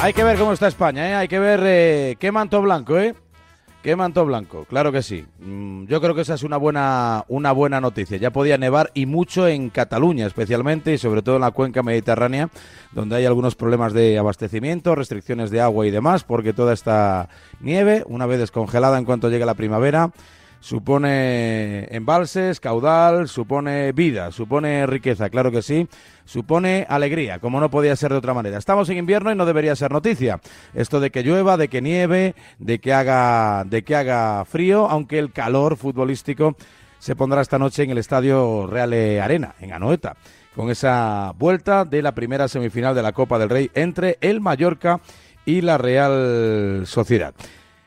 Hay 0.00 0.12
que 0.12 0.22
ver 0.22 0.38
cómo 0.38 0.52
está 0.52 0.68
España, 0.68 1.10
¿eh? 1.10 1.14
Hay 1.14 1.26
que 1.26 1.40
ver 1.40 1.60
eh, 1.64 2.16
qué 2.20 2.30
manto 2.30 2.62
blanco, 2.62 2.96
¿eh? 2.98 3.16
Qué 3.82 3.96
manto 3.96 4.24
blanco, 4.24 4.64
claro 4.64 4.92
que 4.92 5.02
sí. 5.02 5.24
Mm, 5.40 5.86
yo 5.86 6.00
creo 6.00 6.14
que 6.14 6.20
esa 6.20 6.34
es 6.34 6.44
una 6.44 6.56
buena, 6.56 7.24
una 7.26 7.50
buena 7.50 7.80
noticia. 7.80 8.16
Ya 8.16 8.30
podía 8.30 8.58
nevar 8.58 8.92
y 8.94 9.06
mucho 9.06 9.48
en 9.48 9.70
Cataluña, 9.70 10.26
especialmente 10.26 10.92
y 10.92 10.98
sobre 10.98 11.22
todo 11.22 11.36
en 11.36 11.42
la 11.42 11.50
cuenca 11.50 11.82
mediterránea, 11.82 12.48
donde 12.92 13.16
hay 13.16 13.26
algunos 13.26 13.56
problemas 13.56 13.92
de 13.92 14.18
abastecimiento, 14.18 14.94
restricciones 14.94 15.50
de 15.50 15.60
agua 15.60 15.84
y 15.84 15.90
demás, 15.90 16.22
porque 16.22 16.52
toda 16.52 16.74
esta 16.74 17.28
nieve, 17.60 18.04
una 18.06 18.26
vez 18.26 18.38
descongelada 18.38 18.98
en 18.98 19.04
cuanto 19.04 19.30
llegue 19.30 19.46
la 19.46 19.54
primavera, 19.54 20.12
supone 20.60 21.86
embalses, 21.90 22.60
caudal, 22.60 23.28
supone 23.28 23.92
vida, 23.92 24.32
supone 24.32 24.86
riqueza, 24.86 25.30
claro 25.30 25.50
que 25.50 25.62
sí, 25.62 25.88
supone 26.24 26.86
alegría, 26.88 27.38
como 27.38 27.60
no 27.60 27.70
podía 27.70 27.96
ser 27.96 28.12
de 28.12 28.18
otra 28.18 28.34
manera. 28.34 28.58
Estamos 28.58 28.88
en 28.90 28.98
invierno 28.98 29.30
y 29.30 29.34
no 29.34 29.46
debería 29.46 29.76
ser 29.76 29.90
noticia. 29.90 30.40
Esto 30.74 31.00
de 31.00 31.10
que 31.10 31.22
llueva, 31.22 31.56
de 31.56 31.68
que 31.68 31.80
nieve, 31.80 32.34
de 32.58 32.78
que 32.80 32.92
haga, 32.92 33.64
de 33.64 33.82
que 33.82 33.96
haga 33.96 34.44
frío, 34.44 34.88
aunque 34.88 35.18
el 35.18 35.32
calor 35.32 35.76
futbolístico 35.76 36.56
se 36.98 37.14
pondrá 37.14 37.40
esta 37.40 37.58
noche 37.58 37.84
en 37.84 37.90
el 37.90 37.98
Estadio 37.98 38.66
Real 38.66 38.92
Arena, 39.22 39.54
en 39.60 39.72
Anoeta, 39.72 40.16
con 40.54 40.70
esa 40.70 41.32
vuelta 41.38 41.84
de 41.84 42.02
la 42.02 42.12
primera 42.12 42.48
semifinal 42.48 42.94
de 42.94 43.02
la 43.02 43.12
Copa 43.12 43.38
del 43.38 43.50
Rey 43.50 43.70
entre 43.74 44.18
el 44.20 44.40
Mallorca 44.40 45.00
y 45.44 45.60
la 45.60 45.78
Real 45.78 46.82
Sociedad. 46.86 47.34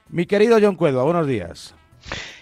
Mi 0.09 0.25
querido 0.25 0.57
John 0.61 0.75
Cuedo, 0.75 1.03
buenos 1.03 1.27
días. 1.27 1.75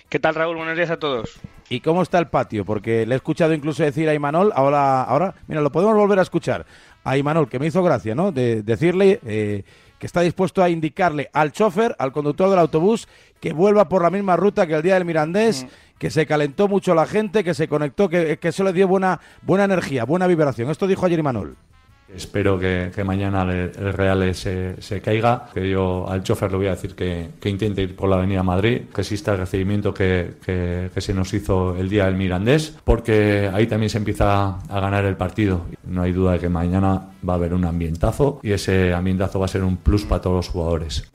¿Qué 0.09 0.17
tal, 0.17 0.33
Raúl? 0.33 0.57
Buenos 0.57 0.75
días 0.75 0.89
a 0.89 0.97
todos. 0.97 1.39
¿Y 1.69 1.81
cómo 1.81 2.02
está 2.02 2.17
el 2.17 2.27
patio? 2.27 2.65
Porque 2.65 3.05
le 3.05 3.13
he 3.13 3.15
escuchado 3.15 3.53
incluso 3.53 3.83
decir 3.83 4.09
a 4.09 4.16
Imanol, 4.16 4.51
ahora, 4.55 5.03
ahora, 5.03 5.35
mira, 5.47 5.61
lo 5.61 5.71
podemos 5.71 5.95
volver 5.95 6.17
a 6.17 6.23
escuchar. 6.23 6.66
A 7.03 7.16
Imanol, 7.16 7.47
que 7.47 7.59
me 7.59 7.67
hizo 7.67 7.83
gracia, 7.83 8.16
¿no? 8.16 8.31
De 8.31 8.63
decirle 8.63 9.19
eh, 9.23 9.63
que 9.99 10.07
está 10.07 10.21
dispuesto 10.21 10.63
a 10.63 10.69
indicarle 10.71 11.29
al 11.31 11.51
chofer, 11.51 11.95
al 11.99 12.11
conductor 12.11 12.49
del 12.49 12.57
autobús, 12.57 13.07
que 13.39 13.53
vuelva 13.53 13.88
por 13.88 14.01
la 14.01 14.09
misma 14.09 14.35
ruta 14.35 14.66
que 14.66 14.73
el 14.73 14.81
día 14.81 14.95
del 14.95 15.05
Mirandés, 15.05 15.67
que 15.99 16.09
se 16.09 16.25
calentó 16.25 16.67
mucho 16.67 16.95
la 16.95 17.05
gente, 17.05 17.44
que 17.44 17.53
se 17.53 17.67
conectó, 17.67 18.09
que, 18.09 18.39
que 18.39 18.47
eso 18.47 18.63
le 18.63 18.73
dio 18.73 18.88
buena, 18.88 19.19
buena 19.44 19.66
energía, 19.66 20.05
buena 20.05 20.25
vibración. 20.25 20.71
Esto 20.71 20.88
dijo 20.88 21.05
ayer 21.05 21.19
Imanol. 21.19 21.55
Espero 22.15 22.59
que, 22.59 22.91
que 22.93 23.03
mañana 23.03 23.43
el, 23.43 23.71
el 23.77 23.93
Real 23.93 24.33
se, 24.33 24.81
se, 24.81 25.02
caiga, 25.02 25.49
que 25.53 25.69
yo 25.69 26.09
al 26.09 26.23
chofer 26.23 26.51
le 26.51 26.57
voy 26.57 26.67
a 26.67 26.71
decir 26.71 26.95
que, 26.95 27.29
que, 27.39 27.49
intente 27.49 27.83
ir 27.83 27.95
por 27.95 28.09
la 28.09 28.16
Avenida 28.16 28.41
Madrid, 28.41 28.83
que 28.93 29.01
exista 29.01 29.33
el 29.33 29.38
recibimiento 29.38 29.93
que, 29.93 30.33
que, 30.43 30.89
se 30.99 31.13
nos 31.13 31.33
hizo 31.33 31.75
el 31.77 31.88
día 31.88 32.05
del 32.05 32.16
Mirandés, 32.16 32.75
porque 32.83 33.49
ahí 33.53 33.67
también 33.67 33.89
se 33.89 33.99
empieza 33.99 34.57
a 34.57 34.79
ganar 34.79 35.05
el 35.05 35.16
partido. 35.16 35.66
No 35.84 36.01
hay 36.01 36.11
duda 36.11 36.34
de 36.34 36.39
que 36.39 36.50
mañana 36.50 37.09
va 37.28 37.34
a 37.34 37.35
haber 37.35 37.53
un 37.53 37.66
ambientazo 37.66 38.39
y 38.44 38.51
ese 38.51 38.94
ambientazo 38.94 39.39
va 39.39 39.45
a 39.45 39.50
ser 39.50 39.63
un 39.63 39.78
plus 39.78 40.05
para 40.05 40.22
todos 40.22 40.35
los 40.35 40.50
jugadores. 40.50 41.11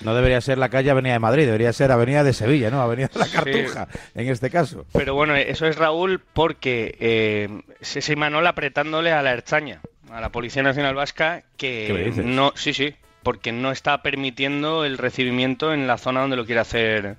No 0.00 0.14
debería 0.14 0.40
ser 0.40 0.58
la 0.58 0.68
calle 0.68 0.90
Avenida 0.90 1.14
de 1.14 1.18
Madrid, 1.18 1.44
debería 1.44 1.72
ser 1.72 1.90
Avenida 1.90 2.22
de 2.22 2.32
Sevilla, 2.32 2.70
¿no? 2.70 2.80
Avenida 2.80 3.10
de 3.12 3.18
la 3.18 3.26
Cartuja, 3.26 3.88
sí. 3.90 3.98
en 4.14 4.28
este 4.28 4.48
caso. 4.48 4.86
Pero 4.92 5.14
bueno, 5.14 5.34
eso 5.34 5.66
es 5.66 5.76
Raúl 5.76 6.20
porque 6.32 6.96
eh, 7.00 7.62
ese 7.80 8.12
Imanol 8.12 8.46
apretándole 8.46 9.12
a 9.12 9.22
la 9.22 9.32
Erchaña 9.32 9.80
a 10.12 10.20
la 10.20 10.30
Policía 10.30 10.62
Nacional 10.62 10.94
Vasca 10.94 11.42
que 11.56 12.12
no, 12.24 12.52
sí, 12.56 12.72
sí, 12.72 12.94
porque 13.22 13.52
no 13.52 13.70
está 13.70 14.02
permitiendo 14.02 14.84
el 14.84 14.98
recibimiento 14.98 15.72
en 15.72 15.86
la 15.86 15.98
zona 15.98 16.20
donde 16.20 16.36
lo 16.36 16.46
quiere 16.46 16.60
hacer 16.60 17.16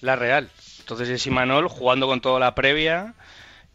la 0.00 0.16
Real. 0.16 0.50
Entonces 0.80 1.08
es 1.08 1.26
Imanol 1.26 1.68
jugando 1.68 2.06
con 2.06 2.20
toda 2.20 2.40
la 2.40 2.54
previa 2.54 3.14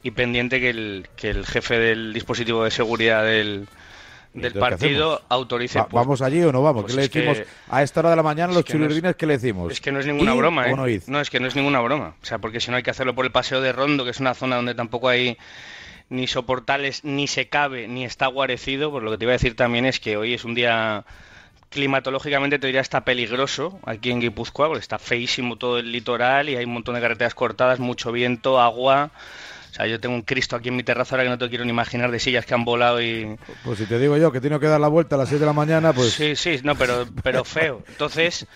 y 0.04 0.12
pendiente 0.12 0.60
que 0.60 0.70
el, 0.70 1.10
que 1.16 1.30
el 1.30 1.46
jefe 1.46 1.80
del 1.80 2.14
dispositivo 2.14 2.64
de 2.64 2.72
seguridad 2.72 3.24
del, 3.24 3.68
del 4.34 4.54
partido 4.54 5.22
autorice. 5.30 5.80
Va, 5.80 5.88
¿Vamos 5.92 6.22
allí 6.22 6.42
o 6.44 6.52
no 6.52 6.62
vamos? 6.62 6.84
Pues 6.84 6.96
¿Qué 6.96 7.02
le 7.02 7.08
decimos 7.08 7.38
que, 7.38 7.48
a 7.70 7.84
esta 7.84 8.02
hora 8.02 8.12
de 8.12 8.16
la 8.16 8.24
mañana 8.24 8.54
los 8.54 8.64
chulurdines? 8.64 9.04
No 9.04 9.10
es, 9.10 9.16
¿Qué 9.16 9.26
le 9.26 9.34
decimos? 9.34 9.72
Es 9.72 9.82
que 9.82 9.92
no 9.92 10.00
es 10.00 10.06
ninguna 10.06 10.34
broma, 10.34 10.68
¿eh? 10.68 10.76
No, 10.76 10.86
no, 11.08 11.22
es 11.22 11.30
que 11.30 11.40
no 11.40 11.48
es 11.48 11.56
ninguna 11.56 11.80
broma. 11.82 12.16
O 12.22 12.26
sea, 12.26 12.38
porque 12.38 12.60
si 12.60 12.72
no 12.72 12.78
hay 12.78 12.84
que 12.84 12.92
hacerlo 12.92 13.16
por 13.16 13.26
el 13.26 13.32
paseo 13.32 13.62
de 13.62 13.72
Rondo, 13.72 14.04
que 14.04 14.12
es 14.12 14.20
una 14.20 14.34
zona 14.34 14.58
donde 14.58 14.76
tampoco 14.76 15.10
hay 15.10 15.38
ni 16.10 16.28
soportales, 16.28 17.04
ni 17.04 17.28
se 17.28 17.50
cabe, 17.50 17.88
ni 17.88 18.06
está 18.06 18.28
guarecido, 18.28 18.92
pues 18.92 19.04
lo 19.04 19.12
que 19.12 19.18
te 19.18 19.26
iba 19.26 19.34
a 19.34 19.36
decir 19.36 19.56
también 19.56 19.86
es 19.86 20.00
que 20.00 20.18
hoy 20.18 20.34
es 20.34 20.46
un 20.46 20.56
día 20.56 21.06
climatológicamente 21.70 22.60
te 22.60 22.68
diría 22.68 22.82
está 22.82 23.04
peligroso 23.04 23.80
aquí 23.86 24.12
en 24.12 24.22
Guipúzcoa, 24.22 24.68
porque 24.68 24.82
está 24.82 25.00
feísimo 25.00 25.58
todo 25.58 25.80
el 25.80 25.92
litoral 25.92 26.50
y 26.50 26.56
hay 26.56 26.66
un 26.66 26.74
montón 26.74 26.96
de 26.96 27.02
carreteras 27.02 27.36
cortadas, 27.36 27.80
mucho 27.80 28.12
viento, 28.12 28.60
agua. 28.60 29.12
O 29.70 29.74
sea, 29.74 29.86
yo 29.86 30.00
tengo 30.00 30.16
un 30.16 30.22
Cristo 30.22 30.56
aquí 30.56 30.70
en 30.70 30.78
mi 30.78 30.84
terraza 30.84 31.16
ahora 31.16 31.26
que 31.26 31.30
no 31.30 31.38
te 31.38 31.50
quiero 31.50 31.66
ni 31.66 31.72
imaginar 31.72 32.10
de 32.10 32.20
sillas 32.20 32.46
que 32.46 32.54
han 32.54 32.64
volado 32.64 33.02
y... 33.02 33.38
Pues 33.64 33.78
si 33.78 33.86
te 33.86 34.00
digo 34.00 34.18
yo 34.18 34.32
que 34.32 34.40
tengo 34.40 34.60
que 34.60 34.68
dar 34.68 34.80
la 34.80 34.88
vuelta 34.88 35.16
a 35.16 35.20
las 35.20 35.30
6 35.30 35.42
de 35.42 35.46
la 35.46 35.54
mañana, 35.54 35.94
pues... 35.94 36.14
Sí, 36.14 36.36
sí, 36.36 36.62
no, 36.64 36.76
pero, 36.76 37.06
pero 37.22 37.44
feo. 37.44 37.84
Entonces... 37.90 38.48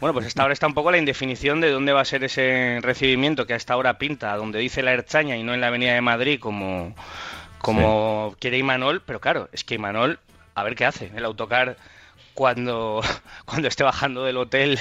Bueno, 0.00 0.14
pues 0.14 0.26
hasta 0.26 0.42
ahora 0.42 0.52
está 0.52 0.66
un 0.66 0.74
poco 0.74 0.90
la 0.90 0.98
indefinición 0.98 1.60
de 1.60 1.70
dónde 1.70 1.92
va 1.92 2.00
a 2.00 2.04
ser 2.04 2.24
ese 2.24 2.80
recibimiento 2.82 3.46
que 3.46 3.54
hasta 3.54 3.74
ahora 3.74 3.98
pinta, 3.98 4.36
donde 4.36 4.58
dice 4.58 4.82
la 4.82 4.92
Erchaña 4.92 5.36
y 5.36 5.44
no 5.44 5.54
en 5.54 5.60
la 5.60 5.68
Avenida 5.68 5.94
de 5.94 6.00
Madrid 6.00 6.40
como, 6.40 6.94
como 7.58 8.30
sí. 8.30 8.36
quiere 8.40 8.58
Imanol, 8.58 9.02
pero 9.06 9.20
claro, 9.20 9.48
es 9.52 9.62
que 9.62 9.76
Imanol, 9.76 10.18
a 10.54 10.64
ver 10.64 10.74
qué 10.74 10.86
hace, 10.86 11.12
el 11.14 11.24
autocar 11.24 11.76
cuando, 12.34 13.00
cuando 13.44 13.68
esté 13.68 13.84
bajando 13.84 14.24
del 14.24 14.36
hotel 14.36 14.78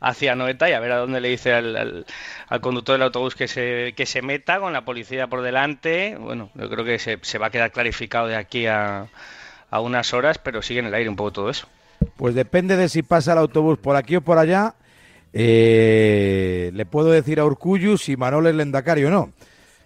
hacia 0.00 0.34
Noeta 0.34 0.68
y 0.68 0.72
a 0.72 0.80
ver 0.80 0.92
a 0.92 0.98
dónde 0.98 1.20
le 1.20 1.28
dice 1.28 1.52
al, 1.52 1.76
al, 1.76 2.06
al, 2.48 2.60
conductor 2.60 2.94
del 2.94 3.02
autobús 3.02 3.34
que 3.34 3.48
se, 3.48 3.94
que 3.96 4.06
se 4.06 4.22
meta 4.22 4.60
con 4.60 4.72
la 4.72 4.84
policía 4.84 5.26
por 5.26 5.42
delante. 5.42 6.16
Bueno, 6.16 6.50
yo 6.54 6.68
creo 6.70 6.84
que 6.84 6.98
se, 6.98 7.18
se 7.22 7.38
va 7.38 7.48
a 7.48 7.50
quedar 7.50 7.72
clarificado 7.72 8.26
de 8.26 8.36
aquí 8.36 8.66
a, 8.66 9.08
a 9.70 9.80
unas 9.80 10.12
horas, 10.12 10.38
pero 10.38 10.62
sigue 10.62 10.80
en 10.80 10.86
el 10.86 10.94
aire 10.94 11.08
un 11.08 11.16
poco 11.16 11.32
todo 11.32 11.50
eso. 11.50 11.68
Pues 12.16 12.34
depende 12.34 12.76
de 12.76 12.88
si 12.88 13.02
pasa 13.02 13.32
el 13.32 13.38
autobús 13.38 13.78
por 13.78 13.96
aquí 13.96 14.16
o 14.16 14.20
por 14.20 14.38
allá. 14.38 14.74
Eh, 15.32 16.70
le 16.74 16.86
puedo 16.86 17.10
decir 17.10 17.40
a 17.40 17.44
Urcullu 17.44 17.96
si 17.96 18.16
Manol 18.16 18.46
es 18.46 18.54
lendacario 18.54 19.08
o 19.08 19.10
no. 19.10 19.32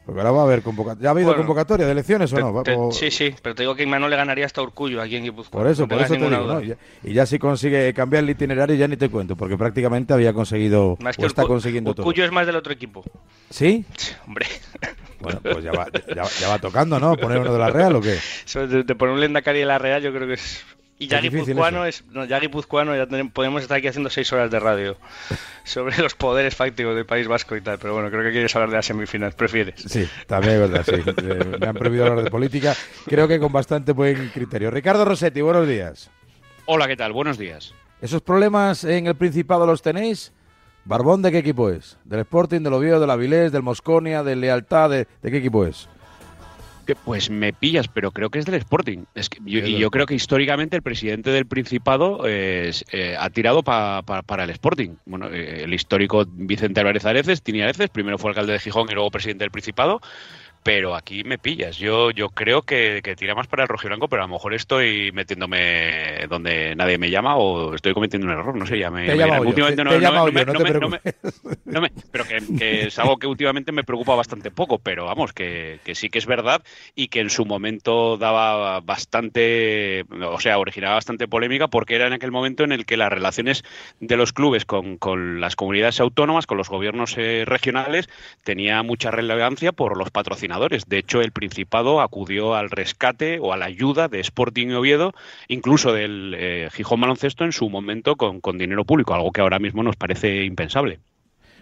Porque 0.04 0.20
ahora 0.20 0.32
va 0.32 0.40
a 0.40 0.44
haber 0.44 0.62
convocatoria. 0.62 1.02
¿Ya 1.02 1.08
ha 1.08 1.12
habido 1.12 1.28
bueno, 1.28 1.42
convocatoria 1.42 1.86
de 1.86 1.92
elecciones 1.92 2.30
o 2.34 2.38
no? 2.38 2.62
Te, 2.62 2.76
sí, 2.92 3.10
sí, 3.10 3.34
pero 3.42 3.54
te 3.54 3.62
digo 3.62 3.74
que 3.74 3.86
Manol 3.86 4.10
le 4.10 4.16
ganaría 4.16 4.44
hasta 4.44 4.60
Urcullu 4.60 5.00
aquí 5.00 5.16
en 5.16 5.24
Guipúzcoa. 5.24 5.62
Por 5.62 5.70
eso, 5.70 5.82
no 5.82 5.88
por 5.88 6.02
eso 6.02 6.14
te 6.14 6.20
digo, 6.20 6.28
¿no? 6.28 6.62
y, 6.62 6.74
y, 7.04 7.14
ya 7.14 7.24
si 7.24 7.38
consigue 7.38 7.94
cambiar 7.94 8.22
el 8.22 8.30
itinerario 8.30 8.76
ya 8.76 8.86
ni 8.86 8.98
te 8.98 9.08
cuento, 9.08 9.34
porque 9.34 9.56
prácticamente 9.56 10.12
había 10.12 10.34
conseguido 10.34 10.98
más 11.00 11.16
que 11.16 11.24
está 11.24 11.42
Urcu 11.42 11.54
consiguiendo 11.54 11.94
todo. 11.94 12.06
Urcullu 12.06 12.26
es 12.26 12.32
más 12.32 12.46
del 12.46 12.56
otro 12.56 12.72
equipo. 12.72 13.02
¿Sí? 13.50 13.84
Hombre. 14.26 14.46
Bueno, 15.20 15.40
pues 15.40 15.64
ya 15.64 15.72
va, 15.72 15.86
ya, 16.14 16.24
ya 16.38 16.48
va 16.50 16.58
tocando, 16.58 17.00
¿no? 17.00 17.16
¿Poner 17.16 17.38
uno 17.38 17.54
de 17.54 17.58
la 17.58 17.70
Real 17.70 17.96
o 17.96 18.00
qué? 18.02 18.18
De 18.58 18.94
poner 18.94 19.14
un 19.14 19.20
Lendakari 19.20 19.60
de 19.60 19.64
la 19.64 19.78
Real 19.78 20.02
yo 20.02 20.12
creo 20.12 20.26
que 20.28 20.34
es 20.34 20.62
y 20.98 21.08
ya 21.08 21.20
guipuzcoano, 21.20 21.84
es, 21.86 22.04
no, 22.10 22.24
ya 22.24 22.38
guipuzcoano 22.38 22.94
ya 22.96 23.06
tenemos, 23.06 23.32
podemos 23.32 23.62
estar 23.62 23.78
aquí 23.78 23.88
haciendo 23.88 24.10
seis 24.10 24.32
horas 24.32 24.50
de 24.50 24.60
radio 24.60 24.96
sobre 25.64 25.98
los 25.98 26.14
poderes 26.14 26.54
fácticos 26.54 26.94
del 26.94 27.06
País 27.06 27.26
Vasco 27.26 27.56
y 27.56 27.60
tal, 27.60 27.78
pero 27.78 27.94
bueno, 27.94 28.10
creo 28.10 28.22
que 28.22 28.30
quieres 28.30 28.54
hablar 28.54 28.70
de 28.70 28.76
las 28.76 28.86
semifinales, 28.86 29.34
¿prefieres? 29.34 29.80
Sí, 29.86 30.08
también 30.26 30.54
es 30.54 30.60
verdad, 30.70 30.84
sí. 30.84 31.02
Eh, 31.24 31.56
Me 31.60 31.66
han 31.66 31.74
prohibido 31.74 32.06
hablar 32.06 32.24
de 32.24 32.30
política, 32.30 32.74
creo 33.06 33.26
que 33.26 33.38
con 33.38 33.52
bastante 33.52 33.92
buen 33.92 34.28
criterio. 34.28 34.70
Ricardo 34.70 35.04
Rossetti, 35.04 35.40
buenos 35.40 35.66
días. 35.66 36.10
Hola, 36.66 36.86
¿qué 36.86 36.96
tal? 36.96 37.12
Buenos 37.12 37.38
días. 37.38 37.74
¿Esos 38.00 38.22
problemas 38.22 38.84
en 38.84 39.06
el 39.06 39.14
Principado 39.14 39.66
los 39.66 39.82
tenéis? 39.82 40.32
¿Barbón 40.84 41.22
de 41.22 41.32
qué 41.32 41.38
equipo 41.38 41.70
es? 41.70 41.96
¿Del 42.04 42.20
Sporting, 42.20 42.60
del 42.60 42.74
Oviedo, 42.74 43.00
del 43.00 43.10
Avilés, 43.10 43.52
del 43.52 43.62
Mosconia, 43.62 44.22
del 44.22 44.40
Lealtad? 44.40 44.90
De, 44.90 45.08
¿De 45.22 45.30
qué 45.30 45.38
equipo 45.38 45.64
es? 45.64 45.88
Pues 47.04 47.30
me 47.30 47.52
pillas, 47.52 47.88
pero 47.88 48.10
creo 48.10 48.30
que 48.30 48.38
es 48.38 48.44
del 48.44 48.56
Sporting. 48.56 49.04
Es 49.14 49.28
que 49.28 49.38
yo, 49.44 49.60
y 49.60 49.78
yo 49.78 49.90
creo 49.90 50.06
que 50.06 50.14
históricamente 50.14 50.76
el 50.76 50.82
presidente 50.82 51.30
del 51.30 51.46
Principado 51.46 52.22
eh, 52.26 52.72
ha 53.18 53.30
tirado 53.30 53.62
pa, 53.62 54.02
pa, 54.02 54.22
para 54.22 54.44
el 54.44 54.50
Sporting. 54.50 54.96
Bueno, 55.06 55.28
eh, 55.30 55.64
el 55.64 55.72
histórico 55.72 56.26
Vicente 56.28 56.80
Álvarez 56.80 57.04
Areces, 57.06 57.42
Tini 57.42 57.62
Areces, 57.62 57.88
primero 57.88 58.18
fue 58.18 58.30
alcalde 58.30 58.52
de 58.52 58.58
Gijón 58.58 58.88
y 58.90 58.94
luego 58.94 59.10
presidente 59.10 59.44
del 59.44 59.50
Principado. 59.50 60.00
Pero 60.64 60.96
aquí 60.96 61.22
me 61.24 61.36
pillas. 61.36 61.76
Yo, 61.76 62.10
yo 62.10 62.30
creo 62.30 62.62
que, 62.62 63.02
tira 63.18 63.34
más 63.34 63.46
para 63.46 63.64
el 63.64 63.68
rojiblanco, 63.68 64.08
pero 64.08 64.22
a 64.22 64.26
lo 64.26 64.32
mejor 64.32 64.54
estoy 64.54 65.12
metiéndome 65.12 66.26
donde 66.26 66.74
nadie 66.74 66.96
me 66.96 67.10
llama 67.10 67.36
o 67.36 67.74
estoy 67.74 67.92
cometiendo 67.92 68.26
un 68.26 68.32
error, 68.32 68.56
no 68.56 68.66
sé, 68.66 68.78
ya 68.78 68.90
me, 68.90 69.02
últimamente 69.40 69.84
no, 69.84 69.90
pero 72.10 72.24
que, 72.24 72.86
es 72.86 72.98
algo 72.98 73.18
que 73.18 73.26
últimamente 73.26 73.72
me 73.72 73.84
preocupa 73.84 74.14
bastante 74.14 74.50
poco, 74.50 74.78
pero 74.78 75.04
vamos, 75.04 75.34
que, 75.34 75.80
que 75.84 75.94
sí 75.94 76.08
que 76.08 76.18
es 76.18 76.24
verdad 76.24 76.62
y 76.94 77.08
que 77.08 77.20
en 77.20 77.28
su 77.28 77.44
momento 77.44 78.16
daba 78.16 78.80
bastante, 78.80 80.06
o 80.22 80.40
sea, 80.40 80.58
originaba 80.58 80.94
bastante 80.94 81.28
polémica 81.28 81.68
porque 81.68 81.94
era 81.94 82.06
en 82.06 82.14
aquel 82.14 82.32
momento 82.32 82.64
en 82.64 82.72
el 82.72 82.86
que 82.86 82.96
las 82.96 83.12
relaciones 83.12 83.64
de 84.00 84.16
los 84.16 84.32
clubes 84.32 84.64
con, 84.64 84.96
con 84.96 85.42
las 85.42 85.56
comunidades 85.56 86.00
autónomas, 86.00 86.46
con 86.46 86.56
los 86.56 86.70
gobiernos 86.70 87.18
eh, 87.18 87.44
regionales, 87.44 88.08
tenía 88.44 88.82
mucha 88.82 89.10
relevancia 89.10 89.72
por 89.72 89.98
los 89.98 90.10
patrocinadores 90.10 90.53
de 90.58 90.98
hecho, 90.98 91.20
el 91.20 91.32
Principado 91.32 92.00
acudió 92.00 92.54
al 92.54 92.70
rescate 92.70 93.38
o 93.40 93.52
a 93.52 93.56
la 93.56 93.66
ayuda 93.66 94.08
de 94.08 94.20
Sporting 94.20 94.68
y 94.68 94.74
Oviedo, 94.74 95.12
incluso 95.48 95.92
del 95.92 96.34
eh, 96.36 96.68
Gijón 96.72 97.00
Baloncesto 97.00 97.44
en 97.44 97.52
su 97.52 97.68
momento 97.68 98.16
con, 98.16 98.40
dinero 98.58 98.84
público, 98.84 99.14
algo 99.14 99.32
que 99.32 99.40
ahora 99.40 99.58
mismo 99.58 99.82
nos 99.82 99.96
parece 99.96 100.44
impensable. 100.44 101.00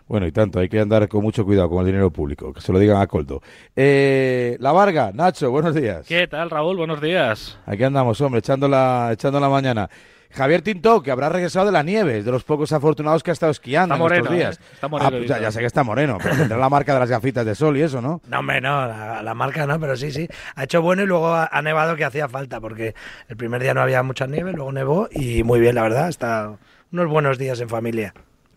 Bueno, 0.09 0.27
y 0.27 0.33
tanto, 0.33 0.59
hay 0.59 0.69
que 0.69 0.81
andar 0.81 1.09
con 1.09 1.23
mucho 1.23 1.44
cuidado 1.44 1.71
con 1.71 1.81
el 1.81 1.87
dinero 1.87 2.11
público, 2.11 2.53
que 2.53 2.61
se 2.61 2.73
lo 2.73 2.79
digan 2.79 3.00
a 3.00 3.06
Coldo. 3.06 3.41
Eh, 3.75 4.56
la 4.61 4.73
Varga, 4.73 5.11
Nacho, 5.15 5.50
buenos 5.50 5.75
días. 5.75 6.06
¿Qué 6.06 6.27
tal, 6.27 6.50
Raúl? 6.50 6.77
Buenos 6.77 7.00
días. 7.00 7.59
Aquí 7.67 7.85
andamos, 7.85 8.21
hombre, 8.21 8.41
echando 8.41 8.69
la, 8.69 9.11
echando 9.12 9.41
la 9.41 9.49
mañana. 9.49 9.89
Javier 10.32 10.62
Tinto, 10.62 11.02
que 11.02 11.11
habrá 11.11 11.29
regresado 11.29 11.67
de 11.67 11.73
la 11.73 11.82
nieve, 11.82 12.23
de 12.23 12.31
los 12.31 12.44
pocos 12.44 12.73
afortunados 12.73 13.23
que 13.23 13.31
ha 13.31 13.32
estado 13.32 13.52
esquiando 13.52 13.94
en 13.94 14.12
estos 14.12 14.32
días. 14.32 14.58
¿eh? 14.58 14.62
Está 14.75 14.88
moreno, 14.88 15.08
ah, 15.08 15.19
pues 15.19 15.40
ya, 15.40 15.52
sé 15.52 15.61
que 15.61 15.67
está 15.67 15.84
moreno, 15.84 16.19
pero 16.23 16.37
tendrá 16.37 16.58
la 16.58 16.69
marca 16.69 16.94
de 16.94 17.00
las 17.00 17.11
gafitas 17.11 17.44
de 17.44 17.55
sol 17.55 17.76
y 17.76 17.82
eso, 17.82 18.00
¿no? 18.00 18.20
No, 18.26 18.38
hombre, 18.38 18.61
no, 18.61 18.87
la, 18.87 19.34
marca 19.34 19.67
no, 19.67 19.79
pero 19.79 19.96
sí, 19.96 20.11
sí. 20.11 20.29
Ha 20.55 20.64
hecho 20.64 20.81
bueno 20.82 21.02
y 21.02 21.06
luego 21.06 21.34
ha, 21.34 21.62
nevado 21.62 21.96
que 21.96 22.05
hacía 22.05 22.29
falta, 22.29 22.61
porque 22.61 22.94
el 23.29 23.37
primer 23.37 23.62
día 23.62 23.75
no 23.75 23.82
había 23.82 24.02
mucha 24.02 24.26
nieve, 24.26 24.52
luego 24.52 24.73
nevó 24.73 25.08
y 25.11 25.43
muy 25.43 25.61
bien, 25.61 25.75
la 25.75 25.82
verdad. 25.82 26.08
Está 26.08 26.56
unos 26.90 27.08
buenos 27.08 27.38
días 27.38 27.61
en 27.61 27.69
familia. 27.69 28.14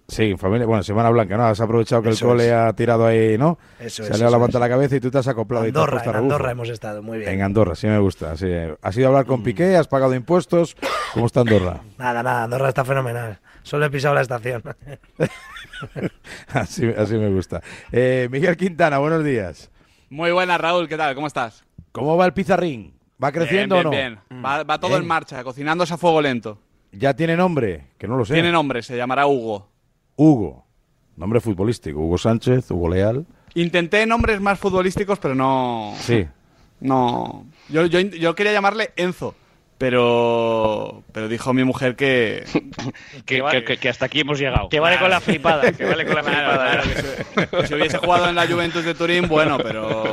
Sí, 0.08 0.36
familia, 0.38 0.68
bueno, 0.68 0.84
Semana 0.84 1.10
Blanca, 1.10 1.36
¿no? 1.36 1.46
Has 1.46 1.60
aprovechado 1.60 2.04
que 2.04 2.10
el 2.10 2.20
cole 2.20 2.54
ha 2.54 2.72
tirado 2.74 3.08
ahí, 3.08 3.40
¿no? 3.40 3.58
Eso 3.80 4.04
Se 4.04 4.16
le 4.18 4.26
ha 4.26 4.30
levantado 4.30 4.60
la 4.60 4.70
cabeza 4.70 4.96
y 4.96 5.00
tú 5.00 5.10
te 5.10 5.18
has 5.18 5.28
acoplado. 5.28 5.66
Andorra, 5.66 6.00
y 6.00 6.04
te 6.04 6.10
en 6.10 6.16
Andorra 6.16 6.52
hemos 6.52 6.70
estado, 6.70 7.02
muy 7.02 7.18
bien. 7.18 7.32
En 7.32 7.42
Andorra, 7.42 7.74
sí 7.74 7.88
me 7.88 7.98
gusta. 7.98 8.38
Sí. 8.38 8.48
¿Has 8.82 8.96
ido 8.98 9.08
a 9.08 9.10
hablar 9.10 9.26
con 9.26 9.40
mm. 9.40 9.44
Piqué? 9.44 9.76
¿Has 9.76 9.88
pagado 9.88 10.14
impuestos? 10.14 10.78
¿Cómo 11.14 11.26
está 11.26 11.42
Andorra? 11.42 11.82
Nada, 11.98 12.22
nada, 12.22 12.44
Andorra 12.44 12.70
está 12.70 12.86
fenomenal. 12.86 13.40
Solo 13.64 13.86
he 13.86 13.90
pisado 13.90 14.14
la 14.14 14.22
estación. 14.22 14.62
así, 16.50 16.88
así 16.96 17.16
me 17.16 17.30
gusta. 17.30 17.62
Eh, 17.92 18.28
Miguel 18.30 18.58
Quintana, 18.58 19.00
buenos 19.00 19.24
días. 19.24 19.72
Muy 20.10 20.32
buenas, 20.32 20.62
Raúl, 20.62 20.88
¿qué 20.88 20.98
tal? 20.98 21.16
¿Cómo 21.16 21.26
estás? 21.26 21.66
¿Cómo 21.92 22.16
va 22.16 22.28
el 22.28 22.34
pizarrín? 22.34 22.94
¿Va 23.22 23.32
creciendo 23.32 23.78
o 23.78 23.84
no? 23.84 23.90
Bien, 23.90 24.20
va, 24.44 24.64
va 24.64 24.80
todo 24.80 24.98
en 24.98 25.08
marcha, 25.08 25.44
cocinándose 25.44 25.96
a 25.96 25.98
fuego 25.98 26.22
lento. 26.22 26.60
¿Ya 26.92 27.16
tiene 27.16 27.36
nombre? 27.36 27.88
Que 27.98 28.08
no 28.08 28.18
lo 28.18 28.26
sé. 28.26 28.34
Tiene 28.36 28.52
nombre, 28.52 28.84
se 28.84 28.96
llamará 28.96 29.26
Hugo. 29.26 29.75
Hugo. 30.16 30.66
Nombre 31.18 31.40
futbolístico. 31.40 32.00
Hugo 32.00 32.18
Sánchez, 32.18 32.70
Hugo 32.72 32.90
Leal. 32.90 33.26
Intenté 33.54 34.06
nombres 34.06 34.42
más 34.42 34.60
futbolísticos, 34.60 35.18
pero 35.20 35.34
no. 35.34 35.94
Sí. 36.00 36.26
No. 36.82 37.46
Yo, 37.70 37.86
yo, 37.86 38.36
quería 38.36 38.52
llamarle 38.52 38.92
Enzo. 38.96 39.34
Pero, 39.78 41.04
pero 41.12 41.28
dijo 41.28 41.54
mi 41.54 41.66
mujer 41.66 41.96
que 41.98 42.46
que, 43.26 43.90
hasta 43.90 44.06
aquí 44.06 44.22
hemos 44.22 44.40
llegado. 44.40 44.70
Que 44.70 44.80
vale 44.80 44.98
con 45.00 45.10
la 45.10 45.20
flipada. 45.20 45.72
Que 45.74 45.86
vale 45.86 46.06
con 46.06 46.16
la 46.16 46.24
flipada. 46.24 46.84
si, 47.66 47.74
hubiese 47.74 47.98
jugado 47.98 48.30
en 48.30 48.36
la 48.36 48.48
Juventus 48.48 48.86
de 48.86 48.94
Turín, 48.94 49.28
bueno, 49.28 49.58
pero. 49.58 50.04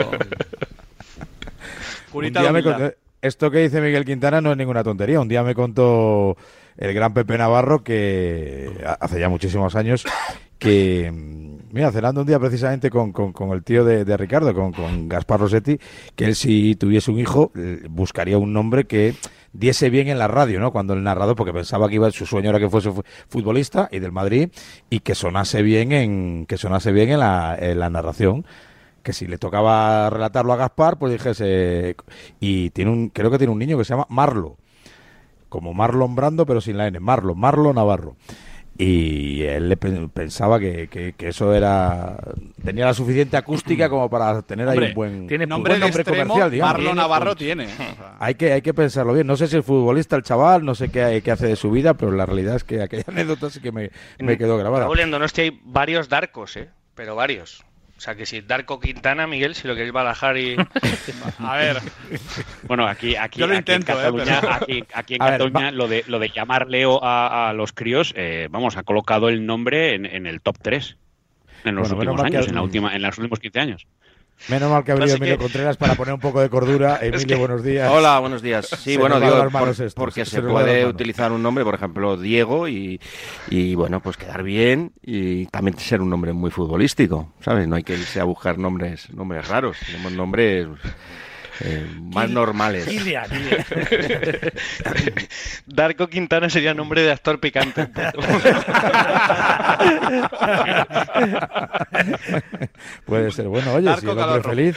esto 3.20 3.50
que 3.50 3.58
dice 3.58 3.81
Miguel 3.81 4.04
Quintana 4.04 4.40
no 4.40 4.50
es 4.50 4.56
ninguna 4.56 4.82
tontería. 4.82 5.20
Un 5.20 5.28
día 5.28 5.43
me 5.44 5.54
contó 5.54 6.37
el 6.77 6.95
gran 6.95 7.15
Pepe 7.15 7.39
Navarro 7.39 7.83
que 7.83 8.71
hace 9.01 9.21
ya 9.21 9.29
muchísimos 9.29 9.75
años 9.75 10.05
que, 10.59 11.11
mira, 11.73 11.91
cenando 11.91 12.21
un 12.21 12.27
día 12.27 12.39
precisamente 12.39 12.89
con, 12.89 13.13
con, 13.13 13.51
el 13.51 13.65
tío 13.65 13.85
de, 13.85 14.17
Ricardo, 14.17 14.55
con, 14.55 14.73
con, 14.73 15.09
Gaspar 15.09 15.41
Rossetti, 15.41 15.79
que 16.15 16.27
él 16.27 16.37
si 16.37 16.77
tuviese 16.77 17.11
un 17.11 17.19
hijo 17.19 17.51
buscaría 17.91 18.39
un 18.39 18.53
nombre 18.53 18.85
que 18.85 19.15
diese 19.53 19.91
bien 19.91 20.09
en 20.09 20.19
la 20.19 20.29
radio, 20.29 20.61
¿no? 20.61 20.73
Cuando 20.73 20.95
el 20.95 21.03
narrador, 21.03 21.37
porque 21.37 21.53
pensaba 21.53 21.89
que 21.89 21.97
iba, 21.97 22.11
su 22.11 22.27
sueño 22.27 22.51
era 22.51 22.59
que 22.59 22.71
fuese 22.71 22.91
futbolista 23.29 23.89
y 23.91 23.99
del 23.99 24.13
Madrid 24.13 24.51
y 24.89 25.01
que 25.01 25.15
sonase 25.15 25.63
bien 25.63 25.93
en, 25.93 26.47
que 26.47 26.57
sonase 26.57 26.93
bien 26.93 27.11
en 27.11 27.19
la, 27.19 27.57
en 27.59 27.79
la 27.79 27.91
narración 27.91 28.47
que 29.03 29.13
si 29.13 29.27
le 29.27 29.37
tocaba 29.37 30.11
relatarlo 30.11 30.53
a 30.53 30.57
Gaspar, 30.57 30.97
pues 30.97 31.13
dijese 31.13 31.97
y 32.39 32.71
tiene 32.71 32.93
un 32.93 33.09
creo 33.09 33.31
que 33.33 33.39
tiene 33.39 33.53
un 33.53 33.59
niño 33.59 33.77
que 33.77 33.85
se 33.85 33.91
llama 33.95 34.07
Marlo, 34.09 34.59
como 35.52 35.75
Marlon 35.75 36.14
Brando 36.14 36.46
pero 36.46 36.62
sin 36.62 36.78
la 36.78 36.87
N, 36.87 36.99
Marlo, 36.99 37.34
Marlo 37.34 37.75
Navarro. 37.75 38.16
Y 38.78 39.43
él 39.43 39.69
le 39.69 39.76
pensaba 39.76 40.58
que, 40.58 40.88
que, 40.88 41.28
eso 41.28 41.52
era 41.52 42.16
tenía 42.64 42.87
la 42.87 42.94
suficiente 42.94 43.37
acústica 43.37 43.90
como 43.90 44.08
para 44.08 44.40
tener 44.40 44.66
ahí 44.66 44.78
un 44.78 44.94
buen, 44.94 45.26
tiene 45.26 45.46
nombre, 45.46 45.78
comercial 45.78 46.50
digamos. 46.50 46.72
Marlo 46.72 46.94
Navarro 46.94 47.37
tiene 47.37 47.69
hay 48.19 48.34
que 48.34 48.54
hay 48.54 48.62
que 48.62 48.72
pensarlo 48.72 49.12
bien. 49.12 49.26
No 49.26 49.37
sé 49.37 49.46
si 49.46 49.56
el 49.56 49.62
futbolista 49.62 50.16
el 50.16 50.22
chaval 50.22 50.64
no 50.64 50.75
sé 50.75 50.88
qué, 50.88 51.20
qué 51.22 51.31
hace 51.31 51.49
de 51.49 51.56
su 51.56 51.70
vida 51.70 51.93
pero 51.93 52.12
la 52.12 52.25
realidad 52.25 52.56
es 52.56 52.64
que 52.64 52.81
aquella 52.81 53.04
anécdota 53.08 53.50
sí 53.50 53.60
que 53.60 53.72
me, 53.72 53.90
me 54.19 54.38
quedó 54.38 54.56
grabada. 54.56 54.87
Raúl, 54.87 55.10
no 55.10 55.22
estoy 55.22 55.44
hay 55.44 55.60
varios 55.64 56.08
darcos 56.08 56.56
eh 56.56 56.70
pero 56.94 57.14
varios 57.14 57.62
sea 58.02 58.16
que 58.16 58.26
si 58.26 58.40
Darko 58.40 58.81
Quintana, 58.81 59.28
Miguel, 59.28 59.54
si 59.54 59.69
lo 59.69 59.75
queréis 59.75 59.93
barajar 59.93 60.37
y. 60.37 60.56
a 61.38 61.56
ver. 61.56 61.78
Bueno, 62.64 62.87
aquí, 62.87 63.14
aquí, 63.14 63.38
Yo 63.38 63.46
lo 63.46 63.52
aquí 63.52 63.60
intento, 63.60 63.93
en 63.93 63.99
¿eh? 63.99 64.02
Cataluña, 64.02 64.40
aquí, 64.93 65.14
en 65.14 65.19
Cataluña 65.20 65.70
lo, 65.70 65.87
de, 65.87 66.04
lo 66.08 66.19
de 66.19 66.31
llamar 66.31 66.69
Leo 66.69 66.99
a, 67.02 67.52
los 67.54 67.72
críos, 67.72 68.12
eh, 68.16 68.49
vamos, 68.50 68.76
ha 68.76 68.82
colocado 68.82 69.28
el 69.28 69.46
nombre 69.46 69.94
en, 69.94 70.26
el 70.26 70.40
top 70.40 70.58
3 70.60 70.96
en 71.64 71.75
los 71.76 71.93
últimos 71.93 72.20
años, 72.22 72.49
en, 72.49 72.56
la 72.56 72.62
última, 72.62 72.94
en 72.94 73.02
los 73.02 73.16
últimos 73.19 73.38
15 73.38 73.60
años. 73.60 73.87
Menos 74.49 74.71
mal 74.71 74.85
que 74.85 74.93
ha 74.93 74.94
venido 74.94 75.17
Emilio 75.17 75.39
Contreras 75.39 75.77
para 75.77 75.94
poner 75.94 76.15
un 76.15 76.21
poco 76.21 76.41
de 76.41 76.50
cordura. 76.50 76.99
Emilio, 77.03 77.39
buenos 77.39 77.62
días. 77.62 77.91
Hola, 77.91 78.19
buenos 78.19 78.43
días. 78.43 78.67
Sí, 78.67 78.97
bueno, 78.97 79.21
digo, 79.21 79.49
porque 79.94 80.25
se, 80.25 80.43
puede 80.43 80.87
utilizar 80.87 81.33
un 81.33 81.43
nombre, 81.43 81.65
por 81.65 81.75
ejemplo, 81.75 82.17
Diego, 82.17 82.69
y, 82.69 83.00
y, 83.50 83.75
bueno, 83.75 84.00
pues 84.00 84.17
quedar 84.17 84.43
bien 84.43 84.93
y 85.03 85.47
también 85.47 85.79
ser 85.79 86.00
un 86.00 86.11
nombre 86.11 86.33
muy 86.33 86.50
futbolístico, 86.50 87.33
¿sabes? 87.41 87.69
No 87.69 87.77
hay 87.77 87.83
que 87.83 87.94
irse 87.94 88.21
a 88.21 88.25
buscar 88.25 88.59
nombres, 88.59 89.11
nombres 89.11 89.49
raros, 89.49 89.77
tenemos 89.87 90.12
nombres 90.12 90.69
eh, 91.64 91.87
más 92.12 92.29
normales. 92.29 92.87
Darko 95.67 96.09
Quintana 96.09 96.50
sería 96.50 96.75
nombre 96.75 97.03
de 97.03 97.12
actor 97.12 97.38
picante. 97.38 97.87
Puede 103.07 103.31
ser. 103.31 103.47
Bueno, 103.49 103.75
oye, 103.75 103.95
si 103.99 104.07
el 104.09 104.19
hombre 104.19 104.42
feliz, 104.42 104.76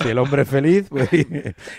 si 0.00 0.08
el 0.08 0.18
hombre 0.18 0.44
feliz 0.44 0.86
pues, 0.88 1.08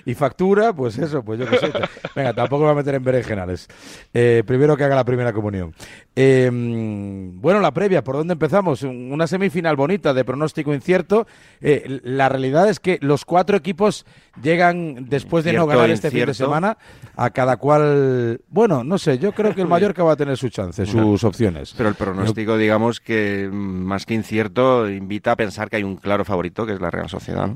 y, 0.06 0.14
factura, 0.14 0.74
pues 0.74 0.98
eso, 0.98 1.24
pues 1.24 1.40
yo 1.40 1.48
qué 1.48 1.60
sé. 1.60 1.72
Venga, 2.16 2.34
tampoco 2.34 2.64
me 2.64 2.72
voy 2.72 2.74
a 2.74 2.76
meter 2.78 2.96
en 2.96 3.04
berenjenales. 3.04 3.68
Eh, 4.14 4.44
primero 4.46 4.76
que 4.76 4.84
haga 4.84 4.96
la 4.96 5.06
primera 5.06 5.32
comunión. 5.32 5.74
Em, 6.16 7.40
bueno, 7.42 7.62
la 7.62 7.72
previa, 7.72 8.04
¿por 8.04 8.18
dónde 8.18 8.34
empezamos? 8.34 8.84
Una 8.84 9.26
semifinal 9.28 9.76
bonita 9.76 10.14
de 10.14 10.26
pronóstico 10.26 10.74
incierto. 10.74 11.28
Eh, 11.62 12.02
la 12.04 12.28
realidad 12.30 12.70
es 12.70 12.80
que 12.80 12.98
los 13.02 13.26
cuatro 13.26 13.56
equipos 13.58 14.06
llegan 14.42 15.06
después 15.10 15.44
de 15.44 15.54
no 15.54 15.68
ganar 15.68 15.90
este 15.90 16.12
fin 16.12 16.26
de 16.26 16.34
semana 16.34 16.78
a 17.16 17.30
cada 17.30 17.58
cual. 17.58 18.42
Bueno, 18.50 18.84
no 18.84 18.98
sé, 18.98 19.20
yo 19.20 19.32
creo 19.32 19.54
que 19.54 19.62
el 19.62 19.68
Mallorca 19.68 20.04
va 20.04 20.14
a 20.14 20.16
tener 20.16 20.38
su 20.38 20.50
chance, 20.50 20.86
sus 20.86 21.24
opciones. 21.24 21.74
Pero 21.78 21.90
el 21.90 21.96
pronóstico, 21.96 22.58
digamos 22.58 23.00
que 23.00 23.50
más 23.52 24.06
que 24.06 24.14
incierto, 24.14 24.90
invita 24.90 25.34
a 25.34 25.36
pensar 25.36 25.70
que 25.70 25.78
hay 25.78 25.84
un 25.84 25.98
claro 25.98 26.26
favorito 26.26 26.66
que 26.66 26.74
es 26.74 26.82
la 26.82 26.92
Real 26.92 27.10
Sociedad. 27.10 27.50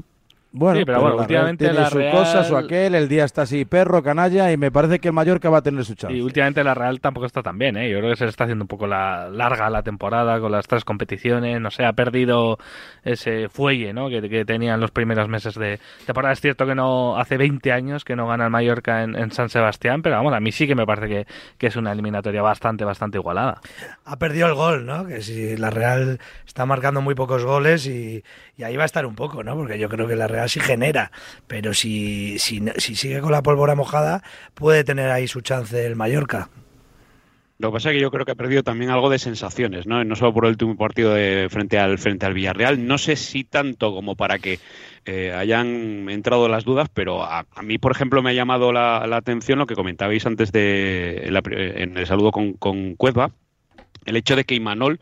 Bueno, 0.52 0.82
pero, 0.86 1.02
bueno, 1.02 1.18
últimamente 1.18 1.66
tiene 1.66 1.80
la 1.80 1.90
su 1.90 2.00
cosa, 2.12 2.44
su 2.44 2.56
aquel, 2.56 2.96
el 2.96 3.08
día 3.08 3.26
está 3.26 3.44
así 3.44 3.66
perro, 3.66 4.02
canalla, 4.02 4.52
y 4.52 4.58
me 4.58 4.72
parece 4.72 5.00
que 5.00 5.10
el 5.10 5.14
Mallorca 5.14 5.50
va 5.50 5.60
a 5.60 5.62
tener 5.62 5.84
su 5.84 5.96
chance. 5.96 6.16
Y 6.16 6.22
últimamente 6.22 6.64
la 6.64 6.74
Real 6.74 7.00
tampoco 7.02 7.26
está 7.26 7.44
tan 7.44 7.58
bien, 7.58 7.78
¿eh? 7.78 7.90
Yo 7.90 8.00
creo 8.00 8.12
que 8.12 8.16
se 8.16 8.24
le 8.24 8.30
está 8.30 8.46
haciendo 8.46 8.64
un 8.64 8.68
poco 8.68 8.88
la 8.88 9.30
larga 9.30 9.70
la 9.70 9.84
temporada 9.84 10.40
con 10.40 10.52
las 10.52 10.66
tres 10.66 10.86
competiciones, 10.86 11.60
no 11.60 11.70
sé, 11.70 11.86
ha 11.86 11.94
perdido 11.94 12.58
ese 13.04 13.50
fuelle, 13.50 13.94
¿no? 13.94 14.10
Que, 14.10 14.28
que 14.30 14.46
tenía 14.46 14.76
en 14.76 14.80
los 14.80 14.92
primeros 14.92 15.28
meses 15.28 15.56
de 15.56 15.80
temporada. 16.06 16.34
Es 16.34 16.42
cierto 16.42 16.66
que 16.66 16.76
no 16.76 17.18
hace 17.18 17.38
20 17.38 17.72
años 17.72 18.06
que 18.06 18.16
no 18.16 18.28
gana 18.28 18.46
el 18.46 18.52
Mallorca 18.52 19.04
en, 19.04 19.32
San 19.32 19.50
Sebastián, 19.50 20.02
pero 20.02 20.16
vamos, 20.16 20.34
a 20.34 20.40
mí 20.40 20.52
sí 20.52 20.68
que 20.68 20.76
me 20.76 20.86
parece 20.86 21.08
que, 21.08 21.28
que, 21.58 21.68
es 21.68 21.76
una 21.76 21.92
eliminatoria 21.92 22.42
bastante, 22.42 22.86
bastante 22.86 23.18
igualada. 23.18 23.60
Ha 24.06 24.18
perdido 24.18 24.48
el 24.48 24.54
gol, 24.54 24.86
¿no? 24.86 25.06
Que 25.06 25.22
si 25.22 25.58
la 25.58 25.70
Real 25.70 26.20
está 26.46 26.66
marcando 26.66 27.02
muy 27.02 27.14
pocos 27.14 27.44
goles 27.44 27.86
y, 27.86 28.24
y 28.56 28.64
ahí 28.64 28.78
va 28.78 28.84
a 28.84 28.86
estar 28.86 29.06
un 29.06 29.16
poco, 29.16 29.44
¿no? 29.44 29.56
Porque 29.56 29.78
yo 29.78 29.90
creo 29.90 30.08
que 30.08 30.16
la 30.16 30.28
Real 30.28 30.37
sí 30.48 30.60
genera, 30.60 31.12
pero 31.48 31.74
si, 31.74 32.38
si, 32.40 32.64
si 32.78 32.96
sigue 32.96 33.22
con 33.22 33.32
la 33.32 33.44
pólvora 33.44 33.76
mojada, 33.76 34.24
puede 34.54 34.84
tener 34.84 35.10
ahí 35.10 35.28
su 35.28 35.42
chance 35.42 35.86
el 35.86 35.96
Mallorca. 35.96 36.50
Lo 37.60 37.70
que 37.70 37.74
pasa 37.74 37.90
es 37.90 37.96
que 37.96 38.02
yo 38.02 38.12
creo 38.12 38.24
que 38.24 38.34
ha 38.34 38.36
perdido 38.36 38.62
también 38.62 38.92
algo 38.92 39.10
de 39.10 39.18
sensaciones, 39.18 39.88
¿no? 39.88 40.04
No 40.04 40.16
solo 40.16 40.32
por 40.32 40.46
el 40.46 40.52
último 40.52 40.78
partido 40.78 41.16
de 41.16 41.48
frente 41.50 41.80
al 41.80 41.98
frente 41.98 42.28
al 42.28 42.36
Villarreal, 42.36 42.86
no 42.86 43.00
sé 43.00 43.16
si 43.16 43.44
tanto 43.44 43.92
como 43.92 44.16
para 44.16 44.38
que 44.38 44.60
eh, 45.06 45.34
hayan 45.34 46.08
entrado 46.08 46.48
las 46.50 46.66
dudas, 46.66 46.88
pero 46.94 47.24
a, 47.24 47.48
mí, 47.64 47.80
por 47.80 47.92
ejemplo, 47.92 48.22
me 48.22 48.30
ha 48.30 48.34
llamado 48.34 48.72
la, 48.72 49.00
atención 49.16 49.58
lo 49.58 49.66
que 49.66 49.74
comentabais 49.74 50.24
antes 50.28 50.52
de 50.52 51.28
en 51.28 51.98
el 51.98 52.06
saludo 52.06 52.30
con, 52.30 52.54
con 52.54 52.94
Cueva, 52.94 53.32
el 54.06 54.18
hecho 54.18 54.36
de 54.36 54.44
que 54.44 54.54
Imanol 54.54 55.00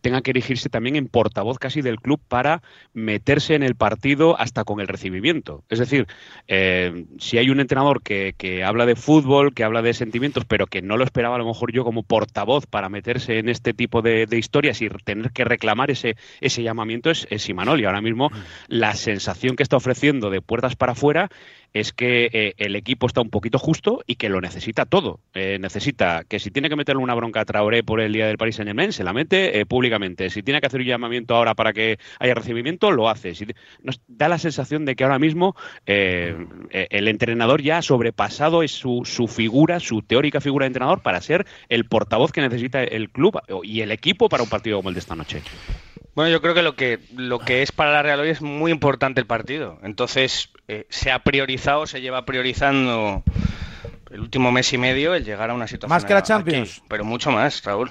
tenga 0.00 0.20
que 0.22 0.30
erigirse 0.30 0.68
también 0.68 0.96
en 0.96 1.08
portavoz 1.08 1.58
casi 1.58 1.82
del 1.82 2.00
club 2.00 2.20
para 2.28 2.62
meterse 2.92 3.54
en 3.54 3.62
el 3.62 3.74
partido 3.74 4.38
hasta 4.38 4.64
con 4.64 4.80
el 4.80 4.88
recibimiento. 4.88 5.64
Es 5.68 5.78
decir, 5.78 6.06
eh, 6.48 7.06
si 7.18 7.38
hay 7.38 7.50
un 7.50 7.60
entrenador 7.60 8.02
que, 8.02 8.34
habla 8.64 8.86
de 8.86 8.96
fútbol, 8.96 9.54
que 9.54 9.64
habla 9.64 9.82
de 9.82 9.94
sentimientos, 9.94 10.44
pero 10.44 10.66
que 10.66 10.82
no 10.82 10.96
lo 10.96 11.04
esperaba 11.04 11.36
a 11.36 11.38
lo 11.38 11.46
mejor 11.46 11.72
yo 11.72 11.84
como 11.84 12.02
portavoz 12.02 12.66
para 12.66 12.88
meterse 12.88 13.38
en 13.38 13.48
este 13.48 13.74
tipo 13.74 14.02
de, 14.02 14.26
historias 14.32 14.82
y 14.82 14.88
tener 14.88 15.30
que 15.32 15.44
reclamar 15.44 15.90
ese, 15.90 16.16
ese 16.40 16.62
llamamiento 16.62 17.10
es, 17.10 17.26
es 17.30 17.48
Imanol. 17.48 17.80
Y 17.80 17.84
ahora 17.84 18.00
mismo 18.00 18.28
mm. 18.28 18.34
la 18.68 18.94
sensación 18.94 19.56
que 19.56 19.62
está 19.62 19.76
ofreciendo 19.76 20.30
de 20.30 20.40
puertas 20.40 20.76
para 20.76 20.92
afuera 20.92 21.30
es 21.72 21.92
que 21.92 22.30
eh, 22.32 22.54
el 22.56 22.74
equipo 22.74 23.06
está 23.06 23.20
un 23.20 23.28
poquito 23.28 23.58
justo 23.58 24.02
y 24.06 24.16
que 24.16 24.30
lo 24.30 24.40
necesita 24.40 24.86
todo. 24.86 25.20
Eh, 25.34 25.58
necesita 25.60 26.24
que 26.24 26.38
si 26.38 26.50
tiene 26.50 26.70
que 26.70 26.76
meterle 26.76 27.02
una 27.02 27.14
bronca 27.14 27.40
a 27.40 27.44
Traoré 27.44 27.82
por 27.82 28.00
el 28.00 28.12
día 28.14 28.26
del 28.26 28.38
Paris 28.38 28.56
Saint-Germain, 28.56 28.92
se 28.92 29.04
la 29.04 29.12
mete 29.12 29.60
eh, 29.60 29.66
públicamente. 29.86 30.30
Si 30.30 30.42
tiene 30.42 30.60
que 30.60 30.66
hacer 30.66 30.80
un 30.80 30.86
llamamiento 30.86 31.34
ahora 31.34 31.54
para 31.54 31.72
que 31.72 31.98
haya 32.18 32.34
recibimiento, 32.34 32.90
lo 32.90 33.08
hace. 33.08 33.32
nos 33.82 34.00
da 34.08 34.28
la 34.28 34.38
sensación 34.38 34.84
de 34.84 34.96
que 34.96 35.04
ahora 35.04 35.18
mismo 35.18 35.54
el 35.86 37.08
entrenador 37.08 37.62
ya 37.62 37.78
ha 37.78 37.82
sobrepasado 37.82 38.66
su, 38.68 39.02
su 39.04 39.28
figura, 39.28 39.80
su 39.80 40.02
teórica 40.02 40.40
figura 40.40 40.64
de 40.64 40.68
entrenador 40.68 41.02
para 41.02 41.20
ser 41.20 41.46
el 41.68 41.84
portavoz 41.84 42.32
que 42.32 42.40
necesita 42.40 42.82
el 42.82 43.10
club 43.10 43.38
y 43.62 43.80
el 43.80 43.92
equipo 43.92 44.28
para 44.28 44.42
un 44.42 44.48
partido 44.48 44.78
como 44.78 44.88
el 44.88 44.94
de 44.94 45.00
esta 45.00 45.14
noche. 45.14 45.42
Bueno, 46.14 46.30
yo 46.30 46.40
creo 46.40 46.54
que 46.54 46.62
lo 46.62 46.74
que 46.74 46.98
lo 47.14 47.38
que 47.38 47.62
es 47.62 47.72
para 47.72 47.92
la 47.92 48.02
Real 48.02 48.20
hoy 48.20 48.30
es 48.30 48.40
muy 48.40 48.72
importante 48.72 49.20
el 49.20 49.26
partido. 49.26 49.78
Entonces, 49.82 50.50
eh, 50.66 50.86
se 50.88 51.10
ha 51.10 51.18
priorizado, 51.18 51.86
se 51.86 52.00
lleva 52.00 52.24
priorizando 52.24 53.22
el 54.10 54.20
último 54.20 54.50
mes 54.50 54.72
y 54.72 54.78
medio 54.78 55.14
el 55.14 55.24
llegar 55.24 55.50
a 55.50 55.54
una 55.54 55.66
situación. 55.66 55.94
Más 55.94 56.06
que 56.06 56.14
la 56.14 56.22
Champions. 56.22 56.82
pero 56.88 57.04
mucho 57.04 57.30
más, 57.30 57.62
Raúl. 57.64 57.90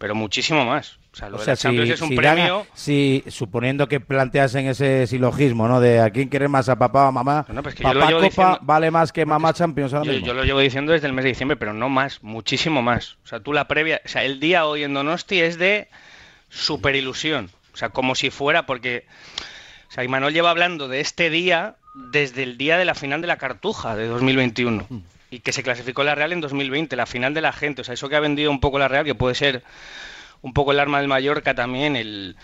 Pero 0.00 0.14
muchísimo 0.14 0.64
más. 0.64 0.98
O 1.12 1.16
sea, 1.16 1.28
lo 1.28 1.36
de 1.36 1.44
la 1.44 1.56
Champions 1.58 1.90
es 1.90 2.00
un 2.00 2.16
premio. 2.16 2.66
si, 2.72 3.22
suponiendo 3.28 3.86
que 3.86 4.00
planteasen 4.00 4.66
ese 4.66 5.06
silogismo, 5.06 5.68
¿no? 5.68 5.78
De 5.78 6.00
a 6.00 6.08
quién 6.08 6.30
quiere 6.30 6.48
más, 6.48 6.70
a 6.70 6.78
papá 6.78 7.04
o 7.04 7.08
a 7.08 7.12
mamá. 7.12 7.44
No, 7.50 7.62
pues 7.62 7.74
papá 7.74 8.10
Copa 8.10 8.58
vale 8.62 8.90
más 8.90 9.12
que 9.12 9.26
mamá 9.26 9.52
Champions 9.52 9.92
yo, 9.92 10.04
yo, 10.04 10.32
lo 10.32 10.44
llevo 10.44 10.60
diciendo 10.60 10.92
desde 10.92 11.06
el 11.06 11.12
mes 11.12 11.24
de 11.24 11.32
diciembre, 11.32 11.58
pero 11.58 11.74
no 11.74 11.90
más, 11.90 12.22
muchísimo 12.22 12.80
más. 12.80 13.18
O 13.24 13.26
sea, 13.26 13.40
tú 13.40 13.52
la 13.52 13.68
previa. 13.68 14.00
O 14.02 14.08
sea, 14.08 14.24
el 14.24 14.40
día 14.40 14.64
hoy 14.64 14.84
en 14.84 14.94
Donosti 14.94 15.38
es 15.38 15.58
de 15.58 15.88
super 16.48 16.96
ilusión. 16.96 17.50
O 17.74 17.76
sea, 17.76 17.90
como 17.90 18.14
si 18.14 18.30
fuera, 18.30 18.64
porque. 18.64 19.04
O 19.90 19.92
sea, 19.92 20.02
Imanol 20.02 20.32
lleva 20.32 20.48
hablando 20.48 20.88
de 20.88 21.00
este 21.00 21.28
día 21.28 21.76
desde 22.10 22.42
el 22.42 22.56
día 22.56 22.78
de 22.78 22.86
la 22.86 22.94
final 22.94 23.20
de 23.20 23.26
la 23.26 23.36
Cartuja 23.36 23.96
de 23.96 24.06
2021 24.06 24.86
mm. 24.88 24.98
Y 25.30 25.40
que 25.40 25.52
se 25.52 25.62
clasificó 25.62 26.02
la 26.04 26.14
Real 26.14 26.32
en 26.32 26.40
2020, 26.40 26.96
la 26.96 27.06
final 27.06 27.34
de 27.34 27.40
la 27.40 27.52
gente. 27.52 27.82
O 27.82 27.84
sea, 27.84 27.94
eso 27.94 28.08
que 28.08 28.16
ha 28.16 28.20
vendido 28.20 28.50
un 28.50 28.60
poco 28.60 28.78
la 28.78 28.88
Real, 28.88 29.04
que 29.04 29.14
puede 29.14 29.34
ser 29.34 29.62
un 30.42 30.52
poco 30.52 30.72
el 30.72 30.80
arma 30.80 30.98
del 30.98 31.08
Mallorca 31.08 31.54
también, 31.54 31.96
el. 31.96 32.36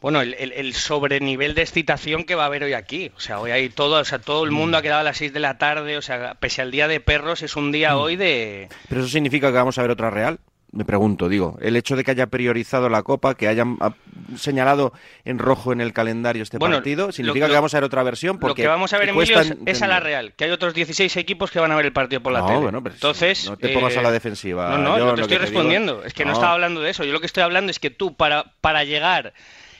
Bueno, 0.00 0.20
el, 0.20 0.34
el, 0.34 0.74
sobrenivel 0.74 1.54
de 1.54 1.62
excitación 1.62 2.24
que 2.24 2.34
va 2.34 2.42
a 2.42 2.46
haber 2.46 2.64
hoy 2.64 2.72
aquí. 2.72 3.12
O 3.16 3.20
sea, 3.20 3.38
hoy 3.38 3.52
hay 3.52 3.68
todo, 3.68 4.00
o 4.00 4.04
sea, 4.04 4.18
todo 4.18 4.42
el 4.42 4.50
mundo 4.50 4.76
ha 4.76 4.82
quedado 4.82 5.00
a 5.00 5.04
las 5.04 5.18
6 5.18 5.32
de 5.32 5.38
la 5.38 5.58
tarde. 5.58 5.96
O 5.96 6.02
sea, 6.02 6.34
pese 6.34 6.60
al 6.60 6.72
día 6.72 6.88
de 6.88 6.98
perros, 6.98 7.42
es 7.42 7.54
un 7.54 7.70
día 7.70 7.94
mm. 7.94 7.98
hoy 7.98 8.16
de. 8.16 8.68
Pero 8.88 9.02
eso 9.02 9.10
significa 9.10 9.48
que 9.48 9.58
vamos 9.58 9.78
a 9.78 9.82
ver 9.82 9.92
otra 9.92 10.10
Real 10.10 10.40
me 10.72 10.86
pregunto, 10.86 11.28
digo, 11.28 11.58
el 11.60 11.76
hecho 11.76 11.96
de 11.96 12.02
que 12.02 12.12
haya 12.12 12.28
priorizado 12.28 12.88
la 12.88 13.02
Copa, 13.02 13.34
que 13.34 13.46
hayan 13.46 13.76
ah, 13.80 13.94
señalado 14.36 14.94
en 15.26 15.38
rojo 15.38 15.70
en 15.72 15.82
el 15.82 15.92
calendario 15.92 16.42
este 16.42 16.58
partido, 16.58 17.12
significa 17.12 17.46
que 17.46 17.52
vamos 17.52 17.74
a 17.74 17.76
ver 17.76 17.84
otra 17.84 18.02
versión. 18.02 18.38
Porque 18.38 18.62
lo 18.62 18.66
que 18.66 18.68
vamos 18.68 18.92
a 18.94 18.98
ver, 18.98 19.10
Emilio, 19.10 19.38
es, 19.66 19.82
a 19.82 19.86
la 19.86 20.00
Real, 20.00 20.32
que 20.32 20.44
hay 20.44 20.50
otros 20.50 20.72
16 20.72 21.14
equipos 21.18 21.50
que 21.50 21.60
van 21.60 21.72
a 21.72 21.76
ver 21.76 21.84
el 21.84 21.92
partido 21.92 22.22
por 22.22 22.32
la 22.32 22.46
tele. 22.46 22.68
Entonces, 22.68 23.48
no 23.50 23.58
te 23.58 23.68
pongas 23.68 23.96
a 23.98 24.02
la 24.02 24.08
eh, 24.08 24.12
defensiva. 24.12 24.78
No, 24.78 24.96
no, 24.98 25.06
no 25.06 25.14
te 25.14 25.20
estoy 25.22 25.38
respondiendo. 25.38 26.04
es 26.04 26.14
que 26.14 26.24
no. 26.24 26.32
estaba 26.32 26.54
hablando 26.54 26.80
de 26.80 26.90
eso. 26.90 27.04
Yo 27.04 27.12
lo 27.12 27.20
que 27.20 27.26
estoy 27.26 27.42
hablando 27.42 27.70
es 27.70 27.78
que 27.78 27.90
tú, 27.90 28.16
para, 28.16 28.54
para 28.62 28.84
llegar 28.84 29.34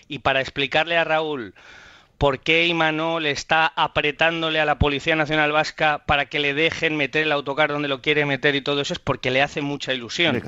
y 0.08 0.18
para 0.18 0.42
explicarle 0.42 0.98
a 0.98 1.04
Raúl 1.04 1.54
por 2.22 2.38
qué 2.38 2.68
Imanol 2.68 3.26
está 3.26 3.72
apretándole 3.74 4.60
a 4.60 4.64
la 4.64 4.78
Policía 4.78 5.16
Nacional 5.16 5.50
Vasca 5.50 6.04
para 6.06 6.26
que 6.26 6.38
le 6.38 6.54
dejen 6.54 6.96
meter 6.96 7.24
el 7.24 7.32
autocar 7.32 7.72
donde 7.72 7.88
lo 7.88 8.00
quiere 8.00 8.24
meter 8.26 8.54
y 8.54 8.60
todo 8.60 8.80
eso 8.80 8.92
es 8.92 9.00
porque 9.00 9.32
le 9.32 9.42
hace 9.42 9.60
mucha 9.60 9.92
ilusión. 9.92 10.40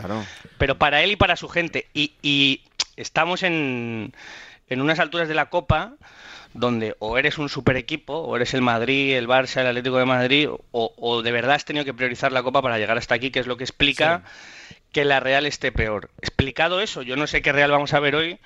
Pero 0.57 0.79
para 0.79 1.03
él 1.03 1.11
y 1.11 1.17
para 1.17 1.35
su 1.35 1.49
gente. 1.49 1.89
Y, 1.93 2.61
estamos 2.95 3.43
en, 3.43 4.13
en 4.69 4.81
unas 4.83 5.01
alturas 5.01 5.27
de 5.27 5.35
la 5.35 5.47
Copa 5.47 5.95
donde 6.53 6.95
o 7.01 7.19
eres 7.19 7.39
un 7.39 7.49
super 7.49 7.77
equipo, 7.77 8.19
o 8.19 8.37
eres 8.37 8.55
el 8.55 8.63
Madrid, 8.63 9.17
el 9.17 9.27
Barça, 9.27 9.61
el 9.61 9.67
Atlético 9.67 9.99
de 9.99 10.05
Madrid, 10.05 10.49
o, 10.71 11.23
de 11.23 11.33
verdad 11.33 11.57
has 11.57 11.65
tenido 11.65 11.85
que 11.85 11.93
priorizar 11.93 12.31
la 12.31 12.45
Copa 12.45 12.63
para 12.63 12.79
llegar 12.79 12.99
hasta 12.99 13.17
aquí, 13.17 13.33
que 13.33 13.41
es 13.41 13.49
lo 13.49 13.57
que 13.57 13.65
explica 13.65 14.23
que 14.93 15.05
la 15.05 15.19
Real 15.19 15.45
esté 15.45 15.73
peor. 15.73 16.11
Explicado 16.23 16.81
eso, 16.81 17.03
yo 17.03 17.17
no 17.17 17.27
sé 17.27 17.43
qué 17.43 17.51
Real 17.51 17.73
vamos 17.73 17.95
a 17.95 17.99
ver 17.99 18.15
hoy, 18.15 18.39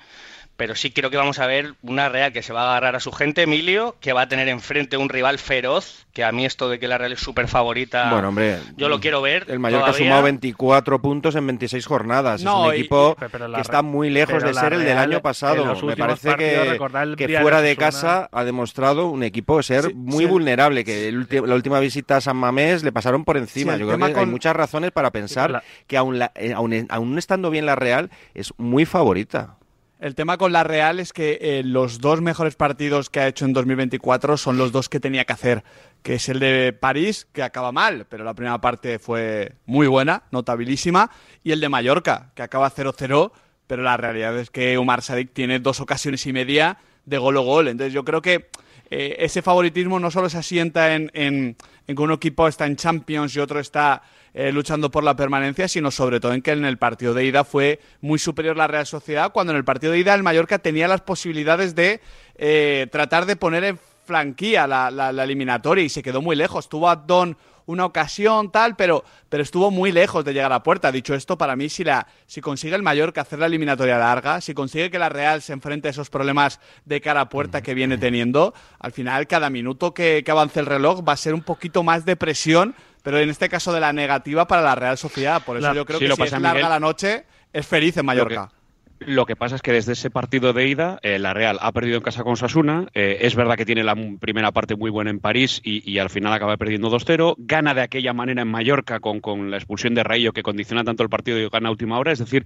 pero 0.59 0.75
sí 0.75 0.91
creo 0.91 1.09
que 1.09 1.15
vamos 1.15 1.39
a 1.39 1.47
ver 1.47 1.75
una 1.83 2.09
Real 2.09 2.33
que 2.33 2.43
se 2.43 2.51
va 2.51 2.63
a 2.63 2.71
agarrar 2.71 2.97
a 2.97 2.99
su 2.99 3.13
gente, 3.13 3.43
Emilio, 3.43 3.95
que 4.01 4.11
va 4.11 4.23
a 4.23 4.27
tener 4.27 4.49
enfrente 4.49 4.97
un 4.97 5.07
rival 5.07 5.39
feroz, 5.39 6.05
que 6.11 6.25
a 6.25 6.33
mí 6.33 6.45
esto 6.45 6.67
de 6.67 6.79
que 6.79 6.89
la 6.89 6.97
Real 6.97 7.13
es 7.13 7.21
súper 7.21 7.47
favorita, 7.47 8.11
bueno, 8.11 8.27
hombre, 8.27 8.59
yo 8.75 8.89
lo 8.89 8.99
quiero 8.99 9.21
ver. 9.21 9.45
El 9.47 9.59
Mallorca 9.59 9.91
ha 9.91 9.93
sumado 9.93 10.23
24 10.23 11.01
puntos 11.01 11.35
en 11.35 11.47
26 11.47 11.85
jornadas. 11.85 12.41
es 12.41 12.47
un 12.47 12.73
equipo 12.73 13.15
que 13.15 13.61
está 13.61 13.81
muy 13.81 14.09
lejos 14.09 14.43
de 14.43 14.53
ser 14.53 14.73
el 14.73 14.83
del 14.83 14.97
año 14.97 15.21
pasado. 15.21 15.63
Me 15.81 15.95
parece 15.95 16.35
que, 16.35 17.39
fuera 17.39 17.61
de 17.61 17.77
casa 17.77 18.27
ha 18.29 18.43
demostrado 18.43 19.07
un 19.07 19.23
equipo 19.23 19.63
ser 19.63 19.95
muy 19.95 20.25
vulnerable, 20.25 20.83
que 20.83 21.09
la 21.11 21.55
última 21.55 21.79
visita 21.79 22.17
a 22.17 22.21
San 22.21 22.35
Mamés 22.35 22.83
le 22.83 22.91
pasaron 22.91 23.23
por 23.23 23.37
encima. 23.37 23.77
yo 23.77 23.87
creo 23.87 24.13
que 24.13 24.19
hay 24.19 24.25
muchas 24.25 24.57
razones 24.57 24.91
para 24.91 25.11
pensar 25.11 25.63
que 25.87 25.95
aún, 25.95 26.21
eh, 26.21 26.53
aún 26.89 27.17
estando 27.17 27.49
bien 27.49 27.65
la 27.65 27.77
Real, 27.77 28.09
es 28.33 28.53
muy 28.57 28.85
favorita. 28.85 29.58
El 29.99 30.15
tema 30.15 30.37
con 30.37 30.53
la 30.53 30.63
Real 30.63 31.01
es 31.01 31.11
que 31.11 31.39
eh, 31.41 31.61
los 31.61 31.99
dos 31.99 32.21
mejores 32.21 32.55
partidos 32.55 33.09
que 33.09 33.19
ha 33.19 33.27
hecho 33.27 33.43
en 33.43 33.51
2024 33.51 34.37
son 34.37 34.57
los 34.57 34.71
dos 34.71 34.87
que 34.87 35.01
tenía 35.01 35.25
que 35.25 35.33
hacer, 35.33 35.65
que 36.03 36.13
es 36.13 36.29
el 36.29 36.39
de 36.39 36.71
París, 36.71 37.27
que 37.33 37.43
acaba 37.43 37.73
mal, 37.73 38.05
pero 38.07 38.23
la 38.23 38.33
primera 38.33 38.61
parte 38.61 38.97
fue 38.97 39.55
muy 39.65 39.87
buena, 39.87 40.23
notabilísima, 40.31 41.11
y 41.43 41.51
el 41.51 41.59
de 41.59 41.67
Mallorca, 41.67 42.31
que 42.33 42.43
acaba 42.43 42.71
0-0, 42.71 43.33
pero 43.67 43.83
la 43.83 43.97
realidad 43.97 44.37
es 44.37 44.49
que 44.49 44.77
Umar 44.77 45.01
Sadik 45.01 45.33
tiene 45.33 45.59
dos 45.59 45.81
ocasiones 45.81 46.25
y 46.25 46.31
media 46.31 46.77
de 47.03 47.17
gol 47.17 47.35
o 47.35 47.41
gol. 47.41 47.67
Entonces 47.67 47.91
yo 47.91 48.05
creo 48.05 48.21
que 48.21 48.47
eh, 48.89 49.17
ese 49.19 49.41
favoritismo 49.41 49.99
no 49.99 50.11
solo 50.11 50.29
se 50.29 50.37
asienta 50.37 50.95
en, 50.95 51.11
en, 51.13 51.57
en 51.87 51.95
que 51.97 52.01
un 52.01 52.13
equipo 52.13 52.47
está 52.47 52.65
en 52.67 52.77
Champions 52.77 53.35
y 53.35 53.39
otro 53.41 53.59
está 53.59 54.01
eh, 54.33 54.51
luchando 54.51 54.91
por 54.91 55.03
la 55.03 55.15
permanencia, 55.15 55.67
sino 55.67 55.91
sobre 55.91 56.19
todo 56.19 56.33
en 56.33 56.41
que 56.41 56.51
en 56.51 56.65
el 56.65 56.77
partido 56.77 57.13
de 57.13 57.25
ida 57.25 57.43
fue 57.43 57.79
muy 58.01 58.19
superior 58.19 58.57
la 58.57 58.67
Real 58.67 58.85
Sociedad, 58.85 59.31
cuando 59.31 59.51
en 59.51 59.57
el 59.57 59.65
partido 59.65 59.93
de 59.93 59.99
ida 59.99 60.13
el 60.13 60.23
Mallorca 60.23 60.59
tenía 60.59 60.87
las 60.87 61.01
posibilidades 61.01 61.75
de 61.75 62.01
eh, 62.35 62.87
tratar 62.91 63.25
de 63.25 63.35
poner 63.35 63.63
en 63.63 63.79
flanquía 64.05 64.65
la, 64.65 64.89
la, 64.89 65.23
eliminatoria 65.23 65.83
y 65.83 65.89
se 65.89 66.01
quedó 66.01 66.21
muy 66.21 66.35
lejos. 66.35 66.67
Tuvo 66.67 66.89
a 66.89 66.95
Don 66.95 67.37
una 67.67 67.85
ocasión, 67.85 68.51
tal, 68.51 68.75
pero, 68.75 69.03
pero 69.29 69.43
estuvo 69.43 69.69
muy 69.69 69.91
lejos 69.91 70.25
de 70.25 70.33
llegar 70.33 70.51
a 70.51 70.55
la 70.55 70.63
puerta. 70.63 70.91
Dicho 70.91 71.13
esto, 71.13 71.37
para 71.37 71.55
mí, 71.55 71.69
si, 71.69 71.83
la, 71.83 72.07
si 72.25 72.41
consigue 72.41 72.75
el 72.75 72.81
Mallorca 72.81 73.21
hacer 73.21 73.37
la 73.37 73.45
eliminatoria 73.45 73.99
larga, 73.99 74.41
si 74.41 74.55
consigue 74.55 74.89
que 74.89 74.97
la 74.97 75.09
Real 75.09 75.43
se 75.43 75.53
enfrente 75.53 75.87
a 75.87 75.91
esos 75.91 76.09
problemas 76.09 76.59
de 76.85 76.99
cara 76.99 77.21
a 77.21 77.29
puerta 77.29 77.61
que 77.61 77.75
viene 77.75 77.99
teniendo, 77.99 78.55
al 78.79 78.91
final, 78.91 79.27
cada 79.27 79.51
minuto 79.51 79.93
que, 79.93 80.23
que 80.25 80.31
avance 80.31 80.59
el 80.59 80.65
reloj 80.65 81.07
va 81.07 81.13
a 81.13 81.17
ser 81.17 81.35
un 81.35 81.43
poquito 81.43 81.83
más 81.83 82.05
de 82.05 82.15
presión 82.15 82.73
pero 83.03 83.19
en 83.19 83.29
este 83.29 83.49
caso 83.49 83.73
de 83.73 83.79
la 83.79 83.93
negativa 83.93 84.47
para 84.47 84.61
la 84.61 84.75
Real 84.75 84.97
Sociedad. 84.97 85.43
Por 85.43 85.57
eso 85.57 85.73
yo 85.73 85.85
creo 85.85 85.99
que 85.99 86.07
si 86.15 86.23
es 86.23 86.41
larga 86.41 86.69
la 86.69 86.79
noche, 86.79 87.25
es 87.53 87.65
feliz 87.65 87.97
en 87.97 88.05
Mallorca. 88.05 88.51
Lo 88.99 89.25
que 89.25 89.37
pasa 89.37 89.55
es 89.55 89.61
que 89.61 89.71
desde 89.71 89.93
ese 89.93 90.09
partido 90.09 90.51
de 90.51 90.67
ida, 90.67 90.99
eh, 91.03 91.19
la 91.19 91.33
Real 91.33 91.57
ha 91.61 91.71
perdido 91.71 91.95
en 91.97 92.03
casa 92.03 92.23
con 92.23 92.35
Sasuna. 92.35 92.87
Eh, 92.93 93.19
es 93.21 93.33
verdad 93.33 93.55
que 93.55 93.65
tiene 93.65 93.81
la 93.81 93.95
primera 94.19 94.51
parte 94.51 94.75
muy 94.75 94.91
buena 94.91 95.09
en 95.09 95.19
París 95.19 95.61
y, 95.63 95.97
al 95.99 96.09
final 96.09 96.33
acaba 96.33 96.57
perdiendo 96.57 96.89
2-0. 96.89 97.35
Gana 97.37 97.73
de 97.73 97.81
aquella 97.81 98.11
manera 98.11 98.41
en 98.41 98.49
Mallorca 98.49 98.99
con, 98.99 99.21
con 99.21 99.51
la 99.51 99.57
expulsión 99.57 99.95
de 99.95 100.03
Rayo 100.03 100.33
que 100.33 100.43
condiciona 100.43 100.83
tanto 100.83 101.03
el 101.03 101.09
partido 101.09 101.39
y 101.39 101.47
gana 101.47 101.69
a 101.69 101.71
última 101.71 101.97
hora. 101.97 102.11
Es 102.11 102.19
decir, 102.19 102.45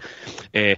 eh, 0.54 0.78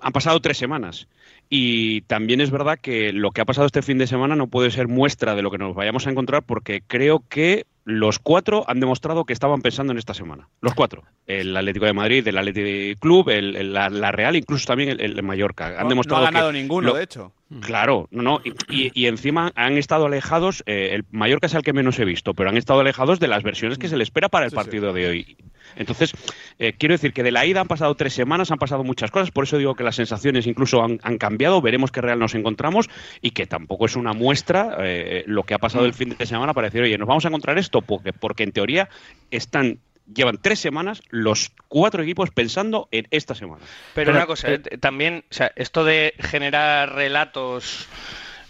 han 0.00 0.12
pasado 0.12 0.38
tres 0.40 0.58
semanas. 0.58 1.08
Y 1.52 2.02
también 2.02 2.40
es 2.40 2.52
verdad 2.52 2.78
que 2.80 3.12
lo 3.12 3.32
que 3.32 3.40
ha 3.40 3.44
pasado 3.44 3.66
este 3.66 3.82
fin 3.82 3.98
de 3.98 4.06
semana 4.06 4.36
no 4.36 4.46
puede 4.46 4.70
ser 4.70 4.86
muestra 4.86 5.34
de 5.34 5.42
lo 5.42 5.50
que 5.50 5.58
nos 5.58 5.74
vayamos 5.74 6.06
a 6.06 6.10
encontrar 6.10 6.44
porque 6.44 6.80
creo 6.86 7.24
que 7.28 7.66
los 7.84 8.20
cuatro 8.20 8.64
han 8.68 8.78
demostrado 8.78 9.24
que 9.24 9.32
estaban 9.32 9.60
pensando 9.60 9.92
en 9.92 9.98
esta 9.98 10.14
semana. 10.14 10.48
Los 10.60 10.74
cuatro. 10.74 11.02
El 11.26 11.56
Atlético 11.56 11.86
de 11.86 11.92
Madrid, 11.92 12.26
el 12.28 12.38
Atlético 12.38 13.00
Club, 13.00 13.30
el, 13.30 13.72
la, 13.72 14.12
Real, 14.12 14.36
incluso 14.36 14.64
también 14.66 15.00
el, 15.00 15.20
Mallorca. 15.24 15.80
Han 15.80 15.88
demostrado 15.88 16.22
no 16.22 16.28
ha 16.28 16.30
ganado 16.30 16.52
ninguno, 16.52 16.94
de 16.94 17.02
hecho. 17.02 17.32
Claro, 17.62 18.06
no, 18.12 18.22
no. 18.22 18.40
Y, 18.68 19.06
encima 19.06 19.50
han 19.56 19.76
estado 19.76 20.06
alejados, 20.06 20.62
eh, 20.66 20.90
el 20.92 21.04
Mallorca 21.10 21.46
es 21.46 21.54
el 21.54 21.62
que 21.62 21.72
menos 21.72 21.98
he 21.98 22.04
visto, 22.04 22.32
pero 22.32 22.48
han 22.48 22.56
estado 22.56 22.80
alejados 22.80 23.18
de 23.18 23.26
las 23.26 23.42
versiones 23.42 23.76
que 23.76 23.88
se 23.88 23.96
le 23.96 24.04
espera 24.04 24.28
para 24.28 24.46
el 24.46 24.52
partido 24.52 24.92
de 24.92 25.08
hoy. 25.08 25.36
Entonces, 25.76 26.12
eh, 26.58 26.74
quiero 26.76 26.94
decir 26.94 27.12
que 27.12 27.22
de 27.22 27.30
la 27.30 27.46
ida 27.46 27.60
han 27.60 27.68
pasado 27.68 27.94
tres 27.94 28.12
semanas, 28.12 28.50
han 28.50 28.58
pasado 28.58 28.84
muchas 28.84 29.10
cosas, 29.10 29.30
por 29.30 29.44
eso 29.44 29.58
digo 29.58 29.74
que 29.74 29.84
las 29.84 29.96
sensaciones 29.96 30.46
incluso 30.46 30.82
han, 30.82 30.98
cambiado, 31.18 31.60
veremos 31.60 31.90
qué 31.90 32.00
real 32.00 32.18
nos 32.18 32.34
encontramos 32.34 32.88
y 33.20 33.30
que 33.32 33.46
tampoco 33.46 33.86
es 33.86 33.96
una 33.96 34.12
muestra 34.12 34.76
eh, 34.80 35.24
lo 35.26 35.44
que 35.44 35.54
ha 35.54 35.58
pasado 35.58 35.84
el 35.84 35.92
mm. 35.92 35.94
fin 35.94 36.16
de 36.16 36.26
semana 36.26 36.54
para 36.54 36.68
decir, 36.68 36.82
oye, 36.82 36.98
nos 36.98 37.08
vamos 37.08 37.24
a 37.24 37.28
encontrar 37.28 37.58
esto, 37.58 37.82
porque, 37.82 38.12
porque 38.12 38.42
en 38.42 38.52
teoría 38.52 38.88
están 39.30 39.78
llevan 40.12 40.38
tres 40.40 40.58
semanas 40.58 41.02
los 41.10 41.52
cuatro 41.68 42.02
equipos 42.02 42.30
pensando 42.30 42.88
en 42.90 43.06
esta 43.10 43.34
semana. 43.34 43.62
Pero, 43.94 44.10
una 44.12 44.26
cosa, 44.26 44.52
eh, 44.52 44.58
también, 44.58 45.24
o 45.30 45.34
sea, 45.34 45.52
esto 45.54 45.84
de 45.84 46.14
generar 46.18 46.94
relatos 46.94 47.86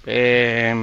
eh, 0.07 0.75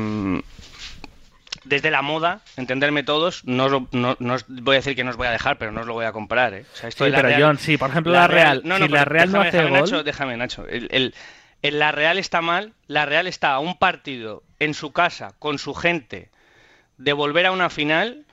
desde 1.68 1.92
la 1.92 2.02
moda, 2.02 2.42
entenderme 2.56 3.04
todos, 3.04 3.44
no, 3.46 3.88
no, 3.92 4.18
no, 4.20 4.38
voy 4.48 4.76
a 4.76 4.80
decir 4.80 4.96
que 4.96 5.04
no 5.04 5.12
os 5.12 5.18
voy 5.18 5.28
a 5.28 5.32
dejar, 5.32 5.58
pero 5.58 5.72
no 5.72 5.82
os 5.82 5.88
lo 5.88 5.94
voy 5.94 6.06
a 6.06 6.12
comprar. 6.12 6.54
¿eh? 6.54 6.66
sí, 6.74 6.88
pero 6.98 7.30
John, 7.38 7.58
sí, 7.58 7.78
por 7.78 7.90
ejemplo, 7.90 8.14
la, 8.14 8.28
Real, 8.28 8.62
no, 8.64 8.78
si 8.78 8.88
la 8.88 9.06
Real 9.06 9.32
no 9.32 9.42
hace 9.42 9.58
déjame, 9.58 9.70
gol... 9.70 9.82
Nacho, 9.82 10.04
déjame, 10.04 10.38
Nacho. 10.38 10.68
El, 10.68 11.14
el, 11.62 11.80
la 11.80 11.92
Real 11.92 12.18
está 12.18 12.42
mal, 12.42 12.74
la 12.88 13.06
Real 13.06 13.28
está 13.28 13.54
a 13.54 13.60
un 13.60 13.78
partido 13.78 14.44
en 14.60 14.74
su 14.74 14.92
casa, 14.92 15.34
con 15.40 15.60
su 15.60 15.74
gente, 15.74 16.30
de 16.98 17.14
volver 17.14 17.46
a 17.46 17.52
una 17.52 17.70
final 17.70 18.26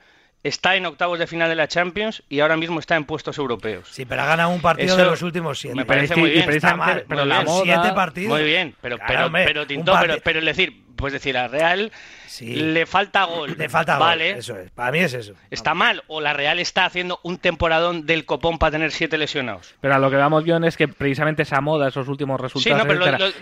está 0.45 0.75
en 0.75 0.85
octavos 0.85 1.17
de 1.17 1.25
final 1.25 1.49
de 1.49 1.55
la 1.55 1.67
Champions 1.67 2.21
y 2.29 2.39
ahora 2.39 2.55
mismo 2.55 2.79
está 2.79 2.95
en 2.95 3.05
puestos 3.05 3.39
europeos. 3.39 3.87
Sí, 3.91 4.05
pero 4.05 4.21
ha 4.21 4.25
ganado 4.27 4.49
un 4.49 4.61
partido 4.61 4.95
de 4.95 5.03
los 5.03 5.21
últimos 5.23 5.59
siete. 5.59 5.75
Me 5.75 5.85
parece 5.85 6.15
muy 6.15 6.29
bien. 6.29 6.47
Está 6.51 6.75
mal, 6.75 7.03
pero 7.09 7.25
la 7.25 7.41
moda, 7.41 7.63
siete 7.63 7.93
partidos. 7.93 8.29
Muy 8.29 8.43
bien, 8.43 8.75
pero, 8.79 8.97
pero, 9.07 9.31
pero, 9.31 9.65
pero, 9.65 10.17
pero, 10.23 10.39
es 10.39 10.45
decir, 10.45 10.83
pues 10.95 11.13
decir, 11.13 11.35
a 11.35 11.47
Real 11.47 11.91
le 12.41 12.85
falta 12.85 13.23
gol. 13.25 13.55
Le 13.57 13.69
falta 13.69 13.97
vale. 13.97 14.31
gol. 14.31 14.39
Eso 14.39 14.57
es. 14.57 14.71
Para 14.71 14.91
mí 14.91 14.99
es 14.99 15.13
eso. 15.13 15.33
Está 15.49 15.73
mal. 15.73 16.03
O 16.07 16.21
la 16.21 16.33
Real 16.33 16.59
está 16.59 16.85
haciendo 16.85 17.19
un 17.23 17.37
temporadón 17.37 18.05
del 18.05 18.25
copón 18.25 18.57
para 18.57 18.71
tener 18.71 18.91
siete 18.91 19.17
lesionados. 19.17 19.75
Pero 19.81 19.95
a 19.95 19.99
lo 19.99 20.09
que 20.09 20.17
vamos, 20.17 20.43
John, 20.45 20.63
es 20.63 20.77
que 20.77 20.87
precisamente 20.87 21.43
esa 21.43 21.61
moda, 21.61 21.87
esos 21.87 22.07
últimos 22.07 22.39
resultados, 22.39 22.85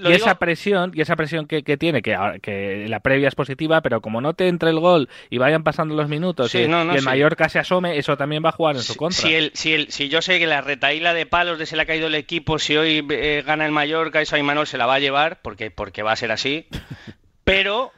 y 0.04 0.12
esa 0.12 0.36
presión, 0.36 0.92
y 0.94 1.02
esa 1.02 1.16
presión 1.16 1.48
que, 1.48 1.62
tiene, 1.78 2.02
que, 2.02 2.18
que, 2.42 2.86
la 2.88 3.00
previa 3.00 3.28
es 3.28 3.36
positiva, 3.36 3.82
pero 3.82 4.02
como 4.02 4.22
no 4.22 4.34
te 4.34 4.48
entre 4.48 4.70
el 4.70 4.80
gol 4.80 5.10
y 5.30 5.38
vayan 5.38 5.64
pasando 5.64 5.96
los 5.96 6.10
minutos 6.10 6.54
y, 6.56 6.64
el 6.64 7.02
Mallorca 7.04 7.50
se 7.50 7.60
asome, 7.60 7.98
eso 7.98 8.18
también 8.18 8.44
va 8.44 8.50
a 8.50 8.54
jugar 8.54 8.76
en 8.76 8.82
su 8.82 8.96
contra. 8.96 9.22
Si, 9.22 9.34
el, 9.34 9.52
si, 9.54 9.74
el, 9.74 9.92
si 9.92 10.10
yo 10.10 10.22
sé 10.22 10.40
que 10.40 10.48
la 10.48 10.62
retaíla 10.62 11.14
de 11.14 11.26
palos 11.26 11.60
de 11.60 11.66
se 11.66 11.76
le 11.76 11.84
ha 11.84 11.86
caído 11.86 12.08
el 12.08 12.16
equipo, 12.16 12.60
si 12.60 12.78
hoy 12.78 13.06
eh, 13.10 13.44
gana 13.46 13.66
el 13.66 13.72
Mallorca, 13.72 14.22
eso 14.22 14.36
a 14.36 14.40
Imanol 14.40 14.68
se 14.68 14.78
la 14.78 14.86
va 14.86 14.96
a 14.96 15.00
llevar, 15.00 15.42
porque, 15.42 15.72
porque 15.72 16.04
va 16.04 16.12
a 16.12 16.16
ser 16.16 16.32
así. 16.32 16.68
Pero 17.44 17.92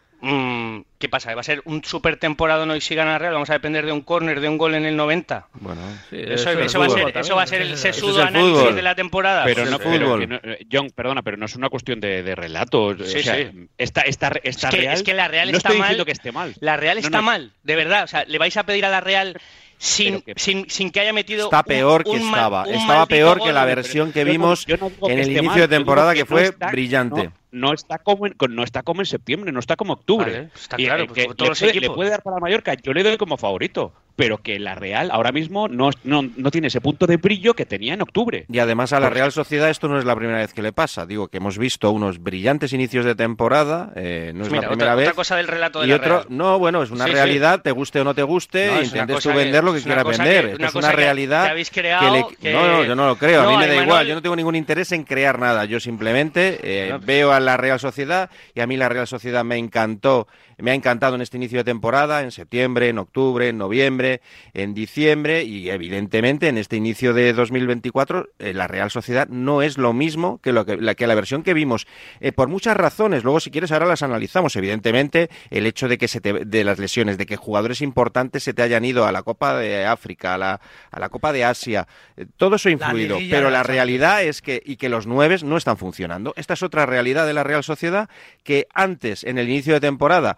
¿Qué 0.97 1.09
pasa? 1.09 1.35
¿Va 1.35 1.41
a 1.41 1.43
ser 1.43 1.61
un 1.65 1.83
super 1.83 2.17
temporada 2.17 2.65
no 2.65 2.75
y 2.75 2.81
si 2.81 2.95
gana 2.95 3.19
Real? 3.19 3.33
¿Vamos 3.33 3.49
a 3.51 3.53
depender 3.53 3.85
de 3.85 3.91
un 3.91 4.01
córner, 4.01 4.39
de 4.39 4.49
un 4.49 4.57
gol 4.57 4.73
en 4.73 4.85
el 4.85 4.95
90? 4.95 5.47
Bueno, 5.53 5.81
eso, 6.11 6.45
va, 6.79 6.85
a 6.85 6.89
ser, 6.89 7.17
eso 7.17 7.35
va 7.35 7.43
a 7.43 7.47
ser 7.47 7.61
el 7.61 7.77
sesudo 7.77 8.23
análisis 8.23 8.73
de 8.73 8.81
la 8.81 8.95
temporada. 8.95 9.43
Pero 9.45 9.65
no, 9.65 9.77
fútbol. 9.77 10.41
John, 10.71 10.89
perdona, 10.89 11.21
pero 11.21 11.37
no 11.37 11.45
es 11.45 11.55
una 11.55 11.69
cuestión 11.69 11.99
de, 11.99 12.23
de 12.23 12.33
relato. 12.33 12.95
Sí, 13.05 13.21
sí. 13.21 13.67
Esta, 13.77 14.01
esta, 14.01 14.31
esta 14.43 14.69
es, 14.69 14.73
que, 14.73 14.77
Real, 14.77 14.93
es 14.95 15.03
que 15.03 15.13
la 15.13 15.27
Real 15.27 15.51
no 15.51 15.57
está 15.57 15.69
estoy 15.69 15.79
mal. 15.79 16.05
que 16.05 16.11
esté 16.11 16.31
mal. 16.31 16.55
La 16.59 16.77
Real 16.77 16.97
está 16.97 17.21
mal, 17.21 17.51
de 17.61 17.75
verdad. 17.75 18.05
O 18.05 18.07
sea, 18.07 18.25
le 18.25 18.39
vais 18.39 18.57
a 18.57 18.63
pedir 18.63 18.85
a 18.85 18.89
la 18.89 19.01
Real 19.01 19.39
sin, 19.77 20.23
sin, 20.37 20.69
sin, 20.69 20.89
que 20.89 21.01
haya 21.01 21.13
metido. 21.13 21.45
Está 21.45 21.61
peor 21.61 22.03
que 22.03 22.15
estaba. 22.15 22.63
estaba 22.63 23.05
peor 23.05 23.43
que 23.43 23.53
la 23.53 23.65
versión 23.65 24.11
que 24.11 24.23
vimos 24.23 24.65
en 24.67 25.19
el 25.19 25.31
inicio 25.31 25.63
de 25.63 25.67
temporada, 25.67 26.15
que, 26.15 26.25
fue 26.25 26.51
brillante 26.71 27.29
no 27.51 27.73
está 27.73 27.99
como 27.99 28.27
en, 28.27 28.35
no 28.49 28.63
está 28.63 28.83
como 28.83 29.01
en 29.01 29.05
septiembre, 29.05 29.51
no 29.51 29.59
está 29.59 29.75
como 29.75 29.93
octubre. 29.93 30.49
está 30.55 30.77
claro, 30.77 31.07
pues, 31.07 31.27
que 31.27 31.33
todos 31.33 31.61
le, 31.61 31.67
puede, 31.67 31.79
le, 31.81 31.89
puede, 31.89 32.09
dar 32.09 32.21
para 32.21 32.39
Mallorca, 32.39 32.73
yo 32.75 32.93
le 32.93 33.03
doy 33.03 33.17
como 33.17 33.37
favorito 33.37 33.93
pero 34.15 34.37
que 34.37 34.59
la 34.59 34.75
Real 34.75 35.09
ahora 35.11 35.31
mismo 35.31 35.67
no, 35.67 35.89
no, 36.03 36.23
no, 36.35 36.51
tiene 36.51 36.67
ese 36.67 36.81
punto 36.81 37.05
de 37.05 37.17
brillo 37.17 37.53
que 37.53 37.65
tenía 37.65 37.93
en 37.93 38.01
octubre. 38.01 38.45
Y 38.49 38.59
además 38.59 38.93
a 38.93 38.99
la 38.99 39.09
Real 39.09 39.31
Sociedad 39.31 39.69
esto 39.69 39.87
no 39.87 39.99
es 39.99 40.05
la 40.05 40.15
primera 40.15 40.39
vez 40.39 40.53
que 40.53 40.61
le 40.61 40.71
pasa. 40.71 41.05
Digo 41.05 41.27
que 41.27 41.37
hemos 41.37 41.57
visto 41.57 41.91
unos 41.91 42.21
brillantes 42.21 42.73
inicios 42.73 43.05
de 43.05 43.15
temporada, 43.15 43.91
eh, 43.95 44.31
no 44.33 44.45
es 44.45 44.51
la 44.51 44.67
primera 44.67 44.95
vez. 44.95 45.07
Otra 45.07 45.15
cosa 45.15 45.35
del 45.35 45.47
relato 45.47 45.81
de 45.81 45.87
y 45.87 45.91
otro, 45.91 46.25
No, 46.29 46.57
bueno, 46.59 46.83
es 46.83 46.91
una 46.91 47.07
realidad, 47.07 47.61
te 47.61 47.71
guste 47.71 47.99
o 47.99 48.03
no 48.03 48.13
te 48.13 48.23
guste, 48.23 48.67
no, 48.67 48.81
intentes 48.81 49.23
tú 49.23 49.29
vender 49.33 49.63
lo 49.63 49.73
que 49.73 49.81
quieras 49.81 50.05
vender. 50.05 50.57
es 50.59 50.75
una 50.75 50.91
realidad 50.91 51.53
que, 51.71 52.53
No, 52.53 52.67
no, 52.67 52.83
yo 52.85 52.95
no 52.95 53.07
lo 53.07 53.17
creo, 53.17 53.41
a 53.41 53.51
mí 53.51 53.57
me 53.57 53.67
da 53.67 53.83
igual, 53.83 54.07
yo 54.07 54.15
no 54.15 54.21
tengo 54.21 54.35
ningún 54.35 54.55
interés 54.55 54.91
en 54.91 55.03
crear 55.03 55.39
nada, 55.39 55.65
yo 55.65 55.79
simplemente 55.79 56.59
eh, 56.63 56.89
pues 56.91 57.05
veo 57.05 57.31
a 57.31 57.39
la 57.45 57.57
Real 57.57 57.79
Sociedad 57.79 58.29
y 58.53 58.61
a 58.61 58.67
mí 58.67 58.75
la 58.77 58.89
Real 58.89 59.07
Sociedad 59.07 59.43
me 59.43 59.57
encantó 59.57 60.27
me 60.57 60.71
ha 60.71 60.73
encantado 60.73 61.15
en 61.15 61.21
este 61.21 61.37
inicio 61.37 61.59
de 61.59 61.63
temporada, 61.63 62.21
en 62.21 62.31
septiembre, 62.31 62.89
en 62.89 62.97
octubre, 62.97 63.49
en 63.49 63.57
noviembre, 63.57 64.21
en 64.53 64.73
diciembre 64.73 65.43
y 65.43 65.69
evidentemente 65.69 66.47
en 66.47 66.57
este 66.57 66.77
inicio 66.77 67.13
de 67.13 67.33
2024 67.33 68.29
eh, 68.39 68.53
la 68.53 68.67
Real 68.67 68.91
Sociedad 68.91 69.27
no 69.29 69.61
es 69.61 69.77
lo 69.77 69.93
mismo 69.93 70.39
que, 70.41 70.51
lo 70.51 70.65
que, 70.65 70.77
la, 70.77 70.95
que 70.95 71.07
la 71.07 71.15
versión 71.15 71.43
que 71.43 71.53
vimos 71.53 71.87
eh, 72.19 72.31
por 72.31 72.47
muchas 72.47 72.77
razones. 72.77 73.23
Luego 73.23 73.39
si 73.39 73.51
quieres 73.51 73.71
ahora 73.71 73.85
las 73.85 74.03
analizamos. 74.03 74.55
Evidentemente 74.55 75.29
el 75.49 75.65
hecho 75.65 75.87
de 75.87 75.97
que 75.97 76.07
se 76.07 76.19
de 76.19 76.63
las 76.63 76.79
lesiones, 76.79 77.17
de 77.17 77.25
que 77.25 77.35
jugadores 77.35 77.81
importantes 77.81 78.43
se 78.43 78.53
te 78.53 78.61
hayan 78.61 78.85
ido 78.85 79.05
a 79.05 79.11
la 79.11 79.23
Copa 79.23 79.55
de 79.55 79.85
África, 79.85 80.35
a 80.35 80.37
la, 80.37 80.61
a 80.91 80.99
la 80.99 81.09
Copa 81.09 81.33
de 81.33 81.43
Asia, 81.43 81.87
eh, 82.17 82.25
todo 82.37 82.55
eso 82.55 82.69
ha 82.69 82.71
influido. 82.71 83.17
pero 83.29 83.49
la 83.49 83.63
realidad 83.63 84.23
es 84.23 84.41
que 84.41 84.61
y 84.65 84.77
que 84.77 84.89
los 84.89 85.07
nueve 85.07 85.35
no 85.43 85.57
están 85.57 85.77
funcionando. 85.77 86.33
Esta 86.37 86.53
es 86.53 86.63
otra 86.63 86.85
realidad 86.85 87.25
de 87.25 87.33
la 87.33 87.43
Real 87.43 87.63
Sociedad 87.63 88.09
que 88.43 88.67
antes 88.73 89.23
en 89.23 89.37
el 89.37 89.49
inicio 89.49 89.73
de 89.73 89.79
temporada 89.79 90.37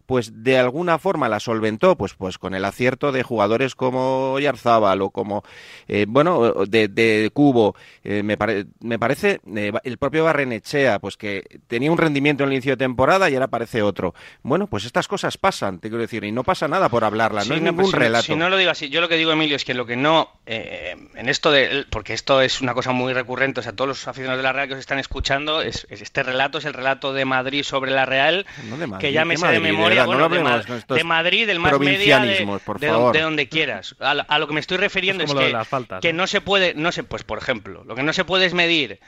pues 0.05 0.43
de 0.43 0.57
alguna 0.57 0.99
forma 0.99 1.29
la 1.29 1.39
solventó, 1.39 1.95
pues, 1.95 2.13
pues 2.13 2.37
con 2.37 2.53
el 2.53 2.65
acierto 2.65 3.11
de 3.11 3.23
jugadores 3.23 3.75
como 3.75 4.39
Yarzábal 4.39 5.01
o 5.01 5.09
como, 5.09 5.43
eh, 5.87 6.05
bueno, 6.07 6.65
de, 6.65 6.87
de 6.87 7.29
Cubo, 7.33 7.75
eh, 8.03 8.23
me, 8.23 8.37
me, 8.79 8.99
parece, 8.99 9.41
eh, 9.55 9.71
el 9.83 9.97
propio 9.97 10.23
Barrenechea, 10.23 10.99
pues 10.99 11.17
que 11.17 11.59
tenía 11.67 11.91
un 11.91 11.97
rendimiento 11.97 12.43
en 12.43 12.49
el 12.49 12.53
inicio 12.53 12.73
de 12.73 12.77
temporada 12.77 13.29
y 13.29 13.33
ahora 13.33 13.47
parece 13.47 13.81
otro. 13.81 14.13
Bueno, 14.43 14.67
pues 14.67 14.85
estas 14.85 15.07
cosas 15.07 15.37
pasan, 15.37 15.79
te 15.79 15.89
quiero 15.89 16.01
decir, 16.01 16.23
y 16.23 16.31
no 16.31 16.43
pasa 16.43 16.67
nada 16.67 16.89
por 16.89 17.03
hablarla, 17.03 17.43
no 17.45 17.53
hay 17.53 17.61
ningún 17.61 17.83
pues, 17.83 17.93
relato. 17.93 18.23
Si 18.23 18.35
no 18.35 18.49
lo 18.49 18.57
digo 18.57 18.71
así, 18.71 18.89
yo 18.89 19.01
lo 19.01 19.09
que 19.09 19.17
digo, 19.17 19.31
Emilio, 19.31 19.55
es 19.55 19.65
que 19.65 19.73
lo 19.73 19.85
que 19.85 19.95
no, 19.95 20.29
en 20.45 21.29
esto 21.29 21.51
de, 21.51 21.85
porque 21.89 22.13
esto 22.13 22.41
es 22.41 22.61
una 22.61 22.73
cosa 22.73 22.91
muy 22.91 23.13
recurrente, 23.13 23.59
o 23.59 23.63
sea, 23.63 23.73
todos 23.73 23.87
los 23.87 24.07
aficionados 24.07 24.39
de 24.39 24.43
la 24.43 24.53
Real 24.53 24.67
que 24.67 24.73
os 24.73 24.79
están 24.79 24.99
escuchando, 24.99 25.61
es, 25.61 25.87
este 25.89 26.23
relato 26.23 26.57
es 26.57 26.65
el 26.65 26.73
relato 26.73 27.13
de 27.13 27.25
Madrid 27.25 27.63
sobre 27.63 27.91
la 27.91 28.05
Real, 28.05 28.45
que 28.99 29.11
ya 29.11 29.25
me 29.25 29.37
sé 29.37 29.47
de 29.47 29.59
memoria 29.59 30.00
de, 30.05 31.03
Madrid, 31.03 31.47
del 31.47 31.59
más 31.59 31.79
media, 31.79 32.19
de, 32.19 33.21
donde 33.21 33.49
quieras. 33.49 33.95
A, 33.99 34.39
lo 34.39 34.47
que 34.47 34.53
me 34.53 34.59
estoy 34.59 34.77
refiriendo 34.77 35.23
es, 35.23 35.33
que, 35.33 35.55
que 36.01 36.13
¿no? 36.13 36.27
se 36.27 36.41
puede, 36.41 36.73
no 36.73 36.91
sé, 36.91 37.03
pues 37.03 37.23
por 37.23 37.37
ejemplo, 37.37 37.83
lo 37.85 37.95
que 37.95 38.03
no 38.03 38.13
se 38.13 38.25
puede 38.25 38.45
es 38.45 38.53
medir 38.53 38.99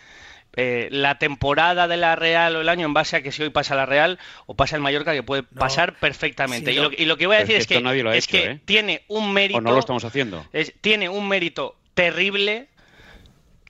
eh, 0.56 0.88
la 0.92 1.18
temporada 1.18 1.88
de 1.88 1.98
la 1.98 2.16
Real 2.16 2.56
o 2.56 2.62
el 2.62 2.70
año 2.70 2.86
en 2.86 2.94
base 2.94 3.16
a 3.16 3.24
que 3.24 3.32
si 3.32 3.42
hoy 3.42 3.50
pasa 3.50 3.74
la 3.74 3.88
Real 3.88 4.20
o 4.46 4.56
pasa 4.56 4.76
el 4.76 4.84
Mallorca, 4.84 5.14
que 5.14 5.24
puede 5.24 5.42
pasar 5.42 5.96
perfectamente. 5.98 6.72
y, 6.72 7.06
lo, 7.06 7.18
que 7.18 7.26
voy 7.26 7.38
a 7.38 7.40
decir 7.40 7.56
es 7.56 7.66
que, 7.66 7.82
es 8.14 8.28
que, 8.28 8.44
¿eh? 8.44 8.60
tiene 8.64 9.04
un 9.08 9.34
mérito. 9.34 9.58
O 9.58 9.62
no 9.62 9.72
lo 9.72 9.80
estamos 9.80 10.06
haciendo. 10.06 10.46
tiene 10.82 11.10
un 11.10 11.28
mérito 11.28 11.76
terrible, 11.96 12.68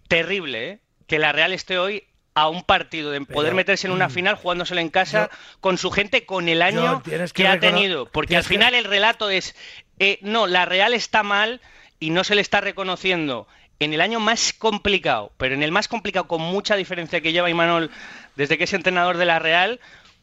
terrible, 0.10 0.70
¿eh? 0.72 0.80
que 1.08 1.20
la 1.20 1.32
Real 1.32 1.54
esté 1.54 1.78
hoy 1.78 2.04
a 2.36 2.50
un 2.50 2.64
partido, 2.64 3.12
de 3.12 3.22
poder 3.22 3.54
meterse 3.54 3.88
en 3.88 3.94
una 3.94 4.08
mm, 4.08 4.12
final 4.12 4.36
jugándoselo 4.36 4.82
en 4.82 4.90
casa 4.90 5.30
con 5.60 5.78
su 5.78 5.92
gente, 5.92 6.26
con 6.26 6.50
el 6.50 6.62
año 6.62 7.04
que, 7.34 7.48
ha 7.48 7.60
tenido. 7.60 8.08
Porque 8.08 8.36
al 8.36 8.44
final 8.44 8.74
el 8.74 8.86
relato 8.86 9.30
es, 9.30 9.56
eh, 10.00 10.20
no, 10.22 10.48
la 10.48 10.66
Real 10.66 10.94
está 10.94 11.24
mal 11.24 11.62
y 12.00 12.10
no 12.10 12.24
se 12.24 12.36
le 12.36 12.42
está 12.42 12.62
reconociendo 12.62 13.48
en 13.80 13.94
el 13.94 14.02
año 14.02 14.20
más 14.20 14.54
complicado, 14.54 15.32
pero 15.38 15.54
en 15.54 15.64
el 15.64 15.72
más 15.72 15.88
complicado 15.88 16.28
con 16.28 16.42
mucha 16.42 16.76
diferencia 16.76 17.22
que 17.22 17.34
lleva 17.34 17.50
Imanol 17.50 17.92
desde 18.36 18.58
que 18.58 18.64
es 18.64 18.74
entrenador 18.74 19.18
de 19.18 19.26
la 19.26 19.40
Real, 19.40 19.80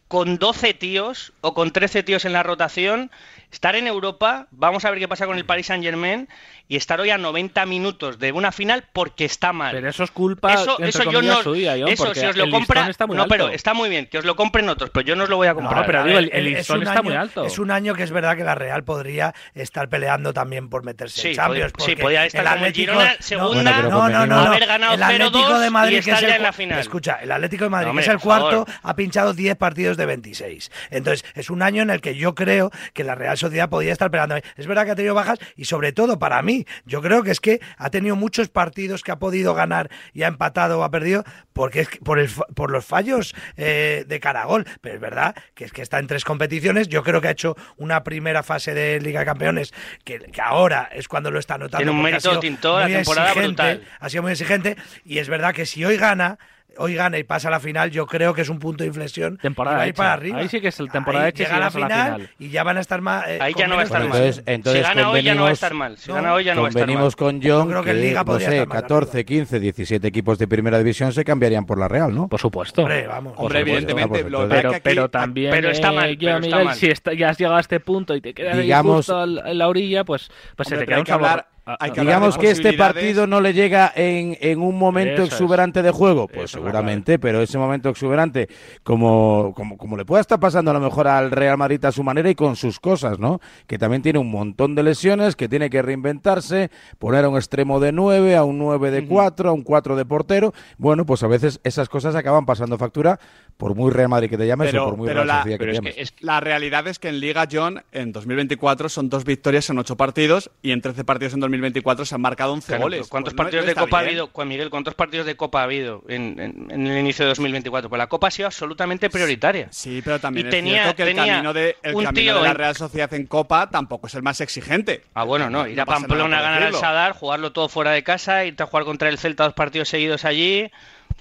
con 0.08 0.38
12 0.38 0.74
tíos 0.74 1.32
o 1.40 1.54
con 1.54 1.70
13 1.70 2.02
tíos 2.02 2.24
en 2.24 2.32
la 2.32 2.42
rotación, 2.42 3.10
estar 3.50 3.76
en 3.76 3.86
Europa, 3.86 4.46
vamos 4.50 4.84
a 4.84 4.90
ver 4.90 4.98
qué 4.98 5.08
pasa 5.08 5.26
con 5.26 5.36
el 5.36 5.44
Paris 5.44 5.66
Saint 5.66 5.84
Germain 5.84 6.28
y 6.68 6.76
estar 6.76 7.00
hoy 7.00 7.10
a 7.10 7.18
90 7.18 7.66
minutos 7.66 8.18
de 8.18 8.30
una 8.30 8.52
final 8.52 8.84
porque 8.92 9.24
está 9.24 9.52
mal. 9.52 9.72
Pero 9.72 9.88
eso 9.88 10.04
es 10.04 10.10
culpa 10.12 10.54
eso, 10.54 10.78
eso 10.78 11.10
yo 11.10 11.20
no, 11.20 11.42
suya, 11.42 11.74
eso 11.76 12.14
si 12.14 12.24
os 12.24 12.36
lo 12.36 12.48
compra, 12.48 12.88
no, 13.08 13.26
pero 13.26 13.48
está 13.48 13.74
muy 13.74 13.88
bien, 13.88 14.06
que 14.06 14.18
os 14.18 14.24
lo 14.24 14.36
compren 14.36 14.68
otros, 14.68 14.90
pero 14.90 15.04
yo 15.04 15.16
no 15.16 15.24
os 15.24 15.30
lo 15.30 15.36
voy 15.36 15.48
a 15.48 15.54
comprar. 15.54 15.80
No, 15.80 15.86
pero 15.86 16.04
digo, 16.04 16.18
el, 16.18 16.30
el 16.32 16.44
listón 16.44 16.82
está 16.82 17.02
muy 17.02 17.14
alto. 17.14 17.44
Es 17.44 17.58
un 17.58 17.72
año 17.72 17.94
que 17.94 18.04
es 18.04 18.12
verdad 18.12 18.36
que 18.36 18.44
la 18.44 18.54
Real 18.54 18.84
podría 18.84 19.34
estar 19.54 19.88
peleando 19.88 20.32
también 20.32 20.68
por 20.68 20.84
meterse 20.84 21.30
en 21.30 21.34
Champions. 21.34 21.72
sí, 21.78 21.96
podría 21.96 22.26
estar 22.26 22.42
el 22.42 22.46
Atlético, 22.46 22.92
Girona, 22.92 23.16
segunda, 23.18 23.82
no, 23.82 24.08
no, 24.08 24.26
no, 24.26 24.38
haber 24.38 24.66
ganado 24.66 24.96
0-2 24.96 25.90
y 25.90 25.96
estar 25.96 26.20
ya 26.20 26.36
en 26.36 26.42
la 26.42 26.52
final. 26.52 26.78
Escucha, 26.78 27.18
el 27.22 27.32
Atlético 27.32 27.64
de 27.64 27.70
Madrid, 27.70 27.92
que 27.94 28.00
es 28.00 28.08
el 28.08 28.20
cuarto, 28.20 28.64
ha 28.82 28.94
pinchado 28.94 29.34
10 29.34 29.56
partidos 29.56 29.96
de 29.96 30.06
26. 30.06 30.70
Entonces, 30.90 31.24
es 31.34 31.50
un 31.50 31.62
año 31.62 31.82
en 31.82 31.90
el 31.90 32.00
que 32.00 32.14
yo 32.14 32.36
creo 32.36 32.70
que 32.94 33.02
la 33.02 33.16
Real 33.16 33.36
Sociedad 33.40 33.68
podía 33.68 33.92
estar 33.92 34.10
peleando. 34.10 34.36
Es 34.56 34.66
verdad 34.66 34.84
que 34.84 34.92
ha 34.92 34.96
tenido 34.96 35.14
bajas 35.14 35.38
y 35.56 35.64
sobre 35.64 35.92
todo 35.92 36.18
para 36.18 36.40
mí, 36.42 36.66
yo 36.84 37.02
creo 37.02 37.22
que 37.22 37.30
es 37.30 37.40
que 37.40 37.60
ha 37.76 37.90
tenido 37.90 38.16
muchos 38.16 38.48
partidos 38.48 39.02
que 39.02 39.10
ha 39.10 39.18
podido 39.18 39.54
ganar 39.54 39.90
y 40.12 40.22
ha 40.22 40.28
empatado 40.28 40.80
o 40.80 40.84
ha 40.84 40.90
perdido 40.90 41.24
porque 41.52 41.80
es 41.80 41.88
por, 42.04 42.18
el, 42.18 42.30
por 42.54 42.70
los 42.70 42.84
fallos 42.84 43.34
eh, 43.56 44.04
de 44.06 44.20
Caragol. 44.20 44.66
Pero 44.80 44.94
es 44.94 45.00
verdad 45.00 45.34
que 45.54 45.64
es 45.64 45.72
que 45.72 45.82
está 45.82 45.98
en 45.98 46.06
tres 46.06 46.24
competiciones. 46.24 46.88
Yo 46.88 47.02
creo 47.02 47.20
que 47.20 47.28
ha 47.28 47.32
hecho 47.32 47.56
una 47.76 48.04
primera 48.04 48.42
fase 48.42 48.74
de 48.74 49.00
Liga 49.00 49.20
de 49.20 49.26
Campeones 49.26 49.72
que, 50.04 50.20
ahora 50.42 50.88
es 50.92 51.08
cuando 51.08 51.30
lo 51.30 51.38
está 51.38 51.58
notando. 51.58 51.78
Tiene 51.78 51.90
un 51.90 52.02
mérito 52.02 52.32
la 52.32 52.86
temporada 52.86 53.34
brutal. 53.34 53.82
Ha 53.98 54.08
sido 54.08 54.22
muy 54.22 54.32
exigente 54.32 54.76
y 55.04 55.18
es 55.18 55.28
verdad 55.28 55.54
que 55.54 55.66
si 55.66 55.84
hoy 55.84 55.96
gana 55.96 56.38
hoy 56.78 56.94
gana 56.94 57.18
y 57.18 57.24
pasa 57.24 57.48
a 57.48 57.50
la 57.50 57.60
final, 57.60 57.90
yo 57.90 58.06
creo 58.06 58.34
que 58.34 58.42
es 58.42 58.48
un 58.48 58.58
punto 58.58 58.84
de 58.84 58.88
inflexión. 58.88 59.36
Temporada 59.38 59.86
y 59.86 59.92
para 59.92 60.14
arriba. 60.14 60.38
Ahí 60.38 60.48
sí 60.48 60.60
que 60.60 60.68
es 60.68 60.80
el 60.80 60.90
temporada 60.90 61.28
hecha 61.28 61.44
llega 61.44 61.56
a 61.56 61.60
la 61.60 61.70
final, 61.70 62.30
y 62.38 62.50
ya 62.50 62.62
van 62.62 62.76
a 62.76 62.80
estar 62.80 63.00
más. 63.00 63.26
Eh, 63.28 63.38
ahí 63.40 63.54
ya 63.56 63.66
no 63.66 63.76
va 63.76 63.82
a 63.82 63.84
estar 63.84 64.06
mal. 64.06 64.34
si 64.34 64.80
gana 64.80 65.10
hoy 65.10 65.22
ya 65.22 65.34
no 65.34 65.42
va 65.42 65.48
a 65.48 65.52
estar 65.52 65.74
mal. 65.74 65.96
Si 65.96 66.12
gana 66.12 66.34
hoy 66.34 66.44
ya 66.44 66.54
no 66.54 66.62
va 66.62 66.68
a 66.68 66.70
estar 66.70 66.86
mal. 66.86 67.14
con 67.16 67.40
John 67.42 67.68
creo 67.68 67.82
que, 67.82 67.94
Liga 67.94 68.24
no 68.24 68.38
sé, 68.38 68.66
14, 68.66 69.24
15, 69.24 69.60
17 69.60 70.06
equipos 70.06 70.38
de 70.38 70.48
primera 70.48 70.78
división 70.78 71.12
se 71.12 71.24
cambiarían 71.24 71.66
por 71.66 71.78
la 71.78 71.88
Real, 71.88 72.14
¿no? 72.14 72.28
Por 72.28 72.40
supuesto. 72.40 72.82
Hombre, 72.82 73.06
vamos. 73.06 73.34
Hombre, 73.36 73.60
evidentemente. 73.60 74.24
pero, 74.24 74.72
pero, 74.82 75.10
también. 75.10 75.50
Pero 75.50 75.70
está 75.70 75.92
mal. 75.92 76.16
Yo, 76.16 76.38
Miguel, 76.40 76.72
si 76.74 76.92
ya 77.16 77.30
has 77.30 77.38
llegado 77.38 77.56
a 77.56 77.60
este 77.60 77.80
punto 77.80 78.14
y 78.14 78.20
te 78.20 78.34
quedas 78.34 78.58
Digamos, 78.58 79.06
justo 79.06 79.24
en 79.24 79.58
la 79.58 79.68
orilla, 79.68 80.04
pues, 80.04 80.30
pues 80.56 80.68
se 80.68 80.76
te 80.76 80.86
queda 80.86 81.00
un 81.00 81.06
sabor. 81.06 81.44
Ah, 81.66 81.88
digamos 81.88 82.38
que 82.38 82.50
este 82.50 82.72
partido 82.72 83.26
no 83.26 83.40
le 83.40 83.52
llega 83.52 83.92
en, 83.94 84.36
en 84.40 84.60
un 84.60 84.78
momento 84.78 85.22
exuberante 85.22 85.82
de 85.82 85.90
juego, 85.90 86.26
pues 86.26 86.50
seguramente, 86.50 87.18
pero 87.18 87.42
ese 87.42 87.58
momento 87.58 87.90
exuberante, 87.90 88.48
como, 88.82 89.52
como, 89.54 89.76
como, 89.76 89.96
le 89.96 90.04
pueda 90.04 90.22
estar 90.22 90.40
pasando 90.40 90.70
a 90.70 90.74
lo 90.74 90.80
mejor 90.80 91.06
al 91.06 91.30
Real 91.30 91.58
Madrid 91.58 91.84
a 91.84 91.92
su 91.92 92.02
manera 92.02 92.30
y 92.30 92.34
con 92.34 92.56
sus 92.56 92.80
cosas, 92.80 93.18
¿no? 93.18 93.40
Que 93.66 93.78
también 93.78 94.02
tiene 94.02 94.18
un 94.18 94.30
montón 94.30 94.74
de 94.74 94.82
lesiones, 94.82 95.36
que 95.36 95.48
tiene 95.48 95.70
que 95.70 95.82
reinventarse, 95.82 96.70
poner 96.98 97.24
a 97.24 97.28
un 97.28 97.36
extremo 97.36 97.78
de 97.78 97.92
9, 97.92 98.36
a 98.36 98.44
un 98.44 98.58
9 98.58 98.90
de 98.90 99.06
4, 99.06 99.50
a 99.50 99.52
un 99.52 99.62
4 99.62 99.96
de 99.96 100.04
portero. 100.06 100.52
Bueno, 100.78 101.04
pues 101.04 101.22
a 101.22 101.28
veces 101.28 101.60
esas 101.62 101.88
cosas 101.88 102.14
acaban 102.14 102.46
pasando 102.46 102.78
factura, 102.78 103.20
por 103.60 103.74
muy 103.74 103.92
Real 103.92 104.08
Madrid 104.08 104.30
que 104.30 104.38
te 104.38 104.46
llames 104.46 104.74
o 104.74 104.86
por 104.86 104.96
muy 104.96 105.06
Real 105.06 105.26
la, 105.26 105.44
que 105.44 105.58
te 105.58 105.72
llames. 105.74 105.94
es, 105.98 106.14
la 106.20 106.40
realidad 106.40 106.88
es 106.88 106.98
que 106.98 107.08
en 107.08 107.20
Liga 107.20 107.46
John, 107.52 107.82
en 107.92 108.10
2024, 108.10 108.88
son 108.88 109.10
dos 109.10 109.24
victorias 109.24 109.68
en 109.68 109.78
ocho 109.78 109.98
partidos 109.98 110.50
y 110.62 110.72
en 110.72 110.80
13 110.80 111.04
partidos 111.04 111.34
en 111.34 111.40
2024 111.40 112.06
se 112.06 112.14
han 112.14 112.22
marcado 112.22 112.54
11 112.54 112.78
goles. 112.78 113.08
¿Cuántos 113.08 113.34
pues 113.34 113.44
partidos 113.44 113.66
de 113.66 113.74
Copa 113.74 113.98
ha 113.98 114.00
habido, 114.00 114.30
Juan 114.32 114.48
Miguel, 114.48 114.70
cuántos 114.70 114.94
partidos 114.94 115.26
de 115.26 115.36
Copa 115.36 115.60
ha 115.60 115.64
habido 115.64 116.02
en, 116.08 116.40
el 116.70 116.98
inicio 116.98 117.26
de 117.26 117.28
2024? 117.28 117.90
Pues 117.90 117.98
la 117.98 118.06
Copa 118.06 118.28
ha 118.28 118.30
sido 118.30 118.46
absolutamente 118.46 119.10
prioritaria. 119.10 119.68
Sí, 119.70 120.00
pero 120.02 120.18
también 120.18 120.46
es 120.46 120.64
cierto 120.64 120.96
que 120.96 121.02
el 121.02 121.14
camino, 121.14 121.52
de, 121.52 121.76
la 121.84 122.54
Real 122.54 122.76
Sociedad 122.76 123.12
en 123.12 123.26
Copa 123.26 123.68
tampoco 123.68 124.06
es 124.06 124.14
el 124.14 124.22
más 124.22 124.40
exigente. 124.40 125.02
Ah, 125.12 125.24
bueno, 125.24 125.50
no, 125.50 125.66
ir 125.66 125.78
a 125.78 125.84
Pamplona 125.84 126.38
a 126.38 126.42
ganar 126.42 126.62
al 126.62 126.74
Sadar, 126.74 127.12
jugarlo 127.12 127.52
todo 127.52 127.68
fuera 127.68 127.90
de 127.90 128.02
casa, 128.02 128.46
irte 128.46 128.62
a 128.62 128.66
jugar 128.66 128.86
contra 128.86 129.10
el 129.10 129.18
Celta 129.18 129.44
dos 129.44 129.52
partidos 129.52 129.90
seguidos 129.90 130.24
allí. 130.24 130.70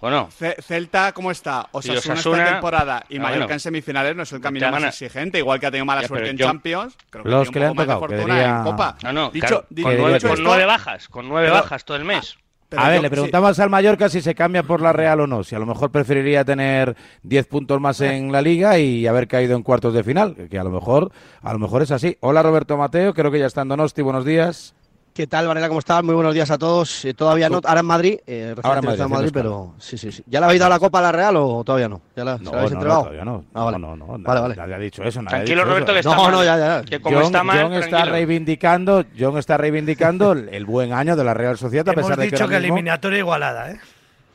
Bueno. 0.02 0.30
Celta, 0.62 1.12
¿cómo 1.12 1.32
está? 1.32 1.68
O 1.72 1.82
sea, 1.82 1.96
Osasuna, 1.96 2.44
esta 2.44 2.54
temporada 2.54 3.04
y 3.10 3.18
ah, 3.18 3.22
Mallorca 3.22 3.54
en 3.54 3.60
semifinales 3.60 4.16
no 4.16 4.24
es 4.24 4.32
el 4.32 4.42
camino 4.42 4.72
más 4.72 4.84
exigente, 4.84 5.40
igual 5.40 5.60
que 5.60 5.68
ha 5.68 5.72
tenido 5.72 5.86
mala 5.86 6.08
suerte 6.08 6.30
en 6.30 6.38
Champions. 6.38 6.98
Creo 7.10 7.24
que 7.24 7.30
los 7.30 7.52
que 7.52 7.60
le 7.60 7.66
han 7.66 7.76
tocado, 7.76 8.08
en 8.10 8.64
Copa. 8.64 8.98
No, 9.04 9.14
no, 9.14 9.32
dicho, 9.32 9.66
con, 9.82 10.44
nueve, 10.44 10.66
bajas, 10.66 11.08
con 11.08 11.28
nueve 11.28 11.50
bajas 11.50 11.84
todo 11.84 11.98
el 11.98 12.06
mes. 12.06 12.38
a 12.76 12.90
ver, 12.90 13.02
le 13.02 13.10
preguntamos 13.10 13.60
al 13.60 13.70
Mallorca 13.70 14.10
si 14.10 14.22
se 14.22 14.36
cambia 14.36 14.64
por 14.64 14.82
la 14.82 14.94
Real 14.94 15.20
o 15.22 15.28
no, 15.28 15.44
si 15.44 15.56
a 15.56 15.60
lo 15.60 15.66
mejor 15.66 15.92
preferiría 15.92 16.46
tener 16.46 16.96
10 17.24 17.48
puntos 17.48 17.82
más 17.82 18.00
en 18.02 18.32
la 18.32 18.42
liga 18.42 18.78
y 18.80 19.08
haber 19.08 19.28
caído 19.28 19.56
en 19.56 19.64
cuartos 19.64 19.94
de 19.94 20.04
final, 20.04 20.36
que 20.50 20.60
a 20.60 20.64
lo 20.64 20.70
mejor 20.70 21.12
a 21.42 21.52
lo 21.52 21.60
mejor 21.60 21.82
es 21.82 21.92
así. 21.92 22.18
Hola 22.22 22.44
Roberto 22.44 22.78
Mateo, 22.78 23.14
creo 23.14 23.32
que 23.32 23.40
ya 23.40 23.48
está 23.48 23.64
en 23.64 23.70
Donosti, 23.70 24.02
buenos 24.02 24.24
días. 24.24 24.76
¿Qué 25.20 25.28
tal, 25.28 25.48
Varela? 25.48 25.68
¿Cómo 25.68 25.80
estás? 25.80 26.02
Muy 26.02 26.16
buenos 26.16 26.34
días 26.34 26.50
a 26.50 26.58
todos. 26.58 27.04
Eh, 27.04 27.14
todavía 27.14 27.50
no, 27.50 27.60
ahora 27.66 27.82
en 27.82 27.86
Madrid, 27.86 28.20
eh, 28.26 28.56
ahora 28.64 28.80
en 28.80 29.10
Madrid, 29.10 29.32
pero 29.34 29.74
sí, 29.78 29.98
sí, 29.98 30.14
sí. 30.14 30.24
¿Ya 30.28 30.40
le 30.40 30.46
habéis 30.46 30.62
dado 30.62 30.70
la 30.70 30.80
copa 30.80 31.00
a 31.00 31.02
la 31.02 31.12
Real 31.12 31.36
o 31.36 31.62
todavía 31.66 31.90
no? 31.90 32.00
¿Ya 32.16 32.24
la, 32.24 32.38
no, 32.38 32.52
habéis 32.52 32.72
no, 32.72 32.78
entregado? 32.78 33.02
todavía 33.02 33.26
no. 33.26 33.44
Ah, 33.54 33.66
vale. 33.66 33.80
No, 33.80 33.98
no, 33.98 34.08
no. 34.08 34.24
Vale, 34.24 34.40
vale. 34.40 34.56
Nadie 34.56 34.76
ha 34.76 34.80
dicho 34.80 35.04
eso. 35.04 35.22
Nadie 35.22 35.40
tranquilo, 35.40 35.62
ha 35.62 35.66
dicho 35.66 35.74
Roberto, 35.74 35.92
eso. 35.92 35.94
que 35.94 36.00
está 36.00 36.16
no, 36.16 36.24
mal. 36.24 36.32
No, 36.32 36.44
ya, 36.46 36.58
ya. 36.58 36.84
Que 36.84 37.02
como 37.02 37.18
John, 37.18 37.26
está 37.26 37.44
mal, 37.44 37.64
John 37.64 37.74
está 37.74 38.06
reivindicando, 38.06 39.04
John 39.20 39.38
está 39.38 39.58
reivindicando 39.58 40.32
el 40.32 40.66
buen 40.66 40.94
año 40.94 41.18
de 41.18 41.24
la 41.26 41.34
Real 41.34 41.58
Sociedad 41.58 41.90
a 41.90 41.96
pesar 41.96 42.14
Hemos 42.14 42.18
de 42.20 42.24
dicho 42.24 42.46
que, 42.46 42.52
que 42.52 42.56
eliminatoria 42.56 43.20
igualada, 43.20 43.72
¿eh? 43.72 43.80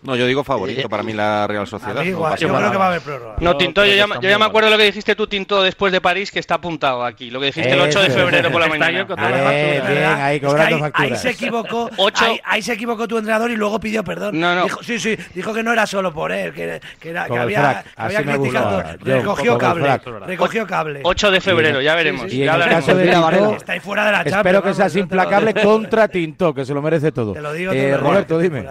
No, 0.04 0.16
yo 0.16 0.26
digo 0.26 0.44
favorito 0.44 0.86
para 0.88 1.02
mí 1.02 1.14
la 1.14 1.46
Real 1.46 1.66
Sociedad. 1.66 2.02
Igual, 2.02 2.36
yo 2.36 2.48
creo 2.48 2.70
que 2.70 2.76
va 2.76 2.84
a 2.84 2.88
haber 2.88 3.00
prórroga. 3.00 3.36
No, 3.40 3.56
Tinto, 3.56 3.84
yo 3.86 3.94
ya, 3.94 4.06
yo 4.20 4.28
ya 4.28 4.38
me 4.38 4.44
acuerdo 4.44 4.68
lo 4.68 4.76
que 4.76 4.84
dijiste 4.84 5.16
tú, 5.16 5.26
Tinto, 5.26 5.62
después 5.62 5.92
de 5.92 6.02
París, 6.02 6.30
que 6.30 6.38
está 6.38 6.56
apuntado 6.56 7.02
aquí. 7.04 7.30
Lo 7.30 7.40
que 7.40 7.46
dijiste 7.46 7.72
el 7.72 7.80
8 7.80 8.02
de 8.02 8.10
febrero 8.10 8.52
por 8.52 8.60
la 8.60 8.68
mañana. 8.68 9.04
Bien, 9.04 10.04
ahí 10.04 10.40
cobrando 10.40 10.78
facturas. 10.78 11.10
Ahí 11.12 11.16
se 11.16 11.30
equivocó, 11.30 11.90
ahí, 12.16 12.40
ahí, 12.44 12.62
se 12.62 12.74
equivocó 12.74 13.08
tu 13.08 13.16
entrenador 13.16 13.50
y 13.50 13.56
luego 13.56 13.80
pidió 13.80 14.04
perdón. 14.04 14.38
No, 14.38 14.54
no. 14.54 14.64
Dijo, 14.64 14.82
sí, 14.82 14.98
sí, 14.98 15.16
dijo 15.34 15.54
que 15.54 15.62
no 15.62 15.72
era 15.72 15.86
solo 15.86 16.12
por 16.12 16.32
él, 16.32 16.52
que, 16.52 16.80
que, 17.00 17.10
era, 17.10 17.26
que 17.26 17.38
había, 17.38 17.82
que 17.82 17.90
había 17.96 18.22
criticado. 18.22 18.82
Recogió 19.00 19.56
cable, 19.56 20.00
recogió 20.26 20.66
cable. 20.66 21.00
8 21.02 21.30
de 21.30 21.40
febrero, 21.40 21.80
ya 21.80 21.94
veremos. 21.94 22.30
Y 22.30 22.42
en 22.42 22.54
el 22.54 22.68
caso 22.68 22.94
de 22.94 23.08
Tinto, 23.08 23.56
está 23.56 23.72
ahí 23.72 23.80
fuera 23.80 24.04
de 24.04 24.12
la 24.12 24.18
Champions. 24.18 24.36
Espero 24.36 24.62
que 24.62 24.74
seas 24.74 24.96
implacable 24.96 25.54
contra 25.54 26.08
Tinto, 26.08 26.52
que 26.52 26.66
se 26.66 26.74
lo 26.74 26.82
merece 26.82 27.10
todo. 27.10 27.32
Te 27.32 27.40
lo 27.40 27.54
digo, 27.54 27.72
Roberto, 27.98 28.38
dime. 28.38 28.66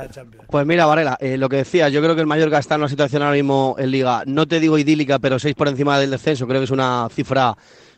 Pues 0.47 0.65
mira, 0.67 0.85
Varela, 0.85 1.17
lo 1.37 1.49
que 1.49 1.57
decía, 1.57 1.89
yo 1.89 2.01
creo 2.01 2.15
que 2.15 2.21
el 2.21 2.27
Mallorca 2.27 2.59
está 2.59 2.75
en 2.75 2.81
una 2.81 2.89
situación 2.89 3.21
ahora 3.21 3.35
mismo 3.35 3.75
en 3.77 3.91
Liga, 3.91 4.23
no 4.25 4.47
te 4.47 4.59
digo 4.59 4.77
idílica, 4.77 5.19
pero 5.19 5.39
seis 5.39 5.55
por 5.55 5.67
encima 5.67 5.97
del 5.97 6.11
descenso, 6.11 6.47
creo 6.47 6.59
que 6.59 6.65
es 6.65 6.71
una 6.71 7.07
cifra 7.11 7.55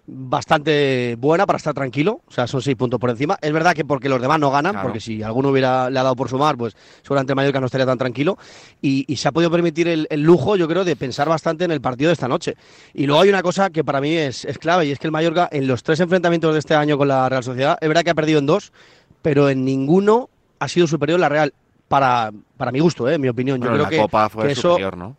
bastante 0.08 1.16
buena 1.18 1.48
para 1.48 1.58
estar 1.58 1.74
tranquilo, 1.74 2.22
o 2.28 2.32
sea, 2.32 2.46
son 2.46 2.62
seis 2.62 2.76
puntos 2.76 3.00
por 3.00 3.10
encima. 3.10 3.38
Es 3.42 3.52
verdad 3.52 3.74
que 3.74 3.84
porque 3.84 4.10
los 4.10 4.22
demás 4.22 4.40
no 4.40 4.52
ganan, 4.52 4.80
porque 4.82 5.00
si 5.00 5.24
alguno 5.24 5.50
hubiera 5.50 5.90
le 5.90 6.00
ha 6.00 6.04
dado 6.04 6.16
por 6.16 6.30
sumar, 6.30 6.56
pues 6.58 6.76
seguramente 7.02 7.32
el 7.32 7.36
Mallorca 7.36 7.60
no 7.60 7.66
estaría 7.66 7.86
tan 7.86 7.98
tranquilo. 7.98 8.38
Y, 8.82 9.16
se 9.16 9.28
ha 9.28 9.32
podido 9.32 9.50
permitir 9.50 9.88
el, 9.88 10.22
lujo, 10.22 10.56
yo 10.56 10.68
creo, 10.68 10.84
de 10.84 10.96
pensar 10.96 11.28
bastante 11.28 11.66
en 11.66 11.72
el 11.72 11.82
partido 11.82 12.10
de 12.10 12.14
esta 12.14 12.28
noche. 12.28 12.56
Y 12.94 13.08
luego 13.08 13.22
hay 13.22 13.30
una 13.30 13.42
cosa 13.42 13.70
que 13.70 13.84
para 13.84 14.02
mí 14.02 14.14
es, 14.16 14.46
es 14.46 14.58
clave, 14.58 14.86
y 14.86 14.92
es 14.92 15.00
que 15.00 15.08
el 15.08 15.12
Mallorca, 15.12 15.50
en 15.52 15.68
los 15.68 15.82
tres 15.82 16.00
enfrentamientos 16.00 16.54
de 16.54 16.60
este 16.60 16.76
año 16.76 16.98
con 16.98 17.08
la 17.08 17.28
Real 17.28 17.44
Sociedad, 17.44 17.78
es 17.82 17.88
verdad 17.88 18.04
que 18.04 18.12
ha 18.12 18.16
perdido 18.16 18.40
en 18.40 18.46
dos, 18.46 18.72
pero 19.22 19.50
en 19.50 19.66
ninguno 19.66 20.30
ha 20.60 20.68
sido 20.68 20.86
superior 20.86 21.20
la 21.20 21.30
Real 21.30 21.54
para, 22.00 22.32
para 22.58 22.72
mi 22.74 22.80
gusto, 22.80 23.10
¿eh? 23.10 23.18
mi 23.18 23.30
opinión. 23.30 23.62
Yo 23.62 23.70
creo 23.70 23.84
la 23.84 23.90
que, 23.90 23.98
Copa 23.98 24.28
fue 24.28 24.50
que 24.50 24.56
superior, 24.56 24.98
¿no? 24.98 25.16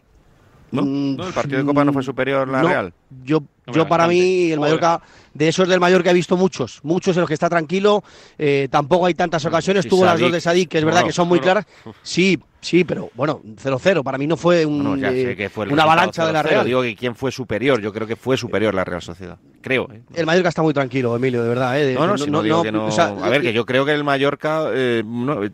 ¿No? 0.73 0.83
Mm, 0.83 1.21
¿El 1.21 1.33
partido 1.33 1.59
de 1.59 1.65
Copa 1.65 1.85
no 1.85 1.93
fue 1.93 2.03
superior 2.03 2.47
a 2.47 2.53
la 2.53 2.63
Real? 2.63 2.93
Yo, 3.25 3.43
yo 3.67 3.89
para 3.89 4.07
mí, 4.07 4.51
el 4.53 4.61
Mallorca, 4.61 5.01
de 5.35 5.49
esos 5.49 5.69
del 5.69 5.81
Mallorca 5.81 6.11
he 6.11 6.15
visto 6.15 6.37
muchos, 6.37 6.81
muchos 6.83 7.17
en 7.17 7.21
los 7.21 7.29
que 7.29 7.35
está 7.35 7.49
tranquilo, 7.49 8.03
eh, 8.39 8.69
tampoco 8.71 9.07
hay 9.07 9.15
tantas 9.15 9.45
ocasiones, 9.45 9.87
tuvo 9.89 10.05
las 10.05 10.19
dos 10.19 10.33
de 10.33 10.41
Sadik, 10.41 10.69
que 10.69 10.79
es 10.79 10.85
verdad 10.85 11.05
que 11.05 11.13
son 11.13 11.29
muy 11.29 11.41
claras. 11.41 11.67
Sí, 12.03 12.39
Sí, 12.67 12.83
pero 12.83 13.11
bueno, 13.15 13.41
0-0. 13.45 14.03
Para 14.03 14.19
mí 14.19 14.27
no 14.27 14.37
fue, 14.37 14.67
un, 14.67 15.01
eh, 15.05 15.49
una 15.71 15.85
avalancha 15.85 16.27
de 16.27 16.33
la 16.33 16.43
Real. 16.43 16.67
Digo 16.67 16.83
que 16.83 16.97
quién 16.97 17.15
fue 17.15 17.31
superior. 17.31 17.81
Yo 17.81 17.93
creo 17.93 18.09
que 18.09 18.17
fue 18.17 18.37
superior 18.37 18.75
la 18.75 18.83
Real 18.83 19.01
Sociedad. 19.01 19.39
Creo. 19.61 19.89
¿eh? 19.93 20.03
El 20.15 20.27
Mallorca 20.27 20.49
está 20.49 20.63
muy 20.63 20.75
tranquilo, 20.75 21.15
Emilio, 21.15 21.45
de 21.45 21.49
verdad. 21.49 21.81
¿eh? 21.81 21.95
no, 21.95 22.09
no, 22.09 22.17
no, 22.17 22.63
que 22.63 23.01
a 23.01 23.29
ver, 23.29 23.43
que 23.43 23.53
yo 23.53 23.65
creo 23.67 23.85
que 23.85 23.93
el 23.93 24.03
Mallorca, 24.03 24.65
eh, 24.73 25.05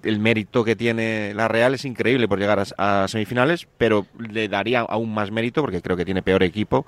el 0.03 0.19
mérito 0.21 0.65
que 0.65 0.75
tiene 0.75 1.35
la 1.35 1.49
Real 1.49 1.75
es 1.75 1.85
increíble 1.85 2.29
por 2.29 2.39
llegar 2.39 2.65
a, 2.79 3.09
semifinales, 3.09 3.69
pero 3.77 4.07
le 4.19 4.49
daría 4.49 4.81
aún 4.81 5.13
más 5.13 5.31
mérito 5.31 5.61
porque 5.61 5.83
creo 5.83 5.99
que 5.99 6.07
tiene 6.07 6.23
peor 6.23 6.43
equipo 6.43 6.87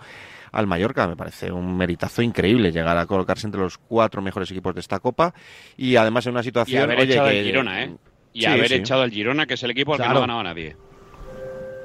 al 0.55 0.67
Mallorca. 0.67 1.07
Me 1.07 1.17
parece 1.17 1.53
un 1.53 1.77
meritazo 1.77 2.23
increíble 2.23 2.73
llegar 2.73 2.97
a 2.97 3.07
colocarse 3.07 3.47
entre 3.47 3.61
los 3.61 3.79
cuatro 3.79 4.23
mejores 4.23 4.51
equipos 4.51 4.75
de 4.75 4.81
esta 4.81 5.01
Copa 5.01 5.35
y 5.77 5.97
además 5.97 6.27
en 6.27 6.33
una 6.33 6.43
situación. 6.43 6.81
Y 6.81 6.83
haber 6.83 6.99
oye, 7.01 7.45
Girona, 7.45 7.85
¿eh? 7.85 7.97
y 8.33 8.45
haber 8.47 8.73
echado 8.73 9.03
al 9.03 9.11
Girona, 9.11 9.47
que 9.47 9.55
es 9.55 9.63
el 9.63 9.71
equipo 9.71 9.95
al 9.95 10.01
que 10.01 10.09
no 10.09 10.21
ganaba 10.21 10.43
nadie. 10.43 10.77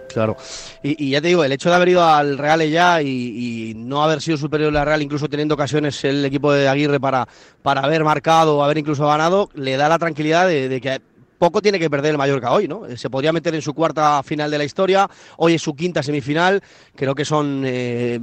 Claro. 0.10 0.36
Y, 0.82 1.12
ya 1.12 1.22
te 1.22 1.28
digo, 1.28 1.44
el 1.44 1.52
hecho 1.52 1.70
de 1.70 1.76
haber 1.76 1.90
ido 1.90 2.04
al 2.04 2.38
Real 2.38 2.68
ya 2.68 3.02
y, 3.02 3.74
no 3.76 4.04
haber 4.04 4.22
sido 4.22 4.38
superior 4.38 4.76
al 4.76 4.86
Real, 4.86 5.02
incluso 5.02 5.30
teniendo 5.30 5.54
ocasiones 5.54 6.04
el 6.04 6.26
equipo 6.26 6.52
de 6.52 6.68
Aguirre 6.68 7.00
para, 7.00 7.28
para 7.62 7.82
haber 7.82 8.04
marcado 8.04 8.58
o 8.58 8.64
haber 8.64 8.80
incluso 8.80 9.06
ganado, 9.06 9.50
le 9.54 9.78
da 9.78 9.88
la 9.88 10.00
tranquilidad 10.00 10.48
de, 10.48 10.82
que 10.82 11.00
poco 11.40 11.62
tiene 11.62 11.80
que 11.80 11.90
perder 11.90 12.12
el 12.12 12.18
Mallorca 12.18 12.52
hoy, 12.52 12.68
¿no? 12.68 12.82
Se 12.96 13.10
podría 13.10 13.34
meter 13.34 13.56
en 13.56 13.62
su 13.62 13.74
cuarta 13.74 14.22
final 14.22 14.52
de 14.52 14.58
la 14.58 14.66
historia, 14.66 15.10
hoy 15.38 15.56
es 15.56 15.62
su 15.62 15.76
quinta 15.76 16.04
semifinal, 16.04 16.62
creo 16.96 17.16
que 17.16 17.26
son 17.26 17.64
eh, 17.66 18.20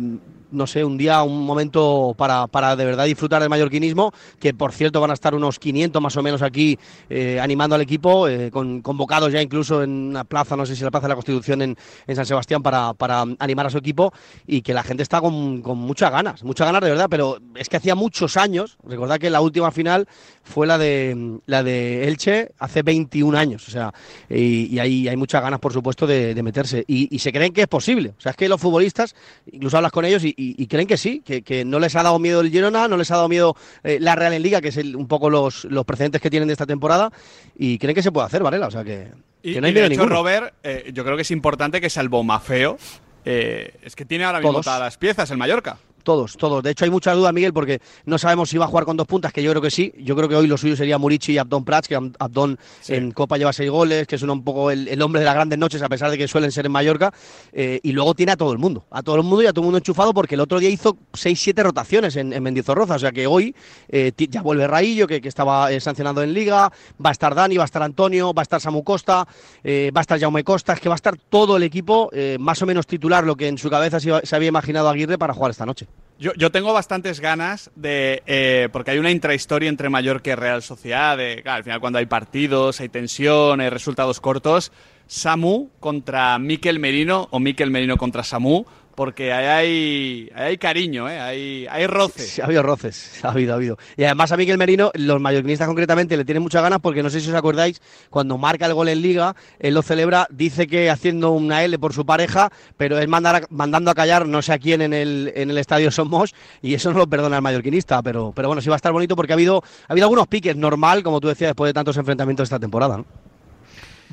no 0.50 0.66
sé, 0.66 0.84
un 0.84 0.96
día, 0.96 1.22
un 1.22 1.44
momento 1.44 2.14
para, 2.16 2.46
para 2.46 2.76
de 2.76 2.84
verdad 2.84 3.04
disfrutar 3.04 3.40
del 3.40 3.50
mallorquinismo, 3.50 4.12
que 4.38 4.54
por 4.54 4.72
cierto 4.72 5.00
van 5.00 5.10
a 5.10 5.14
estar 5.14 5.34
unos 5.34 5.58
500 5.58 6.00
más 6.00 6.16
o 6.16 6.22
menos 6.22 6.42
aquí 6.42 6.78
eh, 7.10 7.40
animando 7.40 7.74
al 7.74 7.82
equipo, 7.82 8.28
eh, 8.28 8.50
con, 8.50 8.82
convocados 8.82 9.32
ya 9.32 9.42
incluso 9.42 9.82
en 9.82 9.90
una 9.90 10.24
plaza, 10.24 10.56
no 10.56 10.66
sé 10.66 10.76
si 10.76 10.84
la 10.84 10.90
Plaza 10.90 11.06
de 11.06 11.10
la 11.10 11.14
Constitución 11.14 11.62
en, 11.62 11.76
en 12.06 12.16
San 12.16 12.26
Sebastián, 12.26 12.62
para, 12.62 12.94
para, 12.94 13.24
animar 13.38 13.66
a 13.66 13.70
su 13.70 13.78
equipo 13.78 14.12
y 14.46 14.62
que 14.62 14.72
la 14.74 14.82
gente 14.82 15.02
está 15.02 15.20
con, 15.20 15.62
con 15.62 15.78
muchas 15.78 16.10
ganas, 16.10 16.42
muchas 16.42 16.66
ganas 16.66 16.82
de 16.82 16.90
verdad, 16.90 17.06
pero 17.10 17.38
es 17.54 17.68
que 17.68 17.76
hacía 17.76 17.94
muchos 17.94 18.36
años, 18.36 18.78
recordad 18.84 19.18
que 19.18 19.30
la 19.30 19.40
última 19.40 19.70
final 19.70 20.06
fue 20.42 20.66
la 20.66 20.78
de, 20.78 21.38
la 21.46 21.62
de 21.62 22.06
Elche 22.08 22.52
hace 22.58 22.82
21 22.82 23.36
años, 23.36 23.66
o 23.68 23.70
sea, 23.70 23.92
y, 24.28 24.74
y 24.74 24.78
hay, 24.78 25.16
muchas 25.16 25.42
ganas, 25.42 25.60
por 25.60 25.72
supuesto, 25.72 26.06
de, 26.06 26.34
de 26.34 26.42
meterse. 26.42 26.84
Y, 26.86 27.14
y, 27.14 27.18
se 27.18 27.32
creen 27.32 27.52
que 27.52 27.62
es 27.62 27.68
posible, 27.68 28.14
o 28.16 28.20
sea, 28.20 28.30
es 28.30 28.36
que 28.36 28.48
los 28.48 28.60
futbolistas, 28.60 29.14
incluso 29.50 29.76
hablas 29.76 29.92
con 29.92 30.04
ellos 30.04 30.22
y, 30.24 30.34
y 30.36 30.66
creen 30.66 30.86
que 30.86 30.96
sí, 30.96 31.22
que, 31.24 31.42
que, 31.42 31.64
no 31.64 31.78
les 31.78 31.96
ha 31.96 32.02
dado 32.02 32.18
miedo 32.18 32.40
el 32.42 32.50
Girona, 32.50 32.88
no 32.88 32.96
les 32.96 33.10
ha 33.10 33.16
dado 33.16 33.28
miedo 33.28 33.56
eh, 33.82 33.98
la 34.00 34.14
Real 34.14 34.34
en 34.34 34.42
Liga, 34.42 34.60
que 34.60 34.68
es 34.68 34.76
el, 34.76 34.94
un 34.94 35.08
poco 35.08 35.30
los, 35.30 35.64
los 35.64 35.84
precedentes 35.86 36.20
que 36.20 36.28
tienen 36.28 36.46
de 36.46 36.52
esta 36.52 36.66
temporada, 36.66 37.10
y 37.56 37.78
creen 37.78 37.94
que 37.94 38.02
se 38.02 38.12
puede 38.12 38.26
hacer, 38.26 38.42
Varela, 38.42 38.66
o 38.66 38.70
sea, 38.70 38.84
que, 38.84 39.08
y, 39.42 39.54
que 39.54 39.60
no 39.60 39.66
hay 39.66 39.70
y 39.70 39.74
miedo 39.74 39.88
de 39.88 39.94
hecho, 39.94 40.02
ninguno. 40.02 40.20
Robert, 40.20 40.54
eh, 40.62 40.90
yo 40.92 41.04
creo 41.04 41.16
que 41.16 41.22
es 41.22 41.30
importante 41.30 41.80
que 41.80 41.88
salvo 41.88 42.22
Mafeo, 42.22 42.76
eh, 43.24 43.74
es 43.82 43.96
que 43.96 44.04
tiene 44.04 44.24
ahora 44.24 44.38
mismo 44.38 44.52
Todos. 44.52 44.66
todas 44.66 44.80
las 44.80 44.96
piezas 44.98 45.30
el 45.30 45.38
Mallorca. 45.38 45.78
Todos, 46.06 46.36
todos. 46.36 46.62
De 46.62 46.70
hecho, 46.70 46.84
hay 46.84 46.90
muchas 46.92 47.16
dudas, 47.16 47.32
Miguel, 47.32 47.52
porque 47.52 47.80
no 48.04 48.16
sabemos 48.16 48.48
si 48.48 48.56
va 48.58 48.66
a 48.66 48.68
jugar 48.68 48.84
con 48.84 48.96
dos 48.96 49.08
puntas, 49.08 49.32
que 49.32 49.42
yo 49.42 49.50
creo 49.50 49.60
que 49.60 49.72
sí. 49.72 49.92
Yo 49.98 50.14
creo 50.14 50.28
que 50.28 50.36
hoy 50.36 50.46
lo 50.46 50.56
suyo 50.56 50.76
sería 50.76 50.98
Murici 50.98 51.32
y 51.32 51.38
Abdón 51.38 51.64
Prats, 51.64 51.88
que 51.88 51.98
Ab- 51.98 52.14
Abdón 52.20 52.60
en 52.86 53.10
Copa 53.10 53.36
lleva 53.38 53.52
seis 53.52 53.68
goles, 53.68 54.06
que 54.06 54.14
es 54.14 54.22
un, 54.22 54.30
un 54.30 54.44
poco 54.44 54.70
el, 54.70 54.86
el 54.86 55.02
hombre 55.02 55.18
de 55.18 55.24
las 55.24 55.34
grandes 55.34 55.58
noches, 55.58 55.82
a 55.82 55.88
pesar 55.88 56.12
de 56.12 56.16
que 56.16 56.28
suelen 56.28 56.52
ser 56.52 56.64
en 56.64 56.70
Mallorca. 56.70 57.12
Eh, 57.52 57.80
y 57.82 57.90
luego 57.90 58.14
tiene 58.14 58.30
a 58.30 58.36
todo 58.36 58.52
el 58.52 58.58
mundo, 58.58 58.84
a 58.88 59.02
todo 59.02 59.16
el 59.16 59.24
mundo 59.24 59.42
y 59.42 59.46
a 59.46 59.52
todo 59.52 59.62
el 59.62 59.64
mundo 59.64 59.78
enchufado, 59.78 60.14
porque 60.14 60.36
el 60.36 60.40
otro 60.42 60.60
día 60.60 60.70
hizo 60.70 60.96
seis, 61.12 61.40
siete 61.40 61.64
rotaciones 61.64 62.14
en, 62.14 62.32
en 62.32 62.40
Mendizorroza. 62.40 62.94
O 62.94 62.98
sea 63.00 63.10
que 63.10 63.26
hoy 63.26 63.52
eh, 63.88 64.12
ya 64.16 64.42
vuelve 64.42 64.68
Raillo, 64.68 65.08
que, 65.08 65.20
que 65.20 65.28
estaba 65.28 65.72
eh, 65.72 65.80
sancionado 65.80 66.22
en 66.22 66.32
Liga, 66.32 66.70
va 67.04 67.08
a 67.08 67.12
estar 67.12 67.34
Dani, 67.34 67.56
va 67.56 67.64
a 67.64 67.66
estar 67.66 67.82
Antonio, 67.82 68.32
va 68.32 68.42
a 68.42 68.44
estar 68.44 68.60
Samu 68.60 68.84
Costa, 68.84 69.26
va 69.26 69.98
a 69.98 70.00
estar 70.02 70.20
Jaume 70.20 70.44
Costa, 70.44 70.74
es 70.74 70.80
que 70.80 70.88
va 70.88 70.94
a 70.94 71.02
estar 71.02 71.16
todo 71.16 71.56
el 71.56 71.64
equipo 71.64 72.12
más 72.38 72.62
o 72.62 72.66
menos 72.66 72.86
titular, 72.86 73.24
lo 73.24 73.34
que 73.34 73.48
en 73.48 73.58
su 73.58 73.68
cabeza 73.68 73.98
se, 73.98 74.24
se 74.24 74.36
había 74.36 74.48
imaginado 74.48 74.88
Aguirre 74.88 75.18
para 75.18 75.34
jugar 75.34 75.50
esta 75.50 75.66
noche. 75.66 75.88
Yo, 76.18 76.32
yo 76.34 76.50
tengo 76.50 76.72
bastantes 76.72 77.20
ganas 77.20 77.70
de. 77.74 78.22
eh, 78.26 78.68
porque 78.72 78.92
hay 78.92 78.98
una 78.98 79.10
intrahistoria 79.10 79.68
entre 79.68 79.90
Mallorca 79.90 80.30
y 80.30 80.34
Real 80.34 80.62
Sociedad. 80.62 81.18
Al 81.44 81.62
final, 81.62 81.80
cuando 81.80 81.98
hay 81.98 82.06
partidos, 82.06 82.80
hay 82.80 82.88
tensión, 82.88 83.60
hay 83.60 83.68
resultados 83.68 84.20
cortos. 84.20 84.72
Samu 85.06 85.68
contra 85.78 86.38
Miquel 86.38 86.78
Merino 86.78 87.28
o 87.30 87.38
Miquel 87.38 87.70
Merino 87.70 87.96
contra 87.96 88.24
Samu. 88.24 88.64
Porque 88.96 89.30
ahí 89.30 89.46
hay, 89.46 90.30
hay 90.34 90.56
cariño, 90.56 91.06
¿eh? 91.08 91.20
hay, 91.20 91.66
hay 91.70 91.86
roce. 91.86 92.22
Sí, 92.22 92.40
ha 92.40 92.46
habido 92.46 92.62
roces, 92.62 93.20
ha 93.24 93.28
habido, 93.28 93.52
ha 93.52 93.56
habido. 93.56 93.76
Y 93.96 94.04
además 94.04 94.32
a 94.32 94.38
Miguel 94.38 94.56
Merino, 94.56 94.90
los 94.94 95.20
mallorquinistas 95.20 95.68
concretamente 95.68 96.16
le 96.16 96.24
tienen 96.24 96.42
muchas 96.42 96.62
ganas 96.62 96.80
porque 96.80 97.02
no 97.02 97.10
sé 97.10 97.20
si 97.20 97.28
os 97.28 97.34
acordáis, 97.34 97.82
cuando 98.08 98.38
marca 98.38 98.64
el 98.64 98.72
gol 98.72 98.88
en 98.88 99.02
Liga, 99.02 99.36
él 99.58 99.74
lo 99.74 99.82
celebra, 99.82 100.26
dice 100.30 100.66
que 100.66 100.88
haciendo 100.88 101.32
una 101.32 101.62
L 101.62 101.78
por 101.78 101.92
su 101.92 102.06
pareja, 102.06 102.50
pero 102.78 102.98
él 102.98 103.06
mandar 103.06 103.36
a- 103.36 103.42
mandando 103.50 103.90
a 103.90 103.94
callar 103.94 104.26
no 104.26 104.40
sé 104.40 104.54
a 104.54 104.58
quién 104.58 104.80
en 104.80 104.94
el, 104.94 105.30
en 105.36 105.50
el 105.50 105.58
estadio 105.58 105.90
Somos 105.90 106.34
y 106.62 106.72
eso 106.72 106.90
no 106.90 106.98
lo 106.98 107.06
perdona 107.06 107.36
el 107.36 107.42
mallorquinista, 107.42 108.02
pero, 108.02 108.32
pero 108.34 108.48
bueno, 108.48 108.62
sí 108.62 108.70
va 108.70 108.76
a 108.76 108.78
estar 108.78 108.92
bonito 108.92 109.14
porque 109.14 109.34
ha 109.34 109.36
habido, 109.36 109.62
ha 109.88 109.92
habido 109.92 110.06
algunos 110.06 110.26
piques, 110.26 110.56
normal, 110.56 111.02
como 111.02 111.20
tú 111.20 111.28
decías, 111.28 111.50
después 111.50 111.68
de 111.68 111.74
tantos 111.74 111.98
enfrentamientos 111.98 112.44
esta 112.46 112.58
temporada. 112.58 112.96
¿no? 112.96 113.04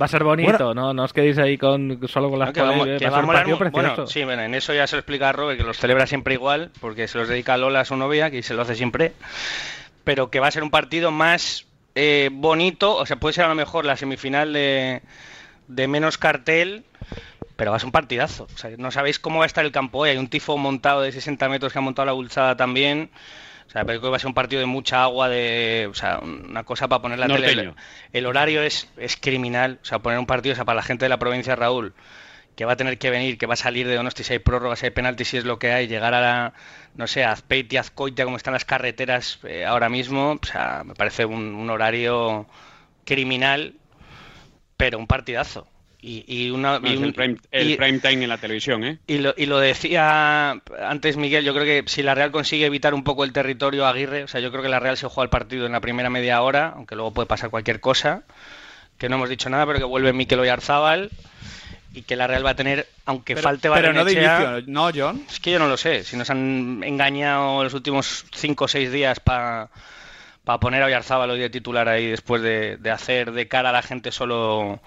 Va 0.01 0.05
a 0.05 0.09
ser 0.09 0.23
bonito, 0.23 0.51
Bueno. 0.51 0.73
¿no? 0.73 0.93
No 0.93 1.03
os 1.03 1.13
quedéis 1.13 1.37
ahí 1.37 1.57
con 1.57 1.99
solo 2.07 2.29
con 2.29 2.39
las 2.39 2.51
que 2.51 2.61
polémicas, 2.61 2.99
que 2.99 3.09
va 3.09 3.17
a 3.17 3.45
un. 3.45 3.71
Bueno, 3.71 4.07
sí, 4.07 4.23
bueno, 4.23 4.41
en 4.41 4.55
eso 4.55 4.73
ya 4.73 4.87
se 4.87 4.95
lo 4.95 5.01
explica 5.01 5.29
a 5.29 5.31
Robert, 5.33 5.59
que 5.59 5.65
los 5.65 5.77
celebra 5.77 6.07
siempre 6.07 6.33
igual, 6.33 6.71
porque 6.79 7.07
se 7.07 7.17
los 7.17 7.27
dedica 7.27 7.53
a 7.53 7.57
Lola 7.57 7.81
a 7.81 7.85
su 7.85 7.95
novia, 7.95 8.31
que 8.31 8.41
se 8.41 8.53
lo 8.53 8.63
hace 8.63 8.75
siempre, 8.75 9.13
pero 10.03 10.31
que 10.31 10.39
va 10.39 10.47
a 10.47 10.51
ser 10.51 10.63
un 10.63 10.71
partido 10.71 11.11
más 11.11 11.67
eh, 11.95 12.29
bonito, 12.31 12.95
o 12.95 13.05
sea, 13.05 13.17
puede 13.17 13.33
ser 13.33 13.45
a 13.45 13.49
lo 13.49 13.55
mejor 13.55 13.85
la 13.85 13.95
semifinal 13.95 14.51
de, 14.51 15.01
de 15.67 15.87
menos 15.87 16.17
cartel, 16.17 16.83
pero 17.55 17.69
va 17.71 17.77
a 17.77 17.79
ser 17.79 17.87
un 17.87 17.91
partidazo. 17.91 18.47
O 18.53 18.57
sea, 18.57 18.71
no 18.77 18.89
sabéis 18.89 19.19
cómo 19.19 19.39
va 19.39 19.45
a 19.45 19.47
estar 19.47 19.63
el 19.63 19.71
campo 19.71 19.99
hoy, 19.99 20.09
hay 20.09 20.17
un 20.17 20.27
tifo 20.27 20.57
montado 20.57 21.01
de 21.01 21.11
60 21.11 21.49
metros 21.49 21.71
que 21.71 21.77
ha 21.77 21.81
montado 21.83 22.07
la 22.07 22.13
Bulsada 22.13 22.57
también. 22.57 23.09
O 23.67 23.69
sea, 23.69 23.85
pero 23.85 23.99
creo 23.99 24.01
que 24.01 24.09
va 24.09 24.15
a 24.17 24.19
ser 24.19 24.27
un 24.27 24.33
partido 24.33 24.59
de 24.59 24.65
mucha 24.65 25.03
agua, 25.03 25.29
de, 25.29 25.87
o 25.89 25.93
sea, 25.93 26.19
una 26.19 26.63
cosa 26.63 26.87
para 26.87 27.01
poner 27.01 27.19
la 27.19 27.27
tele. 27.27 27.47
Norteño. 27.47 27.75
El 28.11 28.25
horario 28.25 28.61
es, 28.61 28.89
es 28.97 29.17
criminal, 29.17 29.79
o 29.81 29.85
sea, 29.85 29.99
poner 29.99 30.19
un 30.19 30.25
partido, 30.25 30.53
o 30.53 30.55
sea, 30.55 30.65
para 30.65 30.77
la 30.77 30.83
gente 30.83 31.05
de 31.05 31.09
la 31.09 31.17
provincia, 31.17 31.55
Raúl, 31.55 31.93
que 32.55 32.65
va 32.65 32.73
a 32.73 32.75
tener 32.75 32.97
que 32.97 33.09
venir, 33.09 33.37
que 33.37 33.45
va 33.45 33.53
a 33.53 33.57
salir 33.57 33.87
de 33.87 33.95
Donosti 33.95 34.23
si 34.23 34.33
hay 34.33 34.39
prórrogas, 34.39 34.79
si 34.79 34.85
hay 34.85 34.91
penaltis, 34.91 35.29
si 35.29 35.37
es 35.37 35.45
lo 35.45 35.57
que 35.59 35.71
hay, 35.71 35.87
llegar 35.87 36.13
a 36.13 36.21
la, 36.21 36.53
no 36.95 37.07
sé, 37.07 37.23
a 37.23 37.31
Azpeitia, 37.31 37.79
Azcoitia, 37.79 38.25
como 38.25 38.37
están 38.37 38.53
las 38.53 38.65
carreteras 38.65 39.39
eh, 39.43 39.65
ahora 39.65 39.89
mismo, 39.89 40.39
o 40.41 40.45
sea, 40.45 40.83
me 40.85 40.93
parece 40.93 41.25
un, 41.25 41.55
un 41.55 41.69
horario 41.69 42.47
criminal, 43.05 43.75
pero 44.77 44.99
un 44.99 45.07
partidazo. 45.07 45.67
Y, 46.05 46.25
y 46.27 46.49
una, 46.51 46.79
No, 46.79 46.91
y 46.91 46.97
un- 46.97 47.05
el, 47.05 47.13
prime, 47.13 47.37
el 47.51 47.69
y- 47.71 47.77
prime 47.77 47.99
time 47.99 48.23
en 48.23 48.29
la 48.29 48.37
televisión, 48.37 48.83
¿eh? 48.83 48.97
y 49.07 49.19
lo, 49.19 49.33
y 49.37 49.45
lo 49.45 49.57
decía 49.59 50.51
antes 50.85 51.15
Miguel, 51.15 51.45
yo 51.45 51.53
creo 51.53 51.63
que 51.63 51.89
si 51.89 52.03
la 52.03 52.13
Real 52.13 52.29
consigue 52.31 52.65
evitar 52.65 52.93
un 52.93 53.05
poco 53.05 53.23
el 53.23 53.31
territorio 53.31 53.87
Aguirre, 53.87 54.25
o 54.25 54.27
sea, 54.27 54.41
yo 54.41 54.51
creo 54.51 54.61
que 54.61 54.67
la 54.67 54.81
Real 54.81 54.97
se 54.97 55.07
juega 55.07 55.23
el 55.23 55.29
partido 55.29 55.65
en 55.65 55.71
la 55.71 55.79
primera 55.79 56.09
media 56.09 56.41
hora, 56.41 56.73
aunque 56.75 56.95
luego 56.95 57.13
puede 57.13 57.27
pasar 57.27 57.49
cualquier 57.49 57.79
cosa, 57.79 58.23
que 58.97 59.07
no 59.07 59.15
hemos 59.15 59.29
dicho 59.29 59.49
nada, 59.49 59.65
pero 59.65 59.79
que 59.79 59.85
vuelve 59.85 60.11
Mikel 60.11 60.41
Oyarzábal 60.41 61.09
y 61.93 62.01
que 62.01 62.17
la 62.17 62.27
Real 62.27 62.45
va 62.45 62.49
a 62.49 62.55
tener, 62.55 62.85
aunque 63.05 63.35
Pero, 63.35 63.43
falte 63.45 63.69
pero 63.71 63.93
no 63.93 64.03
de 64.03 64.11
inicio, 64.11 64.61
¿no, 64.67 64.89
John? 64.93 65.23
es 65.29 65.39
que 65.39 65.51
yo 65.51 65.59
no 65.59 65.69
lo 65.69 65.77
sé, 65.77 66.03
si 66.03 66.17
nos 66.17 66.29
han 66.29 66.81
engañado 66.83 67.63
los 67.63 67.73
últimos 67.73 68.25
5 68.35 68.65
o 68.65 68.67
6 68.67 68.91
días 68.91 69.21
para 69.21 69.69
poner 70.59 70.83
a 70.83 70.87
Oyarzábal 70.87 71.29
hoy 71.29 71.39
de 71.39 71.49
titular 71.49 71.87
ahí 71.87 72.07
después 72.07 72.41
de, 72.41 72.75
de 72.75 72.91
hacer 72.91 73.31
de 73.31 73.47
cara 73.47 73.69
a 73.69 73.71
la 73.73 73.81
gente 73.83 74.11
solo 74.11 74.81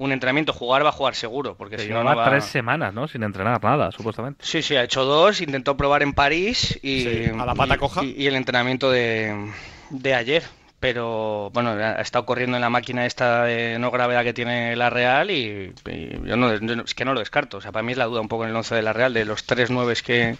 un 0.00 0.12
entrenamiento, 0.12 0.52
jugar 0.54 0.82
va 0.84 0.88
a 0.88 0.92
jugar 0.92 1.14
seguro, 1.14 1.54
porque 1.56 1.76
Que 1.76 1.82
si 1.82 1.88
no, 1.90 1.98
lleva 1.98 2.12
no 2.12 2.16
va... 2.16 2.30
tres 2.30 2.44
semanas, 2.46 2.94
¿no? 2.94 3.06
Sin 3.06 3.22
entrenar 3.22 3.62
nada, 3.62 3.92
supuestamente. 3.92 4.42
Sí, 4.44 4.62
sí, 4.62 4.74
ha 4.74 4.82
hecho 4.82 5.04
dos, 5.04 5.40
intentó 5.42 5.76
probar 5.76 6.02
en 6.02 6.14
París 6.14 6.78
y, 6.82 7.02
Sí, 7.02 7.24
a 7.38 7.44
la 7.44 7.54
pata 7.54 7.74
y- 7.74 7.78
coja. 7.78 8.02
y- 8.04 8.14
y 8.16 8.26
el 8.26 8.34
entrenamiento 8.34 8.90
de, 8.90 9.52
de 9.90 10.14
ayer. 10.14 10.42
Pero 10.80 11.50
bueno, 11.52 11.72
ha 11.72 12.00
estado 12.00 12.24
corriendo 12.24 12.56
en 12.56 12.62
la 12.62 12.70
máquina 12.70 13.04
esta 13.04 13.44
de 13.44 13.78
no 13.78 13.90
gravedad 13.90 14.24
que 14.24 14.32
tiene 14.32 14.74
la 14.76 14.88
Real 14.88 15.30
y, 15.30 15.74
y 15.86 16.10
yo 16.26 16.36
no, 16.38 16.54
yo 16.56 16.74
no- 16.76 16.84
es 16.84 16.94
que 16.94 17.04
no 17.04 17.12
lo 17.12 17.20
descarto. 17.20 17.58
O 17.58 17.60
sea, 17.60 17.70
para 17.70 17.82
mí 17.82 17.92
es 17.92 17.98
la 17.98 18.06
duda 18.06 18.22
un 18.22 18.28
poco 18.28 18.44
en 18.44 18.50
el 18.50 18.56
11 18.56 18.74
de 18.74 18.80
la 18.80 18.94
Real, 18.94 19.12
de 19.12 19.26
los 19.26 19.44
tres 19.44 19.68
nueves 19.70 20.02
que, 20.02 20.38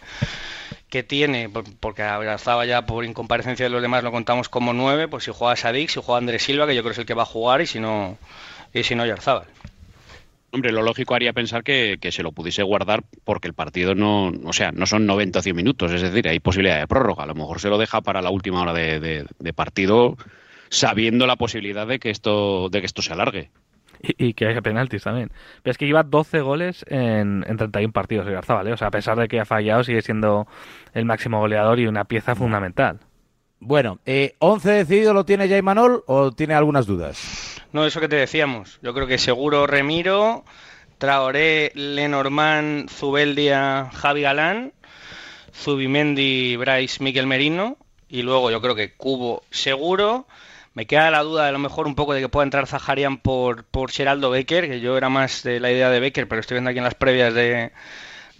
que 0.88 1.02
tiene, 1.02 1.50
por- 1.50 1.64
porque 1.78 2.02
abrazaba 2.04 2.64
ya 2.64 2.86
por 2.86 3.04
incomparecencia 3.04 3.66
de 3.66 3.70
los 3.70 3.82
demás, 3.82 4.02
lo 4.02 4.10
contamos 4.10 4.48
como 4.48 4.72
nueve, 4.72 5.08
pues 5.08 5.24
si 5.24 5.30
juega 5.34 5.54
Sadik, 5.56 5.90
si 5.90 6.00
juega 6.02 6.16
Andrés 6.16 6.42
Silva, 6.42 6.66
que 6.66 6.74
yo 6.74 6.80
creo 6.80 6.90
que 6.92 6.94
es 6.94 6.98
el 7.00 7.06
que 7.06 7.12
va 7.14 7.24
a 7.24 7.26
jugar, 7.26 7.60
y 7.60 7.66
si 7.66 7.78
no, 7.78 8.16
y 8.74 8.82
si 8.82 8.94
no 8.94 9.06
Yarzábal. 9.06 9.46
Hombre, 10.52 10.72
lo 10.72 10.82
lógico 10.82 11.14
haría 11.14 11.32
pensar 11.32 11.62
que, 11.62 11.98
que 12.00 12.10
se 12.10 12.24
lo 12.24 12.32
pudiese 12.32 12.64
guardar 12.64 13.04
porque 13.24 13.46
el 13.46 13.54
partido 13.54 13.94
no, 13.94 14.32
o 14.44 14.52
sea, 14.52 14.72
no 14.72 14.84
son 14.86 15.06
90 15.06 15.38
o 15.38 15.42
100 15.42 15.54
minutos, 15.54 15.92
es 15.92 16.02
decir, 16.02 16.26
hay 16.26 16.40
posibilidad 16.40 16.80
de 16.80 16.88
prórroga. 16.88 17.22
A 17.22 17.26
lo 17.26 17.36
mejor 17.36 17.60
se 17.60 17.68
lo 17.68 17.78
deja 17.78 18.00
para 18.00 18.20
la 18.20 18.30
última 18.30 18.60
hora 18.62 18.72
de, 18.72 18.98
de- 18.98 19.26
de 19.38 19.52
partido, 19.52 20.16
sabiendo 20.68 21.28
la 21.28 21.36
posibilidad 21.36 21.86
de 21.86 22.00
que 22.00 22.10
esto, 22.10 22.68
de 22.68 22.80
que 22.80 22.86
esto 22.86 23.00
se 23.00 23.12
alargue. 23.12 23.50
Y, 24.02 24.28
y 24.28 24.32
que 24.34 24.46
haya 24.46 24.60
penaltis 24.60 25.04
también. 25.04 25.30
Pero 25.62 25.70
es 25.70 25.78
que 25.78 25.86
lleva 25.86 26.02
12 26.02 26.40
goles 26.40 26.84
en, 26.88 27.44
en 27.46 27.56
31 27.56 27.92
partidos 27.92 28.26
de 28.26 28.32
Garzabal, 28.32 28.66
¿eh? 28.66 28.72
O 28.72 28.76
sea, 28.76 28.88
a 28.88 28.90
pesar 28.90 29.18
de 29.18 29.28
que 29.28 29.38
ha 29.38 29.44
fallado, 29.44 29.84
sigue 29.84 30.02
siendo 30.02 30.48
el 30.94 31.04
máximo 31.04 31.38
goleador 31.38 31.78
y 31.78 31.86
una 31.86 32.04
pieza 32.06 32.34
fundamental. 32.34 32.98
Bueno, 33.60 33.98
eh, 34.06 34.36
¿11 34.40 34.62
decidido 34.62 35.12
lo 35.12 35.26
tiene 35.26 35.46
ya 35.46 35.58
Imanol 35.58 36.02
o 36.06 36.32
tiene 36.32 36.54
algunas 36.54 36.86
dudas? 36.86 37.60
No, 37.72 37.84
eso 37.84 38.00
que 38.00 38.08
te 38.08 38.16
decíamos. 38.16 38.78
Yo 38.82 38.94
creo 38.94 39.06
que 39.06 39.18
seguro 39.18 39.66
Remiro, 39.66 40.44
Traoré, 40.96 41.70
Lenormand, 41.74 42.88
Zubeldia, 42.88 43.90
Javi 43.92 44.22
Galán, 44.22 44.72
Zubimendi, 45.54 46.56
Bryce, 46.56 47.04
Miquel 47.04 47.26
Merino. 47.26 47.76
Y 48.08 48.22
luego 48.22 48.50
yo 48.50 48.62
creo 48.62 48.74
que 48.74 48.94
Cubo 48.94 49.42
seguro. 49.50 50.26
Me 50.72 50.86
queda 50.86 51.10
la 51.10 51.22
duda 51.22 51.46
a 51.46 51.52
lo 51.52 51.58
mejor 51.58 51.86
un 51.86 51.94
poco 51.94 52.14
de 52.14 52.20
que 52.22 52.28
pueda 52.30 52.44
entrar 52.44 52.66
Zaharian 52.66 53.18
por, 53.18 53.64
por 53.64 53.90
Geraldo 53.90 54.30
Becker, 54.30 54.68
que 54.68 54.80
yo 54.80 54.96
era 54.96 55.10
más 55.10 55.42
de 55.42 55.60
la 55.60 55.70
idea 55.70 55.90
de 55.90 56.00
Becker, 56.00 56.28
pero 56.28 56.40
estoy 56.40 56.54
viendo 56.54 56.70
aquí 56.70 56.78
en 56.78 56.84
las 56.84 56.94
previas 56.94 57.34
de, 57.34 57.72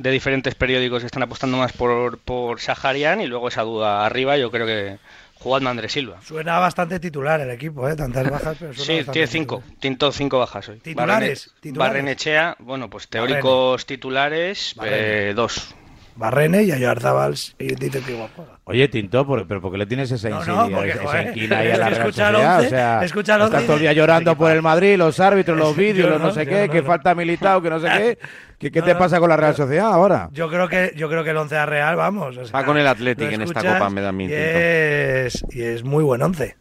de 0.02 0.10
diferentes 0.10 0.54
periódicos 0.54 1.00
que 1.02 1.06
están 1.06 1.22
apostando 1.22 1.58
más 1.58 1.72
por, 1.72 2.18
por 2.18 2.58
Saharian. 2.60 3.20
Y 3.20 3.26
luego 3.26 3.48
esa 3.48 3.62
duda 3.62 4.06
arriba, 4.06 4.36
yo 4.38 4.50
creo 4.50 4.66
que 4.66 4.98
jugando 5.34 5.68
Andrés 5.70 5.92
Silva. 5.92 6.20
Suena 6.22 6.58
bastante 6.58 6.98
titular 7.00 7.40
el 7.40 7.50
equipo, 7.50 7.88
¿eh? 7.88 7.96
Tantas 7.96 8.28
bajas, 8.30 8.56
pero 8.58 8.72
suena 8.74 9.02
Sí, 9.04 9.10
tiene 9.10 9.26
cinco. 9.26 9.62
Tinto 9.78 10.10
cinco 10.12 10.38
bajas 10.38 10.68
hoy. 10.70 10.78
¿Titulares? 10.80 11.48
Barrene- 11.48 11.60
¿Titulares? 11.60 11.92
Barrenechea, 11.92 12.56
bueno, 12.60 12.88
pues 12.90 13.08
teóricos 13.08 13.84
titulares, 13.86 14.72
Barrene. 14.76 15.30
eh, 15.30 15.34
dos. 15.34 15.74
Barrene 16.20 16.62
y 16.62 16.70
Ayarzábal 16.70 17.34
y 17.58 17.74
dice 17.74 18.00
que 18.02 18.12
igual 18.12 18.28
juega. 18.36 18.58
Oye, 18.64 18.86
Tinto, 18.88 19.26
¿pero 19.48 19.60
por 19.60 19.72
qué 19.72 19.78
le 19.78 19.86
tienes 19.86 20.10
esa, 20.12 20.28
no, 20.28 20.44
no, 20.44 20.70
porque, 20.76 20.90
esa 20.90 21.02
joder, 21.02 21.28
inquina 21.28 21.58
ahí 21.58 21.70
a 21.72 21.76
la 21.78 21.88
Real 21.88 21.92
escucha 22.06 22.30
Sociedad? 22.30 22.60
o 22.60 22.68
sea, 22.68 23.04
escucha 23.04 23.34
el 23.36 23.40
once 23.40 23.54
estás 23.56 23.66
todo 23.66 23.76
el 23.76 23.82
día 23.82 23.92
llorando 23.94 24.36
por 24.36 24.50
el 24.52 24.62
Madrid, 24.62 24.96
los 24.96 25.18
árbitros, 25.18 25.58
los 25.58 25.74
vídeos, 25.76 26.08
los 26.10 26.20
no, 26.20 26.26
no, 26.28 26.32
sé 26.32 26.46
qué, 26.46 26.66
no, 26.66 26.72
que 26.72 26.82
no. 26.82 26.86
falta 26.86 27.14
militado, 27.14 27.60
que 27.62 27.70
no 27.70 27.80
sé 27.80 27.88
qué. 27.88 28.18
¿Qué, 28.58 28.70
qué 28.70 28.80
No, 28.80 28.86
te 28.86 28.94
pasa 28.94 29.18
con 29.18 29.28
la 29.30 29.36
Real 29.36 29.56
Sociedad 29.56 29.86
ahora? 29.92 30.28
Yo 30.32 30.48
creo 30.48 30.68
que 30.68 30.92
yo 30.94 31.08
creo 31.08 31.24
que 31.24 31.30
el 31.30 31.36
once 31.38 31.56
a 31.56 31.66
Real, 31.66 31.96
vamos. 31.96 32.36
o 32.36 32.44
sea, 32.44 32.52
Va 32.60 32.64
con 32.64 32.76
el 32.78 32.86
Athletic 32.86 33.32
en 33.32 33.42
esta 33.42 33.60
copa, 33.62 33.90
me 33.90 34.00
da 34.02 34.10
a 34.10 34.12
mí, 34.12 34.24
y 34.26 34.28
Tinto. 34.28 34.42
es, 34.44 35.44
y 35.50 35.62
es 35.62 35.82
muy 35.82 36.04
buen 36.04 36.20
once. 36.22 36.56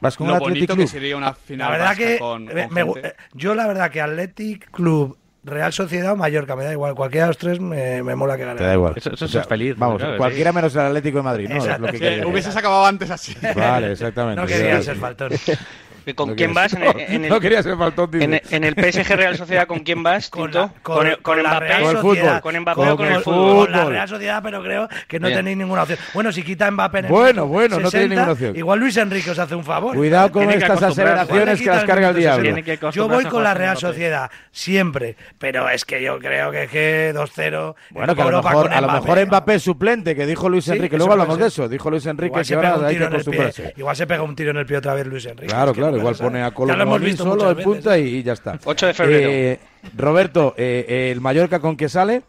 Vas 0.00 0.16
con 0.16 0.28
Lo 0.28 0.34
el 0.34 0.36
Athletic 0.36 0.54
bonito 0.60 0.74
Club. 0.74 0.84
que 0.84 0.90
sería 0.92 1.16
una 1.16 1.32
final 1.34 1.66
La 1.66 1.70
verdad 1.72 1.86
vasca 1.88 2.04
que 2.04 2.18
con, 2.18 2.44
me- 2.44 2.64
con 2.68 2.74
me- 2.74 2.84
gente. 2.84 3.08
eh, 3.08 3.12
yo 3.32 3.54
la 3.56 3.66
verdad 3.66 3.90
que 3.90 4.00
Athletic 4.00 4.70
Club, 4.70 5.16
Real 5.48 5.72
Sociedad 5.72 6.12
o 6.12 6.16
Mallorca, 6.16 6.54
me 6.56 6.64
da 6.64 6.72
igual. 6.72 6.94
Cualquiera 6.94 7.26
de 7.26 7.30
los 7.30 7.38
tres 7.38 7.60
me, 7.60 8.02
me 8.02 8.14
mola 8.14 8.36
que 8.36 8.44
gane. 8.44 8.58
Te 8.58 8.64
da 8.64 8.74
igual. 8.74 8.94
Eso- 8.96 9.10
eso 9.12 9.24
O 9.24 9.28
sea, 9.28 9.40
es 9.42 9.46
feliz, 9.46 9.74
Vamos, 9.76 9.98
claro 9.98 10.16
cualquiera 10.16 10.52
menos 10.52 10.74
el 10.74 10.80
Atlético 10.82 11.18
de 11.18 11.22
Madrid, 11.24 11.48
¿no? 11.48 11.56
Es 11.56 11.78
lo 11.80 11.86
que 11.86 11.92
Sí, 11.94 11.98
quería 11.98 12.26
hubieses 12.26 12.56
acabado 12.56 12.86
antes 12.86 13.10
así. 13.10 13.36
Vale, 13.56 13.92
exactamente. 13.92 14.40
No 14.40 14.46
quería 14.46 14.82
ser 14.82 14.96
faltón. 14.96 15.32
¿Con 16.14 16.30
No 16.30 16.36
quién 16.36 16.54
vas? 16.54 16.72
En 16.74 16.82
el, 16.82 17.00
en 17.08 17.24
el- 17.24 17.30
No 17.30 17.40
quería 17.40 17.62
ser 17.62 17.76
faltón, 17.76 18.10
en 18.20 18.34
el- 18.34 18.42
en 18.50 18.64
el 18.64 18.74
PSG 18.74 19.14
Real 19.16 19.36
Sociedad, 19.36 19.66
¿con 19.66 19.80
quién 19.80 20.02
vas, 20.02 20.30
Con, 20.30 20.52
la- 20.52 20.72
con, 20.82 21.06
el- 21.06 21.18
con 21.18 21.34
con 21.38 21.40
Mbappé. 21.42 21.66
Real 21.66 21.82
Con 21.82 21.90
el 21.90 21.96
Sociedad. 22.02 22.26
fútbol. 22.28 22.40
Con 22.40 22.60
Mbappé 22.62 22.74
Con 22.76 22.88
o 22.88 22.96
con 22.96 23.06
el 23.06 23.12
el 23.14 23.20
fútbol. 23.22 23.66
Con 23.68 23.72
la. 23.72 23.84
Real 23.86 24.08
Sociedad, 24.08 24.40
pero 24.42 24.62
creo 24.62 24.88
que 25.08 25.20
no 25.20 25.26
Bien. 25.28 25.38
tenéis 25.38 25.56
ninguna 25.56 25.82
opción. 25.82 25.98
Bueno, 26.14 26.32
si 26.32 26.42
quita 26.42 26.70
Mbappé 26.70 26.98
en 27.00 27.04
el 27.06 27.10
Bueno, 27.12 27.46
bueno, 27.46 27.78
no 27.80 27.90
tenéis 27.90 28.10
ninguna 28.10 28.32
opción. 28.32 28.56
Igual 28.56 28.80
Luis 28.80 28.96
Enrique 28.96 29.30
os 29.30 29.38
hace 29.38 29.54
un 29.54 29.64
favor. 29.64 29.94
Cuidado 29.96 30.32
con 30.32 30.50
estas 30.50 30.82
aseveraciones 30.82 31.60
que 31.60 31.66
las 31.66 31.84
carga 31.84 32.08
el 32.10 32.16
diablo. 32.16 32.90
Yo 32.92 33.08
voy 33.08 33.24
con 33.26 33.42
la 33.44 33.54
Real. 33.54 33.76
Sociedad, 33.78 34.30
siempre. 34.50 35.16
Pero 35.38 35.68
es 35.68 35.84
que 35.84 36.02
yo 36.02 36.18
creo 36.18 36.50
que, 36.50 36.66
que 36.68 37.12
2-0. 37.14 37.74
Bueno, 37.90 38.14
que 38.14 38.22
a 38.22 38.24
lo 38.30 38.42
mejor, 38.42 38.72
a 38.72 38.80
lo 38.80 38.88
mejor 38.90 39.26
Mbappé 39.26 39.54
es 39.54 39.62
suplente, 39.62 40.14
que 40.16 40.26
dijo 40.26 40.48
Luis 40.48 40.66
Enrique. 40.68 40.96
Luego 40.96 41.12
hablamos 41.12 41.38
de 41.38 41.46
eso. 41.46 41.68
Dijo 41.68 41.90
Luis 41.90 42.06
Enrique 42.06 42.26
Igual 42.28 42.40
que 42.42 42.44
se, 42.48 42.56
pega 42.56 42.68
ahora 42.68 42.78
un 42.80 42.84
hay 42.86 42.92
que 42.94 42.98
tiro 42.98 43.06
en 43.06 43.12
el 43.14 43.24
pie, 43.24 43.34
acostumbrarse. 43.34 43.74
igual 43.76 43.96
se 43.96 44.06
pega 44.06 44.22
un 44.22 44.36
tiro 44.36 44.50
en 44.50 44.56
el 44.56 44.66
pie 44.66 44.76
otra 44.78 44.94
vez 44.94 45.06
Luis 45.06 45.26
Enrique. 45.26 45.46
Claro, 45.52 45.70
Es 45.72 45.76
claro, 45.76 45.97
igual 45.98 46.16
pone 46.16 46.42
a 46.42 46.48
Ya 46.48 46.54
Colo 46.54 46.76
lo 46.76 46.82
hemos 46.82 46.92
Molín 46.94 47.06
visto 47.10 47.24
solo 47.24 47.48
veces, 47.48 47.64
punta 47.64 47.96
¿eh? 47.96 48.00
y, 48.02 48.16
y 48.16 48.22
ya 48.22 48.32
está. 48.32 48.58
8 48.64 48.86
de 48.86 48.94
febrero. 48.94 49.28
Eh, 49.30 49.60
Roberto, 49.96 50.54
eh, 50.56 51.10
¿el 51.12 51.20
Mallorca 51.20 51.60
con 51.60 51.76
qué 51.76 51.88
sale? 51.88 52.22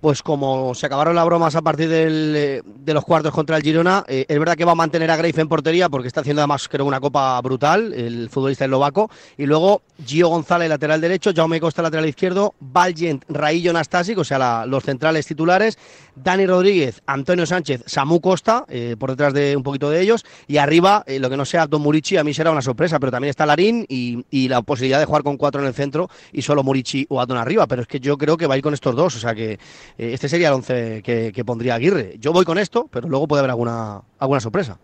Pues 0.00 0.22
como 0.22 0.76
se 0.76 0.86
acabaron 0.86 1.16
las 1.16 1.24
bromas 1.24 1.56
a 1.56 1.60
partir 1.62 1.88
del, 1.88 2.62
de 2.64 2.94
los 2.94 3.04
cuartos 3.04 3.32
contra 3.32 3.56
el 3.56 3.64
Girona, 3.64 4.04
eh, 4.06 4.24
es 4.28 4.38
verdad 4.38 4.54
que 4.54 4.64
va 4.64 4.70
a 4.70 4.76
mantener 4.76 5.10
a 5.10 5.16
Greif 5.16 5.36
en 5.40 5.48
portería 5.48 5.88
porque 5.88 6.06
está 6.06 6.20
haciendo 6.20 6.40
además 6.40 6.68
creo 6.68 6.86
una 6.86 7.00
copa 7.00 7.40
brutal, 7.40 7.92
el 7.92 8.30
futbolista 8.30 8.64
eslovaco. 8.64 9.10
Y 9.36 9.44
luego 9.46 9.82
Gio 10.06 10.28
González, 10.28 10.68
lateral 10.68 11.00
derecho, 11.00 11.32
Jaume 11.34 11.58
Costa, 11.58 11.82
lateral 11.82 12.06
izquierdo, 12.06 12.54
Valgent, 12.60 13.24
Raillo 13.28 13.72
Nastasic, 13.72 14.16
o 14.18 14.22
sea, 14.24 14.38
la- 14.38 14.66
los 14.66 14.84
centrales 14.84 15.26
titulares, 15.26 15.76
Dani 16.22 16.46
Rodríguez, 16.46 17.02
Antonio 17.06 17.46
Sánchez, 17.46 17.82
Samu 17.86 18.20
Costa, 18.20 18.64
eh, 18.68 18.96
por 18.98 19.10
detrás 19.10 19.32
de 19.32 19.56
un 19.56 19.62
poquito 19.62 19.90
de 19.90 20.00
ellos. 20.00 20.24
Y 20.46 20.58
arriba, 20.58 21.04
eh, 21.06 21.18
lo 21.18 21.30
que 21.30 21.36
no 21.36 21.44
sea 21.44 21.66
Don 21.66 21.82
Murici, 21.82 22.16
a 22.16 22.24
mí 22.24 22.34
será 22.34 22.50
una 22.50 22.62
sorpresa, 22.62 22.98
pero 22.98 23.12
también 23.12 23.30
está 23.30 23.46
Larín 23.46 23.86
y, 23.88 24.48
la 24.48 24.62
posibilidad 24.62 24.98
de 24.98 25.04
jugar 25.04 25.22
con 25.22 25.36
cuatro 25.36 25.60
en 25.60 25.66
el 25.66 25.74
centro 25.74 26.08
y 26.32 26.40
solo 26.42 26.62
Murici 26.62 27.06
o 27.10 27.20
Adon 27.20 27.36
arriba. 27.36 27.66
Pero 27.66 27.82
es 27.82 27.88
que 27.88 28.00
yo 28.00 28.16
creo 28.16 28.36
que 28.36 28.46
va 28.46 28.54
a 28.54 28.56
ir 28.56 28.62
con 28.62 28.72
estos 28.72 28.94
dos, 28.96 29.16
o 29.16 29.18
sea 29.18 29.34
que 29.34 29.52
eh, 29.52 29.58
este 29.98 30.28
sería 30.28 30.48
el 30.48 30.54
once 30.54 31.02
que, 31.02 31.32
que 31.34 31.44
pondría 31.44 31.74
Aguirre. 31.74 32.16
Yo 32.18 32.32
voy 32.32 32.44
con 32.44 32.58
esto, 32.58 32.88
pero 32.90 33.08
luego 33.08 33.28
puede 33.28 33.40
haber 33.40 33.50
alguna, 33.50 34.00
alguna 34.18 34.40
sorpresa. 34.40 34.78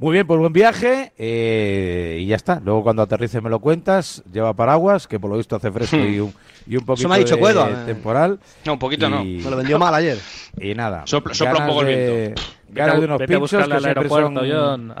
Muy 0.00 0.14
bien, 0.14 0.26
pues 0.26 0.40
buen 0.40 0.52
viaje 0.54 1.12
eh, 1.18 2.18
y 2.22 2.26
ya 2.26 2.36
está. 2.36 2.58
Luego 2.64 2.82
cuando 2.82 3.02
aterrice 3.02 3.40
me 3.42 3.50
lo 3.50 3.58
cuentas. 3.60 4.22
Lleva 4.32 4.54
paraguas, 4.54 5.06
que 5.06 5.20
por 5.20 5.30
lo 5.30 5.36
visto 5.36 5.56
hace 5.56 5.70
fresco 5.70 5.96
y 5.98 6.18
un, 6.20 6.32
y 6.66 6.76
un 6.78 6.86
poquito 6.86 7.06
me 7.08 7.16
ha 7.16 7.18
dicho 7.18 7.34
de 7.34 7.40
Cuedo, 7.40 7.68
eh. 7.68 7.74
temporal. 7.84 8.40
No, 8.64 8.72
un 8.72 8.78
poquito 8.78 9.10
no. 9.10 9.22
Y- 9.22 9.42
Me 9.44 9.50
lo 9.50 9.56
vendió 9.58 9.78
mal 9.78 9.94
ayer. 9.94 10.16
Y 10.58 10.74
nada. 10.74 11.04
Sopla- 11.04 11.34
sopla 11.34 11.60
un 11.60 11.66
poco 11.68 11.80
el 11.82 11.86
de- 11.88 12.16
viento. 12.28 12.42
Ganas 12.70 12.98
de 13.00 13.04
unos 13.04 13.18
Vete 13.18 13.32
pinchos 13.34 13.50
que 13.50 13.56
al 13.74 13.82
siempre 13.82 14.08
son, 14.08 14.34
John. 14.36 14.94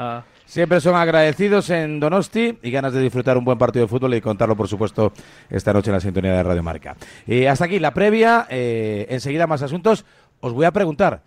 Siempre 0.44 0.80
son 0.80 0.96
agradecidos 0.96 1.70
en 1.70 2.00
Donosti 2.00 2.58
y 2.62 2.70
ganas 2.72 2.92
de 2.92 3.00
disfrutar 3.00 3.38
un 3.38 3.44
buen 3.44 3.56
partido 3.56 3.84
de 3.84 3.88
fútbol 3.88 4.12
y 4.14 4.20
contarlo, 4.20 4.56
por 4.56 4.66
supuesto, 4.68 5.12
esta 5.48 5.72
noche 5.72 5.90
en 5.90 5.94
la 5.94 6.00
sintonía 6.00 6.32
de 6.34 6.42
Radio 6.42 6.62
Marca. 6.62 6.96
Y 7.26 7.46
hasta 7.46 7.64
aquí 7.66 7.78
la 7.78 7.94
previa. 7.94 8.46
eh, 8.50 9.06
enseguida 9.08 9.46
más 9.46 9.62
asuntos. 9.62 10.04
Os 10.40 10.52
voy 10.52 10.64
a 10.66 10.72
preguntar, 10.72 11.22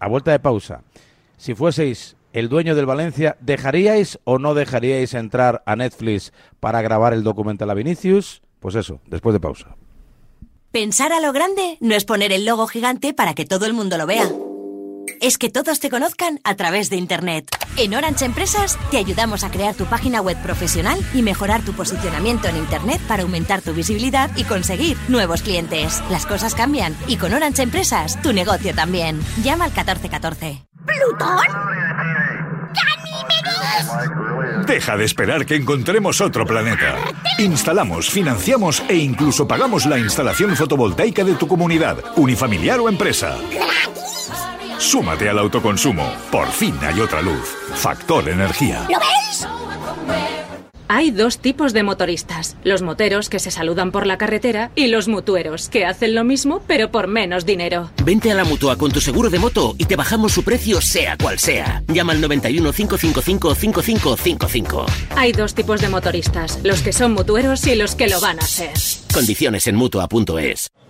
a 0.00 0.08
vuelta 0.08 0.30
de 0.32 0.38
pausa, 0.40 0.80
si 1.36 1.54
fueseis 1.54 2.16
el 2.34 2.48
dueño 2.48 2.74
del 2.74 2.84
Valencia, 2.84 3.38
¿dejaríais 3.40 4.18
o 4.24 4.38
no 4.38 4.54
dejaríais 4.54 5.14
entrar 5.14 5.62
a 5.66 5.76
Netflix 5.76 6.32
para 6.60 6.82
grabar 6.82 7.14
el 7.14 7.22
documental 7.22 7.70
a 7.70 7.74
Vinicius? 7.74 8.42
Pues 8.58 8.74
eso, 8.74 9.00
después 9.06 9.32
de 9.32 9.40
pausa. 9.40 9.76
Pensar 10.72 11.12
a 11.12 11.20
lo 11.20 11.32
grande 11.32 11.78
no 11.80 11.94
es 11.94 12.04
poner 12.04 12.32
el 12.32 12.44
logo 12.44 12.66
gigante 12.66 13.14
para 13.14 13.34
que 13.34 13.44
todo 13.44 13.66
el 13.66 13.72
mundo 13.72 13.96
lo 13.96 14.06
vea. 14.06 14.28
Es 15.20 15.38
que 15.38 15.50
todos 15.50 15.80
te 15.80 15.90
conozcan 15.90 16.40
a 16.44 16.54
través 16.54 16.90
de 16.90 16.96
Internet. 16.96 17.46
En 17.76 17.94
Orange 17.94 18.24
Empresas 18.24 18.78
te 18.90 18.98
ayudamos 18.98 19.44
a 19.44 19.50
crear 19.50 19.74
tu 19.74 19.84
página 19.86 20.20
web 20.20 20.36
profesional 20.42 20.98
y 21.14 21.22
mejorar 21.22 21.62
tu 21.62 21.72
posicionamiento 21.72 22.48
en 22.48 22.56
Internet 22.56 23.00
para 23.08 23.22
aumentar 23.22 23.62
tu 23.62 23.72
visibilidad 23.72 24.30
y 24.36 24.44
conseguir 24.44 24.96
nuevos 25.08 25.42
clientes. 25.42 26.02
Las 26.10 26.26
cosas 26.26 26.54
cambian 26.54 26.96
y 27.06 27.16
con 27.16 27.32
Orange 27.32 27.62
Empresas 27.62 28.20
tu 28.22 28.32
negocio 28.32 28.74
también. 28.74 29.20
Llama 29.42 29.64
al 29.64 29.70
1414. 29.70 30.62
Deja 34.66 34.96
de 34.96 35.04
esperar 35.04 35.44
que 35.46 35.56
encontremos 35.56 36.20
otro 36.20 36.46
planeta. 36.46 36.96
Instalamos, 37.38 38.10
financiamos 38.10 38.82
e 38.88 38.96
incluso 38.96 39.46
pagamos 39.46 39.86
la 39.86 39.98
instalación 39.98 40.56
fotovoltaica 40.56 41.24
de 41.24 41.34
tu 41.34 41.46
comunidad, 41.46 41.98
unifamiliar 42.16 42.80
o 42.80 42.88
empresa. 42.88 43.36
Súmate 44.78 45.28
al 45.28 45.38
autoconsumo. 45.38 46.12
Por 46.30 46.48
fin 46.48 46.74
hay 46.82 47.00
otra 47.00 47.22
luz. 47.22 47.56
Factor 47.74 48.28
Energía. 48.28 48.86
Hay 50.86 51.10
dos 51.10 51.38
tipos 51.38 51.72
de 51.72 51.82
motoristas, 51.82 52.56
los 52.62 52.82
moteros 52.82 53.30
que 53.30 53.38
se 53.38 53.50
saludan 53.50 53.90
por 53.90 54.06
la 54.06 54.18
carretera 54.18 54.70
y 54.76 54.88
los 54.88 55.08
mutueros 55.08 55.70
que 55.70 55.86
hacen 55.86 56.14
lo 56.14 56.24
mismo 56.24 56.62
pero 56.66 56.90
por 56.90 57.08
menos 57.08 57.46
dinero. 57.46 57.90
Vente 58.04 58.30
a 58.30 58.34
la 58.34 58.44
mutua 58.44 58.76
con 58.76 58.92
tu 58.92 59.00
seguro 59.00 59.30
de 59.30 59.38
moto 59.38 59.74
y 59.78 59.86
te 59.86 59.96
bajamos 59.96 60.32
su 60.32 60.44
precio 60.44 60.80
sea 60.82 61.16
cual 61.16 61.38
sea. 61.38 61.82
Llama 61.88 62.12
al 62.12 62.20
91 62.20 62.72
555 62.72 63.54
5555. 63.54 64.86
Hay 65.16 65.32
dos 65.32 65.54
tipos 65.54 65.80
de 65.80 65.88
motoristas, 65.88 66.60
los 66.62 66.82
que 66.82 66.92
son 66.92 67.12
mutueros 67.12 67.66
y 67.66 67.74
los 67.76 67.94
que 67.94 68.06
lo 68.06 68.20
van 68.20 68.38
a 68.38 68.42
hacer. 68.42 68.72
Condiciones 69.12 69.66
en 69.66 69.76
mutua.es. 69.76 70.70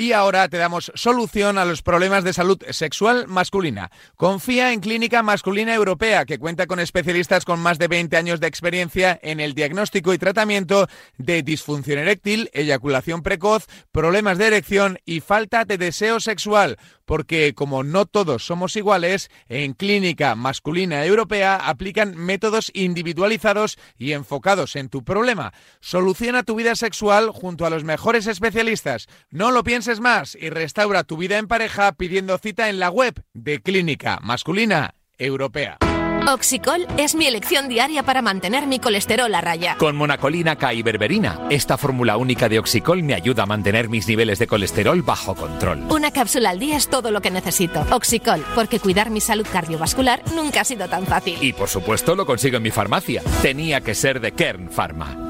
Y 0.00 0.12
ahora 0.12 0.48
te 0.48 0.56
damos 0.56 0.90
solución 0.94 1.58
a 1.58 1.66
los 1.66 1.82
problemas 1.82 2.24
de 2.24 2.32
salud 2.32 2.58
sexual 2.70 3.28
masculina. 3.28 3.90
Confía 4.16 4.72
en 4.72 4.80
Clínica 4.80 5.22
Masculina 5.22 5.74
Europea, 5.74 6.24
que 6.24 6.38
cuenta 6.38 6.66
con 6.66 6.80
especialistas 6.80 7.44
con 7.44 7.60
más 7.60 7.78
de 7.78 7.86
20 7.86 8.16
años 8.16 8.40
de 8.40 8.46
experiencia 8.46 9.20
en 9.22 9.40
el 9.40 9.52
diagnóstico 9.52 10.14
y 10.14 10.18
tratamiento 10.18 10.88
de 11.18 11.42
disfunción 11.42 11.98
eréctil, 11.98 12.48
eyaculación 12.54 13.22
precoz, 13.22 13.66
problemas 13.92 14.38
de 14.38 14.46
erección 14.46 14.98
y 15.04 15.20
falta 15.20 15.66
de 15.66 15.76
deseo 15.76 16.18
sexual. 16.18 16.78
Porque 17.10 17.54
como 17.56 17.82
no 17.82 18.06
todos 18.06 18.46
somos 18.46 18.76
iguales, 18.76 19.32
en 19.48 19.72
Clínica 19.72 20.36
Masculina 20.36 21.04
Europea 21.04 21.56
aplican 21.56 22.16
métodos 22.16 22.70
individualizados 22.72 23.78
y 23.98 24.12
enfocados 24.12 24.76
en 24.76 24.88
tu 24.90 25.02
problema. 25.02 25.52
Soluciona 25.80 26.44
tu 26.44 26.54
vida 26.54 26.76
sexual 26.76 27.30
junto 27.30 27.66
a 27.66 27.70
los 27.70 27.82
mejores 27.82 28.28
especialistas. 28.28 29.08
No 29.28 29.50
lo 29.50 29.64
pienses 29.64 29.98
más 29.98 30.36
y 30.40 30.50
restaura 30.50 31.02
tu 31.02 31.16
vida 31.16 31.38
en 31.38 31.48
pareja 31.48 31.90
pidiendo 31.94 32.38
cita 32.38 32.68
en 32.68 32.78
la 32.78 32.90
web 32.90 33.24
de 33.34 33.60
Clínica 33.60 34.20
Masculina 34.22 34.94
Europea. 35.18 35.78
Oxicol 36.28 36.86
es 36.96 37.14
mi 37.14 37.26
elección 37.26 37.68
diaria 37.68 38.02
para 38.02 38.22
mantener 38.22 38.66
mi 38.66 38.78
colesterol 38.78 39.34
a 39.34 39.40
raya. 39.40 39.76
Con 39.78 39.96
monacolina 39.96 40.56
K 40.56 40.74
y 40.74 40.82
berberina, 40.82 41.40
esta 41.50 41.76
fórmula 41.78 42.16
única 42.16 42.48
de 42.48 42.58
Oxicol 42.58 43.02
me 43.02 43.14
ayuda 43.14 43.44
a 43.44 43.46
mantener 43.46 43.88
mis 43.88 44.06
niveles 44.06 44.38
de 44.38 44.46
colesterol 44.46 45.02
bajo 45.02 45.34
control. 45.34 45.84
Una 45.88 46.10
cápsula 46.10 46.50
al 46.50 46.58
día 46.58 46.76
es 46.76 46.88
todo 46.88 47.10
lo 47.10 47.20
que 47.20 47.30
necesito. 47.30 47.84
Oxicol, 47.90 48.44
porque 48.54 48.80
cuidar 48.80 49.10
mi 49.10 49.20
salud 49.20 49.46
cardiovascular 49.50 50.22
nunca 50.34 50.60
ha 50.60 50.64
sido 50.64 50.88
tan 50.88 51.06
fácil. 51.06 51.38
Y 51.40 51.52
por 51.52 51.68
supuesto 51.68 52.14
lo 52.14 52.26
consigo 52.26 52.58
en 52.58 52.62
mi 52.62 52.70
farmacia. 52.70 53.22
Tenía 53.42 53.80
que 53.80 53.94
ser 53.94 54.20
de 54.20 54.32
Kern 54.32 54.70
Pharma. 54.70 55.29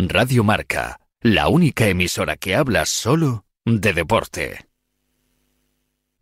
Radio 0.00 0.44
Marca, 0.44 1.00
la 1.20 1.48
única 1.48 1.88
emisora 1.88 2.36
que 2.36 2.54
habla 2.54 2.86
solo 2.86 3.44
de 3.64 3.92
deporte. 3.92 4.68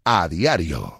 A 0.02 0.28
diario. 0.28 0.95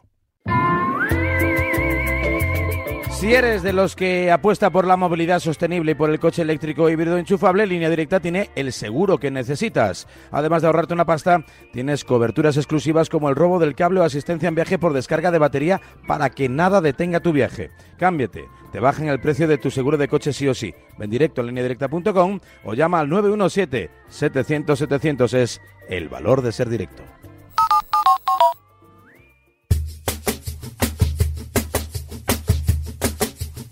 Si 3.18 3.32
eres 3.32 3.62
de 3.62 3.72
los 3.72 3.96
que 3.96 4.30
apuesta 4.30 4.68
por 4.68 4.86
la 4.86 4.98
movilidad 4.98 5.40
sostenible 5.40 5.92
y 5.92 5.94
por 5.94 6.10
el 6.10 6.20
coche 6.20 6.42
eléctrico 6.42 6.90
híbrido 6.90 7.16
enchufable, 7.16 7.66
Línea 7.66 7.88
Directa 7.88 8.20
tiene 8.20 8.50
el 8.54 8.74
seguro 8.74 9.16
que 9.16 9.30
necesitas. 9.30 10.06
Además 10.30 10.60
de 10.60 10.66
ahorrarte 10.66 10.92
una 10.92 11.06
pasta, 11.06 11.42
tienes 11.72 12.04
coberturas 12.04 12.58
exclusivas 12.58 13.08
como 13.08 13.30
el 13.30 13.34
robo 13.34 13.58
del 13.58 13.74
cable 13.74 14.00
o 14.00 14.02
asistencia 14.02 14.50
en 14.50 14.54
viaje 14.54 14.78
por 14.78 14.92
descarga 14.92 15.30
de 15.30 15.38
batería 15.38 15.80
para 16.06 16.28
que 16.28 16.50
nada 16.50 16.82
detenga 16.82 17.20
tu 17.20 17.32
viaje. 17.32 17.70
Cámbiate, 17.96 18.50
te 18.70 18.80
bajan 18.80 19.08
el 19.08 19.18
precio 19.18 19.48
de 19.48 19.56
tu 19.56 19.70
seguro 19.70 19.96
de 19.96 20.08
coche 20.08 20.34
sí 20.34 20.46
o 20.46 20.52
sí. 20.52 20.74
Ven 20.98 21.08
directo 21.08 21.40
a 21.40 21.44
lineadirecta.com 21.44 22.40
o 22.64 22.74
llama 22.74 23.00
al 23.00 23.08
917-700-700. 23.08 25.32
Es 25.32 25.62
el 25.88 26.10
valor 26.10 26.42
de 26.42 26.52
ser 26.52 26.68
directo. 26.68 27.02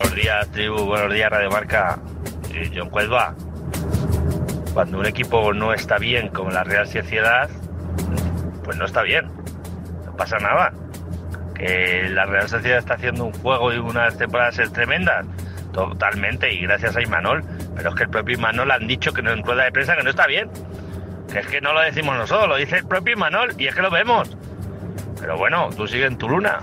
Buenos 0.04 0.22
días, 0.22 0.50
tribu. 0.50 0.84
Buenos 0.84 1.14
días, 1.14 1.30
Radio 1.30 1.50
Marca. 1.50 1.98
Eh, 2.52 2.70
John 2.74 2.90
Cuelva. 2.90 3.34
Cuando 4.74 4.98
un 4.98 5.06
equipo 5.06 5.54
no 5.54 5.72
está 5.72 5.96
bien, 5.96 6.28
como 6.28 6.50
la 6.50 6.62
Real 6.62 6.86
Sociedad, 6.86 7.48
pues 8.62 8.76
no 8.76 8.84
está 8.84 9.00
bien. 9.00 9.30
No 10.04 10.14
pasa 10.14 10.36
nada. 10.36 10.74
Que 11.54 12.10
la 12.10 12.26
Real 12.26 12.50
Sociedad 12.50 12.78
está 12.78 12.94
haciendo 12.94 13.24
un 13.24 13.32
juego 13.32 13.72
y 13.72 13.78
unas 13.78 14.18
temporadas 14.18 14.60
tremendas. 14.74 15.24
Totalmente, 15.72 16.52
y 16.52 16.60
gracias 16.60 16.96
a 16.96 17.02
Imanol. 17.02 17.42
Pero 17.74 17.88
es 17.88 17.94
que 17.94 18.02
el 18.02 18.10
propio 18.10 18.36
Imanol 18.36 18.72
han 18.72 18.86
dicho 18.86 19.10
que 19.14 19.22
en 19.22 19.42
rueda 19.42 19.64
de 19.64 19.72
prensa 19.72 19.96
que 19.96 20.02
no 20.02 20.10
está 20.10 20.26
bien. 20.26 20.50
Que 21.32 21.38
es 21.38 21.46
que 21.46 21.62
no 21.62 21.72
lo 21.72 21.80
decimos 21.80 22.14
nosotros, 22.18 22.46
lo 22.46 22.56
dice 22.56 22.76
el 22.76 22.86
propio 22.86 23.14
Imanol, 23.14 23.54
y 23.56 23.68
es 23.68 23.74
que 23.74 23.80
lo 23.80 23.90
vemos. 23.90 24.36
Pero 25.18 25.38
bueno, 25.38 25.70
tú 25.74 25.88
sigue 25.88 26.04
en 26.04 26.18
tu 26.18 26.28
luna. 26.28 26.58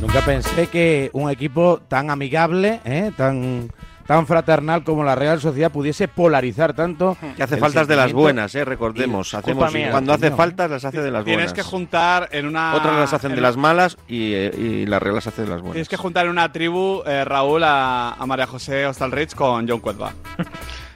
Nunca 0.00 0.20
pensé 0.20 0.66
que 0.68 1.10
un 1.14 1.30
equipo 1.30 1.80
tan 1.88 2.10
amigable, 2.10 2.80
¿eh? 2.84 3.10
tan, 3.16 3.70
tan 4.06 4.26
fraternal 4.26 4.84
como 4.84 5.02
la 5.04 5.14
Real 5.14 5.40
Sociedad 5.40 5.70
pudiese 5.72 6.06
polarizar 6.06 6.74
tanto. 6.74 7.16
Que 7.36 7.42
hace 7.42 7.56
faltas 7.56 7.88
de 7.88 7.96
las 7.96 8.12
buenas, 8.12 8.54
eh, 8.54 8.64
recordemos. 8.64 9.32
Hacemos, 9.34 9.72
mía. 9.72 9.90
cuando 9.90 10.12
hace 10.12 10.30
No. 10.30 10.36
faltas, 10.36 10.70
las 10.70 10.84
hace 10.84 11.00
de 11.00 11.10
las 11.10 11.24
Tienes 11.24 11.46
buenas. 11.46 11.52
que 11.54 11.62
juntar 11.62 12.28
en 12.32 12.46
una. 12.46 12.74
Otras 12.74 12.94
las 12.96 13.12
hacen 13.14 13.30
en 13.32 13.36
de 13.36 13.40
las 13.42 13.56
malas 13.56 13.96
y, 14.06 14.32
eh, 14.34 14.50
y 14.56 14.86
la 14.86 14.98
Real 14.98 15.14
las 15.14 15.26
hace 15.26 15.42
de 15.42 15.48
las 15.48 15.60
buenas. 15.60 15.72
Tienes 15.74 15.88
que 15.88 15.96
juntar 15.96 16.26
en 16.26 16.32
una 16.32 16.52
tribu, 16.52 17.02
eh, 17.06 17.24
Raúl, 17.24 17.64
a, 17.64 18.12
a 18.12 18.26
María 18.26 18.46
José 18.46 18.86
Hostalrich 18.86 19.34
con 19.34 19.66
John 19.68 19.80
Cuelva. 19.80 20.12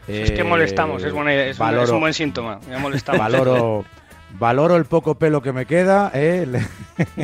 Es 0.09 0.33
que 0.33 0.43
molestamos, 0.43 1.05
es, 1.05 1.13
buena- 1.13 1.33
es 1.33 1.45
un- 1.45 1.51
es 1.51 1.59
valoro- 1.59 1.93
un 1.95 2.01
buen 2.01 2.13
síntoma. 2.15 2.59
Ya 2.69 2.79
molestamos. 2.81 3.21
Valoro, 3.21 3.85
valoro 4.39 4.77
el 4.77 4.85
poco 4.85 5.17
pelo 5.17 5.43
que 5.43 5.53
me 5.53 5.67
queda 5.67 6.11
¿eh? 6.15 6.47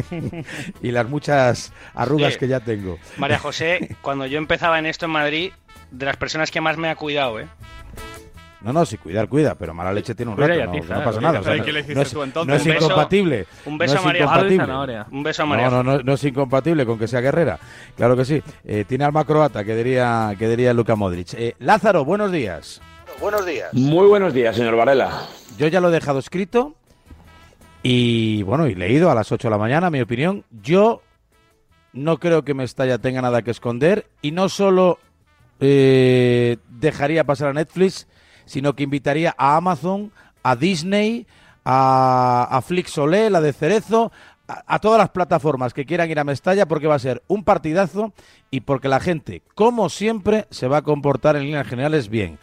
Y 0.82 0.90
las 0.90 1.08
muchas 1.08 1.72
arrugas 1.94 2.34
Sí. 2.34 2.38
que 2.40 2.48
ya 2.48 2.60
tengo. 2.60 2.98
María 3.16 3.38
José, 3.40 3.96
cuando 4.02 4.26
yo 4.26 4.38
empezaba 4.38 4.78
en 4.78 4.86
esto 4.86 5.06
en 5.06 5.12
Madrid, 5.12 5.52
de 5.90 6.06
las 6.06 6.16
personas 6.16 6.50
que 6.50 6.60
más 6.60 6.76
me 6.76 6.88
ha 6.88 6.96
cuidado, 6.96 7.40
¿eh? 7.40 7.46
No, 8.62 8.72
no, 8.72 8.84
si 8.84 8.96
cuidar, 8.98 9.28
cuida, 9.28 9.54
pero 9.54 9.74
mala 9.74 9.92
leche 9.92 10.14
tiene 10.16 10.32
un 10.32 10.38
rato, 10.38 10.52
no, 10.54 11.04
pasa 11.04 11.20
nada. 11.20 11.38
o 11.38 11.42
sea, 11.44 11.52
Pero 11.52 11.58
no, 11.58 11.64
¿qué 11.64 11.72
le 11.72 11.80
hiciste 11.80 11.94
no 11.94 12.02
es, 12.02 12.10
tú 12.10 12.44
no 12.44 12.56
incompatible. 12.56 13.46
un 13.64 13.78
beso 13.78 13.94
no 13.94 14.00
a 14.00 14.04
María. 14.04 15.06
Un 15.12 15.22
beso 15.22 15.42
a 15.44 15.46
María 15.46 15.70
No, 15.70 15.82
no, 15.84 15.98
no, 15.98 16.02
no 16.02 16.12
es 16.14 16.24
incompatible 16.24 16.84
con 16.84 16.98
que 16.98 17.06
sea 17.06 17.20
guerrera. 17.20 17.60
Claro 17.96 18.16
que 18.16 18.24
sí. 18.24 18.42
Eh, 18.64 18.84
tiene 18.88 19.04
alma 19.04 19.24
croata, 19.24 19.62
que 19.62 19.76
diría, 19.76 20.34
que 20.36 20.48
diría 20.48 20.72
Luka 20.72 20.96
Modric. 20.96 21.34
Eh, 21.34 21.54
Lázaro, 21.60 22.04
buenos 22.04 22.32
días. 22.32 22.80
Buenos 23.20 23.46
días. 23.46 23.72
Muy 23.72 24.08
buenos 24.08 24.34
días, 24.34 24.56
señor 24.56 24.74
Varela. 24.74 25.26
Yo 25.58 25.68
ya 25.68 25.80
lo 25.80 25.88
he 25.88 25.92
dejado 25.92 26.18
escrito 26.18 26.74
y 27.88 28.42
bueno, 28.42 28.66
y 28.66 28.74
leído 28.74 29.12
a 29.12 29.14
las 29.14 29.30
8 29.30 29.46
de 29.46 29.52
la 29.52 29.58
mañana, 29.58 29.90
mi 29.90 30.00
opinión. 30.00 30.44
Yo 30.60 31.02
no 31.92 32.18
creo 32.18 32.44
que 32.44 32.52
Mestalla 32.52 32.98
tenga 32.98 33.22
nada 33.22 33.42
que 33.42 33.52
esconder 33.52 34.08
y 34.20 34.32
no 34.32 34.48
solo 34.48 34.98
eh, 35.60 36.56
dejaría 36.68 37.22
pasar 37.22 37.50
a 37.50 37.52
Netflix, 37.52 38.08
sino 38.44 38.74
que 38.74 38.82
invitaría 38.82 39.36
a 39.38 39.56
Amazon, 39.56 40.10
a 40.42 40.56
Disney, 40.56 41.28
a, 41.64 42.48
a 42.50 43.06
la 43.30 43.40
de 43.40 43.52
Cerezo, 43.52 44.10
a 44.48 44.78
todas 44.80 44.98
las 44.98 45.10
plataformas 45.10 45.72
que 45.72 45.86
quieran 45.86 46.10
ir 46.10 46.18
a 46.18 46.24
Mestalla 46.24 46.66
porque 46.66 46.88
va 46.88 46.96
a 46.96 46.98
ser 46.98 47.22
un 47.28 47.44
partidazo 47.44 48.12
y 48.50 48.62
porque 48.62 48.88
la 48.88 48.98
gente, 48.98 49.42
como 49.54 49.90
siempre, 49.90 50.48
se 50.50 50.66
va 50.66 50.78
a 50.78 50.82
comportar 50.82 51.36
en 51.36 51.44
líneas 51.44 51.68
generales 51.68 52.08
bien. 52.08 52.40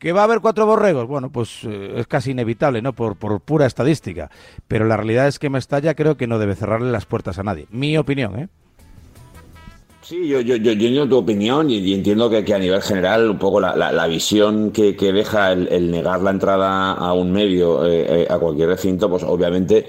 ¿Que 0.00 0.12
va 0.12 0.22
a 0.22 0.24
haber 0.24 0.40
cuatro 0.40 0.64
borregos? 0.64 1.06
Bueno, 1.06 1.30
pues 1.30 1.62
eh, 1.64 1.92
es 1.96 2.06
casi 2.06 2.30
inevitable, 2.30 2.80
¿no? 2.80 2.94
Por, 2.94 3.16
por 3.16 3.38
pura 3.42 3.66
estadística. 3.66 4.30
Pero 4.66 4.86
la 4.86 4.96
realidad 4.96 5.28
es 5.28 5.38
que 5.38 5.50
Mestalla 5.50 5.94
creo 5.94 6.16
que 6.16 6.26
no 6.26 6.38
debe 6.38 6.56
cerrarle 6.56 6.90
las 6.90 7.04
puertas 7.04 7.38
a 7.38 7.42
nadie. 7.42 7.66
Mi 7.70 7.98
opinión, 7.98 8.38
¿eh? 8.38 8.48
Sí, 10.10 10.26
yo, 10.26 10.40
yo, 10.40 10.56
yo, 10.56 10.72
yo 10.72 10.88
entiendo 10.88 11.08
tu 11.08 11.18
opinión 11.18 11.70
y, 11.70 11.94
entiendo 11.94 12.28
que, 12.28 12.44
que 12.44 12.52
a 12.52 12.58
nivel 12.58 12.82
general 12.82 13.30
un 13.30 13.38
poco 13.38 13.60
la, 13.60 13.76
la- 13.76 13.92
la 13.92 14.08
visión 14.08 14.72
que, 14.72 14.96
que 14.96 15.12
deja 15.12 15.52
el, 15.52 15.88
negar 15.88 16.20
la 16.20 16.30
entrada 16.32 16.94
a 16.94 17.12
un 17.12 17.30
medio, 17.30 17.86
eh, 17.86 18.22
eh, 18.22 18.26
a 18.28 18.36
cualquier 18.40 18.70
recinto, 18.70 19.08
pues 19.08 19.22
obviamente, 19.22 19.86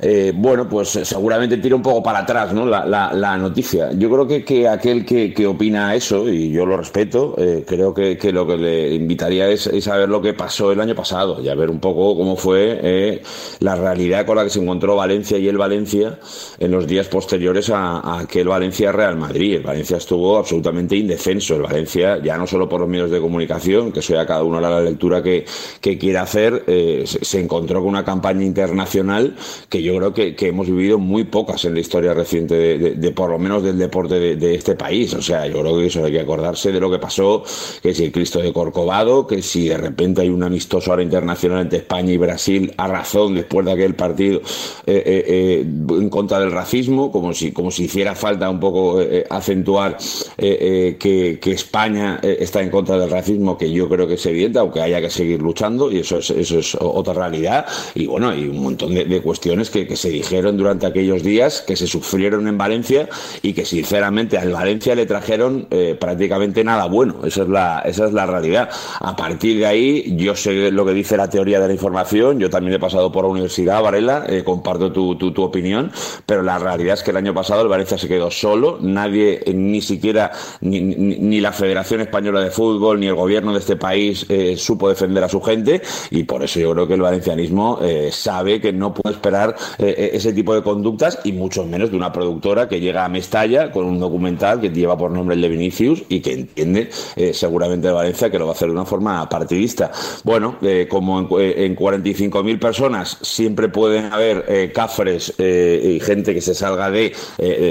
eh, 0.00 0.32
bueno, 0.34 0.66
pues 0.66 0.88
seguramente 0.88 1.58
tira 1.58 1.76
un 1.76 1.82
poco 1.82 2.02
para 2.02 2.20
atrás 2.20 2.54
¿no? 2.54 2.64
la, 2.64 2.86
la- 2.86 3.36
noticia. 3.36 3.90
Yo 3.92 4.08
creo 4.10 4.26
que, 4.26 4.42
que 4.46 4.66
aquel 4.66 5.04
que, 5.04 5.34
que 5.34 5.46
opina 5.46 5.94
eso, 5.94 6.26
y 6.26 6.50
yo 6.50 6.64
lo 6.64 6.78
respeto, 6.78 7.34
eh, 7.36 7.62
creo 7.66 7.92
que, 7.92 8.16
lo 8.32 8.46
que 8.46 8.56
le 8.56 8.94
invitaría 8.94 9.46
es, 9.50 9.66
es 9.66 9.86
a 9.88 9.96
ver 9.98 10.08
lo 10.08 10.22
que 10.22 10.32
pasó 10.32 10.72
el 10.72 10.80
año 10.80 10.94
pasado 10.94 11.38
y 11.42 11.48
a 11.50 11.54
ver 11.54 11.68
un 11.68 11.80
poco 11.80 12.16
cómo 12.16 12.34
fue 12.34 13.20
la 13.60 13.76
realidad 13.76 14.24
con 14.24 14.36
la 14.36 14.44
que 14.44 14.50
se 14.50 14.60
encontró 14.62 14.96
Valencia 14.96 15.36
y 15.36 15.48
el 15.48 15.58
Valencia 15.58 16.18
en 16.58 16.70
los 16.70 16.86
días 16.86 17.08
posteriores 17.08 17.68
a, 17.68 18.00
a 18.00 18.20
aquel 18.20 18.48
Valencia-Real 18.48 19.16
Madrid. 19.16 19.49
El 19.54 19.62
Valencia 19.62 19.96
estuvo 19.96 20.38
absolutamente 20.38 20.96
indefenso. 20.96 21.56
El 21.56 21.62
Valencia, 21.62 22.22
ya 22.22 22.36
no 22.36 22.46
solo 22.46 22.68
por 22.68 22.80
los 22.80 22.88
medios 22.88 23.10
de 23.10 23.20
comunicación, 23.20 23.92
que 23.92 24.00
eso 24.00 24.14
ya 24.14 24.26
cada 24.26 24.42
uno 24.42 24.60
la 24.60 24.80
lectura 24.80 25.22
que, 25.22 25.44
que 25.80 25.98
quiera 25.98 26.22
hacer, 26.22 26.64
eh, 26.66 27.04
se, 27.06 27.40
encontró 27.40 27.80
con 27.80 27.88
una 27.88 28.04
campaña 28.04 28.44
internacional 28.44 29.36
que 29.68 29.82
yo 29.82 29.96
creo 29.96 30.12
que, 30.12 30.34
que 30.34 30.48
hemos 30.48 30.66
vivido 30.66 30.98
muy 30.98 31.24
pocas 31.24 31.64
en 31.64 31.74
la 31.74 31.80
historia 31.80 32.14
reciente 32.14 32.54
de, 32.54 33.10
por 33.12 33.30
lo 33.30 33.38
menos 33.38 33.62
del 33.62 33.78
deporte 33.78 34.36
de, 34.36 34.54
este 34.54 34.74
país. 34.74 35.14
O 35.14 35.22
sea, 35.22 35.46
yo 35.46 35.60
creo 35.60 35.78
que 35.78 35.86
eso 35.86 36.04
hay 36.04 36.12
que 36.12 36.20
acordarse 36.20 36.72
de 36.72 36.80
lo 36.80 36.90
que 36.90 36.98
pasó, 36.98 37.42
que 37.82 37.94
si 37.94 38.04
el 38.04 38.12
Cristo 38.12 38.40
de 38.40 38.52
Corcovado, 38.52 39.26
que 39.26 39.42
si 39.42 39.68
de 39.68 39.78
repente 39.78 40.22
hay 40.22 40.28
un 40.28 40.42
amistoso 40.42 40.90
ahora 40.90 41.02
internacional 41.02 41.62
entre 41.62 41.78
España 41.78 42.12
y 42.12 42.16
Brasil 42.16 42.72
a 42.76 42.88
razón 42.88 43.34
después 43.34 43.64
de 43.64 43.72
aquel 43.72 43.94
partido 43.94 44.40
eh, 44.86 45.02
eh, 45.06 45.60
en 45.62 46.08
contra 46.08 46.40
del 46.40 46.50
racismo, 46.50 47.10
como 47.10 47.32
si, 47.32 47.52
como 47.52 47.70
si 47.70 47.84
hiciera 47.84 48.14
falta 48.14 48.50
un 48.50 48.60
poco 48.60 49.00
acentuar 49.30 49.96
que, 50.36 51.38
que, 51.40 51.50
España 51.52 52.20
está 52.22 52.62
en 52.62 52.70
contra 52.70 52.98
del 52.98 53.10
racismo, 53.10 53.56
que 53.56 53.70
yo 53.70 53.88
creo 53.88 54.06
que 54.06 54.14
es 54.14 54.26
evidente, 54.26 54.58
aunque 54.58 54.80
haya 54.80 55.00
que 55.00 55.10
seguir 55.10 55.40
luchando, 55.40 55.90
y 55.90 55.98
eso 56.00 56.18
es, 56.18 56.30
eso 56.30 56.58
es 56.58 56.76
otra 56.80 57.14
realidad. 57.14 57.66
Y 57.94 58.06
bueno, 58.06 58.30
hay 58.30 58.48
un 58.48 58.62
montón 58.62 58.94
de, 58.94 59.20
cuestiones 59.22 59.70
que, 59.70 59.96
se 59.96 60.08
dijeron 60.08 60.56
durante 60.56 60.86
aquellos 60.86 61.22
días, 61.22 61.62
que 61.66 61.76
se 61.76 61.86
sufrieron 61.86 62.48
en 62.48 62.56
Valencia 62.56 63.08
y 63.42 63.52
que 63.52 63.64
sinceramente 63.64 64.38
al 64.38 64.52
Valencia 64.52 64.94
le 64.94 65.06
trajeron 65.06 65.66
eh, 65.70 65.96
prácticamente 65.98 66.64
nada 66.64 66.86
bueno. 66.86 67.16
Esa 67.24 67.42
es, 67.42 67.48
la, 67.48 67.80
esa 67.80 68.06
es 68.06 68.12
la 68.12 68.26
realidad. 68.26 68.70
A 69.00 69.14
partir 69.16 69.58
de 69.58 69.66
ahí, 69.66 70.14
yo 70.16 70.34
sé 70.36 70.70
lo 70.70 70.84
que 70.84 70.92
dice 70.92 71.16
la 71.16 71.28
teoría 71.28 71.60
de 71.60 71.68
la 71.68 71.72
información, 71.72 72.38
yo 72.38 72.50
también 72.50 72.74
he 72.74 72.78
pasado 72.78 73.12
por 73.12 73.24
la 73.24 73.30
universidad, 73.30 73.82
Varela, 73.82 74.24
eh, 74.28 74.42
comparto 74.44 74.92
tu, 74.92 75.16
tu, 75.16 75.42
opinión, 75.42 75.90
pero 76.26 76.42
la 76.42 76.58
realidad 76.58 76.94
es 76.94 77.02
que 77.02 77.10
el 77.10 77.16
año 77.16 77.34
pasado 77.34 77.62
el 77.62 77.68
Valencia 77.68 77.98
se 77.98 78.08
quedó 78.08 78.30
solo, 78.30 78.78
nadie, 78.80 79.19
eh, 79.20 79.52
ni 79.54 79.80
siquiera, 79.80 80.32
ni, 80.60 81.40
la 81.40 81.52
Federación 81.52 82.00
Española 82.02 82.40
de 82.40 82.50
Fútbol, 82.50 83.00
ni 83.00 83.06
el 83.06 83.14
gobierno 83.14 83.52
de 83.52 83.60
este 83.60 83.76
país 83.76 84.26
supo 84.56 84.88
defender 84.88 85.24
a 85.24 85.28
su 85.28 85.40
gente 85.40 85.80
y 86.10 86.24
por 86.24 86.42
eso 86.42 86.60
yo 86.60 86.72
creo 86.72 86.86
que 86.86 86.94
el 86.94 87.00
valencianismo 87.00 87.80
sabe 88.10 88.60
que 88.60 88.72
no 88.72 88.92
puede 88.92 89.14
esperar 89.14 89.56
ese 89.78 90.32
tipo 90.32 90.54
de 90.54 90.62
conductas 90.62 91.18
y 91.24 91.32
mucho 91.32 91.64
menos 91.64 91.90
de 91.90 91.96
una 91.96 92.12
productora 92.12 92.68
que 92.68 92.80
llega 92.80 93.04
a 93.04 93.08
Mestalla 93.08 93.70
con 93.70 93.86
un 93.86 93.98
documental 93.98 94.60
que 94.60 94.70
lleva 94.70 94.96
por 94.96 95.10
nombre 95.10 95.34
el 95.34 95.42
de 95.42 95.48
Vinicius 95.48 96.02
y 96.08 96.20
que 96.20 96.32
entiende 96.32 96.90
eh, 97.16 97.32
seguramente 97.32 97.88
de 97.88 97.92
Valencia 97.92 98.30
que 98.30 98.38
lo 98.38 98.46
va 98.46 98.52
a 98.52 98.54
hacer 98.54 98.68
de 98.68 98.74
una 98.74 98.84
forma 98.84 99.28
partidista. 99.28 99.90
Bueno, 100.24 100.56
eh, 100.62 100.86
como 100.88 101.20
en, 101.20 101.28
eh, 101.38 101.66
en 101.66 101.76
45.000 101.76 102.58
personas 102.58 103.18
siempre 103.22 103.68
pueden 103.68 104.12
haber 104.12 104.72
cafres 104.72 105.34
y 105.38 106.00
gente 106.00 106.34
que 106.34 106.40
se 106.40 106.54
salga 106.54 106.90
de 106.90 107.12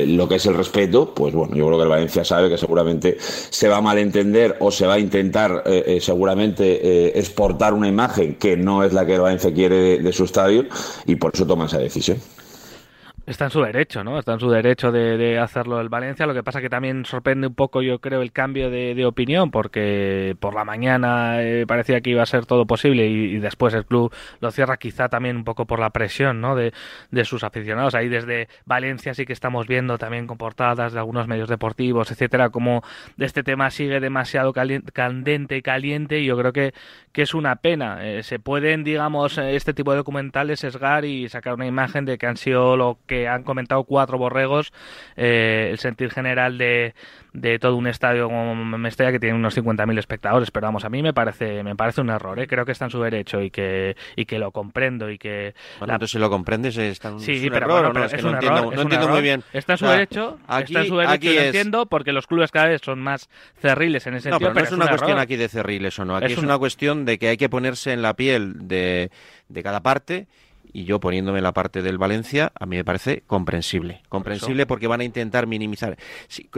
lo 0.08 0.28
que 0.28 0.36
es 0.36 0.46
el 0.46 0.56
respeto, 0.56 1.14
pues 1.14 1.34
bueno, 1.40 1.56
yo 1.56 1.66
creo 1.66 1.78
que 1.78 1.84
el 1.84 1.90
Valencia 1.90 2.24
sabe 2.24 2.50
que 2.50 2.58
seguramente 2.58 3.18
se 3.20 3.68
va 3.68 3.78
a 3.78 3.82
malentender 3.82 4.58
o 4.60 4.72
se 4.72 4.86
va 4.86 4.96
a 4.96 5.00
intentar 5.00 5.64
seguramente 6.00 7.18
exportar 7.18 7.74
una 7.74 7.88
imagen 7.88 8.36
que 8.36 8.58
no 8.58 8.84
es 8.84 8.94
la 8.94 9.06
que 9.06 9.16
el 9.16 9.22
Valencia 9.22 9.54
quiere 9.54 10.00
de 10.00 10.14
su 10.14 10.24
estadio 10.24 10.66
y 11.06 11.16
por 11.16 11.34
eso 11.34 11.46
toma 11.46 11.66
esa 11.66 11.80
decisión. 11.80 12.18
Está 13.30 13.46
en 13.46 13.52
su 13.52 13.62
derecho, 13.62 14.04
¿no? 14.04 14.18
Está 14.18 14.34
en 14.34 14.40
su 14.40 14.50
derecho 14.50 14.92
de, 14.92 15.38
hacerlo 15.38 15.80
el 15.80 15.88
Valencia. 15.88 16.26
Lo 16.26 16.34
que 16.34 16.42
pasa 16.42 16.62
que 16.62 16.70
también 16.70 17.06
sorprende 17.06 17.46
un 17.46 17.54
poco, 17.54 17.84
yo 17.84 18.00
creo, 18.00 18.24
el 18.24 18.32
cambio 18.32 18.72
de, 18.72 19.06
opinión, 19.06 19.52
porque 19.52 20.36
por 20.40 20.56
la 20.56 20.66
mañana 20.66 21.40
eh, 21.44 21.66
parecía 21.68 22.02
que 22.02 22.10
iba 22.10 22.24
a 22.24 22.26
ser 22.26 22.48
todo 22.48 22.66
posible 22.66 23.06
y, 23.06 23.38
después 23.38 23.76
el 23.76 23.86
club 23.86 24.12
lo 24.42 24.50
cierra 24.50 24.78
quizá 24.78 25.10
también 25.10 25.38
un 25.38 25.44
poco 25.44 25.68
por 25.68 25.80
la 25.80 25.92
presión, 25.92 26.42
¿no? 26.42 26.56
De, 26.56 26.74
sus 27.24 27.44
aficionados. 27.44 27.94
Ahí 27.94 28.10
desde 28.10 28.48
Valencia 28.66 29.14
sí 29.14 29.28
que 29.28 29.34
estamos 29.34 29.68
viendo 29.68 30.00
también 30.00 30.26
con 30.26 30.40
portadas 30.40 30.94
de 30.94 30.98
algunos 30.98 31.28
medios 31.28 31.50
deportivos, 31.50 32.10
etcétera, 32.10 32.50
como 32.50 32.82
este 33.20 33.44
tema 33.44 33.70
sigue 33.70 34.00
demasiado 34.00 34.54
candente 34.54 35.58
y 35.58 35.62
caliente 35.62 36.20
y 36.20 36.26
yo 36.26 36.36
creo 36.36 36.52
que, 36.52 36.74
que 37.12 37.22
es 37.22 37.36
una 37.36 37.58
pena. 37.58 38.08
Eh, 38.08 38.24
se 38.24 38.40
pueden, 38.40 38.84
digamos, 38.84 39.38
este 39.38 39.76
tipo 39.76 39.92
de 39.92 39.98
documentales 39.98 40.62
sesgar 40.62 41.06
y 41.06 41.30
sacar 41.30 41.54
una 41.54 41.68
imagen 41.68 42.06
de 42.06 42.18
que 42.18 42.26
han 42.26 42.38
sido 42.38 42.76
lo 42.76 42.98
que 43.06 43.19
han 43.28 43.44
comentado 43.44 43.84
cuatro 43.84 44.18
borregos, 44.18 44.72
eh, 45.16 45.70
el 45.72 45.80
sentir 45.80 46.12
general 46.12 46.58
de, 46.58 46.94
de 47.34 47.60
todo 47.60 47.76
un 47.76 47.88
estadio 47.88 48.28
como 48.28 48.56
Mestalla 48.56 49.12
que 49.12 49.20
tiene 49.20 49.36
unos 49.36 49.58
50.000 49.58 50.00
espectadores, 50.00 50.52
pero 50.52 50.68
vamos, 50.68 50.86
a 50.86 50.90
mí 50.90 51.04
me 51.04 51.14
parece 51.14 51.64
me 51.64 51.76
parece 51.76 52.02
un 52.02 52.10
error, 52.10 52.40
¿eh? 52.40 52.48
creo 52.48 52.66
que 52.66 52.72
está 52.72 52.86
en 52.86 52.92
su 52.92 53.02
derecho 53.02 53.42
y 53.42 53.52
que 53.52 53.96
y 54.16 54.26
que 54.26 54.40
lo 54.40 54.52
comprendo 54.52 55.10
y 55.10 55.18
que 55.18 55.54
bueno, 55.80 55.94
entonces 55.94 56.12
si 56.12 56.20
lo 56.20 56.30
comprendes 56.30 56.78
está 56.78 57.10
en 57.10 57.20
sí, 57.20 57.46
un 57.46 57.54
pero 57.54 57.66
error, 57.66 57.94
no, 57.94 58.04
es, 58.06 58.14
que 58.14 58.22
no 58.22 58.32
entiendo, 58.32 58.72
no 58.72 58.82
entiendo 58.82 59.08
muy 59.10 59.22
bien. 59.22 59.44
Está 59.54 59.74
en 59.74 59.78
su 59.78 59.86
derecho, 59.86 60.40
aquí, 60.48 60.74
está 60.74 60.82
en 60.82 60.88
su 60.88 60.98
derecho, 60.98 61.14
aquí 61.14 61.34
lo 61.34 61.42
entiendo 61.42 61.86
porque 61.86 62.12
los 62.12 62.28
clubes 62.28 62.52
cada 62.52 62.68
vez 62.68 62.82
son 62.84 63.00
más 63.00 63.30
cerriles 63.60 64.08
en 64.08 64.16
ese 64.16 64.30
sentido, 64.30 64.50
no, 64.50 64.54
pero, 64.54 64.66
no 64.66 64.70
es, 64.70 64.74
una 64.74 64.90
cuestión 64.90 65.20
aquí 65.20 65.36
de 65.36 65.48
cerriles 65.50 66.00
o 66.00 66.06
no, 66.06 66.16
aquí 66.16 66.34
es, 66.34 66.38
una 66.38 66.58
cuestión 66.58 67.06
de 67.06 67.20
que 67.20 67.30
hay 67.30 67.38
que 67.38 67.50
ponerse 67.50 67.94
en 67.94 68.02
la 68.02 68.16
piel 68.16 68.68
de, 68.68 69.12
de 69.48 69.64
cada 69.64 69.82
parte 69.82 70.28
y 70.72 70.86
yo 70.86 71.00
poniéndome 71.00 71.42
la 71.42 71.54
parte 71.54 71.82
del 71.82 71.98
Valencia, 71.98 72.52
a 72.60 72.66
mí 72.66 72.78
me 72.78 72.86
parece 72.86 73.24
comprensible. 73.28 74.02
Comprensible 74.10 74.66
porque 74.66 74.88
van 74.88 75.02
a 75.02 75.04
intentar 75.04 75.48
minimizar. 75.48 75.98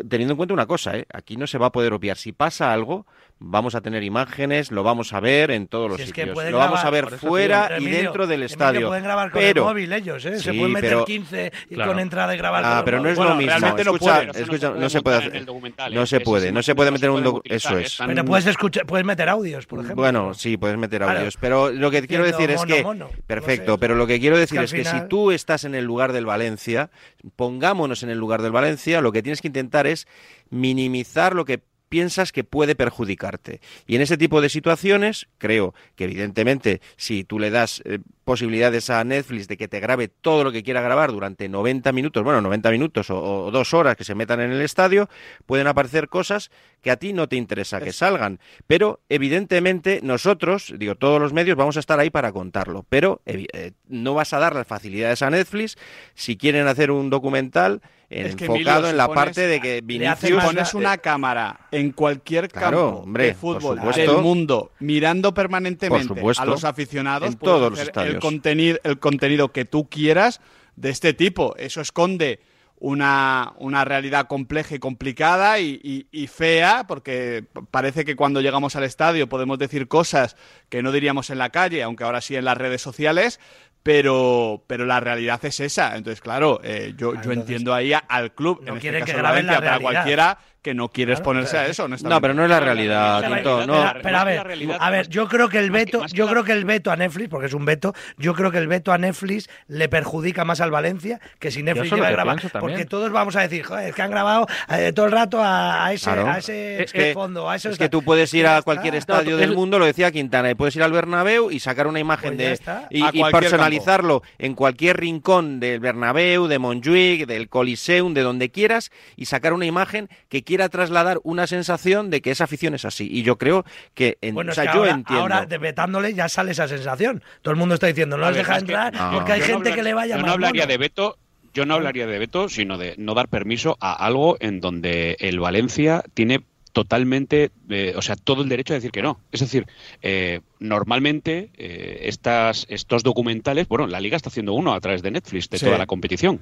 teniendo 0.09 0.33
en 0.33 0.37
cuenta 0.37 0.53
una 0.53 0.65
cosa, 0.65 0.97
¿eh? 0.97 1.05
aquí 1.13 1.37
no 1.37 1.47
se 1.47 1.57
va 1.57 1.67
a 1.67 1.71
poder 1.71 1.93
obviar. 1.93 2.17
Si 2.17 2.31
pasa 2.31 2.73
algo, 2.73 3.05
vamos 3.43 3.73
a 3.73 3.81
tener 3.81 4.03
imágenes, 4.03 4.71
lo 4.71 4.83
vamos 4.83 5.13
a 5.13 5.19
ver 5.19 5.51
en 5.51 5.67
todos 5.67 5.89
los 5.89 6.01
sitios. 6.01 6.29
lo 6.29 6.57
vamos 6.57 6.85
a 6.85 6.89
ver 6.89 7.09
fuera 7.17 7.77
y 7.79 7.85
dentro 7.85 8.27
del 8.27 8.43
estadio. 8.43 8.87
pueden 8.87 9.03
grabar 9.03 9.31
con 9.31 9.41
pero, 9.41 9.63
el 9.63 9.67
móvil 9.69 9.91
ellos, 9.91 10.23
¿eh? 10.25 10.39
se 10.39 10.53
pueden 10.53 10.71
meter 10.71 10.97
15 11.05 11.51
y 11.69 11.75
con 11.75 11.99
entrada 11.99 12.33
y 12.35 12.37
grabar. 12.37 12.63
Ah, 12.63 12.81
pero 12.85 12.99
no 12.99 13.09
es 13.09 13.17
lo 13.17 13.35
mismo. 13.35 13.51
Escucha, 13.77 14.71
no, 14.71 14.89
se 14.89 15.01
puede 15.01 15.17
hacer. 15.17 15.45
No 15.91 16.05
se 16.05 16.19
puede, 16.19 16.51
no 16.51 16.61
se 16.61 16.75
puede 16.75 16.91
meter 16.91 17.09
un 17.09 17.41
eso 17.43 17.77
es. 17.77 17.97
Pero 18.05 18.25
puedes 18.25 18.45
escuchar, 18.45 18.85
puedes 18.85 19.05
meter 19.05 19.27
audios, 19.27 19.65
por 19.65 19.79
ejemplo. 19.79 20.01
Bueno, 20.01 20.33
sí, 20.33 20.57
puedes 20.57 20.77
meter 20.77 21.03
audios, 21.03 21.37
pero 21.37 21.71
lo 21.71 21.89
que 21.89 22.07
quiero 22.07 22.23
decir 22.23 22.51
es 22.51 22.63
que 22.63 22.85
perfecto, 23.25 23.77
pero 23.79 23.95
lo 23.95 24.05
que 24.05 24.19
quiero 24.19 24.37
decir 24.37 24.61
es 24.61 24.71
que 24.71 24.85
si 24.85 25.01
tú 25.09 25.31
estás 25.31 25.63
en 25.63 25.73
el 25.73 25.85
lugar 25.85 26.13
del 26.13 26.25
Valencia, 26.25 26.91
pongámonos 27.35 28.03
en 28.03 28.09
el 28.09 28.19
lugar 28.19 28.41
del 28.43 28.51
Valencia, 28.51 29.01
lo 29.01 29.11
que 29.11 29.23
tienes 29.23 29.41
que 29.41 29.47
intentar 29.47 29.87
es 29.87 30.07
minimizar 30.49 31.33
lo 31.33 31.45
que 31.45 31.59
piensas 31.91 32.31
que 32.31 32.45
puede 32.45 32.73
perjudicarte. 32.73 33.59
Y 33.85 33.97
en 33.97 34.01
ese 34.01 34.17
tipo 34.17 34.39
de 34.39 34.47
situaciones, 34.47 35.27
creo 35.37 35.75
que 35.97 36.05
evidentemente 36.05 36.79
si 36.95 37.25
tú 37.25 37.37
le 37.37 37.49
das 37.49 37.83
eh, 37.83 37.99
posibilidades 38.23 38.89
a 38.89 39.03
Netflix 39.03 39.49
de 39.49 39.57
que 39.57 39.67
te 39.67 39.81
grabe 39.81 40.07
todo 40.07 40.45
lo 40.45 40.53
que 40.53 40.63
quiera 40.63 40.79
grabar 40.79 41.11
durante 41.11 41.49
90 41.49 41.91
minutos, 41.91 42.23
bueno, 42.23 42.39
90 42.39 42.71
minutos 42.71 43.09
o, 43.09 43.51
dos 43.51 43.73
horas 43.73 43.97
que 43.97 44.05
se 44.05 44.15
metan 44.15 44.39
en 44.39 44.53
el 44.53 44.61
estadio, 44.61 45.09
pueden 45.45 45.67
aparecer 45.67 46.07
cosas 46.07 46.49
que 46.81 46.91
a 46.91 46.95
ti 46.95 47.11
no 47.11 47.27
te 47.27 47.35
interesa 47.35 47.81
que 47.81 47.91
salgan. 47.91 48.39
Pero 48.67 49.01
evidentemente 49.09 49.99
nosotros, 50.01 50.73
digo, 50.77 50.95
todos 50.95 51.19
los 51.19 51.33
medios 51.33 51.57
vamos 51.57 51.75
a 51.75 51.81
estar 51.81 51.99
ahí 51.99 52.09
para 52.09 52.31
contarlo. 52.31 52.85
Pero 52.87 53.21
eh, 53.25 53.73
no 53.89 54.13
vas 54.13 54.31
a 54.31 54.39
dar 54.39 54.55
las 54.55 54.65
facilidades 54.65 55.21
a 55.23 55.29
Netflix 55.29 55.77
si 56.15 56.37
quieren 56.37 56.67
hacer 56.67 56.89
un 56.89 57.09
documental 57.09 57.81
enfocado 58.11 58.89
en 58.89 58.97
la 58.97 59.07
parte 59.07 59.47
de 59.47 59.61
que 59.61 59.81
Vinicius 59.81 60.43
pones 60.43 60.73
una 60.73 60.97
cámara 60.97 61.67
en 61.71 61.91
cualquier 61.91 62.49
campo 62.49 63.05
de 63.07 63.33
fútbol 63.33 63.79
del 63.95 64.17
mundo 64.17 64.71
mirando 64.79 65.33
permanentemente 65.33 66.21
a 66.37 66.45
los 66.45 66.63
aficionados 66.65 67.29
en 67.29 67.37
todos 67.37 67.71
los 67.71 67.79
estadios. 67.79 68.15
el 68.15 68.19
contenido 68.19 68.79
el 68.83 68.99
contenido 68.99 69.51
que 69.51 69.65
tú 69.65 69.87
quieras 69.89 70.41
de 70.75 70.89
este 70.89 71.13
tipo. 71.13 71.55
Eso 71.57 71.81
esconde 71.81 72.39
una, 72.81 73.53
una 73.59 73.85
realidad 73.85 74.27
compleja 74.27 74.73
y 74.73 74.79
complicada 74.79 75.59
y, 75.59 76.07
y, 76.11 76.27
fea, 76.27 76.85
porque 76.87 77.45
parece 77.69 78.03
que 78.03 78.15
cuando 78.15 78.41
llegamos 78.41 78.75
al 78.75 78.83
estadio 78.83 79.29
podemos 79.29 79.59
decir 79.59 79.87
cosas 79.87 80.35
que 80.67 80.81
no 80.81 80.91
diríamos 80.91 81.29
en 81.29 81.37
la 81.37 81.51
calle, 81.51 81.83
aunque 81.83 82.03
ahora 82.03 82.21
sí 82.21 82.35
en 82.35 82.43
las 82.43 82.57
redes 82.57 82.81
sociales, 82.81 83.39
pero, 83.83 84.63
pero 84.67 84.85
la 84.85 84.99
realidad 84.99 85.43
es 85.43 85.59
esa. 85.59 85.95
Entonces, 85.95 86.21
claro, 86.21 86.61
eh, 86.63 86.93
yo, 86.95 87.19
yo 87.21 87.31
entiendo 87.31 87.73
ahí 87.73 87.93
al 87.93 88.33
club, 88.33 88.61
no 88.61 88.73
en 88.73 88.77
este 88.77 88.99
caso 88.99 89.13
que 89.13 89.21
Valencia, 89.21 89.59
para 89.59 89.79
cualquiera 89.79 90.37
que 90.61 90.73
no 90.75 90.89
quiere 90.89 91.13
exponerse 91.13 91.57
a 91.57 91.67
eso. 91.67 91.87
No, 91.87 92.21
pero 92.21 92.33
no 92.33 92.43
es 92.43 92.49
la 92.49 92.59
realidad, 92.59 93.23
Tinto. 93.25 93.65
No. 93.65 93.93
Pero, 94.01 94.17
a 94.17 94.23
ver, 94.23 94.77
a 94.79 94.89
ver, 94.89 95.07
yo 95.09 95.27
creo 95.27 95.49
que 95.49 95.57
el 95.57 95.71
veto, 95.71 96.05
yo 96.07 96.27
creo 96.27 96.43
que 96.43 96.51
el 96.51 96.65
veto 96.65 96.91
a 96.91 96.95
Netflix, 96.95 97.29
porque 97.29 97.47
es 97.47 97.53
un 97.53 97.65
veto, 97.65 97.93
yo 98.17 98.35
creo 98.35 98.51
que 98.51 98.59
el 98.59 98.67
veto 98.67 98.91
a 98.91 98.97
Netflix 98.97 99.49
le 99.67 99.89
perjudica 99.89 100.45
más 100.45 100.61
al 100.61 100.69
Valencia 100.69 101.19
que 101.39 101.49
si 101.49 101.63
Netflix 101.63 101.91
iba 101.93 102.07
a 102.07 102.11
grabar, 102.11 102.39
porque 102.59 102.85
todos 102.85 103.11
vamos 103.11 103.35
a 103.35 103.41
decir, 103.41 103.63
joder, 103.63 103.89
es 103.89 103.95
que 103.95 104.01
han 104.01 104.11
grabado 104.11 104.47
eh, 104.69 104.91
todo 104.93 105.07
el 105.07 105.11
rato 105.11 105.39
a, 105.41 105.91
ese, 105.93 106.09
a 106.11 106.37
ese 106.37 106.83
es 106.83 106.93
que, 106.93 107.13
fondo, 107.13 107.49
a 107.49 107.55
Es 107.55 107.77
que 107.77 107.89
tú 107.89 108.03
puedes 108.03 108.31
ir 108.33 108.45
a 108.45 108.61
cualquier 108.61 108.95
estadio 108.95 109.37
del 109.37 109.55
mundo, 109.55 109.79
lo 109.79 109.85
decía 109.85 110.11
Quintana, 110.11 110.51
y 110.51 110.55
puedes 110.55 110.75
ir 110.75 110.83
al 110.83 110.91
Bernabéu 110.91 111.49
y 111.49 111.59
sacar 111.59 111.87
una 111.87 111.99
imagen 111.99 112.37
pues 112.37 112.59
de 112.59 112.73
y, 112.91 113.03
y 113.11 113.23
personalizarlo 113.31 114.21
en 114.37 114.53
cualquier 114.53 114.97
rincón 114.97 115.59
del 115.59 115.79
Bernabéu, 115.79 116.47
de 116.47 116.59
Montjuic, 116.59 117.25
del 117.25 117.49
Coliseum, 117.49 118.13
de 118.13 118.21
donde 118.21 118.51
quieras 118.51 118.91
y 119.15 119.25
sacar 119.25 119.53
una 119.53 119.65
imagen 119.65 120.09
que 120.29 120.43
quiera 120.51 120.67
trasladar 120.67 121.21
una 121.23 121.47
sensación 121.47 122.09
de 122.09 122.19
que 122.19 122.29
esa 122.29 122.43
afición 122.43 122.73
es 122.73 122.83
así. 122.83 123.07
Y 123.09 123.23
yo 123.23 123.37
creo 123.37 123.63
que, 123.93 124.17
en, 124.19 124.35
bueno, 124.35 124.51
o 124.51 124.53
sea, 124.53 124.65
yo 124.65 124.81
ahora, 124.81 124.91
entiendo. 124.91 125.21
Ahora, 125.21 125.45
vetándole, 125.45 126.13
ya 126.13 126.27
sale 126.27 126.51
esa 126.51 126.67
sensación. 126.67 127.23
Todo 127.41 127.53
el 127.53 127.57
mundo 127.57 127.75
está 127.75 127.87
diciendo, 127.87 128.17
no 128.17 128.27
les 128.27 128.35
deja 128.35 128.57
entrar 128.57 128.93
porque 129.13 129.31
hay 129.31 129.41
gente 129.41 129.71
que 129.73 129.81
le 129.81 129.93
vaya 129.93 130.17
Yo 130.17 130.23
no 130.23 130.33
hablaría 130.33 130.65
de 130.65 130.77
veto 130.77 131.17
yo 131.53 131.65
no 131.65 131.75
hablaría 131.75 132.07
de 132.07 132.17
veto, 132.19 132.49
sino 132.49 132.77
de 132.77 132.95
no 132.97 133.13
dar 133.13 133.27
permiso 133.27 133.77
a 133.81 133.93
algo 133.93 134.37
en 134.39 134.59
donde 134.61 135.17
el 135.19 135.39
Valencia 135.39 136.03
tiene 136.13 136.43
totalmente, 136.71 137.51
eh, 137.69 137.93
o 137.95 138.01
sea, 138.01 138.15
todo 138.15 138.43
el 138.43 138.49
derecho 138.49 138.73
a 138.73 138.75
decir 138.75 138.91
que 138.91 139.01
no. 139.01 139.19
Es 139.31 139.41
decir, 139.41 139.67
eh, 140.01 140.41
normalmente 140.59 141.51
eh, 141.57 142.01
estas, 142.03 142.65
estos 142.69 143.03
documentales, 143.03 143.67
bueno, 143.67 143.87
la 143.87 143.99
liga 143.99 144.15
está 144.15 144.29
haciendo 144.29 144.53
uno 144.53 144.73
a 144.73 144.79
través 144.79 145.01
de 145.01 145.11
Netflix 145.11 145.49
de 145.49 145.59
toda 145.59 145.77
la 145.77 145.85
competición, 145.85 146.41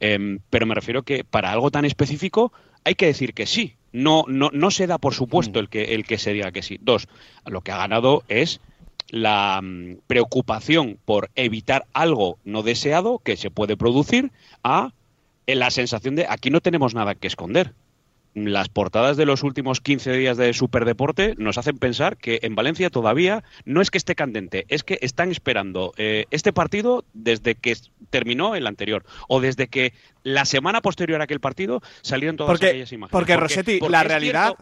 em, 0.00 0.40
pero 0.50 0.66
me 0.66 0.74
refiero 0.74 1.02
que 1.02 1.24
para 1.24 1.52
algo 1.52 1.70
tan 1.70 1.84
específico 1.84 2.52
hay 2.84 2.94
que 2.94 3.06
decir 3.06 3.34
que 3.34 3.46
sí. 3.46 3.76
No, 3.92 4.24
no, 4.26 4.50
no 4.52 4.70
se 4.70 4.86
da 4.86 4.96
por 4.96 5.12
supuesto 5.12 5.60
el 5.60 5.68
que, 5.68 5.94
el 5.94 6.04
que 6.04 6.16
se 6.16 6.32
diga 6.32 6.50
que 6.50 6.62
sí. 6.62 6.78
Dos, 6.80 7.08
lo 7.44 7.60
que 7.60 7.72
ha 7.72 7.76
ganado 7.76 8.24
es 8.28 8.60
la 9.08 9.60
mm, 9.62 9.98
preocupación 10.06 10.98
por 11.04 11.30
evitar 11.34 11.84
algo 11.92 12.38
no 12.44 12.62
deseado 12.62 13.18
que 13.18 13.36
se 13.36 13.50
puede 13.50 13.76
producir 13.76 14.32
a 14.64 14.92
la 15.46 15.70
sensación 15.70 16.14
de 16.14 16.26
aquí 16.28 16.50
no 16.50 16.60
tenemos 16.60 16.94
nada 16.94 17.14
que 17.14 17.26
esconder 17.26 17.74
las 18.34 18.68
portadas 18.68 19.16
de 19.16 19.26
los 19.26 19.42
últimos 19.42 19.80
15 19.80 20.12
días 20.12 20.36
de 20.36 20.52
Superdeporte 20.54 21.34
nos 21.36 21.58
hacen 21.58 21.78
pensar 21.78 22.16
que 22.16 22.40
en 22.42 22.54
Valencia 22.54 22.90
todavía 22.90 23.44
no 23.64 23.80
es 23.80 23.90
que 23.90 23.98
esté 23.98 24.14
candente, 24.14 24.64
es 24.68 24.82
que 24.82 24.98
están 25.02 25.30
esperando 25.30 25.92
eh, 25.96 26.26
este 26.30 26.52
partido 26.52 27.04
desde 27.12 27.54
que 27.54 27.76
terminó 28.10 28.54
el 28.54 28.66
anterior 28.66 29.04
o 29.28 29.40
desde 29.40 29.68
que 29.68 29.92
la 30.22 30.44
semana 30.44 30.80
posterior 30.80 31.20
a 31.20 31.24
aquel 31.24 31.40
partido 31.40 31.82
salieron 32.02 32.36
todas 32.36 32.62
aquellas 32.62 32.92
imágenes. 32.92 33.12
Porque, 33.12 33.36
Rossetti, 33.36 33.80
la 33.80 34.04
realidad 34.04 34.54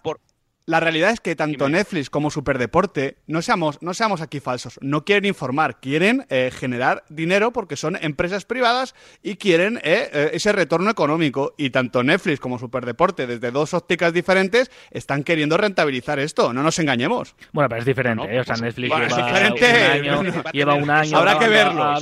la 0.66 0.80
realidad 0.80 1.10
es 1.10 1.20
que 1.20 1.34
tanto 1.34 1.68
Netflix 1.68 2.10
como 2.10 2.30
Superdeporte, 2.30 3.16
no 3.26 3.42
seamos, 3.42 3.82
no 3.82 3.94
seamos 3.94 4.20
aquí 4.20 4.40
falsos, 4.40 4.78
no 4.80 5.04
quieren 5.04 5.24
informar, 5.24 5.80
quieren 5.80 6.26
eh, 6.28 6.50
generar 6.54 7.04
dinero 7.08 7.52
porque 7.52 7.76
son 7.76 7.98
empresas 8.00 8.44
privadas 8.44 8.94
y 9.22 9.36
quieren 9.36 9.78
eh, 9.78 10.08
eh, 10.12 10.30
ese 10.34 10.52
retorno 10.52 10.90
económico. 10.90 11.54
Y 11.56 11.70
tanto 11.70 12.02
Netflix 12.02 12.40
como 12.40 12.58
Superdeporte, 12.58 13.26
desde 13.26 13.50
dos 13.50 13.74
ópticas 13.74 14.12
diferentes, 14.12 14.70
están 14.90 15.24
queriendo 15.24 15.56
rentabilizar 15.56 16.18
esto, 16.18 16.52
no 16.52 16.62
nos 16.62 16.78
engañemos. 16.78 17.34
Bueno, 17.52 17.68
pero 17.68 17.80
es 17.80 17.86
diferente, 17.86 18.40
o 18.40 18.44
sea, 18.44 18.54
pues, 18.54 18.62
Netflix 18.62 18.94
lleva, 18.94 19.50
Un 19.50 19.64
año, 19.64 20.42
lleva 20.52 20.74
un 20.74 20.90
año. 20.90 21.18
Habrá 21.18 21.38
que 21.38 21.48
verlo. 21.48 21.94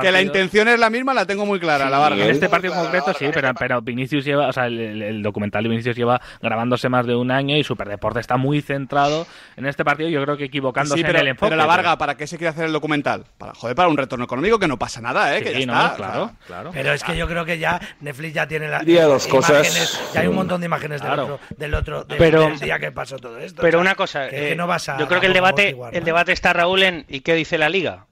que 0.00 0.12
la 0.12 0.22
intención 0.22 0.68
es 0.68 0.78
la 0.78 0.90
misma, 0.90 1.14
la 1.14 1.26
tengo 1.26 1.44
muy 1.44 1.58
clara, 1.58 1.90
la 1.90 1.98
barra. 1.98 2.16
En 2.16 2.30
este 2.30 2.48
partido 2.48 2.74
concreto 2.74 3.12
sí, 3.18 3.26
pero, 3.32 3.52
pero 3.54 3.82
Vinicius 3.82 4.24
lleva, 4.24 4.48
o 4.48 4.52
sea, 4.52 4.66
el, 4.66 5.22
documental 5.22 5.64
de 5.64 5.68
Vinicius 5.68 5.96
lleva 5.96 6.20
grabándose 6.40 6.88
más 6.88 7.06
de 7.06 7.14
un 7.14 7.30
año 7.30 7.56
y 7.56 7.64
su 7.64 7.76
Superdeporte 7.80 8.20
está 8.20 8.36
muy 8.36 8.60
centrado 8.60 9.26
en 9.56 9.66
este 9.66 9.84
partido, 9.84 10.10
yo 10.10 10.22
creo 10.22 10.36
que 10.36 10.44
equivocándose 10.44 11.02
pero, 11.02 11.18
en 11.18 11.22
el 11.22 11.28
enfoque. 11.28 11.50
Pero 11.50 11.56
la 11.56 11.66
Varga, 11.66 11.96
¿para 11.96 12.14
qué 12.16 12.26
se 12.26 12.36
quiere 12.36 12.50
hacer 12.50 12.66
el 12.66 12.72
documental? 12.72 13.24
Para 13.38 13.54
joder, 13.54 13.74
para 13.74 13.88
un 13.88 13.96
retorno 13.96 14.24
económico 14.24 14.58
que 14.58 14.68
no 14.68 14.78
pasa 14.78 15.00
nada, 15.00 15.36
¿eh? 15.36 15.42
que 15.42 15.52
ya 15.52 15.58
está, 15.60 15.94
claro, 15.96 16.32
claro. 16.46 16.70
Pero 16.72 16.92
es 16.92 17.02
que 17.02 17.16
yo 17.16 17.26
creo 17.26 17.44
que 17.44 17.58
ya 17.58 17.80
Netflix 18.00 18.34
ya 18.34 18.46
tiene 18.46 18.68
las 18.68 18.84
dos 18.84 19.26
cosas. 19.26 20.12
ya 20.12 20.20
hay 20.20 20.26
un 20.26 20.34
montón 20.34 20.60
de 20.60 20.66
imágenes 20.66 21.00
del 21.00 21.10
otro, 21.18 21.40
del 21.56 21.74
otro 21.74 22.04
del, 22.04 22.60
día 22.60 22.78
que 22.78 22.92
pasó 22.92 23.16
todo 23.16 23.38
esto. 23.38 23.62
Pero 23.62 23.80
una 23.80 23.94
cosa, 23.94 24.28
eh, 24.28 24.54
yo 24.98 25.08
creo 25.08 25.20
que 25.20 25.26
el 25.26 25.32
debate, 25.32 25.76
el 25.92 26.04
debate 26.04 26.32
está 26.32 26.52
Raúl 26.52 26.82
en 26.82 27.06
¿y 27.08 27.20
qué 27.20 27.34
dice 27.34 27.56
la 27.56 27.68
liga? 27.68 28.06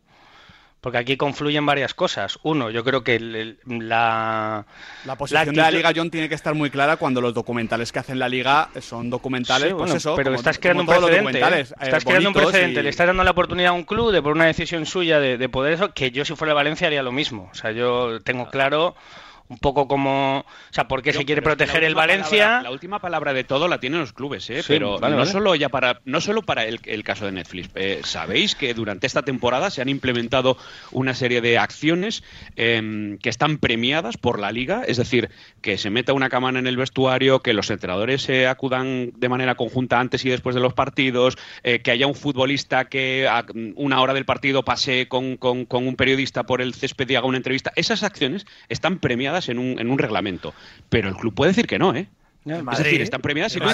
Porque 0.81 0.99
aquí 0.99 1.17
confluyen 1.17 1.67
varias 1.67 1.93
cosas. 1.93 2.39
Uno, 2.45 2.71
yo 2.71 2.85
creo 2.85 3.03
que 3.03 3.19
la... 3.67 4.65
La 5.05 5.17
posición 5.17 5.55
de 5.55 5.61
la 5.61 5.71
Liga, 5.71 5.93
John, 5.95 6.11
tiene 6.11 6.29
que 6.29 6.37
estar 6.37 6.55
muy 6.55 6.71
clara 6.71 6.97
cuando 6.97 7.21
los 7.21 7.35
documentales 7.35 7.91
que 7.91 7.99
hacen 7.99 8.19
la 8.19 8.29
Liga 8.29 8.71
son 8.81 9.11
documentales, 9.11 9.75
pues 9.75 9.95
eso, 9.95 10.15
pero 10.15 10.35
estás 10.35 10.59
creando 10.59 10.83
un 10.83 10.89
precedente. 10.89 11.41
¿eh? 11.41 11.67
Estás 11.81 12.05
creando 12.05 12.29
un 12.31 12.35
precedente. 12.35 12.83
Le 12.83 12.91
estás 12.91 13.09
dando 13.09 13.25
la 13.25 13.33
oportunidad 13.33 13.71
a 13.71 13.73
un 13.73 13.85
club 13.85 14.13
de 14.13 14.23
por 14.23 14.33
una 14.33 14.47
decisión 14.47 14.87
suya 14.87 15.19
de, 15.19 15.37
de 15.37 15.49
poder 15.49 15.73
eso, 15.73 15.93
que 15.93 16.11
yo 16.11 16.25
si 16.25 16.37
fuera 16.37 16.55
Valencia 16.55 16.87
haría 16.87 17.03
lo 17.03 17.13
mismo. 17.13 17.49
O 17.51 17.55
sea, 17.55 17.73
yo 17.73 18.21
tengo 18.21 18.49
claro 18.49 18.95
un 19.49 19.59
poco 19.59 19.89
como, 19.89 20.41
o 20.41 20.73
sea, 20.73 20.89
¿por 20.89 21.03
qué 21.03 21.13
se 21.13 21.25
quiere 21.25 21.43
proteger 21.43 21.85
el 21.85 21.95
Valencia? 21.95 22.61
la 22.63 22.71
última 22.71 22.99
palabra 23.01 23.33
de 23.33 23.45
todo 23.45 23.69
la 23.69 23.81
tienen 23.81 24.01
los 24.01 24.13
clubes, 24.13 24.49
¿eh? 24.51 24.63
pero 24.67 24.99
no 25.01 25.27
solo 25.27 25.55
ya 25.55 25.69
para, 25.69 26.01
no 26.05 26.21
solo 26.21 26.43
para 26.43 26.65
el, 26.65 26.81
caso 27.03 27.25
de 27.25 27.33
Netflix. 27.33 27.71
Eh, 27.75 28.01
Sabéis 28.05 28.55
que 28.55 28.75
durante 28.75 29.07
esta 29.07 29.23
temporada 29.23 29.71
se 29.71 29.81
han 29.81 29.89
implementado 29.89 30.59
una 30.91 31.15
serie 31.15 31.41
de 31.41 31.59
acciones 31.59 32.23
em, 32.57 33.19
que 33.19 33.31
están 33.31 33.59
premiadas 33.59 34.17
por 34.17 34.39
la 34.39 34.53
liga, 34.53 34.83
es 34.87 34.99
decir, 34.99 35.31
que 35.63 35.79
se 35.79 35.91
meta 35.91 36.13
una 36.13 36.29
cámara 36.29 36.59
en 36.59 36.67
el 36.67 36.77
vestuario, 36.77 37.41
que 37.41 37.55
los 37.55 37.71
entrenadores 37.71 38.23
se 38.23 38.47
acudan 38.47 39.13
de 39.17 39.29
manera 39.29 39.55
conjunta 39.55 39.99
antes 39.99 40.25
y 40.25 40.29
después 40.29 40.55
de 40.55 40.61
los 40.61 40.75
partidos, 40.75 41.39
eh, 41.63 41.81
que 41.81 41.91
haya 41.91 42.07
un 42.07 42.15
futbolista 42.15 42.87
que 42.87 43.27
a 43.29 43.47
una 43.77 44.01
hora 44.01 44.13
del 44.13 44.25
partido 44.25 44.65
pase 44.65 45.09
con, 45.09 45.37
con 45.37 45.67
un 45.71 45.97
periodista 45.97 46.45
por 46.45 46.61
el 46.61 46.75
césped 46.75 47.09
y 47.09 47.15
haga 47.15 47.27
una 47.27 47.39
entrevista. 47.39 47.73
Esas 47.77 48.03
acciones 48.03 48.47
están 48.69 48.99
premiadas 48.99 49.38
en 49.49 49.59
un, 49.59 49.79
en 49.79 49.91
un 49.91 49.99
reglamento. 49.99 50.55
Pero 50.89 51.09
el 51.09 51.17
club 51.17 51.35
puede 51.35 51.51
decir 51.51 51.67
que 51.67 51.79
no, 51.79 51.95
¿eh? 51.95 52.09
es 52.73 52.79
decir, 52.79 53.01
están 53.03 53.21
premiadas 53.21 53.55
y 53.57 53.61
no 53.61 53.67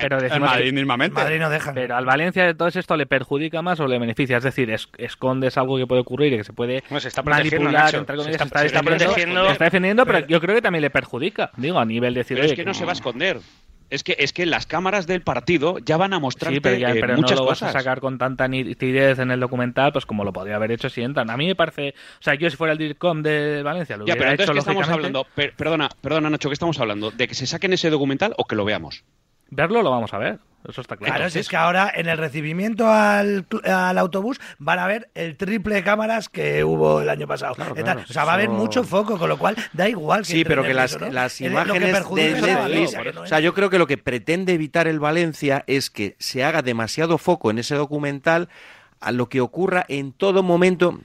pero, 0.00 0.18
el 0.18 0.40
Madrid 0.40 0.72
mismamente. 0.72 1.14
Madrid 1.14 1.38
no 1.38 1.50
deja. 1.50 1.72
Pero 1.72 1.96
al 1.96 2.04
Valencia 2.04 2.44
de 2.44 2.54
todo 2.54 2.68
esto 2.68 2.96
le 2.96 3.06
perjudica 3.06 3.62
más 3.62 3.80
o 3.80 3.86
le 3.86 3.98
beneficia, 3.98 4.36
es 4.36 4.44
decir, 4.44 4.74
escondes 4.98 5.56
algo 5.56 5.76
que 5.76 5.86
puede 5.86 6.02
ocurrir 6.02 6.34
y 6.34 6.36
que 6.38 6.44
se 6.44 6.52
puede 6.52 6.82
se 6.98 7.08
está 7.08 7.22
manipular, 7.22 7.94
entre 7.94 8.16
comillas, 8.16 8.40
está, 8.40 8.64
está, 8.64 8.82
protegiendo, 8.82 9.50
está 9.50 9.64
defendiendo, 9.64 10.06
pero, 10.06 10.26
yo 10.26 10.40
creo 10.40 10.54
que 10.54 10.62
también 10.62 10.82
le 10.82 10.90
perjudica, 10.90 11.50
digo, 11.56 11.78
a 11.78 11.84
nivel 11.84 12.14
de 12.14 12.20
decir, 12.20 12.36
pero 12.36 12.48
es 12.48 12.54
que 12.54 12.64
no 12.64 12.74
se 12.74 12.84
va 12.84 12.92
a 12.92 12.94
esconder. 12.94 13.40
Es 13.88 14.02
que, 14.02 14.16
es 14.18 14.32
que 14.32 14.46
las 14.46 14.66
cámaras 14.66 15.06
del 15.06 15.22
partido 15.22 15.78
ya 15.78 15.96
van 15.96 16.12
a 16.12 16.18
mostrar 16.18 16.52
sí, 16.52 16.60
pero, 16.60 16.76
ya, 16.76 16.90
eh, 16.90 16.98
pero 17.00 17.16
muchas 17.16 17.38
no 17.38 17.44
lo 17.44 17.48
vas 17.50 17.62
a 17.62 17.70
sacar 17.70 18.00
con 18.00 18.18
tanta 18.18 18.48
nitidez 18.48 19.18
en 19.20 19.30
el 19.30 19.38
documental, 19.38 19.92
pues 19.92 20.06
como 20.06 20.24
lo 20.24 20.32
podría 20.32 20.56
haber 20.56 20.72
hecho 20.72 20.88
si 20.88 21.02
entran. 21.02 21.30
A 21.30 21.36
mí 21.36 21.46
me 21.46 21.54
parece, 21.54 21.94
o 22.18 22.22
sea, 22.22 22.34
yo 22.34 22.50
si 22.50 22.56
fuera 22.56 22.72
el 22.72 22.78
DIRCOM 22.78 23.22
de 23.22 23.62
Valencia, 23.62 23.96
lo 23.96 24.04
ya, 24.04 24.14
hubiera 24.14 24.30
pero 24.30 24.42
hecho 24.42 24.52
¿qué 24.52 24.58
estamos 24.58 24.88
hablando? 24.88 25.26
perdona, 25.56 25.88
perdona 26.00 26.30
Nacho, 26.30 26.48
¿qué 26.48 26.54
estamos 26.54 26.80
hablando? 26.80 27.12
¿De 27.12 27.28
que 27.28 27.34
se 27.34 27.46
saquen 27.46 27.72
ese 27.72 27.90
documental 27.90 28.34
o 28.38 28.44
que 28.44 28.56
lo 28.56 28.64
veamos? 28.64 29.04
Verlo 29.50 29.82
lo 29.82 29.90
vamos 29.90 30.12
a 30.12 30.18
ver. 30.18 30.38
Eso 30.68 30.80
está 30.80 30.96
claro. 30.96 31.14
Claro, 31.14 31.30
si 31.30 31.38
es 31.38 31.48
que 31.48 31.56
ahora 31.56 31.90
en 31.94 32.08
el 32.08 32.18
recibimiento 32.18 32.88
al, 32.88 33.46
al, 33.64 33.98
autobús 33.98 34.40
van 34.58 34.78
a 34.78 34.86
ver 34.86 35.10
el 35.14 35.36
triple 35.36 35.76
de 35.76 35.84
cámaras 35.84 36.28
que 36.28 36.64
hubo 36.64 37.00
el 37.00 37.08
año 37.08 37.26
pasado. 37.26 37.54
o 37.54 38.12
sea, 38.12 38.24
va 38.24 38.32
a 38.32 38.34
haber 38.34 38.48
mucho 38.48 38.84
foco, 38.84 39.18
con 39.18 39.28
lo 39.28 39.38
cual 39.38 39.56
da 39.72 39.88
igual 39.88 40.20
que 40.20 40.32
Sí, 40.32 40.44
pero 40.44 40.62
que 40.62 40.74
las, 40.74 41.00
las 41.00 41.40
imágenes 41.40 41.92
de 42.10 42.40
Netflix. 42.40 42.96
o 43.16 43.26
sea, 43.26 43.40
yo 43.40 43.54
creo 43.54 43.70
que 43.70 43.78
lo 43.78 43.86
que 43.86 43.98
pretende 43.98 44.54
evitar 44.54 44.88
el 44.88 45.00
Valencia 45.00 45.64
es 45.66 45.90
que 45.90 46.16
se 46.18 46.44
haga 46.44 46.62
demasiado 46.62 47.18
foco 47.18 47.50
en 47.50 47.58
ese 47.58 47.74
documental 47.74 48.48
a 49.00 49.12
lo 49.12 49.28
que 49.28 49.40
ocurra 49.40 49.84
en 49.88 50.12
todo 50.12 50.42
momento 50.42 51.00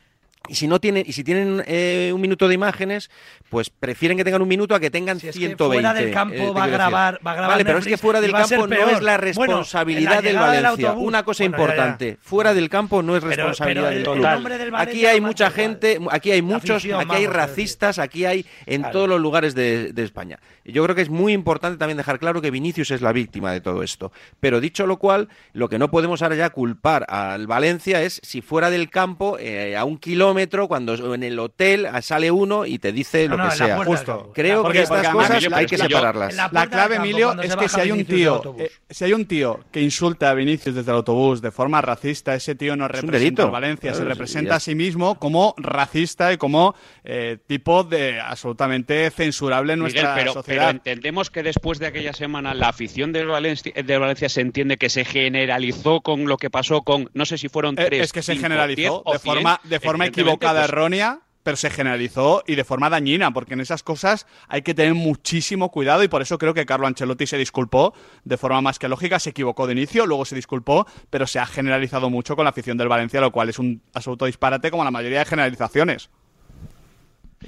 y 0.51 0.55
si 0.55 0.67
no 0.67 0.81
tienen, 0.81 1.05
y 1.07 1.13
si 1.13 1.23
tienen 1.23 1.63
eh, 1.65 2.11
un 2.13 2.19
minuto 2.19 2.49
de 2.49 2.55
imágenes, 2.55 3.09
pues 3.49 3.69
prefieren 3.69 4.17
que 4.17 4.25
tengan 4.25 4.41
un 4.41 4.49
minuto 4.49 4.75
a 4.75 4.81
que 4.81 4.91
tengan 4.91 5.17
si 5.17 5.31
120. 5.31 5.55
fuera 5.63 5.93
del 5.93 6.11
campo 6.11 6.35
eh, 6.35 6.51
va, 6.51 6.65
a 6.65 6.67
grabar, 6.67 7.19
va 7.25 7.31
a 7.31 7.35
grabar, 7.35 7.51
Vale, 7.51 7.63
pero 7.63 7.77
es 7.79 7.85
que 7.85 7.97
fuera 7.97 8.19
del 8.19 8.33
campo 8.33 8.67
no 8.67 8.89
es 8.89 9.01
la 9.01 9.15
responsabilidad 9.15 10.21
del 10.21 10.35
Valencia. 10.35 10.91
Una 10.91 11.23
cosa 11.23 11.45
importante, 11.45 12.17
fuera 12.21 12.53
del 12.53 12.67
campo 12.67 13.01
no 13.01 13.15
es 13.15 13.23
responsabilidad 13.23 13.91
del 13.91 14.03
club. 14.03 14.75
Aquí 14.75 15.05
hay 15.05 15.21
mucha 15.21 15.49
gente, 15.51 15.99
aquí 16.09 16.31
hay 16.31 16.41
muchos, 16.41 16.83
aquí 16.83 17.15
hay 17.15 17.27
racistas, 17.27 17.97
aquí 17.97 18.25
hay 18.25 18.45
en 18.65 18.91
todos 18.91 19.07
los 19.07 19.21
lugares 19.21 19.55
de, 19.55 19.93
de 19.93 20.03
España. 20.03 20.37
Yo 20.71 20.83
creo 20.83 20.95
que 20.95 21.01
es 21.01 21.09
muy 21.09 21.33
importante 21.33 21.77
también 21.77 21.97
dejar 21.97 22.19
claro 22.19 22.41
que 22.41 22.51
Vinicius 22.51 22.91
es 22.91 23.01
la 23.01 23.11
víctima 23.11 23.51
de 23.51 23.61
todo 23.61 23.83
esto. 23.83 24.11
Pero 24.39 24.59
dicho 24.59 24.87
lo 24.87 24.97
cual, 24.97 25.29
lo 25.53 25.69
que 25.69 25.79
no 25.79 25.91
podemos 25.91 26.21
ahora 26.21 26.35
ya 26.35 26.49
culpar 26.49 27.05
al 27.09 27.47
Valencia 27.47 28.01
es 28.01 28.19
si 28.23 28.41
fuera 28.41 28.69
del 28.69 28.89
campo, 28.89 29.37
eh, 29.39 29.75
a 29.75 29.85
un 29.85 29.97
kilómetro 29.97 30.67
cuando 30.67 31.13
en 31.13 31.23
el 31.23 31.39
hotel 31.39 31.87
sale 32.01 32.31
uno 32.31 32.65
y 32.65 32.79
te 32.79 32.91
dice 32.91 33.27
lo 33.27 33.37
que 33.37 33.51
sea. 33.51 33.83
Justo. 33.83 34.31
Creo 34.33 34.63
que 34.69 34.81
estas 34.81 35.09
cosas 35.09 35.43
hay 35.51 35.65
que 35.65 35.77
separarlas. 35.77 36.35
La, 36.35 36.67
clave, 36.67 36.95
Emilio, 36.95 37.39
es 37.41 37.55
que 37.55 37.69
si 37.69 37.79
hay 37.79 37.91
un 37.91 38.05
tío, 38.05 38.55
eh, 38.57 38.71
si 38.89 39.05
hay 39.05 39.13
un 39.13 39.25
tío 39.25 39.59
que 39.71 39.81
insulta 39.81 40.29
a 40.29 40.33
Vinicius 40.33 40.75
desde 40.75 40.91
el 40.91 40.97
autobús 40.97 41.41
de 41.41 41.51
forma 41.51 41.81
racista, 41.81 42.35
ese 42.35 42.55
tío 42.55 42.75
no 42.75 42.87
representa 42.87 43.43
a 43.43 43.47
Valencia, 43.47 43.93
se 43.93 44.03
representa 44.03 44.55
a 44.55 44.59
sí 44.59 44.75
mismo 44.75 45.15
como 45.15 45.53
racista 45.57 46.31
y 46.33 46.37
como 46.37 46.75
eh, 47.03 47.37
tipo 47.45 47.83
de 47.83 48.19
absolutamente 48.19 49.09
censurable 49.11 49.73
en 49.73 49.79
nuestra 49.79 50.15
sociedad. 50.25 50.43
Pero 50.45 50.60
entendemos 50.69 51.29
que 51.29 51.43
después 51.43 51.79
de 51.79 51.87
aquella 51.87 52.13
semana 52.13 52.53
la 52.53 52.69
afición 52.69 53.11
de 53.11 53.25
Valencia, 53.25 53.73
de 53.75 53.97
Valencia 53.97 54.29
se 54.29 54.41
entiende 54.41 54.77
que 54.77 54.89
se 54.89 55.05
generalizó 55.05 56.01
con 56.01 56.25
lo 56.25 56.37
que 56.37 56.49
pasó 56.49 56.83
con, 56.83 57.09
no 57.13 57.25
sé 57.25 57.37
si 57.37 57.49
fueron 57.49 57.77
eh, 57.79 57.85
tres. 57.85 58.05
Es 58.05 58.13
que 58.13 58.21
se 58.21 58.35
generalizó 58.35 59.03
de 59.11 59.19
forma, 59.19 59.59
de 59.63 59.79
forma 59.79 60.05
equivocada, 60.05 60.61
pues, 60.61 60.69
errónea, 60.69 61.19
pero 61.43 61.57
se 61.57 61.69
generalizó 61.69 62.43
y 62.45 62.55
de 62.55 62.63
forma 62.63 62.89
dañina, 62.89 63.31
porque 63.31 63.53
en 63.53 63.61
esas 63.61 63.83
cosas 63.83 64.27
hay 64.47 64.61
que 64.61 64.73
tener 64.73 64.93
muchísimo 64.93 65.71
cuidado 65.71 66.03
y 66.03 66.07
por 66.07 66.21
eso 66.21 66.37
creo 66.37 66.53
que 66.53 66.65
Carlo 66.65 66.87
Ancelotti 66.87 67.27
se 67.27 67.37
disculpó 67.37 67.93
de 68.23 68.37
forma 68.37 68.61
más 68.61 68.79
que 68.79 68.87
lógica, 68.87 69.19
se 69.19 69.31
equivocó 69.31 69.67
de 69.67 69.73
inicio, 69.73 70.05
luego 70.05 70.25
se 70.25 70.35
disculpó, 70.35 70.85
pero 71.09 71.27
se 71.27 71.39
ha 71.39 71.45
generalizado 71.45 72.09
mucho 72.09 72.35
con 72.35 72.45
la 72.45 72.51
afición 72.51 72.77
del 72.77 72.87
Valencia, 72.87 73.21
lo 73.21 73.31
cual 73.31 73.49
es 73.49 73.59
un 73.59 73.81
absoluto 73.93 74.25
disparate 74.25 74.71
como 74.71 74.83
la 74.83 74.91
mayoría 74.91 75.19
de 75.19 75.25
generalizaciones. 75.25 76.09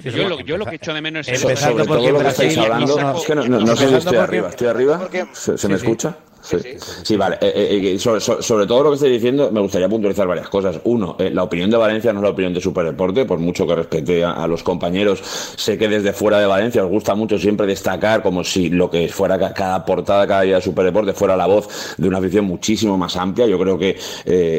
Yo 0.01 0.27
lo, 0.27 0.39
yo 0.39 0.57
lo, 0.57 0.65
que 0.65 0.75
echo 0.75 0.93
de 0.93 1.01
menos 1.01 1.27
es 1.27 1.39
sobre 1.39 1.85
todo 1.85 2.11
lo 2.11 2.19
que 2.19 2.27
estáis 2.27 2.57
hablando. 2.57 3.15
es 3.15 3.25
que 3.25 3.35
no, 3.35 3.75
sé 3.75 3.87
si 3.89 3.95
estoy 3.95 4.17
arriba. 4.17 4.49
¿Estoy 4.49 4.67
arriba? 4.67 5.09
¿Se, 5.33 5.67
me 5.67 5.75
escucha? 5.75 6.15
Sí, 6.43 7.15
vale. 7.15 7.37
Eh, 7.41 7.95
eh, 7.95 7.99
sobre, 7.99 8.67
todo 8.67 8.83
lo 8.83 8.89
que 8.89 8.95
estoy 8.95 9.11
diciendo, 9.11 9.49
me 9.51 9.61
gustaría 9.61 9.87
puntualizar 9.87 10.27
varias 10.27 10.49
cosas. 10.49 10.79
Uno, 10.83 11.15
la 11.17 11.43
opinión 11.43 11.69
de 11.69 11.77
Valencia 11.77 12.11
no 12.11 12.19
es 12.19 12.23
la 12.23 12.29
opinión 12.29 12.53
de 12.53 12.59
Superdeporte, 12.59 13.25
por 13.25 13.39
mucho 13.39 13.65
que 13.65 13.75
respete 13.75 14.23
a, 14.23 14.45
los 14.47 14.61
compañeros. 14.61 15.21
Sé 15.55 15.77
que 15.77 15.87
desde 15.87 16.11
fuera 16.11 16.39
de 16.39 16.45
Valencia 16.45 16.83
os 16.83 16.89
gusta 16.89 17.15
mucho 17.15 17.37
siempre 17.37 17.65
destacar 17.65 18.21
como 18.21 18.43
si 18.43 18.69
lo 18.69 18.89
que 18.89 19.07
fuera 19.07 19.53
cada 19.53 19.85
portada, 19.85 20.27
cada 20.27 20.41
día 20.41 20.55
de 20.55 20.61
Superdeporte 20.61 21.13
fuera 21.13 21.37
la 21.37 21.47
voz 21.47 21.95
de 21.97 22.07
una 22.07 22.17
afición 22.17 22.45
muchísimo 22.45 22.97
más 22.97 23.15
amplia. 23.15 23.47
Yo 23.47 23.57
creo 23.57 23.77
que 23.77 23.97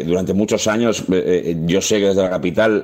durante 0.07 0.33
muchos 0.33 0.67
años, 0.67 1.05
yo 1.67 1.81
sé 1.83 2.01
que 2.01 2.09
desde 2.09 2.23
la 2.23 2.31
capital, 2.31 2.83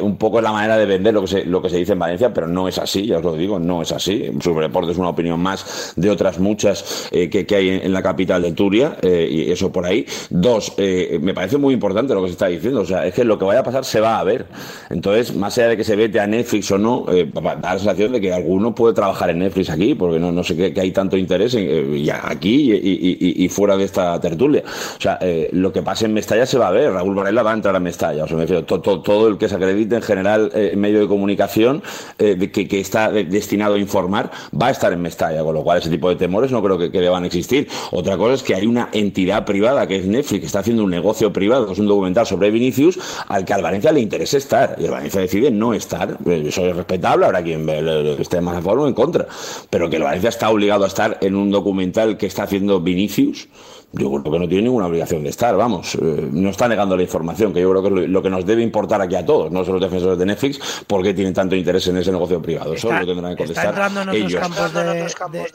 un 0.00 0.16
poco 0.16 0.38
es 0.38 0.44
la 0.44 0.52
manera 0.52 0.76
de 0.76 0.86
vender 0.86 1.14
lo 1.14 1.22
que, 1.22 1.28
se, 1.28 1.44
lo 1.44 1.62
que 1.62 1.70
se 1.70 1.76
dice 1.76 1.92
en 1.92 2.00
Valencia, 2.00 2.34
pero 2.34 2.48
no 2.48 2.66
es 2.66 2.78
así, 2.78 3.06
ya 3.06 3.18
os 3.18 3.24
lo 3.24 3.34
digo, 3.34 3.60
no 3.60 3.82
es 3.82 3.92
así. 3.92 4.30
Superdeporte 4.40 4.90
es 4.90 4.98
una 4.98 5.10
opinión 5.10 5.38
más 5.40 5.92
de 5.94 6.10
otras 6.10 6.38
muchas 6.40 7.08
que, 7.10 7.46
hay 7.50 7.68
en 7.68 7.92
la 7.92 8.02
capital 8.02 8.39
Turia, 8.52 8.96
eh, 9.02 9.28
y 9.30 9.50
eso 9.50 9.70
por 9.72 9.86
ahí. 9.86 10.06
Dos, 10.30 10.72
eh, 10.76 11.18
me 11.20 11.34
parece 11.34 11.58
muy 11.58 11.74
importante 11.74 12.14
lo 12.14 12.22
que 12.22 12.28
se 12.28 12.32
está 12.32 12.46
diciendo, 12.46 12.80
o 12.80 12.84
sea, 12.84 13.06
es 13.06 13.14
que 13.14 13.24
lo 13.24 13.38
que 13.38 13.44
vaya 13.44 13.60
a 13.60 13.62
pasar 13.62 13.84
se 13.84 14.00
va 14.00 14.18
a 14.18 14.24
ver. 14.24 14.46
Entonces, 14.88 15.34
más 15.34 15.56
allá 15.58 15.68
de 15.68 15.76
que 15.76 15.84
se 15.84 15.96
vete 15.96 16.20
a 16.20 16.26
Netflix 16.26 16.70
o 16.70 16.78
no, 16.78 17.06
eh, 17.08 17.30
da 17.32 17.58
la 17.62 17.78
sensación 17.78 18.12
de 18.12 18.20
que 18.20 18.32
alguno 18.32 18.74
puede 18.74 18.94
trabajar 18.94 19.30
en 19.30 19.40
Netflix 19.40 19.70
aquí, 19.70 19.94
porque 19.94 20.18
no, 20.18 20.32
no 20.32 20.42
sé 20.42 20.56
qué, 20.56 20.80
hay 20.80 20.90
tanto 20.92 21.16
interés 21.16 21.54
en, 21.54 22.10
aquí 22.22 22.72
y, 22.72 23.48
fuera 23.48 23.76
de 23.76 23.84
esta 23.84 24.18
tertulia. 24.20 24.62
O 24.66 25.00
sea, 25.00 25.18
lo 25.52 25.72
que 25.72 25.82
pase 25.82 26.06
en 26.06 26.14
Mestalla 26.14 26.46
se 26.46 26.58
va 26.58 26.68
a 26.68 26.70
ver, 26.70 26.92
Raúl 26.92 27.14
Varela 27.14 27.42
va 27.42 27.50
a 27.50 27.54
entrar 27.54 27.74
a 27.74 27.80
Mestalla, 27.80 28.24
o 28.24 28.26
sea, 28.26 28.36
me 28.36 28.42
refiero, 28.44 28.64
todo, 28.64 29.02
todo 29.02 29.28
el 29.28 29.38
que 29.38 29.48
se 29.48 29.56
acredite 29.56 29.96
en 29.96 30.02
general 30.02 30.50
en 30.54 30.78
medio 30.80 31.00
de 31.00 31.08
comunicación 31.08 31.82
que, 32.16 32.68
que, 32.68 32.80
está 32.80 33.10
destinado 33.10 33.74
a 33.74 33.78
informar 33.78 34.30
va 34.60 34.68
a 34.68 34.70
estar 34.70 34.92
en 34.92 35.02
Mestalla, 35.02 35.42
con 35.42 35.54
lo 35.54 35.62
cual 35.62 35.78
ese 35.78 35.90
tipo 35.90 36.08
de 36.08 36.16
temores 36.16 36.50
no 36.50 36.62
creo 36.62 36.78
que, 36.78 36.90
que 36.90 37.00
deban 37.00 37.24
existir. 37.24 37.68
Otra 37.90 38.16
cosa 38.16 38.29
es 38.32 38.42
que 38.42 38.54
hay 38.54 38.66
una 38.66 38.88
entidad 38.92 39.44
privada 39.44 39.86
que 39.86 39.96
es 39.96 40.06
Netflix, 40.06 40.40
que 40.40 40.46
está 40.46 40.60
haciendo 40.60 40.84
un 40.84 40.90
negocio 40.90 41.32
privado, 41.32 41.66
que 41.66 41.72
es 41.72 41.78
un 41.78 41.86
documental 41.86 42.26
sobre 42.26 42.50
Vinicius, 42.50 42.98
al 43.28 43.44
que 43.44 43.54
al 43.54 43.62
Valencia 43.62 43.92
le 43.92 44.00
interesa 44.00 44.38
estar. 44.38 44.76
Y 44.78 44.84
el 44.84 44.90
Valencia 44.90 45.20
decide 45.20 45.50
no 45.50 45.74
estar. 45.74 46.18
Eso 46.26 46.66
es 46.66 46.76
respetable, 46.76 47.26
habrá 47.26 47.42
quien 47.42 47.68
esté 47.68 48.40
más 48.40 48.56
a 48.56 48.62
favor 48.62 48.80
o 48.80 48.88
en 48.88 48.94
contra. 48.94 49.26
Pero 49.68 49.90
que 49.90 49.96
el 49.96 50.02
Valencia 50.02 50.28
está 50.28 50.50
obligado 50.50 50.84
a 50.84 50.88
estar 50.88 51.18
en 51.20 51.36
un 51.36 51.50
documental 51.50 52.16
que 52.16 52.26
está 52.26 52.44
haciendo 52.44 52.80
Vinicius 52.80 53.48
yo 53.92 54.10
creo 54.10 54.32
que 54.32 54.38
no 54.38 54.48
tiene 54.48 54.64
ninguna 54.64 54.86
obligación 54.86 55.24
de 55.24 55.30
estar, 55.30 55.56
vamos, 55.56 55.96
eh, 55.96 56.28
no 56.32 56.50
está 56.50 56.68
negando 56.68 56.96
la 56.96 57.02
información, 57.02 57.52
que 57.52 57.60
yo 57.60 57.70
creo 57.70 57.82
que 57.82 58.02
es 58.04 58.08
lo, 58.08 58.22
que 58.22 58.30
nos 58.30 58.46
debe 58.46 58.62
importar 58.62 59.00
aquí 59.00 59.16
a 59.16 59.24
todos, 59.24 59.50
no 59.50 59.64
solo 59.64 59.78
los 59.78 59.90
defensores 59.90 60.18
de 60.18 60.26
Netflix, 60.26 60.84
porque 60.86 61.12
tienen 61.12 61.34
tanto 61.34 61.56
interés 61.56 61.86
en 61.88 61.96
ese 61.96 62.12
negocio 62.12 62.40
privado. 62.40 62.76
Solo 62.76 63.00
lo 63.00 63.06
tendrán 63.06 63.32
que 63.32 63.44
contestar 63.44 63.74
está 63.74 64.02
en 64.02 64.08
ellos. 64.10 64.40
Campos 64.40 64.72
de, 64.72 65.08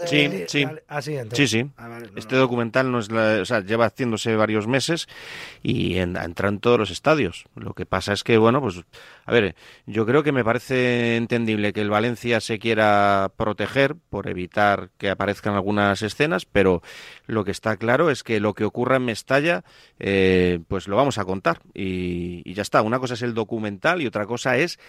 Sí, 0.06 0.46
sí. 0.48 0.66
sí, 1.32 1.48
sí. 1.48 1.72
este 2.16 2.36
documental 2.36 2.92
no 2.92 3.00
es 3.00 3.10
o 3.10 3.46
sea, 3.46 3.62
lleva 3.62 3.86
haciéndose 3.86 4.36
varios 4.36 4.68
meses 4.68 5.08
y 5.64 5.98
entra 5.98 6.50
en 6.50 6.60
todos 6.60 6.78
los 6.78 6.92
estadios. 6.92 7.46
Lo 7.56 7.74
que 7.74 7.86
pasa 7.86 8.14
es 8.14 8.24
que, 8.24 8.38
bueno, 8.38 8.62
pues 8.62 8.84
a 9.26 9.32
ver, 9.32 9.56
yo 9.88 10.06
creo 10.06 10.22
que 10.22 10.32
me 10.32 10.44
parece 10.44 11.16
entendible 11.16 11.74
que 11.74 11.82
el 11.82 11.90
Valencia 11.90 12.40
se 12.40 12.60
quiera 12.60 13.32
proteger 13.36 13.96
por 13.96 14.30
evitar 14.30 14.92
que 14.98 15.10
aparezcan 15.10 15.56
algunas 15.56 16.04
escenas, 16.04 16.46
pero 16.46 16.84
lo 17.26 17.44
que 17.44 17.52
está 17.52 17.76
claro 17.78 18.12
es 18.12 18.24
que 18.24 18.40
lo 18.40 18.54
que 18.54 18.66
ocurra 18.66 18.98
en 18.98 19.06
Mestalla, 19.06 19.64
eh, 20.00 20.60
pues 20.68 20.88
lo 20.88 20.96
vamos 20.96 21.18
a 21.18 21.26
contar 21.26 21.62
y, 21.74 22.44
y 22.46 22.54
ya 22.54 22.62
está. 22.62 22.84
Una 22.84 23.00
cosa 23.00 23.16
es 23.16 23.24
el 23.24 23.34
documental 23.34 24.02
y 24.02 24.08
otra 24.08 24.28
cosa 24.28 24.58
es 24.58 24.80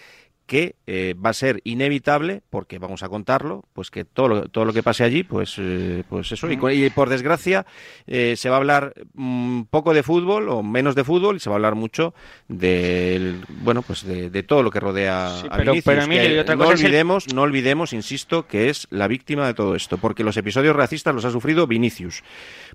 que 0.47 0.77
eh, 0.87 1.15
va 1.15 1.31
a 1.31 1.33
ser 1.33 1.61
inevitable, 1.65 2.43
porque 2.51 2.79
vamos 2.79 3.03
a 3.03 3.09
contarlo, 3.09 3.65
pues 3.73 3.91
que 3.91 4.05
todo 4.05 4.29
lo, 4.29 4.49
todo 4.49 4.65
lo 4.65 4.73
que 4.73 4.83
pase 4.83 5.03
allí, 5.03 5.25
pues, 5.25 5.57
eh, 5.59 6.05
pues 6.09 6.31
eso. 6.31 6.49
Y, 6.51 6.91
por 6.91 7.09
desgracia, 7.09 7.67
eh, 8.07 8.37
se 8.37 8.49
va 8.49 8.57
a 8.57 8.59
hablar 8.59 8.95
un 9.17 9.61
mm, 9.61 9.65
poco 9.65 9.93
de 9.93 10.05
fútbol 10.05 10.49
o 10.49 10.63
menos 10.63 10.95
de 10.95 11.03
fútbol 11.03 11.37
y 11.37 11.41
se 11.41 11.51
va 11.51 11.55
a 11.55 11.59
hablar 11.59 11.75
mucho 11.75 12.15
de, 12.47 13.41
bueno, 13.49 13.83
pues 13.83 14.05
de, 14.05 14.43
todo 14.45 14.63
lo 14.63 14.71
que 14.71 14.79
rodea 14.79 15.41
a 15.41 15.57
pero, 15.57 15.73
Vinicius. 15.73 16.57
no 16.57 16.69
olvidemos, 16.69 17.35
no 17.35 17.43
olvidemos, 17.43 17.93
insisto, 17.93 18.47
que 18.47 18.69
es 18.69 18.87
la 18.91 19.09
víctima 19.09 19.49
de 19.49 19.55
todo 19.55 19.75
esto, 19.75 19.99
porque 19.99 20.23
los 20.23 20.37
episodios 20.37 20.77
racistas 20.77 21.13
los 21.13 21.25
ha 21.25 21.33
sufrido 21.33 21.67
Vinicius. 21.67 22.23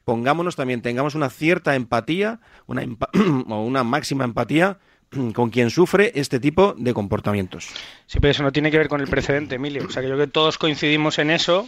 Pongámonos 0.03 0.57
también, 0.57 0.81
tengamos 0.81 1.15
una 1.15 1.29
cierta 1.29 1.75
empatía, 1.75 2.41
una 2.67 2.83
o 3.47 3.63
una 3.63 3.85
máxima 3.85 4.25
empatía 4.25 4.79
con 5.33 5.49
quien 5.49 5.69
sufre 5.69 6.11
este 6.15 6.39
tipo 6.39 6.73
de 6.77 6.93
comportamientos. 6.93 7.67
Sí, 8.07 8.19
pero 8.19 8.31
eso 8.31 8.43
no 8.43 8.51
tiene 8.51 8.71
que 8.71 8.77
ver 8.77 8.87
con 8.87 9.01
el 9.01 9.07
precedente, 9.07 9.55
Emilio. 9.55 9.85
O 9.87 9.89
sea, 9.89 10.01
que 10.01 10.07
yo 10.07 10.15
creo 10.15 10.25
que 10.25 10.31
todos 10.31 10.57
coincidimos 10.57 11.19
en 11.19 11.31
eso 11.31 11.67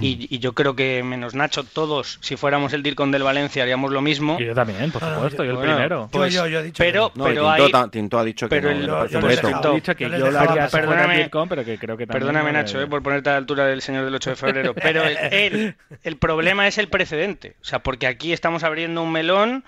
y, 0.00 0.38
yo 0.38 0.52
creo 0.52 0.76
que 0.76 1.02
menos 1.02 1.34
Nacho, 1.34 1.64
todos, 1.64 2.18
si 2.20 2.36
fuéramos 2.36 2.72
el 2.72 2.82
DIRCON 2.82 3.10
del 3.10 3.22
Valencia, 3.22 3.62
haríamos 3.62 3.90
lo 3.90 4.02
mismo. 4.02 4.36
Y 4.38 4.46
yo 4.46 4.54
también, 4.54 4.90
por 4.90 5.02
supuesto, 5.02 5.44
yo, 5.44 5.52
el 5.52 5.58
primero. 5.58 6.08
Pues, 6.12 6.32
yo, 6.32 6.46
yo, 6.46 6.60
he 6.60 6.64
dicho 6.64 6.82
pero, 6.82 7.12
no, 7.14 7.24
pero 7.24 7.88
Tinto, 7.90 8.18
ha 8.18 8.24
dicho 8.24 8.48
que 8.48 8.60
pero 8.60 8.74
no, 8.74 9.06
yo, 9.06 9.20
he 9.20 9.74
dicho 9.74 9.96
que 9.96 10.08
yo 10.10 10.30
la 10.30 10.42
haría 10.42 10.68
perdóname, 10.68 11.30
pero 11.48 11.64
que 11.64 11.78
creo 11.78 11.96
que 11.96 12.06
también 12.06 12.26
Perdóname, 12.26 12.52
Nacho, 12.52 12.80
eh, 12.80 12.86
por 12.86 13.02
ponerte 13.02 13.30
a 13.30 13.32
la 13.32 13.38
altura 13.38 13.66
del 13.66 13.82
señor 13.82 14.04
del 14.04 14.14
8 14.14 14.30
de 14.30 14.36
febrero, 14.36 14.74
pero 14.74 15.02
el, 15.04 15.74
el 16.02 16.16
problema 16.18 16.66
es 16.68 16.78
el 16.78 16.88
precedente. 16.88 17.56
O 17.62 17.64
sea, 17.64 17.80
porque 17.80 18.06
aquí 18.06 18.32
estamos 18.32 18.64
abriendo 18.64 19.02
un 19.02 19.12
melón 19.12 19.64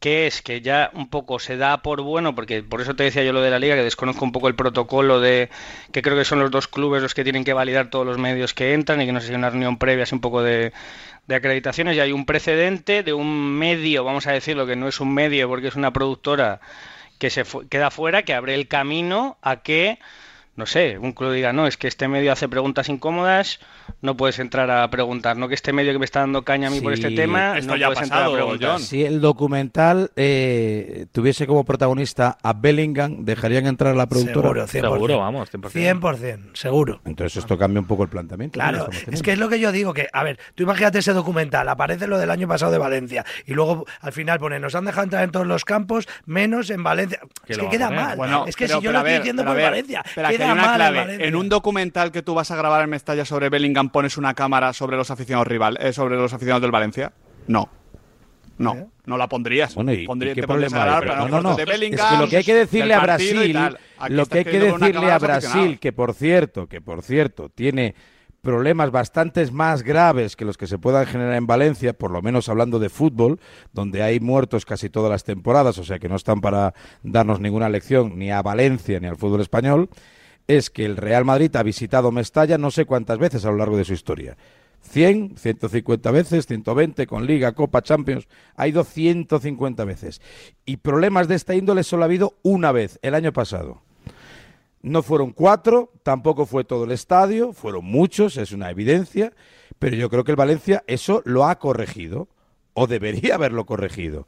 que 0.00 0.26
es 0.26 0.42
que 0.42 0.60
ya 0.60 0.90
un 0.94 1.08
poco 1.08 1.38
se 1.40 1.56
da 1.56 1.82
por 1.82 2.02
bueno, 2.02 2.34
porque 2.34 2.62
por 2.62 2.80
eso 2.80 2.94
te 2.94 3.04
decía 3.04 3.24
yo 3.24 3.32
lo 3.32 3.40
de 3.40 3.50
la 3.50 3.58
liga, 3.58 3.74
que 3.74 3.82
desconozco 3.82 4.24
un 4.24 4.32
poco 4.32 4.48
el 4.48 4.54
protocolo 4.54 5.20
de 5.20 5.50
que 5.92 6.02
creo 6.02 6.16
que 6.16 6.24
son 6.24 6.38
los 6.40 6.50
dos 6.50 6.68
clubes 6.68 7.02
los 7.02 7.14
que 7.14 7.24
tienen 7.24 7.44
que 7.44 7.52
validar 7.52 7.90
todos 7.90 8.06
los 8.06 8.18
medios 8.18 8.54
que 8.54 8.74
entran 8.74 9.00
y 9.00 9.06
que 9.06 9.12
no 9.12 9.20
sé 9.20 9.28
si 9.28 9.34
una 9.34 9.50
reunión 9.50 9.78
previa, 9.78 10.04
así 10.04 10.14
un 10.14 10.20
poco 10.20 10.42
de, 10.42 10.72
de 11.26 11.34
acreditaciones. 11.34 11.96
Y 11.96 12.00
hay 12.00 12.12
un 12.12 12.26
precedente 12.26 13.02
de 13.02 13.12
un 13.12 13.58
medio, 13.58 14.04
vamos 14.04 14.26
a 14.26 14.32
decirlo, 14.32 14.66
que 14.66 14.76
no 14.76 14.88
es 14.88 15.00
un 15.00 15.12
medio 15.12 15.48
porque 15.48 15.68
es 15.68 15.76
una 15.76 15.92
productora 15.92 16.60
que 17.18 17.30
se 17.30 17.44
queda 17.68 17.90
fuera, 17.90 18.22
que 18.22 18.34
abre 18.34 18.54
el 18.54 18.68
camino 18.68 19.36
a 19.42 19.62
que 19.62 19.98
no 20.58 20.66
sé, 20.66 20.98
un 20.98 21.12
club 21.12 21.32
diga, 21.32 21.52
no, 21.52 21.68
es 21.68 21.76
que 21.76 21.86
este 21.86 22.08
medio 22.08 22.32
hace 22.32 22.48
preguntas 22.48 22.88
incómodas, 22.88 23.60
no 24.02 24.16
puedes 24.16 24.40
entrar 24.40 24.68
a 24.72 24.90
preguntar, 24.90 25.36
no 25.36 25.46
que 25.46 25.54
este 25.54 25.72
medio 25.72 25.92
que 25.92 26.00
me 26.00 26.04
está 26.04 26.18
dando 26.18 26.42
caña 26.42 26.66
a 26.66 26.70
mí 26.72 26.80
por 26.80 26.92
este 26.92 27.12
tema, 27.12 27.60
no 27.60 27.76
ya 27.76 27.86
puedes 27.86 28.02
entrar 28.02 28.24
a 28.24 28.32
preguntar. 28.32 28.80
Si 28.80 29.04
el 29.04 29.20
documental 29.20 30.10
eh, 30.16 31.06
tuviese 31.12 31.46
como 31.46 31.64
protagonista 31.64 32.38
a 32.42 32.54
Bellingham, 32.54 33.24
¿dejarían 33.24 33.68
entrar 33.68 33.92
a 33.92 33.96
la 33.96 34.08
productora? 34.08 34.66
Seguro, 34.66 34.90
100%. 34.90 34.94
Seguro, 34.94 35.18
vamos, 35.18 35.52
100%. 35.52 36.00
100%, 36.00 36.56
seguro. 36.56 37.00
Entonces 37.04 37.36
esto 37.36 37.56
cambia 37.56 37.80
un 37.80 37.86
poco 37.86 38.02
el 38.02 38.08
planteamiento. 38.08 38.54
Claro, 38.54 38.88
es 39.12 39.22
que 39.22 39.34
es 39.34 39.38
lo 39.38 39.48
que 39.48 39.60
yo 39.60 39.70
digo, 39.70 39.94
que, 39.94 40.08
a 40.12 40.24
ver, 40.24 40.40
tú 40.56 40.64
imagínate 40.64 40.98
ese 40.98 41.12
documental, 41.12 41.68
aparece 41.68 42.08
lo 42.08 42.18
del 42.18 42.32
año 42.32 42.48
pasado 42.48 42.72
de 42.72 42.78
Valencia, 42.78 43.24
y 43.46 43.54
luego 43.54 43.86
al 44.00 44.10
final 44.10 44.40
pone, 44.40 44.58
nos 44.58 44.74
han 44.74 44.86
dejado 44.86 45.04
entrar 45.04 45.22
en 45.22 45.30
todos 45.30 45.46
los 45.46 45.64
campos, 45.64 46.08
menos 46.26 46.70
en 46.70 46.82
Valencia. 46.82 47.20
Es 47.46 47.58
que 47.58 47.68
queda 47.68 47.90
mal. 47.90 48.18
es 48.48 48.56
que 48.56 48.66
si 48.66 48.80
yo 48.80 48.90
lo 48.90 48.98
estoy 48.98 49.18
diciendo 49.18 49.44
por 49.44 49.56
Valencia, 49.56 50.02
una 50.52 50.74
clave. 50.74 51.26
En 51.26 51.36
un 51.36 51.48
documental 51.48 52.12
que 52.12 52.22
tú 52.22 52.34
vas 52.34 52.50
a 52.50 52.56
grabar 52.56 52.82
en 52.84 52.90
Mestalla 52.90 53.24
sobre 53.24 53.48
Bellingham, 53.48 53.90
¿pones 53.90 54.16
una 54.16 54.34
cámara 54.34 54.72
sobre 54.72 54.96
los 54.96 55.10
aficionados 55.10 55.46
rival, 55.46 55.78
eh, 55.80 55.92
sobre 55.92 56.16
los 56.16 56.32
aficionados 56.32 56.62
del 56.62 56.70
Valencia? 56.70 57.12
No. 57.46 57.68
No, 58.58 58.74
¿Eh? 58.74 58.86
no 59.06 59.16
la 59.16 59.28
pondrías. 59.28 59.74
Bueno, 59.76 59.92
¿y, 59.92 60.04
qué 60.34 60.42
problema 60.42 61.00
No, 61.00 61.28
no, 61.28 61.40
no. 61.40 61.56
es 61.56 61.64
que 61.64 62.16
lo 62.18 62.28
que 62.28 62.38
hay 62.38 62.44
que 62.44 62.54
decirle 62.54 62.92
a 62.92 63.00
Brasil, 63.00 63.56
lo 64.08 64.26
que 64.26 64.38
hay 64.38 64.44
que 64.44 64.58
decirle 64.58 65.12
a 65.12 65.18
Brasil, 65.18 65.78
que 65.78 65.92
por 65.92 66.12
cierto, 66.12 66.66
que 66.66 66.80
por 66.80 67.02
cierto, 67.02 67.50
tiene 67.50 67.94
problemas 68.42 68.90
bastante 68.90 69.48
más 69.50 69.82
graves 69.82 70.36
que 70.36 70.44
los 70.44 70.56
que 70.56 70.66
se 70.66 70.78
puedan 70.78 71.06
generar 71.06 71.34
en 71.34 71.46
Valencia, 71.46 71.92
por 71.92 72.10
lo 72.10 72.22
menos 72.22 72.48
hablando 72.48 72.78
de 72.78 72.88
fútbol, 72.88 73.40
donde 73.72 74.02
hay 74.02 74.20
muertos 74.20 74.64
casi 74.64 74.90
todas 74.90 75.10
las 75.10 75.24
temporadas, 75.24 75.78
o 75.78 75.84
sea 75.84 75.98
que 75.98 76.08
no 76.08 76.16
están 76.16 76.40
para 76.40 76.74
darnos 77.02 77.40
ninguna 77.40 77.68
lección 77.68 78.18
ni 78.18 78.30
a 78.30 78.42
Valencia 78.42 79.00
ni 79.00 79.06
al 79.06 79.16
fútbol 79.16 79.40
español 79.40 79.90
es 80.48 80.70
que 80.70 80.84
el 80.84 80.96
Real 80.96 81.24
Madrid 81.24 81.54
ha 81.56 81.62
visitado 81.62 82.10
Mestalla 82.10 82.58
no 82.58 82.70
sé 82.70 82.86
cuántas 82.86 83.18
veces 83.18 83.44
a 83.44 83.50
lo 83.50 83.58
largo 83.58 83.76
de 83.76 83.84
su 83.84 83.92
historia. 83.92 84.36
100, 84.80 85.36
150 85.36 86.10
veces, 86.10 86.46
120 86.46 87.06
con 87.06 87.26
Liga, 87.26 87.52
Copa, 87.52 87.82
Champions. 87.82 88.26
Ha 88.56 88.66
ido 88.66 88.82
150 88.84 89.84
veces. 89.84 90.22
Y 90.64 90.78
problemas 90.78 91.28
de 91.28 91.34
esta 91.34 91.54
índole 91.54 91.84
solo 91.84 92.02
ha 92.02 92.06
habido 92.06 92.38
una 92.42 92.72
vez, 92.72 92.98
el 93.02 93.14
año 93.14 93.32
pasado. 93.32 93.82
No 94.80 95.02
fueron 95.02 95.32
cuatro, 95.32 95.92
tampoco 96.02 96.46
fue 96.46 96.64
todo 96.64 96.84
el 96.84 96.92
estadio, 96.92 97.52
fueron 97.52 97.84
muchos, 97.84 98.36
es 98.36 98.52
una 98.52 98.70
evidencia, 98.70 99.32
pero 99.78 99.96
yo 99.96 100.08
creo 100.08 100.24
que 100.24 100.30
el 100.30 100.36
Valencia 100.36 100.84
eso 100.86 101.20
lo 101.24 101.46
ha 101.46 101.58
corregido, 101.58 102.28
o 102.72 102.86
debería 102.86 103.34
haberlo 103.34 103.66
corregido. 103.66 104.24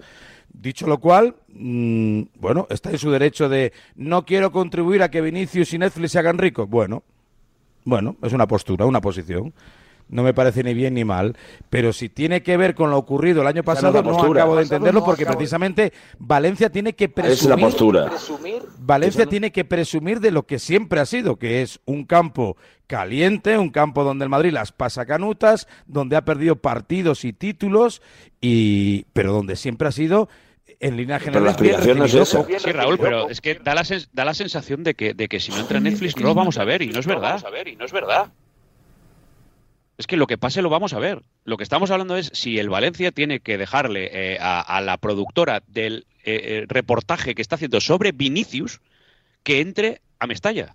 Dicho 0.52 0.86
lo 0.86 0.98
cual, 0.98 1.36
mm, 1.48 2.22
bueno, 2.38 2.66
está 2.70 2.90
en 2.90 2.98
su 2.98 3.10
derecho 3.10 3.48
de 3.48 3.72
no 3.94 4.24
quiero 4.24 4.50
contribuir 4.52 5.02
a 5.02 5.10
que 5.10 5.20
Vinicius 5.20 5.72
y 5.74 5.78
Netflix 5.78 6.12
se 6.12 6.18
hagan 6.18 6.38
ricos. 6.38 6.68
Bueno, 6.68 7.02
bueno, 7.84 8.16
es 8.22 8.32
una 8.32 8.46
postura, 8.46 8.86
una 8.86 9.00
posición. 9.00 9.52
no 10.08 10.24
me 10.24 10.34
parece 10.34 10.64
ni 10.64 10.74
bien 10.74 10.94
ni 10.94 11.04
mal, 11.04 11.36
pero 11.68 11.92
si 11.92 12.08
tiene 12.08 12.42
que 12.42 12.56
ver 12.56 12.74
con 12.74 12.90
lo 12.90 12.98
ocurrido 12.98 13.42
el 13.42 13.46
año 13.46 13.62
pasado, 13.62 14.02
no 14.02 14.20
acabo 14.20 14.56
de 14.56 14.64
entenderlo 14.64 15.04
porque 15.04 15.24
precisamente 15.24 15.92
Valencia 16.18 16.68
tiene 16.68 16.94
que 16.94 17.08
presumir, 17.08 17.38
es 17.38 17.44
la 17.44 17.56
postura. 17.56 18.10
Valencia 18.80 19.26
tiene 19.26 19.52
que 19.52 19.64
presumir 19.64 20.18
de 20.18 20.32
lo 20.32 20.46
que 20.46 20.58
siempre 20.58 20.98
ha 20.98 21.06
sido, 21.06 21.36
que 21.36 21.62
es 21.62 21.78
un 21.84 22.04
campo 22.04 22.56
caliente, 22.90 23.56
un 23.56 23.70
campo 23.70 24.02
donde 24.02 24.24
el 24.24 24.28
Madrid 24.28 24.50
las 24.50 24.72
pasa 24.72 25.06
canutas, 25.06 25.68
donde 25.86 26.16
ha 26.16 26.24
perdido 26.24 26.56
partidos 26.56 27.24
y 27.24 27.32
títulos, 27.32 28.02
y 28.40 29.04
pero 29.12 29.32
donde 29.32 29.54
siempre 29.54 29.86
ha 29.86 29.92
sido 29.92 30.28
en 30.80 30.96
línea 30.96 31.20
general. 31.20 31.54
Pero 31.56 31.94
la 31.94 32.06
es 32.06 32.62
Sí, 32.62 32.72
Raúl, 32.72 32.98
pero 32.98 33.30
es 33.30 33.40
que 33.40 33.54
da 33.54 33.76
la, 33.76 33.84
da 34.12 34.24
la 34.24 34.34
sensación 34.34 34.82
de 34.82 34.94
que, 34.94 35.14
de 35.14 35.28
que 35.28 35.38
si 35.38 35.52
no 35.52 35.60
entra 35.60 35.78
Netflix 35.78 36.16
no 36.16 36.26
lo 36.26 36.34
vamos 36.34 36.58
a 36.58 36.64
ver, 36.64 36.82
y 36.82 36.88
no 36.88 36.98
es 36.98 37.06
verdad. 37.06 37.40
y 37.64 37.76
no 37.76 37.84
es 37.84 37.92
verdad. 37.92 38.32
Es 39.96 40.08
que 40.08 40.16
lo 40.16 40.26
que 40.26 40.36
pase 40.36 40.60
lo 40.60 40.68
vamos 40.68 40.92
a 40.92 40.98
ver. 40.98 41.22
Lo 41.44 41.58
que 41.58 41.62
estamos 41.62 41.92
hablando 41.92 42.16
es 42.16 42.30
si 42.34 42.58
el 42.58 42.70
Valencia 42.70 43.12
tiene 43.12 43.38
que 43.38 43.56
dejarle 43.56 44.10
eh, 44.12 44.38
a, 44.40 44.80
la 44.80 44.96
productora 44.96 45.62
del 45.68 46.06
eh, 46.24 46.40
eh, 46.42 46.64
reportaje 46.66 47.36
que 47.36 47.42
está 47.42 47.54
haciendo 47.54 47.80
sobre 47.80 48.10
Vinicius 48.10 48.80
que 49.44 49.60
entre 49.60 50.00
a 50.18 50.26
Mestalla. 50.26 50.74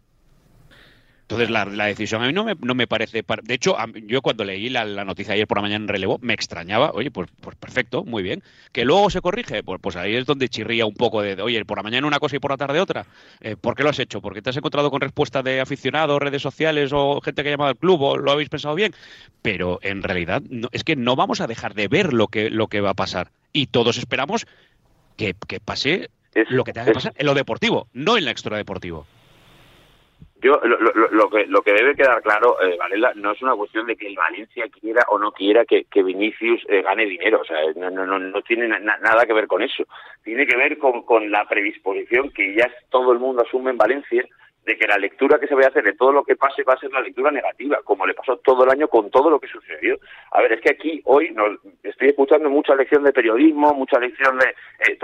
Entonces 1.28 1.49
la, 1.49 1.65
decisión 1.65 2.21
a 2.21 2.28
mí 2.28 2.34
no 2.34 2.43
me, 2.43 2.53
no 2.61 2.76
me 2.76 2.86
parece... 2.86 3.26
De 3.43 3.53
hecho, 3.55 3.76
yo 4.05 4.21
cuando 4.21 4.43
leí 4.43 4.69
la, 4.69 4.86
noticia 5.03 5.34
ayer 5.34 5.47
por 5.47 5.57
la 5.57 5.63
mañana 5.63 5.84
en 5.84 5.88
relevo, 5.88 6.19
me 6.21 6.36
extrañaba, 6.36 6.91
oye, 6.93 7.09
pues, 7.09 7.30
pues 7.41 7.55
perfecto, 7.55 8.03
muy 8.03 8.21
bien. 8.21 8.43
Que 8.71 8.86
luego 8.86 9.09
se 9.09 9.21
corrige, 9.21 9.63
pues, 9.63 9.82
pues 9.82 9.95
ahí 9.95 10.15
es 10.15 10.28
donde 10.28 10.49
chirría 10.49 10.86
un 10.86 10.93
poco 10.93 11.23
de, 11.23 11.41
oye, 11.41 11.65
por 11.65 11.78
la 11.80 11.84
mañana 11.84 12.05
una 12.05 12.19
cosa 12.19 12.36
y 12.36 12.39
por 12.39 12.51
la 12.51 12.57
tarde 12.57 12.80
otra. 12.80 13.07
Eh, 13.41 13.55
¿Por 13.55 13.76
qué 13.76 13.82
lo 13.82 13.89
has 13.89 13.97
hecho? 13.97 14.21
¿Porque 14.21 14.43
te 14.43 14.51
has 14.51 14.57
encontrado 14.57 14.91
con 14.91 15.01
respuesta 15.01 15.41
de 15.41 15.61
aficionados, 15.61 16.19
redes 16.19 16.43
sociales 16.43 16.91
o 16.93 17.19
gente 17.21 17.41
que 17.41 17.49
ha 17.49 17.53
llamado 17.53 17.71
al 17.71 17.78
club 17.78 18.03
o 18.03 18.17
lo 18.17 18.32
habéis 18.32 18.49
pensado 18.49 18.76
bien? 18.76 18.93
Pero 19.41 19.80
en 19.82 20.03
realidad 20.03 20.43
es 20.71 20.84
que 20.84 20.95
no 20.95 21.15
vamos 21.15 21.41
a 21.41 21.47
dejar 21.47 21.73
de 21.73 21.88
ver 21.88 22.13
lo 22.13 22.28
que, 22.28 22.51
lo 22.51 22.67
que 22.67 22.82
va 22.82 22.91
a 22.91 22.95
pasar. 22.95 23.32
Y 23.51 23.65
todos 23.65 23.97
esperamos 23.97 24.45
que, 25.17 25.34
pase 25.63 26.11
lo 26.49 26.63
que 26.63 26.73
tenga 26.73 26.86
que 26.86 26.93
pasar 26.93 27.13
en 27.15 27.26
lo 27.26 27.34
deportivo, 27.34 27.88
no 27.93 28.15
en 28.15 28.26
lo 28.26 28.32
extradeportivo. 28.32 29.07
Yo, 30.45 30.61
lo, 30.63 30.77
lo, 31.09 31.27
que, 31.27 31.47
lo 31.47 31.63
que 31.63 31.73
debe 31.73 31.95
quedar 31.95 32.21
claro, 32.21 32.61
eh, 32.61 32.77
no 33.15 33.31
es 33.31 33.41
una 33.41 33.55
cuestión 33.55 33.87
de 33.87 33.95
que 33.95 34.05
el 34.05 34.15
Valencia 34.15 34.65
quiera 34.79 35.03
o 35.09 35.17
no 35.17 35.31
quiera 35.31 35.65
que, 35.65 35.85
que 35.85 36.03
Vinicius 36.03 36.61
eh, 36.69 36.83
gane 36.83 37.07
dinero, 37.07 37.41
o 37.41 37.45
sea, 37.45 37.57
no, 37.75 37.89
no, 37.89 38.05
no, 38.05 38.19
no 38.19 38.41
tiene 38.43 38.67
nada 38.67 39.25
que 39.25 39.33
ver 39.33 39.47
con 39.47 39.63
eso. 39.63 39.87
Tiene 40.23 40.45
que 40.45 40.55
ver 40.55 40.77
con, 40.77 41.01
con 41.01 41.31
la 41.31 41.47
predisposición 41.47 42.29
que 42.29 42.53
ya 42.53 42.71
todo 42.91 43.11
el 43.11 43.17
mundo 43.17 43.41
asume 43.41 43.71
en 43.71 43.77
Valencia 43.77 44.23
de 44.66 44.78
que 44.78 44.88
la 44.88 44.97
lectura 44.97 45.39
que 45.39 45.47
se 45.47 45.53
vaya 45.53 45.68
a 45.68 45.70
hacer 45.70 45.84
de 45.84 45.93
todo 45.93 46.11
lo 46.11 46.24
que 46.24 46.36
pase 46.36 46.63
va 46.63 46.74
a 46.74 46.80
ser 46.80 46.91
la 46.91 47.01
lectura 47.01 47.32
negativa, 47.32 47.80
como 47.84 48.05
le 48.05 48.16
pasó 48.16 48.38
todo 48.38 48.63
el 48.63 48.72
año 48.72 48.88
con 48.88 49.11
todo 49.11 49.30
lo 49.30 49.39
que 49.39 49.47
sucedió. 49.47 49.97
A 50.32 50.41
ver, 50.41 50.53
es 50.53 50.61
que 50.61 50.72
aquí 50.72 51.01
hoy 51.05 51.36
estoy 51.84 52.09
escuchando 52.09 52.49
mucha 52.49 52.76
lección 52.76 53.03
de 53.03 53.13
periodismo, 53.13 53.74
mucha 53.74 53.99
lección 53.99 54.38
de... 54.39 54.47
Eh, 54.89 54.97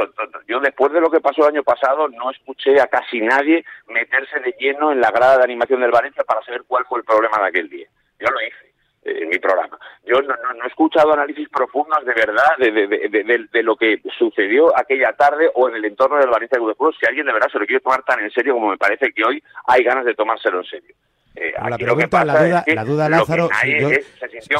yo 0.48 0.60
después 0.60 0.92
de 0.92 1.02
lo 1.02 1.12
que 1.12 1.22
pasó 1.22 1.44
el 1.44 1.56
año 1.56 1.64
pasado 1.64 2.08
no 2.10 2.32
escuché 2.32 2.82
a 2.82 2.88
casi 2.88 3.22
nadie 3.22 3.64
meterse 3.88 4.40
de 4.40 4.56
lleno 4.60 4.92
en 4.92 5.00
la 5.00 5.12
grada 5.12 5.38
de 5.38 5.44
animación 5.44 5.82
del 5.82 5.92
Valencia 5.92 6.24
para 6.24 6.42
saber 6.42 6.64
cuál 6.68 6.86
fue 6.86 7.00
el 7.00 7.06
problema 7.06 7.38
de 7.40 7.48
aquel 7.48 7.70
día. 7.70 7.88
Yo 8.20 8.28
lo 8.30 8.42
hice 8.42 8.71
en 9.04 9.30
mi 9.30 9.40
programa. 9.40 9.78
Yo 10.06 10.22
no, 10.22 10.36
no, 10.36 10.64
he 10.64 10.68
escuchado 10.68 11.14
análisis 11.14 11.50
profundos 11.50 12.06
de 12.06 12.14
verdad 12.14 12.58
de, 12.60 12.72
de, 12.72 13.48
de, 13.52 13.64
lo 13.64 13.76
que 13.76 14.02
sucedió 14.18 14.78
aquella 14.78 15.14
tarde 15.14 15.50
o 15.56 15.70
en 15.70 15.76
el 15.76 15.86
entorno 15.86 16.18
del 16.18 16.30
Valencia 16.30 16.60
de 16.60 16.74
Fútbol, 16.76 16.96
si 17.00 17.08
alguien 17.08 17.26
de 17.26 17.34
verdad 17.34 17.50
se 17.52 17.60
lo 17.60 17.66
quiere 17.66 17.82
tomar 17.82 18.04
tan 18.04 18.20
en 18.20 18.32
serio 18.32 18.54
como 18.54 18.70
me 18.70 18.78
parece 18.78 19.12
que 19.12 19.24
hoy 19.24 19.44
hay 19.68 19.84
ganas 19.84 20.06
de 20.06 20.14
tomárselo 20.14 20.60
en 20.60 20.66
serio. 20.66 20.96
Eh, 21.34 21.54
la 21.58 21.78
pregunta, 21.78 22.26
la 22.26 22.44
duda, 22.44 22.64
la 22.68 22.84
duda 22.84 23.10
Lázaro, 23.10 23.50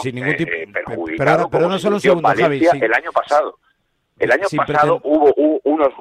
sin 0.02 0.16
ningún 0.16 0.36
tipo, 0.38 0.52
eh, 0.54 0.68
pero, 1.18 1.50
pero, 1.50 1.68
no 1.68 1.78
solo 1.78 1.98
un 1.98 2.02
segundo, 2.02 2.30
Javi, 2.30 2.66
el 2.66 2.94
año 2.94 3.12
pasado. 3.12 3.60
El 4.18 4.32
año 4.32 4.48
pasado 4.56 5.02
hubo, 5.04 5.34
unos, 5.64 5.94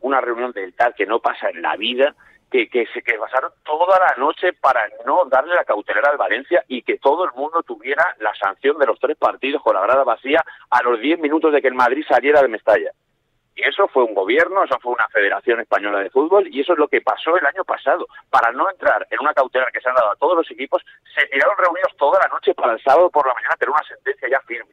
una 0.00 0.20
reunión 0.20 0.52
del 0.52 0.72
tal 0.74 0.94
que 0.94 1.06
no 1.06 1.20
pasa 1.20 1.50
en 1.50 1.60
la 1.60 1.76
vida, 1.76 2.14
que, 2.52 2.68
que, 2.68 2.86
se 2.92 3.02
que 3.02 3.14
pasaron 3.14 3.50
toda 3.64 3.98
la 3.98 4.14
noche 4.22 4.52
para 4.52 4.82
no 5.06 5.24
darle 5.24 5.54
la 5.54 5.64
cautelera 5.64 6.10
al 6.10 6.18
Valencia 6.18 6.62
y 6.68 6.82
que 6.82 6.98
todo 6.98 7.24
el 7.24 7.32
mundo 7.32 7.62
tuviera 7.62 8.14
la 8.20 8.34
sanción 8.34 8.78
de 8.78 8.86
los 8.86 9.00
tres 9.00 9.16
partidos 9.16 9.62
con 9.62 9.74
la 9.74 9.80
grada 9.80 10.04
vacía 10.04 10.44
a 10.70 10.82
los 10.82 11.00
diez 11.00 11.18
minutos 11.18 11.50
de 11.52 11.62
que 11.62 11.68
el 11.68 11.74
Madrid 11.74 12.04
saliera 12.06 12.42
de 12.42 12.48
Mestalla. 12.48 12.90
Y 13.54 13.62
eso 13.68 13.88
fue 13.88 14.04
un 14.04 14.14
gobierno, 14.14 14.64
eso 14.64 14.78
fue 14.80 14.92
una 14.92 15.08
Federación 15.08 15.60
Española 15.60 16.00
de 16.00 16.10
Fútbol 16.10 16.46
y 16.50 16.60
eso 16.60 16.74
es 16.74 16.78
lo 16.78 16.88
que 16.88 17.00
pasó 17.00 17.36
el 17.36 17.46
año 17.46 17.64
pasado. 17.64 18.06
Para 18.28 18.52
no 18.52 18.70
entrar 18.70 19.06
en 19.10 19.20
una 19.20 19.32
cautelera 19.32 19.70
que 19.72 19.80
se 19.80 19.88
han 19.88 19.94
dado 19.94 20.10
a 20.10 20.16
todos 20.16 20.36
los 20.36 20.50
equipos, 20.50 20.82
se 21.14 21.26
tiraron 21.28 21.56
reunidos 21.56 21.96
toda 21.96 22.20
la 22.22 22.28
noche 22.28 22.54
para 22.54 22.74
el 22.74 22.82
sábado 22.82 23.08
por 23.10 23.26
la 23.26 23.34
mañana 23.34 23.56
tener 23.56 23.70
una 23.70 23.86
sentencia 23.88 24.28
ya 24.28 24.40
firme. 24.40 24.72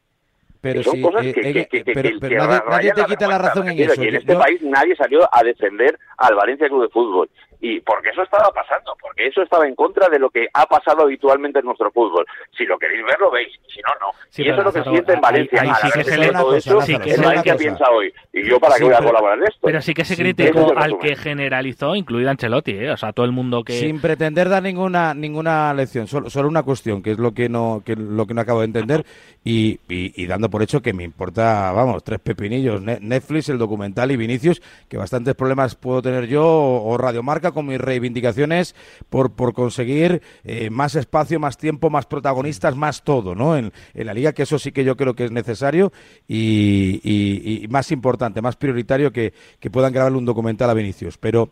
Pero 0.61 0.84
sí, 0.84 1.01
pero, 1.01 2.47
nadie, 2.69 2.91
te 2.91 3.05
quita 3.05 3.27
la 3.27 3.38
razón 3.38 3.69
en 3.69 3.80
eso. 3.80 4.03
Y 4.03 4.09
en 4.09 4.15
este 4.15 4.36
país 4.36 4.61
nadie 4.61 4.93
salió 4.97 5.30
a 5.32 5.41
defender 5.41 5.97
al 6.17 6.36
Valencia 6.36 6.67
Club 6.67 6.82
de 6.82 6.89
Fútbol 6.89 7.30
y 7.62 7.80
porque 7.82 8.10
eso 8.10 8.24
estaba 8.24 8.51
pasando, 8.51 8.95
porque 9.01 9.28
eso 9.28 9.41
estaba 9.41 9.68
en 9.68 9.76
contra 9.76 10.07
de 10.07 10.20
lo 10.20 10.30
que 10.30 10.47
ha 10.53 10.66
pasado 10.66 11.03
habitualmente 11.03 11.60
en 11.60 11.66
nuestro 11.66 11.91
fútbol. 11.91 12.26
Si 12.57 12.66
lo 12.66 12.78
queréis 12.78 13.05
ver, 13.05 13.20
lo 13.20 13.32
veis, 13.32 13.53
si 13.68 13.82
no, 13.82 13.89
no. 13.99 14.12
y 14.38 14.49
eso 14.49 14.60
es 14.60 14.66
lo 14.66 14.74
que 14.74 14.84
siente 14.84 15.14
en 15.14 15.22
Valencia. 15.22 15.62
Ahí, 15.62 15.72
sí 15.82 15.91
que 15.91 16.03
se 16.03 16.18
le 16.18 16.32
todo 16.32 16.55
eso, 16.55 16.82
sí 16.82 16.97
que 16.97 17.18
Valencia 17.18 17.55
piensa 17.57 17.89
hoy. 17.91 18.14
Y 18.32 18.49
yo 18.49 18.60
para 18.60 18.76
qué 18.76 18.86
voy 18.86 18.93
a 18.93 19.03
colaborar 19.03 19.38
en 19.38 19.43
esto. 19.45 19.60
Pero 19.62 19.82
sí 19.82 19.93
que 19.93 20.05
se 20.05 20.16
criticó 20.16 20.74
al 20.78 20.97
que 20.99 21.16
generalizó, 21.16 21.95
incluido 21.95 22.30
Ancelotti, 22.30 22.72
¿eh? 22.72 22.91
o 22.91 22.97
sea, 22.97 23.12
todo 23.12 23.26
el 23.26 23.32
mundo 23.32 23.64
que... 23.64 23.74
Sin 23.74 23.99
pretender 23.99 24.47
dar 24.47 24.64
ninguna 24.64 25.14
ninguna 25.14 25.74
lección, 25.74 26.07
solo, 26.07 26.30
solo 26.30 26.47
una 26.47 26.64
cuestión, 26.64 27.01
que 27.01 27.12
es 27.12 27.20
lo 27.20 27.34
que 27.34 27.49
no 27.49 27.82
que 27.86 27.95
lo 27.95 28.26
que 28.26 28.34
no 28.34 28.41
acabo 28.41 28.60
de 28.60 28.66
entender, 28.66 29.05
y, 29.43 29.80
y, 29.88 30.26
dando 30.26 30.49
por 30.49 30.62
hecho 30.62 30.82
que 30.82 30.93
me 30.93 31.03
importa, 31.03 31.72
vamos, 31.72 32.03
tres 32.03 32.20
pepinillos, 32.20 32.82
Netflix, 32.82 33.49
el 33.49 33.57
documental 33.57 34.12
y 34.12 34.18
Vinicius, 34.18 34.62
que 34.88 34.97
bastantes 34.97 35.34
problemas 35.36 35.76
puedo 35.76 36.01
tener 36.01 36.28
yo, 36.28 36.45
o 36.45 36.97
Radio 36.97 37.24
Marca, 37.24 37.49
con 37.52 37.68
mis 37.68 37.80
reivindicaciones 37.80 38.76
por, 39.10 39.32
por 39.34 39.54
conseguir 39.54 40.22
eh, 40.43 40.70
más 40.70 40.95
espacio, 40.95 41.39
más 41.39 41.58
tiempo, 41.58 41.89
más 41.89 42.06
protagonistas, 42.06 42.76
más 42.76 43.04
todo, 43.04 43.36
¿no? 43.36 43.58
En, 43.58 43.72
la 43.93 44.14
liga, 44.14 44.34
que 44.34 44.43
eso 44.43 44.58
sí 44.60 44.72
que 44.72 44.84
yo 44.84 44.95
creo 44.95 45.14
que 45.14 45.26
es 45.26 45.32
necesario 45.32 45.91
y, 46.28 47.66
más 47.70 47.91
importante, 47.91 48.41
más 48.41 48.56
prioritario 48.56 49.12
que, 49.12 49.34
que 49.60 49.70
puedan 49.70 49.93
grabarle 49.93 50.18
un 50.18 50.26
documental 50.26 50.70
a 50.70 50.74
Vinicius. 50.74 51.18
Pero 51.18 51.52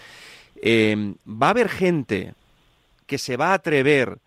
eh, 0.60 1.14
¿va 1.26 1.46
a 1.46 1.50
haber 1.50 1.70
gente 1.70 2.34
que 3.06 3.16
se 3.16 3.38
va 3.38 3.52
a 3.52 3.54
atrever 3.54 4.18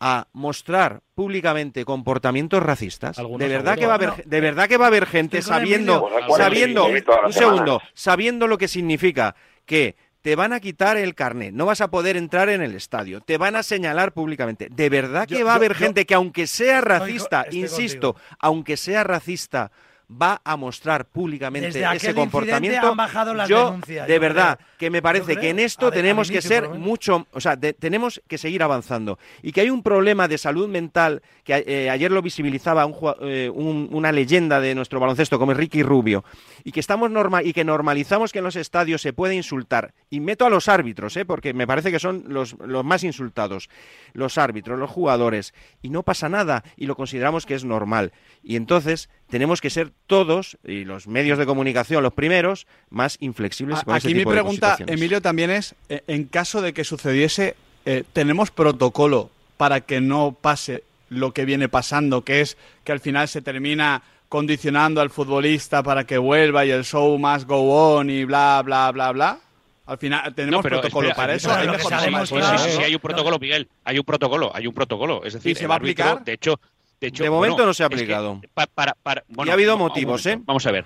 a 0.00 0.28
mostrar 0.32 1.02
públicamente 1.14 1.84
comportamientos 1.84 2.62
racistas, 2.62 3.16
de 3.16 3.48
verdad 3.48 3.76
que 3.76 3.86
va 3.86 3.92
a 3.92 3.96
haber, 3.96 4.24
de 4.24 4.40
verdad 4.40 4.68
que 4.68 4.76
va 4.76 4.86
a 4.86 4.88
haber 4.88 5.06
gente 5.06 5.42
sabiendo, 5.42 6.08
sabiendo, 6.36 6.86
un 6.86 7.32
segundo, 7.32 7.80
sabiendo 7.94 8.46
lo 8.46 8.58
que 8.58 8.68
significa 8.68 9.34
que 9.64 9.96
te 10.24 10.36
van 10.36 10.54
a 10.54 10.60
quitar 10.60 10.96
el 10.96 11.14
carnet, 11.14 11.52
no 11.52 11.66
vas 11.66 11.82
a 11.82 11.90
poder 11.90 12.16
entrar 12.16 12.48
en 12.48 12.62
el 12.62 12.74
estadio, 12.74 13.20
te 13.20 13.36
van 13.36 13.56
a 13.56 13.62
señalar 13.62 14.12
públicamente. 14.12 14.68
De 14.70 14.88
verdad 14.88 15.28
que 15.28 15.44
va 15.44 15.52
a 15.52 15.56
haber 15.56 15.74
gente 15.74 16.06
que 16.06 16.14
aunque 16.14 16.46
sea 16.46 16.80
racista, 16.80 17.46
insisto, 17.50 18.16
aunque 18.38 18.78
sea 18.78 19.04
racista, 19.04 19.70
va 20.10 20.40
a 20.44 20.56
mostrar 20.56 21.06
públicamente 21.06 21.82
ese 21.94 22.14
comportamiento. 22.14 22.94
yo, 23.48 23.78
de 23.86 24.18
verdad, 24.18 24.58
que 24.78 24.90
me 24.90 25.02
parece 25.02 25.36
que 25.36 25.50
en 25.50 25.58
esto 25.58 25.90
tenemos 25.90 26.30
que 26.30 26.42
ser 26.42 26.68
mucho, 26.68 27.26
o 27.32 27.40
sea, 27.40 27.56
tenemos 27.56 28.22
que 28.28 28.38
seguir 28.38 28.62
avanzando. 28.62 29.18
Y 29.42 29.52
que 29.52 29.62
hay 29.62 29.70
un 29.70 29.82
problema 29.82 30.28
de 30.28 30.38
salud 30.38 30.68
mental, 30.68 31.22
que 31.42 31.64
eh, 31.66 31.90
ayer 31.90 32.10
lo 32.10 32.22
visibilizaba 32.22 32.86
eh, 33.20 33.50
una 33.50 34.12
leyenda 34.12 34.60
de 34.60 34.74
nuestro 34.74 35.00
baloncesto 35.00 35.38
como 35.38 35.54
Ricky 35.54 35.82
Rubio, 35.82 36.24
y 36.64 36.72
que 36.72 36.80
estamos 36.80 37.10
norma 37.10 37.42
y 37.42 37.52
que 37.52 37.64
normalizamos 37.64 38.32
que 38.32 38.38
en 38.38 38.44
los 38.44 38.56
estadios 38.56 39.02
se 39.02 39.12
puede 39.12 39.34
insultar. 39.34 39.94
Y 40.10 40.20
meto 40.20 40.46
a 40.46 40.50
los 40.50 40.68
árbitros, 40.68 41.16
¿eh? 41.16 41.24
porque 41.24 41.54
me 41.54 41.66
parece 41.66 41.90
que 41.90 41.98
son 41.98 42.24
los, 42.28 42.56
los 42.64 42.84
más 42.84 43.04
insultados, 43.04 43.68
los 44.12 44.38
árbitros, 44.38 44.78
los 44.78 44.90
jugadores, 44.90 45.54
y 45.82 45.90
no 45.90 46.02
pasa 46.02 46.28
nada, 46.28 46.64
y 46.76 46.86
lo 46.86 46.96
consideramos 46.96 47.46
que 47.46 47.54
es 47.54 47.64
normal. 47.64 48.12
Y 48.42 48.56
entonces 48.56 49.08
tenemos 49.34 49.60
que 49.60 49.68
ser 49.68 49.90
todos, 50.06 50.56
y 50.64 50.84
los 50.84 51.08
medios 51.08 51.38
de 51.38 51.44
comunicación 51.44 52.04
los 52.04 52.12
primeros, 52.12 52.68
más 52.88 53.16
inflexibles 53.18 53.82
con 53.82 53.92
Aquí 53.92 54.06
ese 54.06 54.14
mi 54.14 54.20
tipo 54.20 54.30
pregunta, 54.30 54.76
de 54.78 54.92
Emilio, 54.92 55.20
también 55.20 55.50
es, 55.50 55.74
eh, 55.88 56.04
en 56.06 56.26
caso 56.26 56.62
de 56.62 56.72
que 56.72 56.84
sucediese, 56.84 57.56
eh, 57.84 58.04
¿tenemos 58.12 58.52
protocolo 58.52 59.30
para 59.56 59.80
que 59.80 60.00
no 60.00 60.36
pase 60.40 60.84
lo 61.08 61.32
que 61.32 61.46
viene 61.46 61.68
pasando, 61.68 62.22
que 62.22 62.42
es 62.42 62.56
que 62.84 62.92
al 62.92 63.00
final 63.00 63.26
se 63.26 63.42
termina 63.42 64.04
condicionando 64.28 65.00
al 65.00 65.10
futbolista 65.10 65.82
para 65.82 66.04
que 66.04 66.16
vuelva 66.16 66.64
y 66.64 66.70
el 66.70 66.84
show 66.84 67.18
must 67.18 67.48
go 67.48 67.96
on 67.96 68.10
y 68.10 68.22
bla, 68.24 68.62
bla, 68.64 68.92
bla, 68.92 69.10
bla? 69.10 69.40
Al 69.86 69.98
final, 69.98 70.32
¿tenemos 70.32 70.62
protocolo 70.62 71.10
para 71.12 71.34
eso? 71.34 71.52
¿Hay 71.52 71.66
sí, 71.66 72.36
sí, 72.36 72.70
sí, 72.70 72.82
hay 72.84 72.94
un 72.94 73.00
protocolo, 73.00 73.40
Miguel. 73.40 73.68
Hay 73.82 73.98
un 73.98 74.04
protocolo, 74.04 74.52
hay 74.54 74.68
un 74.68 74.74
protocolo. 74.74 75.24
Es 75.24 75.32
decir, 75.32 75.50
¿Y 75.50 75.54
se 75.56 75.66
va 75.66 75.74
a 75.74 75.78
aplicar? 75.78 76.22
De 76.22 76.34
hecho, 76.34 76.60
de, 77.04 77.08
hecho, 77.08 77.22
de 77.24 77.30
momento 77.30 77.64
no 77.66 77.74
se 77.74 77.82
ha 77.82 77.86
aplicado. 77.86 78.40
para, 78.74 78.94
para, 79.02 79.24
y 79.44 79.48
ha 79.48 79.52
habido 79.52 79.76
motivos, 79.78 80.24
¿eh? 80.26 80.38
Vamos 80.44 80.66
a 80.66 80.70
ver. 80.72 80.84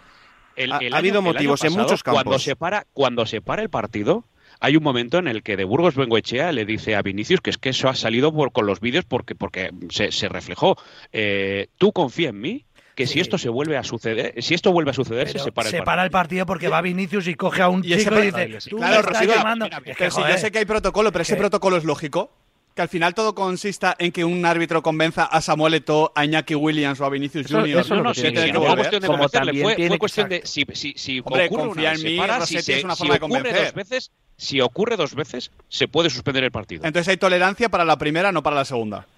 El, 0.56 0.72
ha, 0.72 0.78
habido 0.96 1.22
motivos 1.22 1.62
en 1.64 1.72
muchos 1.72 2.02
campos. 2.02 2.24
Cuando 2.24 2.38
se, 2.40 2.56
para, 2.56 2.84
cuando 2.92 3.26
se 3.26 3.40
para 3.40 3.62
el 3.62 3.70
partido, 3.70 4.24
hay 4.60 4.76
un 4.76 4.82
momento 4.82 5.18
en 5.18 5.28
el 5.28 5.42
que 5.44 5.56
de 5.56 5.62
Burgos 5.64 5.94
Bengoechea 5.94 6.50
le 6.50 6.64
dice 6.64 6.96
a 6.96 7.02
Vinicius 7.02 7.40
que 7.40 7.50
es 7.50 7.58
que 7.58 7.68
eso 7.68 7.88
ha 7.88 7.94
salido 7.94 8.32
por, 8.32 8.50
con 8.50 8.66
los 8.66 8.80
vídeos 8.80 9.04
porque, 9.04 9.36
porque 9.36 9.70
se, 9.90 10.10
se 10.10 10.28
reflejó. 10.28 10.76
Eh, 11.12 11.68
Tú 11.78 11.92
confía 11.92 12.30
en 12.30 12.40
mí 12.40 12.64
que 12.96 13.06
si 13.06 13.20
esto 13.20 13.38
se 13.38 13.48
vuelve 13.48 13.76
a 13.76 13.84
suceder, 13.84 14.34
si 14.42 14.54
esto 14.54 14.72
vuelve 14.72 14.90
a 14.90 14.94
suceder, 14.94 15.28
se 15.28 15.38
separa 15.38 15.68
el 15.68 15.70
se 15.70 15.76
partido. 15.76 15.84
para 15.84 16.02
el 16.04 16.10
partido 16.10 16.44
porque 16.46 16.66
va 16.66 16.80
Vinicius 16.82 17.28
y 17.28 17.34
coge 17.36 17.62
a 17.62 17.68
un 17.68 17.84
Y 17.84 17.96
chico 17.96 18.18
y 18.18 18.22
dice, 18.32 18.58
tú 18.68 18.78
Claro, 18.78 18.94
me 18.94 18.98
estás 19.00 19.20
Rocío, 19.20 19.34
llamando. 19.36 19.64
mira, 19.66 19.82
Es 19.86 19.96
que 19.96 20.04
yo 20.32 20.38
sé 20.38 20.50
que 20.50 20.58
hay 20.58 20.64
protocolo, 20.64 21.12
pero 21.12 21.22
ese 21.22 21.34
que- 21.34 21.38
protocolo 21.38 21.76
es 21.76 21.84
lógico. 21.84 22.32
Que 22.78 22.82
al 22.82 22.88
final 22.88 23.12
todo 23.12 23.34
consista 23.34 23.96
en 23.98 24.12
que 24.12 24.24
un 24.24 24.46
árbitro 24.46 24.84
convenza 24.84 25.24
a 25.24 25.40
Samuel 25.40 25.74
Eto'o, 25.74 26.12
a 26.14 26.24
Iñaki 26.24 26.54
Williams 26.54 27.00
o 27.00 27.04
a 27.06 27.08
Vinicius 27.10 27.46
Eso- 27.46 27.58
Junior. 27.58 27.80
eso 27.80 27.96
no, 27.96 28.04
no, 28.04 28.10
que 28.10 28.20
sí, 28.20 28.22
tiene 28.30 28.46
que 28.46 28.52
no 28.52 28.62
fue 28.62 28.76
cuestión 28.76 29.02
de 29.02 29.08
convencerle, 29.08 29.62
fue, 29.62 29.88
fue 29.88 29.98
cuestión 29.98 30.28
de 30.28 30.42
si, 30.44 30.64
si, 30.74 30.94
si 30.96 31.18
Hombre, 31.24 31.46
ocurre 31.46 31.66
una, 31.70 31.90
en 31.90 31.98
se 31.98 32.06
mí, 32.06 32.16
para, 32.16 32.38
Rossetti 32.38 32.60
si, 32.60 32.62
se- 32.64 32.78
es 32.78 32.84
una 32.84 32.94
si 32.94 32.98
forma 33.00 33.14
de 33.14 33.18
ocurre 33.18 33.32
convencer. 33.42 33.64
dos 33.64 33.74
veces, 33.74 34.10
si 34.36 34.60
ocurre 34.60 34.96
dos 34.96 35.16
veces, 35.16 35.50
se 35.68 35.88
puede 35.88 36.08
suspender 36.08 36.44
el 36.44 36.52
partido. 36.52 36.84
Entonces 36.84 37.08
hay 37.08 37.16
tolerancia 37.16 37.68
para 37.68 37.84
la 37.84 37.98
primera, 37.98 38.30
no 38.30 38.44
para 38.44 38.54
la 38.54 38.64
segunda. 38.64 39.08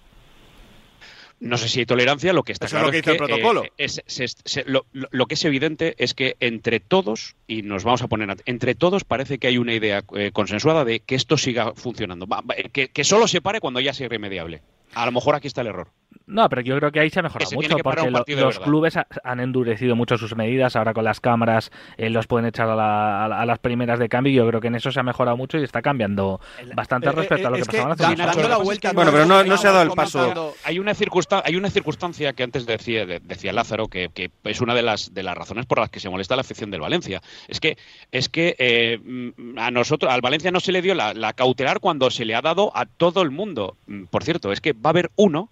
No 1.41 1.57
sé 1.57 1.67
si 1.67 1.79
hay 1.79 1.85
tolerancia, 1.87 2.33
lo 2.33 2.43
que 2.43 2.51
está 2.51 2.67
Eso 2.67 2.75
es 2.77 2.79
claro 2.79 2.85
lo 2.87 2.91
que 2.91 2.97
dice 2.97 3.11
el 3.11 3.17
protocolo. 3.17 3.63
eh, 3.65 3.71
es- 3.77 4.01
se- 4.05 4.27
se- 4.27 4.63
lo, 4.65 4.85
que 5.27 5.33
es 5.33 5.43
evidente 5.43 5.95
es 5.97 6.13
que 6.13 6.37
entre 6.39 6.79
todos, 6.79 7.35
y 7.47 7.63
nos 7.63 7.83
vamos 7.83 8.03
a 8.03 8.07
poner, 8.07 8.35
entre 8.45 8.75
todos 8.75 9.03
parece 9.03 9.39
que 9.39 9.47
hay 9.47 9.57
una 9.57 9.73
idea 9.73 10.03
eh, 10.15 10.29
consensuada 10.31 10.85
de 10.85 10.99
que 10.99 11.15
esto 11.15 11.37
siga 11.37 11.73
funcionando, 11.75 12.27
va- 12.27 12.43
que, 12.71 12.89
que 12.89 13.03
solo 13.03 13.27
se 13.27 13.41
pare 13.41 13.59
cuando 13.59 13.79
ya 13.79 13.93
sea 13.93 14.05
irremediable. 14.05 14.61
A 14.93 15.05
lo 15.05 15.11
mejor 15.11 15.33
aquí 15.35 15.47
está 15.47 15.61
el 15.61 15.67
error. 15.67 15.89
No, 16.25 16.47
pero 16.49 16.61
yo 16.61 16.77
creo 16.77 16.91
que 16.91 16.99
ahí 16.99 17.09
se 17.09 17.19
ha 17.19 17.23
mejorado 17.23 17.49
se 17.49 17.55
mucho 17.55 17.75
que 17.75 17.83
porque 17.83 18.11
lo- 18.11 18.19
los 18.45 18.55
clubes 18.65 18.95
ha- 18.97 19.07
han 19.23 19.39
endurecido 19.41 19.95
mucho 19.95 20.17
sus 20.17 20.35
medidas. 20.35 20.75
Ahora 20.75 20.93
con 20.93 21.03
las 21.03 21.19
cámaras 21.19 21.71
eh, 21.97 22.09
los 22.09 22.27
pueden 22.27 22.45
echar 22.47 22.69
a, 22.69 22.75
la- 22.75 23.25
a 23.25 23.27
la- 23.27 23.41
a 23.41 23.45
las 23.45 23.59
primeras 23.59 23.99
de 23.99 24.07
cambio. 24.07 24.31
y 24.31 24.35
Yo 24.35 24.47
creo 24.47 24.61
que 24.61 24.67
en 24.67 24.75
eso 24.75 24.91
se 24.91 24.99
ha 24.99 25.03
mejorado 25.03 25.35
mucho 25.35 25.57
y 25.57 25.63
está 25.63 25.81
cambiando 25.81 26.39
bastante 26.75 27.07
eh, 27.09 27.11
respecto 27.11 27.47
a 27.47 27.51
lo 27.51 27.55
eh, 27.57 27.59
que 27.59 27.63
es 27.63 27.67
que 27.67 28.47
la 28.49 28.57
vuelta 28.57 28.93
Bueno, 28.93 29.11
pero 29.11 29.25
no, 29.25 29.43
no 29.43 29.57
se 29.57 29.67
ha 29.67 29.71
dado 29.71 29.83
el 29.83 29.89
paso. 29.95 30.19
Hay 30.63 30.79
una, 30.79 30.93
circunstan- 30.93 31.41
hay 31.45 31.55
una 31.55 31.69
circunstancia 31.69 32.33
que 32.33 32.43
antes 32.43 32.65
decía, 32.65 33.05
de- 33.05 33.19
decía 33.19 33.51
Lázaro, 33.51 33.87
que, 33.87 34.09
que 34.13 34.31
es 34.45 34.61
una 34.61 34.73
de 34.75 34.81
las, 34.83 35.13
de 35.13 35.23
las 35.23 35.35
razones 35.37 35.65
por 35.65 35.79
las 35.79 35.89
que 35.89 35.99
se 35.99 36.09
molesta 36.09 36.35
la 36.35 36.41
afición 36.41 36.71
del 36.71 36.81
Valencia. 36.81 37.21
Es 37.47 37.59
que, 37.59 37.77
es 38.11 38.29
que 38.29 38.55
eh, 38.57 38.99
mm, 39.03 39.57
a 39.59 39.71
nosotros, 39.71 40.11
al 40.11 40.21
Valencia 40.21 40.51
no 40.51 40.59
se 40.59 40.71
le 40.71 40.81
dio 40.81 40.95
la, 40.95 41.13
la 41.13 41.33
cautelar 41.33 41.79
cuando 41.79 42.09
se 42.09 42.23
le 42.25 42.35
ha 42.35 42.41
dado 42.41 42.71
a 42.75 42.85
todo 42.85 43.21
el 43.21 43.31
mundo. 43.31 43.75
Mm, 43.87 44.05
Por 44.05 44.23
cierto, 44.23 44.51
es 44.51 44.61
que 44.61 44.73
va 44.73 44.79
a 44.85 44.89
haber 44.91 45.11
uno, 45.15 45.49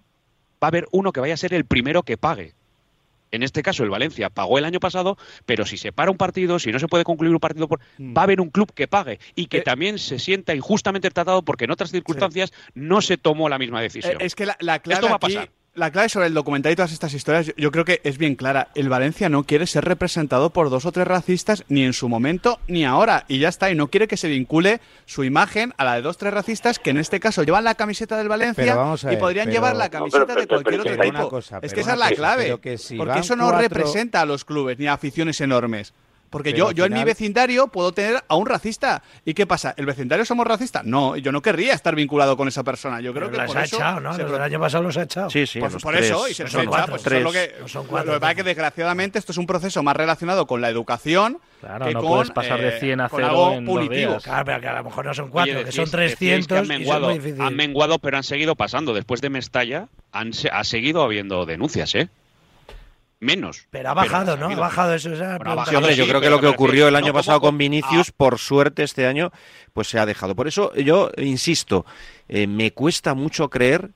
va 0.62 0.66
a 0.66 0.68
haber 0.68 0.86
uno 0.92 1.12
que 1.12 1.20
vaya 1.20 1.34
a 1.34 1.38
ser 1.38 1.54
el 1.54 1.64
primero 1.64 2.02
que 2.02 2.16
pague. 2.16 2.54
En 3.32 3.44
este 3.44 3.62
caso, 3.62 3.84
el 3.84 3.90
Valencia 3.90 4.28
pagó 4.28 4.58
el 4.58 4.64
año 4.64 4.80
pasado, 4.80 5.16
pero 5.46 5.64
si 5.64 5.76
se 5.76 5.92
para 5.92 6.10
un 6.10 6.16
partido, 6.16 6.58
si 6.58 6.72
no 6.72 6.80
se 6.80 6.88
puede 6.88 7.04
concluir 7.04 7.32
un 7.32 7.38
partido, 7.38 7.68
por- 7.68 7.78
va 8.00 8.22
a 8.22 8.24
haber 8.24 8.40
un 8.40 8.50
club 8.50 8.72
que 8.74 8.88
pague 8.88 9.20
y 9.36 9.46
que 9.46 9.60
también 9.60 10.00
se 10.00 10.18
sienta 10.18 10.52
injustamente 10.52 11.08
tratado 11.10 11.42
porque 11.42 11.64
en 11.66 11.70
otras 11.70 11.92
circunstancias 11.92 12.52
no 12.74 13.00
se 13.00 13.16
tomó 13.18 13.48
la 13.48 13.56
misma 13.58 13.80
decisión. 13.80 14.14
Eh, 14.20 14.24
Es 14.24 14.34
que 14.34 14.46
la, 14.46 14.56
la 14.58 14.80
clave 14.80 14.96
Esto 14.98 15.06
va 15.06 15.12
a 15.12 15.16
aquí- 15.16 15.34
pasar. 15.36 15.50
La 15.80 15.90
clave 15.90 16.08
sobre 16.08 16.26
el 16.28 16.34
documental 16.34 16.70
y 16.72 16.76
todas 16.76 16.92
estas 16.92 17.12
historias, 17.14 17.46
yo, 17.46 17.52
yo 17.56 17.72
creo 17.72 17.84
que 17.84 18.00
es 18.04 18.16
bien 18.18 18.36
clara. 18.36 18.68
El 18.76 18.88
Valencia 18.88 19.28
no 19.28 19.42
quiere 19.44 19.66
ser 19.66 19.84
representado 19.84 20.50
por 20.50 20.70
dos 20.70 20.86
o 20.86 20.92
tres 20.92 21.06
racistas 21.08 21.64
ni 21.68 21.82
en 21.84 21.92
su 21.92 22.08
momento 22.08 22.60
ni 22.68 22.84
ahora. 22.84 23.24
Y 23.26 23.38
ya 23.40 23.48
está. 23.48 23.70
Y 23.70 23.74
no 23.74 23.88
quiere 23.88 24.06
que 24.06 24.16
se 24.16 24.28
vincule 24.28 24.80
su 25.06 25.24
imagen 25.24 25.74
a 25.76 25.84
la 25.84 25.94
de 25.96 26.02
dos 26.02 26.16
tres 26.18 26.32
racistas 26.32 26.78
que 26.78 26.90
en 26.90 26.98
este 26.98 27.18
caso 27.18 27.42
llevan 27.42 27.64
la 27.64 27.74
camiseta 27.74 28.16
del 28.16 28.28
Valencia 28.28 28.74
vamos 28.74 29.04
y 29.10 29.16
podrían 29.16 29.46
pero- 29.46 29.54
llevar 29.54 29.74
la 29.76 29.86
No, 29.86 29.90
camiseta 29.90 30.26
pero- 30.26 30.40
de 30.42 30.46
cualquier 30.46 30.80
otro 30.80 30.92
equipo. 30.94 31.28
cosa, 31.28 31.58
es 31.62 31.72
que 31.74 31.80
esa 31.80 31.94
es 31.94 31.98
la 31.98 32.10
clave. 32.10 32.44
pero 32.44 32.60
que 32.60 32.78
si 32.78 32.96
porque 32.96 33.18
eso 33.20 33.34
no 33.34 33.44
cuatro- 33.44 33.60
representa 33.62 34.20
a 34.20 34.26
los 34.26 34.44
clubes 34.44 34.78
ni 34.78 34.86
a 34.86 34.92
aficiones 34.92 35.40
enormes. 35.40 35.92
Porque 36.30 36.52
Pero 36.52 36.68
yo, 36.68 36.72
yo 36.72 36.84
en 36.84 36.92
mi 36.94 37.02
vecindario 37.02 37.66
puedo 37.68 37.90
tener 37.92 38.22
a 38.28 38.36
un 38.36 38.46
racista. 38.46 39.02
¿Y 39.24 39.34
qué 39.34 39.46
pasa? 39.46 39.74
¿El 39.76 39.84
vecindario 39.84 40.24
somos 40.24 40.46
racistas? 40.46 40.84
No, 40.84 41.16
yo 41.16 41.32
no 41.32 41.42
querría 41.42 41.74
estar 41.74 41.96
vinculado 41.96 42.36
con 42.36 42.46
esa 42.46 42.62
persona. 42.62 43.00
Yo 43.00 43.12
creo 43.12 43.26
Pero 43.28 43.32
que 43.32 43.36
las 43.38 43.46
por 43.48 43.58
ha 43.58 43.64
eso 43.64 43.76
echado, 43.76 43.98
¿no? 44.00 44.14
se 44.14 44.22
Los 44.22 44.30
del 44.32 44.42
año 44.42 44.60
pasado 44.60 44.84
los 44.84 44.96
ha 44.96 45.02
echado. 45.02 45.28
Sí, 45.28 45.44
sí, 45.46 45.58
Pues 45.58 45.72
los 45.72 45.82
por 45.82 45.92
tres. 45.94 46.06
eso, 46.06 46.28
y 46.28 46.34
se 46.34 46.44
les 46.44 46.52
son 46.52 46.60
echa, 46.62 46.70
cuatro. 46.70 46.90
pues 46.92 47.06
eso 47.06 47.16
es 47.16 47.22
lo 47.24 47.30
Tres. 47.32 47.48
que, 47.54 47.60
No 47.62 47.68
son 47.68 47.82
lo- 47.84 47.88
cuatro, 47.90 48.12
lo 48.12 48.16
que 48.16 48.20
pasa 48.20 48.30
es 48.30 48.36
que 48.36 48.42
desgraciadamente 48.44 49.18
esto 49.18 49.32
es 49.32 49.38
un 49.38 49.46
proceso 49.46 49.82
más 49.82 49.96
relacionado 49.96 50.46
con 50.46 50.60
la 50.60 50.68
educación 50.68 51.38
Claro, 51.60 51.86
que 51.86 51.94
no 51.94 52.00
con, 52.00 52.08
puedes 52.10 52.30
pasar 52.30 52.60
de 52.60 52.68
eh, 52.76 52.80
100 52.80 53.00
a 53.00 53.08
con 53.08 53.18
0 53.20 53.28
algo 53.30 53.52
en 53.54 53.64
dos 53.64 53.74
punitivo. 53.74 54.10
días. 54.12 54.22
Claro, 54.22 54.44
pero 54.44 54.60
que 54.60 54.68
a 54.68 54.74
lo 54.74 54.84
mejor 54.84 55.04
no 55.06 55.14
son 55.14 55.28
cuatro, 55.30 55.52
Oye, 55.54 55.64
que 55.64 55.72
son 55.72 55.84
decíais- 55.86 56.10
decíais 56.10 56.46
300 56.46 56.46
que 56.46 56.58
han 56.58 56.64
y 56.64 56.68
menguado, 56.68 57.06
muy 57.08 57.18
difícil. 57.18 57.40
han 57.42 57.56
menguado, 57.56 57.98
pero 57.98 58.16
han 58.16 58.22
seguido 58.24 58.54
pasando. 58.54 58.94
Después 58.94 59.20
de 59.20 59.30
Mestalla, 59.30 59.88
han, 60.12 60.32
se- 60.32 60.48
ha 60.48 60.62
seguido 60.62 61.02
habiendo 61.02 61.44
denuncias, 61.44 61.94
¿eh? 61.96 62.08
Menos. 63.20 63.66
Pero 63.70 63.90
ha 63.90 63.94
bajado, 63.94 64.36
¿no? 64.38 64.46
Ha 64.48 64.54
bajado 64.56 64.94
eso. 64.94 65.12
esa 65.12 65.24
Bueno, 65.24 65.34
ha 65.34 65.38
pregunta. 65.38 65.54
bajado, 65.56 65.70
Sí, 65.70 65.76
hombre, 65.76 65.96
yo 65.96 66.04
sí, 66.04 66.08
creo 66.10 66.20
que 66.22 66.30
lo 66.30 66.40
que 66.40 66.46
ocurrió 66.46 66.88
el 66.88 66.96
año 66.96 67.08
no, 67.08 67.12
pasado 67.12 67.40
con 67.40 67.58
Vinicius, 67.58 68.10
por 68.12 68.38
suerte 68.38 68.82
este 68.82 69.06
año, 69.06 69.30
pues 69.74 69.88
se 69.88 69.98
ha 69.98 70.06
dejado. 70.06 70.34
Por 70.34 70.48
eso 70.48 70.74
yo 70.74 71.10
insisto, 71.18 71.84
eh, 72.28 72.46
me 72.46 72.72
cuesta 72.72 73.14
mucho 73.14 73.50
creer 73.50 73.90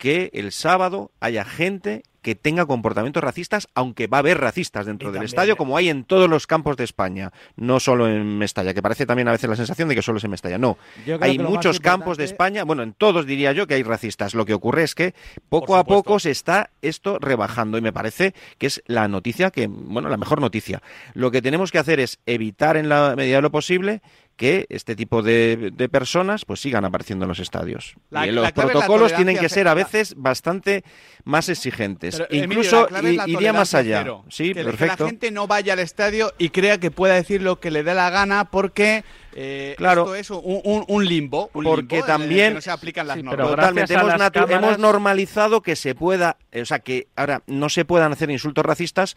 que 0.00 0.30
el 0.32 0.50
sábado 0.50 1.12
haya 1.20 1.44
gente 1.44 2.04
que 2.22 2.34
tenga 2.34 2.66
comportamientos 2.66 3.22
racistas, 3.22 3.68
aunque 3.74 4.06
va 4.06 4.18
a 4.18 4.20
haber 4.20 4.38
racistas 4.38 4.86
dentro 4.86 5.08
del 5.08 5.16
también, 5.16 5.26
estadio, 5.26 5.56
como 5.56 5.76
hay 5.76 5.90
en 5.90 6.04
todos 6.04 6.28
los 6.28 6.46
campos 6.46 6.76
de 6.76 6.84
España, 6.84 7.32
no 7.56 7.80
solo 7.80 8.08
en 8.08 8.38
Mestalla, 8.38 8.74
que 8.74 8.82
parece 8.82 9.06
también 9.06 9.28
a 9.28 9.32
veces 9.32 9.48
la 9.48 9.56
sensación 9.56 9.88
de 9.88 9.94
que 9.94 10.02
solo 10.02 10.18
es 10.18 10.24
en 10.24 10.30
Mestalla. 10.30 10.58
No, 10.58 10.78
hay 11.20 11.38
muchos 11.38 11.80
campos 11.80 12.16
de 12.16 12.24
España, 12.24 12.64
bueno, 12.64 12.82
en 12.82 12.94
todos 12.94 13.26
diría 13.26 13.52
yo 13.52 13.66
que 13.66 13.74
hay 13.74 13.82
racistas. 13.82 14.34
Lo 14.34 14.46
que 14.46 14.54
ocurre 14.54 14.82
es 14.84 14.94
que 14.94 15.14
poco 15.48 15.76
a 15.76 15.84
poco 15.84 16.18
se 16.18 16.30
está 16.30 16.70
esto 16.80 17.18
rebajando 17.18 17.76
y 17.76 17.82
me 17.82 17.92
parece 17.92 18.34
que 18.56 18.66
es 18.68 18.82
la 18.86 19.06
noticia 19.06 19.50
que, 19.50 19.66
bueno, 19.66 20.08
la 20.08 20.16
mejor 20.16 20.40
noticia. 20.40 20.82
Lo 21.12 21.30
que 21.30 21.42
tenemos 21.42 21.70
que 21.70 21.78
hacer 21.78 22.00
es 22.00 22.20
evitar 22.24 22.76
en 22.78 22.88
la 22.88 23.14
medida 23.16 23.36
de 23.36 23.42
lo 23.42 23.50
posible 23.50 24.00
que 24.40 24.64
este 24.70 24.96
tipo 24.96 25.20
de, 25.22 25.70
de 25.74 25.88
personas 25.90 26.46
pues 26.46 26.60
sigan 26.60 26.86
apareciendo 26.86 27.26
en 27.26 27.28
los 27.28 27.40
estadios. 27.40 27.94
La- 28.08 28.26
y 28.26 28.30
los 28.32 28.50
protocolos 28.52 29.12
tienen 29.14 29.36
que 29.36 29.50
ser 29.50 29.68
a 29.68 29.74
veces 29.74 30.14
bastante 30.16 30.82
más 31.24 31.50
exigentes. 31.50 32.16
Pero, 32.16 32.26
Emilio, 32.30 32.44
Incluso 32.46 32.80
la 32.84 32.86
clave 32.88 33.08
es 33.08 33.14
i- 33.14 33.16
la 33.18 33.28
iría 33.28 33.52
más 33.52 33.74
allá. 33.74 33.98
cero. 33.98 34.24
Sí, 34.30 34.54
que, 34.54 34.64
perfecto. 34.64 34.96
que 34.96 35.02
la 35.02 35.08
gente 35.10 35.30
no 35.30 35.46
vaya 35.46 35.74
al 35.74 35.80
estadio 35.80 36.32
y 36.38 36.48
crea 36.48 36.78
que 36.80 36.90
pueda 36.90 37.16
decir 37.16 37.42
lo 37.42 37.60
que 37.60 37.70
le 37.70 37.82
dé 37.82 37.92
la 37.92 38.08
gana 38.08 38.46
porque 38.46 39.04
eh, 39.34 39.74
Claro. 39.76 40.14
esto 40.14 40.36
es 40.36 40.42
un, 40.42 40.60
un- 40.64 40.84
un 40.88 41.04
limbo. 41.06 41.50
un 41.52 41.64
Porque 41.64 41.82
limbo 41.82 41.88
que 41.96 42.02
también- 42.10 42.54
no 42.54 42.60
se 42.62 42.70
aplican 42.70 43.06
las 43.06 43.18
Sí, 43.18 43.22
normas. 43.22 43.46
Totalmente, 43.46 43.92
las 43.92 44.02
cámaras- 44.30 44.50
hemos 44.50 44.78
normalizado 44.78 45.60
que 45.60 45.76
se 45.76 45.94
pueda, 45.94 46.38
eh, 46.50 46.62
o 46.62 46.64
sea, 46.66 46.78
que 46.78 47.08
ahora 47.14 47.42
no 47.46 47.68
se 47.68 47.84
puedan 47.84 48.10
hacer 48.10 48.30
insultos 48.30 48.64
racistas 48.64 49.16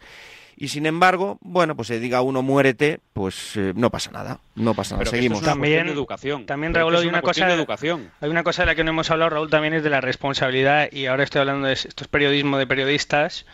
y 0.56 0.68
sin 0.68 0.86
embargo, 0.86 1.38
bueno, 1.40 1.74
pues 1.76 1.88
se 1.88 1.98
diga 2.00 2.20
uno 2.22 2.42
muérete, 2.42 3.00
pues 3.12 3.56
eh, 3.56 3.72
no 3.74 3.90
pasa 3.90 4.10
nada, 4.10 4.40
no 4.54 4.74
pasa 4.74 4.94
nada, 4.94 5.00
Pero 5.04 5.10
seguimos. 5.10 5.38
es 5.38 5.42
una 5.44 5.52
También- 5.52 5.86
de 5.86 5.92
educación. 5.92 6.46
también, 6.46 6.72
Pero 6.72 6.84
Raúl, 6.90 7.02
hay 7.02 7.08
una 7.08 7.22
cosa- 7.22 7.46
de 7.46 7.54
educación. 7.54 8.10
Hay 8.20 8.30
una 8.30 8.42
cosa 8.44 8.62
de 8.62 8.66
la 8.66 8.74
que 8.74 8.84
no 8.84 8.90
hemos 8.90 9.10
hablado, 9.10 9.30
Raúl, 9.30 9.50
también 9.50 9.74
es 9.74 9.82
de 9.82 9.90
la 9.90 10.00
responsabilidad, 10.00 10.88
y 10.92 11.06
ahora 11.06 11.24
estoy 11.24 11.40
hablando 11.40 11.66
de 11.66 11.72
esto 11.74 12.04
es 12.04 12.08
periodismo 12.08 12.58
de 12.58 12.66
periodistas, 12.66 13.46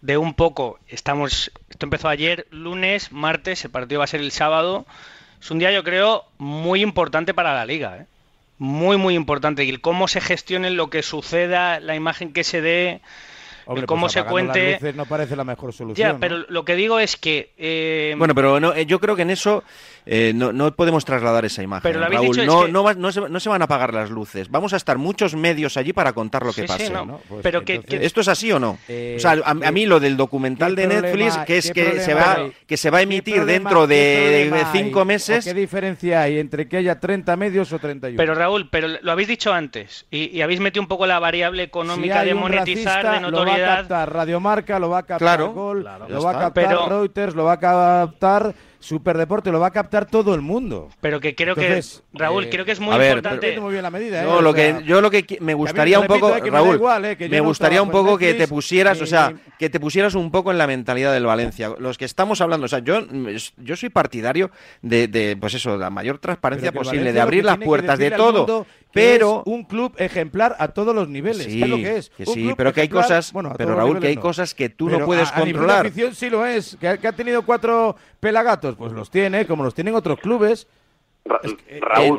de 0.00 0.16
un 0.16 0.34
poco, 0.34 0.78
estamos, 0.88 1.50
esto 1.70 1.86
empezó 1.86 2.08
ayer, 2.08 2.46
lunes, 2.50 3.10
martes, 3.12 3.64
el 3.64 3.70
partido 3.70 3.98
va 3.98 4.04
a 4.04 4.08
ser 4.08 4.20
el 4.20 4.30
sábado, 4.30 4.86
es 5.40 5.50
un 5.50 5.58
día 5.58 5.70
yo 5.72 5.82
creo 5.84 6.24
muy 6.38 6.82
importante 6.82 7.34
para 7.34 7.52
la 7.54 7.66
liga, 7.66 7.96
¿eh? 7.98 8.06
muy 8.58 8.96
muy 8.96 9.14
importante, 9.14 9.64
y 9.64 9.68
el 9.70 9.80
cómo 9.80 10.08
se 10.08 10.20
gestione 10.20 10.70
lo 10.70 10.88
que 10.90 11.02
suceda, 11.02 11.78
la 11.80 11.94
imagen 11.94 12.32
que 12.32 12.42
se 12.44 12.60
dé, 12.60 13.00
Hombre, 13.68 13.82
el 13.82 13.86
cómo 13.86 14.02
pues 14.02 14.12
se 14.14 14.20
las 14.20 14.28
cuente... 14.30 14.72
luces 14.74 14.94
no 14.96 15.06
parece 15.06 15.36
la 15.36 15.44
mejor 15.44 15.72
solución. 15.72 16.06
Ya, 16.08 16.12
¿no? 16.14 16.20
pero 16.20 16.38
lo 16.48 16.64
que 16.64 16.74
digo 16.74 16.98
es 16.98 17.16
que... 17.16 17.52
eh, 17.56 18.14
Bueno, 18.18 18.34
pero 18.34 18.58
no, 18.58 18.74
eh, 18.74 18.86
yo 18.86 18.98
creo 18.98 19.14
que 19.14 19.22
en 19.22 19.30
eso 19.30 19.62
eh, 20.10 20.32
no, 20.34 20.52
no 20.54 20.74
podemos 20.74 21.04
trasladar 21.04 21.44
esa 21.44 21.62
imagen. 21.62 21.82
Pero 21.82 22.00
lo 22.00 22.06
habéis 22.06 22.20
Raúl. 22.22 22.30
dicho, 22.36 22.40
es 22.42 22.46
no, 22.48 22.64
que- 22.64 22.72
no, 22.72 22.82
va- 22.82 22.94
no 22.94 23.12
se, 23.12 23.20
no 23.28 23.38
se 23.40 23.48
van 23.50 23.60
a 23.60 23.66
apagar 23.66 23.92
las 23.92 24.08
luces. 24.10 24.50
Vamos 24.50 24.72
a 24.72 24.76
estar 24.78 24.96
muchos 24.96 25.34
medios 25.34 25.76
allí 25.76 25.92
para 25.92 26.14
contar 26.14 26.42
lo 26.46 26.52
que 26.54 26.62
Sí, 26.62 26.68
sí, 26.68 26.78
pase. 26.78 26.90
no, 26.90 27.04
¿no? 27.04 27.20
Pues 27.28 27.42
pero 27.42 27.62
que, 27.62 27.74
entonces- 27.74 28.00
que- 28.00 28.06
¿Esto 28.06 28.22
es 28.22 28.28
así 28.28 28.50
o 28.50 28.58
no? 28.58 28.78
Eh, 28.88 29.16
o 29.18 29.20
sea, 29.20 29.32
a, 29.44 29.50
a 29.50 29.70
mí 29.70 29.84
lo 29.84 30.00
del 30.00 30.16
documental 30.16 30.74
¿qué 30.74 30.86
de 30.86 30.88
problema- 30.88 31.02
Netflix, 31.02 31.38
que 31.46 31.58
es 31.58 31.70
que 31.72 32.00
se, 32.00 32.14
va, 32.14 32.32
hay? 32.36 32.52
que 32.66 32.76
se 32.78 32.88
va 32.90 32.98
a 32.98 33.00
¿Qué 33.00 33.04
emitir 33.04 33.34
problema- 33.36 33.52
dentro 33.52 33.86
de 33.86 34.46
problema 34.48 34.72
cinco 34.72 35.00
hay? 35.00 35.06
meses. 35.06 35.46
¿O 35.46 35.50
¿Qué 35.50 35.54
diferencia 35.60 36.22
hay 36.22 36.38
entre 36.38 36.66
que 36.68 36.78
haya 36.78 36.98
30 36.98 37.36
medios 37.36 37.70
o 37.72 37.78
31? 37.78 38.16
Pero 38.16 38.34
Raúl, 38.34 38.68
pero 38.70 38.88
lo 39.02 39.12
habéis 39.12 39.28
dicho 39.28 39.52
antes 39.52 40.06
y, 40.10 40.34
y 40.36 40.40
habéis 40.40 40.60
metido 40.60 40.80
un 40.82 40.88
poco 40.88 41.06
la 41.06 41.18
variable 41.18 41.62
Si 41.64 41.66
económica 41.66 42.20
hay 42.20 42.28
de 42.28 42.34
monetizar, 42.34 43.04
racista, 43.04 43.26
de 43.26 43.30
lo 43.30 43.36
va 43.38 43.42
a 43.42 43.46
sociedad. 43.46 43.58
Lo 43.58 43.66
va 43.68 43.74
a 43.74 43.76
captar 43.82 44.12
Radiomarca, 44.14 44.78
lo 44.78 44.88
va 44.88 44.98
a 44.98 45.02
captar 45.02 45.42
Gol, 45.42 45.84
lo 46.08 46.22
va 46.22 46.30
a 46.30 46.38
captar 46.38 46.88
Reuters, 46.88 47.34
lo 47.34 47.44
va 47.44 47.52
a 47.52 47.58
captar 47.60 48.54
Superdeporte 48.80 49.50
lo 49.50 49.60
va 49.60 49.68
a 49.68 49.70
captar 49.70 50.06
todo 50.06 50.34
el 50.34 50.40
mundo. 50.40 50.88
Pero 51.00 51.20
que 51.20 51.34
creo 51.34 51.54
que 51.54 51.82
Raúl, 52.12 52.44
eh, 52.44 52.50
creo 52.50 52.64
que 52.64 52.72
es 52.72 52.80
muy 52.80 52.94
importante. 52.94 53.58
muy 53.60 53.72
bien 53.72 53.82
la 53.82 53.90
medida, 53.90 54.22
¿eh? 54.22 54.42
lo 54.42 54.54
que 54.54 54.82
yo 54.84 55.00
lo 55.00 55.10
que 55.10 55.38
me 55.40 55.54
gustaría 55.54 55.98
un 55.98 56.06
poco, 56.06 56.32
Raúl, 56.38 56.80
me, 57.28 57.40
gustaría 57.40 57.82
un 57.82 57.90
poco 57.90 58.16
que 58.16 58.34
te 58.34 58.46
pusieras, 58.46 59.00
o 59.00 59.06
sea, 59.06 59.34
que 59.58 59.68
te 59.68 59.80
pusieras 59.80 60.14
un 60.14 60.30
poco 60.30 60.50
en 60.52 60.58
la 60.58 60.66
mentalidad 60.66 61.12
del 61.12 61.26
Valencia. 61.26 61.72
Los 61.78 61.98
que 61.98 62.04
estamos 62.04 62.40
hablando, 62.40 62.66
o 62.66 62.68
sea, 62.68 62.78
yo 62.80 63.00
yo 63.58 63.76
soy 63.76 63.88
partidario 63.88 64.50
de, 64.82 65.08
de 65.08 65.36
pues 65.36 65.54
eso, 65.54 65.76
la 65.76 65.90
mayor 65.90 66.18
transparencia 66.18 66.72
posible, 66.72 67.12
de 67.12 67.20
abrir 67.20 67.44
las 67.44 67.58
puertas 67.58 67.98
de 67.98 68.10
todo 68.10 68.66
pero 68.92 69.42
un 69.44 69.64
club 69.64 69.94
ejemplar 69.98 70.56
a 70.58 70.68
todos 70.68 70.94
los 70.94 71.08
niveles. 71.08 71.44
Sí, 71.44 71.62
es 71.62 71.68
lo 71.68 71.76
que 71.76 71.96
es. 71.96 72.10
sí, 72.32 72.52
pero 72.56 72.72
que 72.72 72.82
hay 72.82 72.88
cosas, 72.88 73.32
bueno, 73.32 73.52
pero 73.56 73.74
Raúl, 73.74 74.00
que 74.00 74.08
hay 74.08 74.16
cosas 74.16 74.54
que 74.54 74.68
tú 74.68 74.88
no 74.88 75.04
puedes 75.04 75.30
controlar. 75.30 75.84
La 75.84 75.88
afición 75.88 76.14
sí 76.14 76.30
lo 76.30 76.44
es. 76.46 76.76
¿Que, 76.80 76.88
ha 76.88 77.12
tenido 77.12 77.42
cuatro 77.42 77.96
pelagatos, 78.20 78.67
pues 78.76 78.92
los 78.92 79.10
tiene, 79.10 79.46
como 79.46 79.64
los 79.64 79.74
tienen 79.74 79.94
otros 79.94 80.18
clubes. 80.20 80.66
Raúl, 81.80 82.18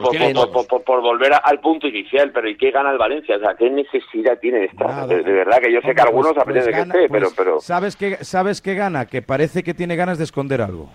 por, 0.85 1.01
volver 1.01 1.33
al 1.43 1.59
punto 1.59 1.87
inicial, 1.87 2.31
pero 2.31 2.47
¿y 2.47 2.55
qué 2.55 2.69
gana 2.69 2.91
el 2.91 2.97
Valencia? 2.97 3.37
O 3.37 3.39
sea, 3.39 3.55
¿qué 3.55 3.69
necesidad 3.69 4.37
tiene 4.39 4.65
esta? 4.65 5.07
De, 5.07 5.23
verdad 5.23 5.59
que 5.59 5.73
yo 5.73 5.81
sé 5.81 5.95
que 5.95 6.01
algunos 6.01 6.33
pues, 6.33 6.43
aprenden 6.43 6.63
pues 6.63 6.75
que 6.75 6.81
esté, 6.81 7.09
pero, 7.09 7.29
pero... 7.35 7.59
¿Sabes 7.59 7.95
qué, 7.95 8.23
¿Sabes 8.23 8.61
qué 8.61 8.75
gana? 8.75 9.07
Que 9.07 9.23
parece 9.23 9.63
que 9.63 9.73
tiene 9.73 9.95
ganas 9.95 10.19
de 10.19 10.25
esconder 10.25 10.61
algo. 10.61 10.91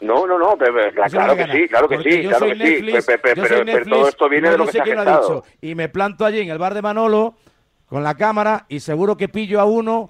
No, 0.00 0.26
no, 0.26 0.38
no, 0.38 0.56
pero, 0.56 0.74
claro 1.10 1.36
que 1.36 1.46
sí, 1.46 1.68
claro 1.68 1.88
que 1.88 1.98
sí, 1.98 2.22
claro 2.22 2.46
que 2.46 3.02
sí, 3.02 3.12
pero, 3.22 3.84
todo 3.84 4.08
esto 4.08 4.28
viene 4.28 4.50
de 4.50 4.58
lo 4.58 4.66
que 4.66 4.72
se 4.72 4.80
ha 4.80 4.84
gestado. 4.84 5.44
Y 5.60 5.74
me 5.74 5.88
planto 5.88 6.24
allí 6.24 6.40
en 6.40 6.50
el 6.50 6.58
bar 6.58 6.74
de 6.74 6.82
Manolo 6.82 7.34
con 7.86 8.02
la 8.02 8.14
cámara 8.14 8.64
y 8.68 8.80
seguro 8.80 9.16
que 9.16 9.28
pillo 9.28 9.60
a 9.60 9.64
uno 9.64 10.08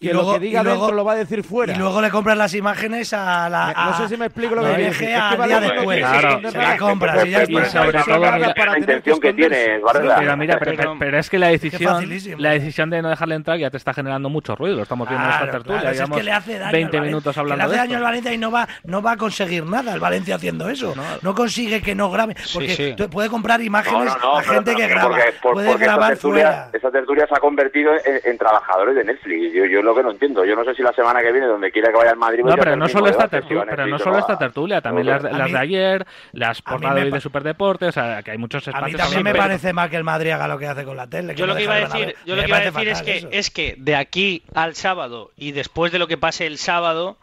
y, 0.00 0.08
luego, 0.08 0.32
lo 0.32 0.38
que 0.38 0.46
diga 0.46 0.64
dentro 0.64 0.92
lo 0.92 1.04
va 1.04 1.12
a 1.12 1.16
decir 1.16 1.44
fuera. 1.44 1.74
Y 1.74 1.76
luego 1.76 2.00
le 2.00 2.10
compras 2.10 2.36
las 2.36 2.54
imágenes 2.54 3.12
a 3.12 3.48
la. 3.48 3.72
no 3.74 3.96
sé 3.98 4.08
si 4.08 4.16
me 4.16 4.26
explico 4.26 4.54
lo 4.54 4.64
que 4.64 4.76
viaje 4.76 5.14
al 5.14 5.46
día 5.46 5.60
después. 5.60 5.98
Claro, 5.98 6.50
se 6.50 6.58
la 6.58 6.76
compras 6.78 7.26
y 7.26 7.30
ya 7.30 7.42
está. 7.42 7.64
sobre 7.66 8.02
todo 8.02 8.18
la 8.18 8.78
intención 8.78 9.20
que 9.20 9.32
tiene, 9.32 9.80
Pero 9.92 10.36
mira, 10.36 10.58
pero, 10.58 11.18
es 11.18 11.28
que 11.28 11.38
la 11.38 11.48
decisión, 11.48 12.08
la 12.38 12.50
decisión 12.50 12.90
de 12.90 13.02
no 13.02 13.10
dejarle 13.10 13.34
entrar 13.34 13.58
ya 13.58 13.70
te 13.70 13.76
está 13.76 13.92
generando 13.92 14.28
mucho 14.28 14.56
ruido. 14.56 14.76
Lo 14.76 14.82
estamos 14.82 15.08
viendo 15.08 15.26
en 15.26 15.32
esta 15.32 15.50
tertulia. 15.50 15.90
es 15.90 16.10
que 16.10 16.22
le 16.22 16.32
hace 16.32 16.58
daño 16.58 16.72
20 16.72 17.00
minutos 17.00 17.36
hablando 17.36 17.66
le 17.66 17.70
hace 17.70 17.76
daño 17.76 17.96
al 17.98 18.02
Valencia 18.02 18.32
y 18.32 18.38
no 18.38 18.50
va, 18.50 18.66
no 18.84 19.02
va 19.02 19.12
a 19.12 19.16
conseguir 19.16 19.64
nada 19.64 19.92
el 19.94 20.00
Valencia 20.00 20.36
haciendo 20.36 20.68
eso. 20.68 20.94
No, 21.22 21.34
consigue 21.34 21.82
que 21.82 21.94
no 21.94 22.10
grabe. 22.10 22.34
Porque 22.52 22.96
puede 23.10 23.28
comprar 23.28 23.60
imágenes 23.60 24.12
a 24.20 24.42
gente 24.42 24.74
que 24.74 24.86
graba. 24.86 25.18
Puede 25.42 25.76
grabar 25.76 26.16
fuera. 26.16 26.70
Esa 26.72 26.90
tertulia 26.90 27.26
se 27.26 27.34
ha 27.34 27.40
convertido 27.40 27.92
en 28.04 28.38
trabajadores 28.38 28.94
de 28.96 29.04
Netflix. 29.04 29.59
Yo 29.66 29.82
lo 29.82 29.94
que 29.94 30.02
no 30.02 30.10
entiendo. 30.10 30.44
Yo 30.44 30.54
no 30.54 30.64
sé 30.64 30.74
si 30.74 30.82
la 30.82 30.92
semana 30.92 31.20
que 31.20 31.32
viene, 31.32 31.46
donde 31.46 31.70
quiera 31.70 31.90
que 31.90 31.96
vaya 31.96 32.10
al 32.10 32.16
Madrid. 32.16 32.42
No, 32.44 32.56
pero 32.56 32.76
no 32.76 32.88
solo 32.88 33.08
esta 33.08 33.28
tertulia, 33.28 33.64
pero 33.68 33.86
no 33.86 33.98
solo 33.98 34.18
esta 34.18 34.38
tertulia, 34.38 34.80
también 34.80 35.06
las, 35.06 35.22
de 35.22 35.58
ayer, 35.58 36.06
las 36.32 36.62
portadas 36.62 37.04
de, 37.04 37.10
de 37.10 37.20
Superdeporte, 37.20 37.86
o 37.86 37.92
sea, 37.92 38.22
que 38.22 38.32
hay 38.32 38.38
muchos 38.38 38.66
espacios. 38.66 38.84
A 38.84 38.86
mí 38.86 38.94
también 38.94 39.22
me 39.24 39.34
parece 39.34 39.72
mal 39.72 39.90
que 39.90 39.96
el 39.96 40.04
Madrid 40.04 40.30
haga 40.30 40.48
lo 40.48 40.58
que 40.58 40.66
hace 40.66 40.84
con 40.84 40.96
la 40.96 41.06
tele. 41.06 41.34
Yo 41.34 41.46
lo 41.46 41.54
que 41.54 41.64
iba 41.64 41.74
a 41.74 41.80
decir, 41.80 42.14
yo 42.26 42.36
lo 42.36 42.42
que 42.42 42.48
iba 42.48 42.58
a 42.58 42.60
decir 42.60 42.88
es 42.88 43.02
que, 43.02 43.28
es 43.30 43.50
que 43.50 43.74
de 43.78 43.96
aquí 43.96 44.42
al 44.54 44.74
sábado 44.74 45.30
y 45.36 45.52
después 45.52 45.92
de 45.92 45.98
lo 45.98 46.06
que 46.06 46.16
pase 46.16 46.46
el 46.46 46.58
sábado, 46.58 47.16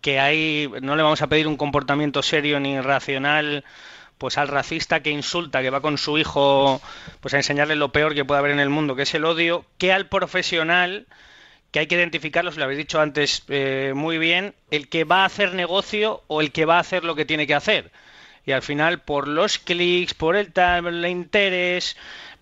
que 0.00 0.20
hay, 0.20 0.70
no 0.82 0.96
le 0.96 1.02
vamos 1.02 1.22
a 1.22 1.26
pedir 1.26 1.46
un 1.48 1.56
comportamiento 1.56 2.22
serio 2.22 2.60
ni 2.60 2.80
racional 2.80 3.64
pues 4.18 4.36
al 4.36 4.48
racista 4.48 5.00
que 5.00 5.10
insulta, 5.10 5.62
que 5.62 5.70
va 5.70 5.80
con 5.80 5.96
su 5.96 6.18
hijo 6.18 6.80
pues 7.20 7.34
a 7.34 7.36
enseñarle 7.36 7.76
lo 7.76 7.90
peor 7.90 8.14
que 8.14 8.24
puede 8.24 8.40
haber 8.40 8.50
en 8.50 8.60
el 8.60 8.68
mundo, 8.68 8.96
que 8.96 9.02
es 9.02 9.14
el 9.14 9.24
odio, 9.24 9.64
que 9.78 9.92
al 9.92 10.06
profesional 10.06 11.06
que 11.70 11.80
hay 11.80 11.86
que 11.86 11.96
identificarlos, 11.96 12.56
lo 12.56 12.64
habéis 12.64 12.78
dicho 12.78 13.00
antes 13.00 13.44
eh, 13.48 13.92
muy 13.94 14.18
bien, 14.18 14.54
el 14.70 14.88
que 14.88 15.04
va 15.04 15.22
a 15.22 15.26
hacer 15.26 15.54
negocio 15.54 16.22
o 16.26 16.40
el 16.40 16.52
que 16.52 16.64
va 16.64 16.76
a 16.76 16.80
hacer 16.80 17.04
lo 17.04 17.14
que 17.14 17.24
tiene 17.24 17.46
que 17.46 17.54
hacer. 17.54 17.90
Y 18.46 18.52
al 18.52 18.62
final, 18.62 19.00
por 19.00 19.28
los 19.28 19.58
clics, 19.58 20.14
por 20.14 20.34
el, 20.34 20.52
el 20.56 21.06
interés, 21.06 21.96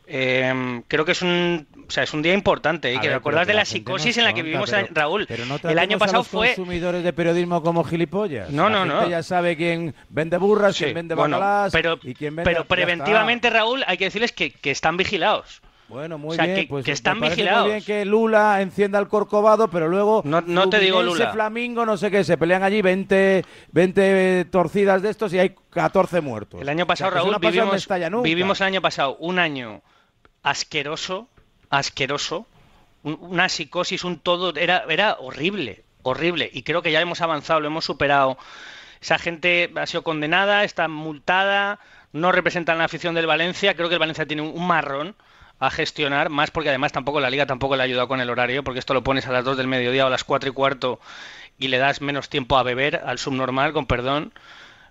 eh, 0.09 0.83
creo 0.87 1.05
que 1.05 1.13
es 1.13 1.23
un, 1.23 1.67
o 1.89 1.91
sea, 1.91 2.05
es 2.05 2.15
un 2.15 2.23
día 2.23 2.33
importante. 2.33 2.89
Hay 2.89 3.01
que 3.01 3.11
recordar 3.11 3.45
de 3.47 3.55
la, 3.55 3.65
psicosis 3.65 4.17
en 4.19 4.25
la 4.25 4.33
que 4.33 4.43
vivimos, 4.43 4.73
Raúl. 4.93 5.27
el 5.65 5.79
año 5.79 5.99
pasado 5.99 6.23
fue. 6.23 6.55
consumidores 6.55 7.03
de 7.03 7.13
periodismo 7.13 7.61
como 7.63 7.83
gilipollas. 7.83 8.51
No, 8.51 8.71
no, 8.71 8.85
no. 8.85 9.09
ya 9.09 9.25
sabe 9.25 9.57
quién 9.57 9.95
vende 10.09 10.39
burras, 10.39 10.77
quién 10.79 10.95
vende 10.95 11.17
bacalás. 11.17 11.73
Pero, 11.73 11.99
y 12.03 12.15
quién 12.15 12.37
pero 12.37 12.65
preventivamente, 12.67 13.51
Raúl, 13.51 13.83
hay 13.87 13.99
que 13.99 14.05
decirles 14.05 14.31
que, 14.31 14.53
que 14.53 14.71
están 14.71 14.97
vigilados. 14.97 15.61
Bueno, 15.89 16.19
muy 16.19 16.37
bien. 16.37 16.55
Que, 16.55 16.67
pues 16.69 16.85
que 16.85 16.93
están 16.93 17.21
vigilados. 17.21 17.63
Muy 17.63 17.71
bien 17.73 17.85
que 17.85 18.05
Lula 18.05 18.61
encienda 18.61 18.99
el 18.99 19.09
corcovado, 19.09 19.69
pero 19.69 19.89
luego. 19.89 20.23
No, 20.25 20.41
no 20.41 20.69
te 20.69 20.81
digo 20.81 21.03
Lula. 21.03 21.33
Flamingo, 21.33 21.87
no 21.87 21.97
sé 21.97 22.11
qué, 22.11 22.25
se 22.25 22.37
pelean 22.37 22.63
allí 22.63 22.83
20, 22.83 23.45
20 23.73 24.45
torcidas 24.47 25.03
de 25.03 25.11
estos 25.11 25.33
y 25.33 25.39
hay 25.39 25.55
14 25.71 26.21
muertos. 26.21 26.61
El 26.61 26.69
año 26.69 26.87
pasado, 26.87 27.13
Raúl, 27.13 27.37
vivimos, 27.41 27.89
vivimos 28.23 28.61
el 28.61 28.67
año 28.67 28.83
pasado 28.83 29.17
un 29.21 29.39
año 29.39 29.83
asqueroso, 30.43 31.29
asqueroso, 31.71 32.47
una 33.03 33.49
psicosis, 33.49 34.03
un 34.03 34.19
todo. 34.19 34.55
Era, 34.57 34.85
era 34.89 35.17
horrible, 35.21 35.85
horrible. 36.03 36.51
Y 36.53 36.63
creo 36.63 36.83
que 36.83 36.91
ya 36.91 37.01
hemos 37.01 37.21
avanzado, 37.21 37.61
lo 37.61 37.69
hemos 37.69 37.85
superado. 37.85 38.39
Esa 39.01 39.19
gente 39.19 39.71
ha 39.77 39.87
sido 39.87 40.03
condenada, 40.03 40.65
está 40.65 40.89
multada, 40.89 41.79
no 42.13 42.33
representan 42.33 42.79
la 42.79 42.85
afición 42.85 43.15
del 43.15 43.27
Valencia. 43.27 43.75
Creo 43.75 43.89
que 43.89 43.95
el 43.95 44.01
Valencia 44.01 44.27
tiene 44.27 44.43
un 44.43 44.67
marrón 44.67 45.15
a 45.59 45.71
gestionar, 45.71 46.29
más 46.29 46.51
porque 46.51 46.69
además 46.69 46.93
tampoco 46.93 47.21
la 47.21 47.31
liga 47.31 47.47
tampoco 47.47 47.77
le 47.77 47.83
ha 47.83 47.85
ayudado 47.85 48.09
con 48.09 48.21
el 48.21 48.31
horario, 48.31 48.63
porque 48.63 48.79
esto 48.79 48.95
lo 48.95 49.03
pones 49.03 49.27
a 49.27 49.33
las 49.33 49.45
2 49.45 49.57
del 49.57 49.69
mediodía 49.69 50.05
o 50.05 50.09
a 50.09 50.11
las 50.11 50.25
4 50.25 50.51
y 50.51 50.53
cuarto 50.53 51.01
y 51.59 51.69
le 51.69 51.79
das 51.79 52.01
menos 52.01 52.29
tiempo 52.29 52.59
a 52.59 52.63
beber 52.63 52.97
al 53.05 53.19
subnormal, 53.19 53.73
con 53.73 53.87
perdón. 53.87 54.33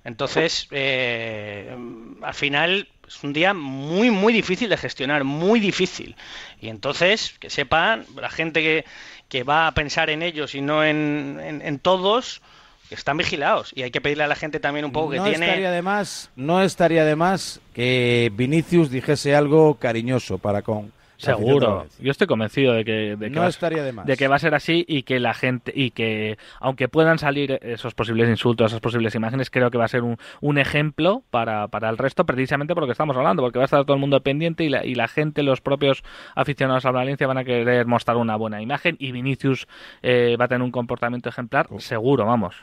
Entonces, 0.04 0.68
eh, 0.72 1.76
al 2.22 2.34
final 2.34 2.88
es 3.08 3.24
un 3.24 3.34
día 3.34 3.54
muy, 3.54 4.12
muy 4.12 4.34
difícil 4.34 4.70
de 4.70 4.78
gestionar, 4.78 5.24
muy 5.24 5.60
difícil. 5.60 6.16
Y 6.62 6.70
entonces, 6.70 7.36
que 7.40 7.50
sepan, 7.50 8.06
la 8.16 8.30
gente 8.30 8.62
que, 8.62 8.86
que 9.30 9.44
va 9.44 9.68
a 9.68 9.74
pensar 9.74 10.10
en 10.10 10.22
ellos 10.22 10.56
y 10.56 10.62
no 10.62 10.84
en, 10.84 11.62
en 11.64 11.80
todos, 11.80 12.42
están 12.90 13.18
vigilados 13.18 13.72
y 13.76 13.84
hay 13.84 13.92
que 13.92 14.02
pedirle 14.02 14.24
a 14.24 14.28
la 14.28 14.36
gente 14.36 14.60
también 14.60 14.86
un 14.86 14.92
poco 14.92 15.12
que 15.12 15.18
no 15.18 15.24
tiene 15.24 15.46
estaría 15.46 15.72
de 15.72 15.82
más 15.82 16.30
no 16.36 16.62
estaría 16.62 17.06
de 17.06 17.16
más 17.16 17.60
que 17.74 18.32
Vinicius 18.36 18.90
dijese 18.90 19.36
algo 19.36 19.76
cariñoso 19.76 20.38
para 20.38 20.62
con 20.62 20.92
Seguro. 21.18 21.88
Yo 22.00 22.12
estoy 22.12 22.28
convencido 22.28 22.74
de 22.74 22.84
que, 22.84 23.16
de 23.16 23.32
que, 23.32 23.40
va, 23.40 23.48
estaría 23.48 23.84
de, 23.84 23.94
más. 23.94 24.06
de 24.06 24.18
que 24.18 24.28
va 24.28 24.36
a 24.36 24.40
ser 24.40 24.54
así 24.54 24.86
y 24.88 25.04
que 25.04 25.20
la 25.20 25.34
gente 25.34 25.72
y 25.74 25.92
que 25.92 26.38
aunque 26.60 26.90
puedan 26.90 27.20
salir 27.20 27.60
esos 27.62 27.94
posibles 27.94 28.30
insultos, 28.30 28.72
esas 28.72 28.82
posibles 28.82 29.16
imágenes, 29.16 29.50
creo 29.50 29.72
que 29.72 29.78
va 29.78 29.86
a 29.86 29.90
ser 29.90 30.02
un, 30.02 30.18
un 30.42 30.58
ejemplo 30.58 31.24
para, 31.30 31.68
para, 31.70 31.90
el 31.90 31.98
resto, 31.98 32.26
precisamente 32.26 32.74
por 32.74 32.84
lo 32.84 32.88
que 32.88 32.92
estamos 32.92 33.16
hablando, 33.16 33.42
porque 33.42 33.60
va 33.60 33.64
a 33.64 33.66
estar 33.66 33.84
todo 33.86 33.94
el 33.94 34.02
mundo 34.02 34.22
pendiente 34.22 34.64
y 34.64 34.70
la, 34.70 34.86
y 34.86 34.96
la 34.96 35.08
gente, 35.08 35.44
los 35.44 35.62
propios 35.62 36.04
aficionados 36.36 36.86
a 36.86 36.92
Valencia 36.92 37.28
van 37.28 37.38
a 37.38 37.46
querer 37.46 37.86
mostrar 37.86 38.18
una 38.18 38.36
buena 38.36 38.62
imagen 38.62 38.98
y 39.00 39.12
Vinicius 39.12 39.68
eh, 40.02 40.36
va 40.40 40.46
a 40.46 40.48
tener 40.48 40.64
un 40.64 40.72
comportamiento 40.72 41.30
ejemplar, 41.30 41.68
oh. 41.70 41.80
seguro, 41.80 42.26
vamos. 42.26 42.56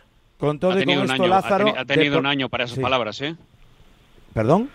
Con 0.42 0.58
todo 0.58 0.76
y 0.76 0.84
con 0.84 1.04
esto, 1.04 1.28
Lázaro... 1.28 1.72
Ha, 1.78 1.84
tenido 1.84 2.18
un 2.18 2.26
año 2.26 2.48
para 2.48 2.64
esas 2.64 2.80
palabras, 2.80 3.20
¿eh? 3.20 3.36
¿Perdón? 4.34 4.70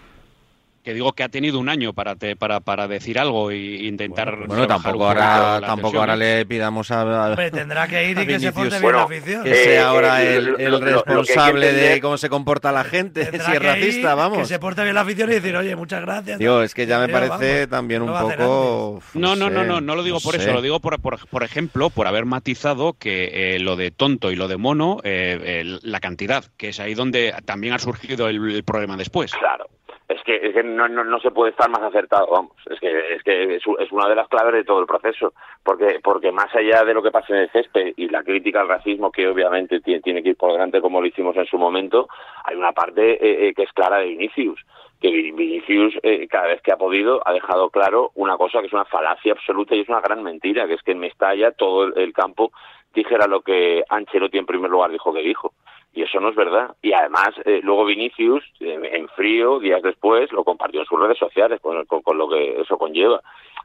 Que 0.88 0.94
digo 0.94 1.12
que 1.12 1.24
ha 1.24 1.28
tenido 1.28 1.60
un 1.60 1.68
año 1.68 1.92
para 1.92 2.16
para, 2.40 2.62
para 2.62 2.88
decir 2.88 3.20
algo 3.20 3.52
e 3.52 3.58
intentar 3.58 4.48
bueno, 4.48 4.66
tampoco 4.68 5.06
ahora 5.06 5.60
tampoco 5.60 6.00
ahora 6.00 6.16
le 6.16 6.46
pidamos 6.46 6.92
a, 6.92 7.36
tendrá 7.52 7.90
que 7.90 8.10
ir 8.10 8.18
y 8.18 8.26
que 8.26 8.40
se 8.40 8.54
porte 8.54 8.80
bien 8.80 8.94
la 8.94 9.04
afición. 9.04 9.44
Que 9.44 9.54
sea 9.54 9.90
ahora 9.90 10.24
el, 10.24 10.80
responsable 10.80 11.74
de 11.74 12.00
cómo 12.00 12.18
se 12.18 12.30
comporta 12.30 12.72
la 12.72 12.86
gente 12.86 13.26
si 13.26 13.52
es 13.52 13.62
racista 13.62 14.16
vamos. 14.16 14.38
que 14.38 14.46
se 14.46 14.60
porte 14.60 14.82
bien 14.84 14.96
la 14.96 15.02
afición 15.02 15.30
y 15.30 15.34
decir 15.34 15.58
oye 15.58 15.76
muchas 15.76 16.00
gracias 16.04 16.40
Digo, 16.40 16.62
es 16.62 16.74
que 16.74 16.88
ya 16.88 17.00
me 17.00 17.10
parece 17.10 17.68
también 17.68 18.02
un 18.02 18.18
poco 18.18 19.02
no 19.14 19.36
no 19.36 19.50
no 19.50 19.66
no 19.66 19.82
no 19.82 19.94
lo 19.94 20.04
digo 20.04 20.22
por 20.22 20.38
eso 20.38 20.54
lo 20.54 20.62
digo 20.62 20.80
por, 20.80 21.02
por, 21.02 21.44
ejemplo 21.44 21.90
por 21.90 22.08
haber 22.08 22.24
matizado 22.24 22.94
que 22.94 23.56
eh, 23.56 23.60
lo 23.60 23.76
de 23.76 23.92
tonto 23.92 24.32
y 24.32 24.38
lo 24.38 24.48
de 24.48 24.56
mono 24.56 25.02
eh, 25.04 25.80
la 25.82 26.00
cantidad 26.00 26.46
que 26.56 26.70
es 26.70 26.80
ahí 26.80 26.94
donde 26.94 27.36
también 27.44 27.74
ha 27.74 27.80
surgido 27.80 28.30
el 28.30 28.64
problema 28.64 28.96
después. 28.96 29.34
Claro 29.34 29.68
es 30.08 30.24
que, 30.24 30.36
es 30.38 30.54
que 30.54 30.64
no, 30.64 30.88
no, 30.88 31.20
se 31.20 31.32
puede 31.32 31.52
estar 31.52 31.70
más 31.70 31.82
acertado, 31.82 32.28
vamos, 32.32 32.54
es 32.70 32.80
que 32.80 33.16
es, 33.16 33.24
que 33.24 33.56
es, 33.56 33.92
una 33.92 34.08
de 34.08 34.16
las 34.16 34.30
claves 34.30 34.54
de 34.54 34.64
todo 34.64 34.80
el 34.80 34.88
proceso, 34.88 35.34
porque, 35.64 36.00
porque 36.02 36.32
más 36.32 36.54
allá 36.56 36.86
de 36.86 36.94
lo 36.94 37.04
que 37.04 37.12
pasa 37.12 37.34
en 37.34 37.42
el 37.42 37.50
césped 37.52 37.94
y 37.98 38.08
la 38.08 38.24
crítica 38.24 38.62
al 38.62 38.70
racismo, 38.70 39.12
que 39.12 39.28
obviamente 39.28 39.82
tiene, 39.82 40.02
tiene 40.02 40.24
que 40.24 40.30
ir 40.30 40.38
por 40.38 40.54
delante 40.54 40.80
como 40.80 41.02
lo 41.02 41.08
hicimos 41.08 41.36
en 41.36 41.46
su 41.46 41.58
momento, 41.58 42.08
hay 42.46 42.56
una 42.56 42.72
parte 42.72 43.14
eh, 43.14 43.50
eh, 43.50 43.54
que 43.54 43.64
es 43.64 43.74
clara 43.74 44.00
de 44.00 44.08
Vinicius, 44.08 44.62
que 45.02 45.10
Vinicius 45.10 45.94
eh, 46.04 46.26
cada 46.30 46.48
vez 46.48 46.62
que 46.62 46.72
ha 46.72 46.78
podido 46.78 47.22
ha 47.28 47.34
dejado 47.34 47.70
claro 47.70 48.12
una 48.16 48.38
cosa 48.38 48.62
que 48.62 48.68
es 48.68 48.74
una 48.74 48.86
falacia 48.86 49.34
absoluta 49.34 49.76
y 49.76 49.82
es 49.82 49.90
una 49.90 50.00
gran 50.00 50.24
mentira, 50.24 50.68
que 50.68 50.76
es 50.76 50.82
que 50.84 50.94
en 50.94 51.00
Mestalla 51.00 51.52
todo 51.52 51.84
el, 51.84 51.98
el 51.98 52.14
campo 52.14 52.52
dijera 52.94 53.28
lo 53.28 53.42
que 53.42 53.84
Ancelotti 53.90 54.38
en 54.38 54.46
primer 54.46 54.72
lugar 54.72 54.90
dijo 54.90 55.14
que 55.14 55.22
dijo 55.22 55.54
Y 55.98 56.04
eso 56.04 56.20
no 56.20 56.30
es 56.30 56.36
verdad. 56.36 56.76
Y 56.84 56.94
además, 56.94 57.30
eh, 57.44 57.60
luego 57.64 57.84
Vinicius, 57.84 58.44
en 58.60 59.10
frío, 59.10 59.58
días 59.58 59.82
después, 59.82 60.32
lo 60.32 60.44
compartió 60.44 60.82
en 60.82 60.86
sus 60.86 61.00
redes 61.00 61.18
sociales, 61.18 61.60
con, 61.60 61.84
con, 61.86 62.18
lo 62.20 62.30
que 62.30 62.62
eso 62.62 62.78
conlleva. 62.78 63.20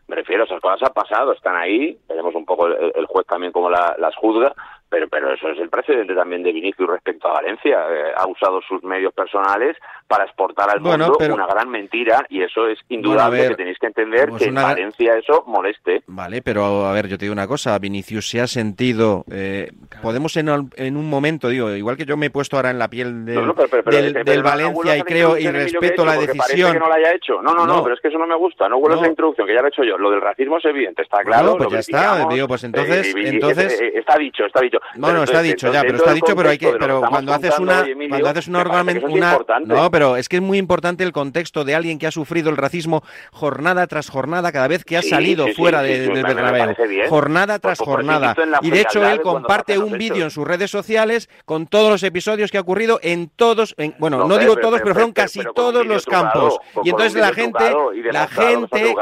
Me 0.08 0.16
refiero, 0.16 0.44
esas 0.44 0.58
cosas 0.62 0.82
han 0.82 0.94
pasado, 0.94 1.32
están 1.32 1.56
ahí, 1.56 1.94
veremos 2.08 2.34
un 2.34 2.46
poco 2.46 2.68
el, 2.68 3.04
juez 3.04 3.26
también 3.26 3.52
cómo 3.52 3.68
las 3.68 4.16
juzga, 4.16 4.54
pero, 4.92 5.08
pero 5.08 5.32
eso 5.32 5.48
es 5.48 5.58
el 5.58 5.70
precedente 5.70 6.14
también 6.14 6.42
de 6.42 6.52
Vinicius 6.52 6.86
respecto 6.86 7.26
a 7.26 7.32
Valencia. 7.32 7.78
Eh, 7.90 8.12
ha 8.14 8.26
usado 8.28 8.60
sus 8.60 8.84
medios 8.84 9.14
personales 9.14 9.74
para 10.06 10.24
exportar 10.24 10.68
al 10.68 10.82
mundo 10.82 11.16
una 11.18 11.46
gran 11.46 11.70
mentira 11.70 12.26
y 12.28 12.42
eso 12.42 12.68
es 12.68 12.78
indudable 12.90 13.48
que 13.48 13.54
tenéis 13.54 13.78
que 13.78 13.86
entender 13.86 14.28
que 14.36 14.44
en 14.44 14.54
Valencia 14.54 15.14
eso 15.14 15.44
moleste. 15.46 16.02
Vale, 16.08 16.42
pero 16.42 16.84
a 16.84 16.92
ver, 16.92 17.08
yo 17.08 17.16
te 17.16 17.24
digo 17.24 17.32
una 17.32 17.46
cosa, 17.46 17.78
Vinicius 17.78 18.28
se 18.28 18.42
ha 18.42 18.46
sentido, 18.46 19.24
eh, 19.32 19.70
podemos 20.02 20.36
en, 20.36 20.50
en, 20.76 20.96
un 20.98 21.08
momento, 21.08 21.48
digo, 21.48 21.70
igual 21.70 21.96
que 21.96 22.04
yo 22.04 22.18
me 22.18 22.26
he 22.26 22.30
puesto 22.30 22.56
ahora 22.56 22.68
en 22.68 22.78
la 22.78 22.88
piel 22.88 23.24
del, 23.24 24.42
Valencia 24.42 24.98
y 24.98 25.02
creo 25.04 25.38
y 25.38 25.48
respeto 25.48 26.04
la 26.04 26.18
decisión. 26.18 26.74
Que 26.74 26.78
no 26.78 26.88
la 26.90 26.96
haya 26.96 27.14
hecho. 27.14 27.40
No, 27.40 27.54
no, 27.54 27.64
no, 27.64 27.82
pero 27.82 27.94
es 27.94 28.00
que 28.02 28.08
eso 28.08 28.18
no 28.18 28.26
me 28.26 28.36
gusta, 28.36 28.68
no 28.68 28.78
vuelvo 28.78 28.98
a 28.98 29.00
esa 29.00 29.08
introducción 29.08 29.46
que 29.46 29.54
ya 29.54 29.60
lo 29.60 29.68
he 29.68 29.70
hecho 29.70 29.84
yo. 29.84 29.96
Lo 29.96 30.10
del 30.10 30.20
racismo 30.20 30.58
es 30.58 30.64
evidente, 30.66 31.00
está 31.00 31.24
claro. 31.24 31.56
pues 31.56 31.70
ya 31.70 31.78
está, 31.78 32.26
digo, 32.28 32.46
pues 32.46 32.64
entonces, 32.64 33.14
entonces... 33.16 33.80
está 33.94 34.18
dicho, 34.18 34.44
está 34.44 34.60
dicho. 34.60 34.78
Bueno, 34.96 35.22
está 35.22 35.42
dicho 35.42 35.72
ya, 35.72 35.82
pero 35.82 35.96
está 35.96 36.12
dicho, 36.12 36.36
pero 36.36 36.50
hay 36.50 36.58
que, 36.58 36.72
pero 36.78 37.02
cuando 37.08 37.32
haces 37.32 37.58
una, 37.58 37.84
cuando 38.08 38.28
haces 38.28 38.48
una, 38.48 38.62
una 38.62 39.38
no, 39.64 39.90
pero 39.90 40.16
es 40.16 40.28
que 40.28 40.36
es 40.36 40.42
muy 40.42 40.58
importante 40.58 41.04
el 41.04 41.12
contexto 41.12 41.64
de 41.64 41.74
alguien 41.74 41.98
que 41.98 42.06
ha 42.06 42.10
sufrido 42.10 42.50
el 42.50 42.56
racismo 42.56 43.02
jornada 43.32 43.86
tras 43.86 44.10
jornada 44.10 44.52
cada 44.52 44.68
vez 44.68 44.84
que 44.84 44.96
ha 44.96 45.02
salido 45.02 45.46
fuera 45.48 45.82
de, 45.82 46.08
del 46.08 46.22
Bernabéu, 46.22 46.74
jornada 47.08 47.58
tras 47.58 47.78
jornada. 47.78 48.34
Y 48.62 48.70
de 48.70 48.80
hecho 48.80 49.06
él 49.06 49.20
comparte 49.20 49.78
un 49.78 49.92
vídeo 49.92 50.24
en 50.24 50.30
sus 50.30 50.46
redes 50.46 50.70
sociales 50.70 51.28
con 51.44 51.66
todos 51.66 51.90
los 51.90 52.02
episodios 52.02 52.50
que 52.50 52.58
ha 52.58 52.62
ocurrido 52.62 52.98
en 53.02 53.28
todos, 53.28 53.74
en, 53.78 53.94
bueno, 53.98 54.26
no, 54.26 54.38
digo 54.38 54.56
todos, 54.56 54.80
pero 54.82 54.94
fueron 54.94 55.12
casi 55.12 55.40
todos 55.54 55.86
los 55.86 56.04
campos. 56.06 56.58
Y 56.84 56.90
entonces 56.90 57.14
la 57.14 57.32
gente, 57.32 57.74
la 58.10 58.26
gente, 58.26 58.94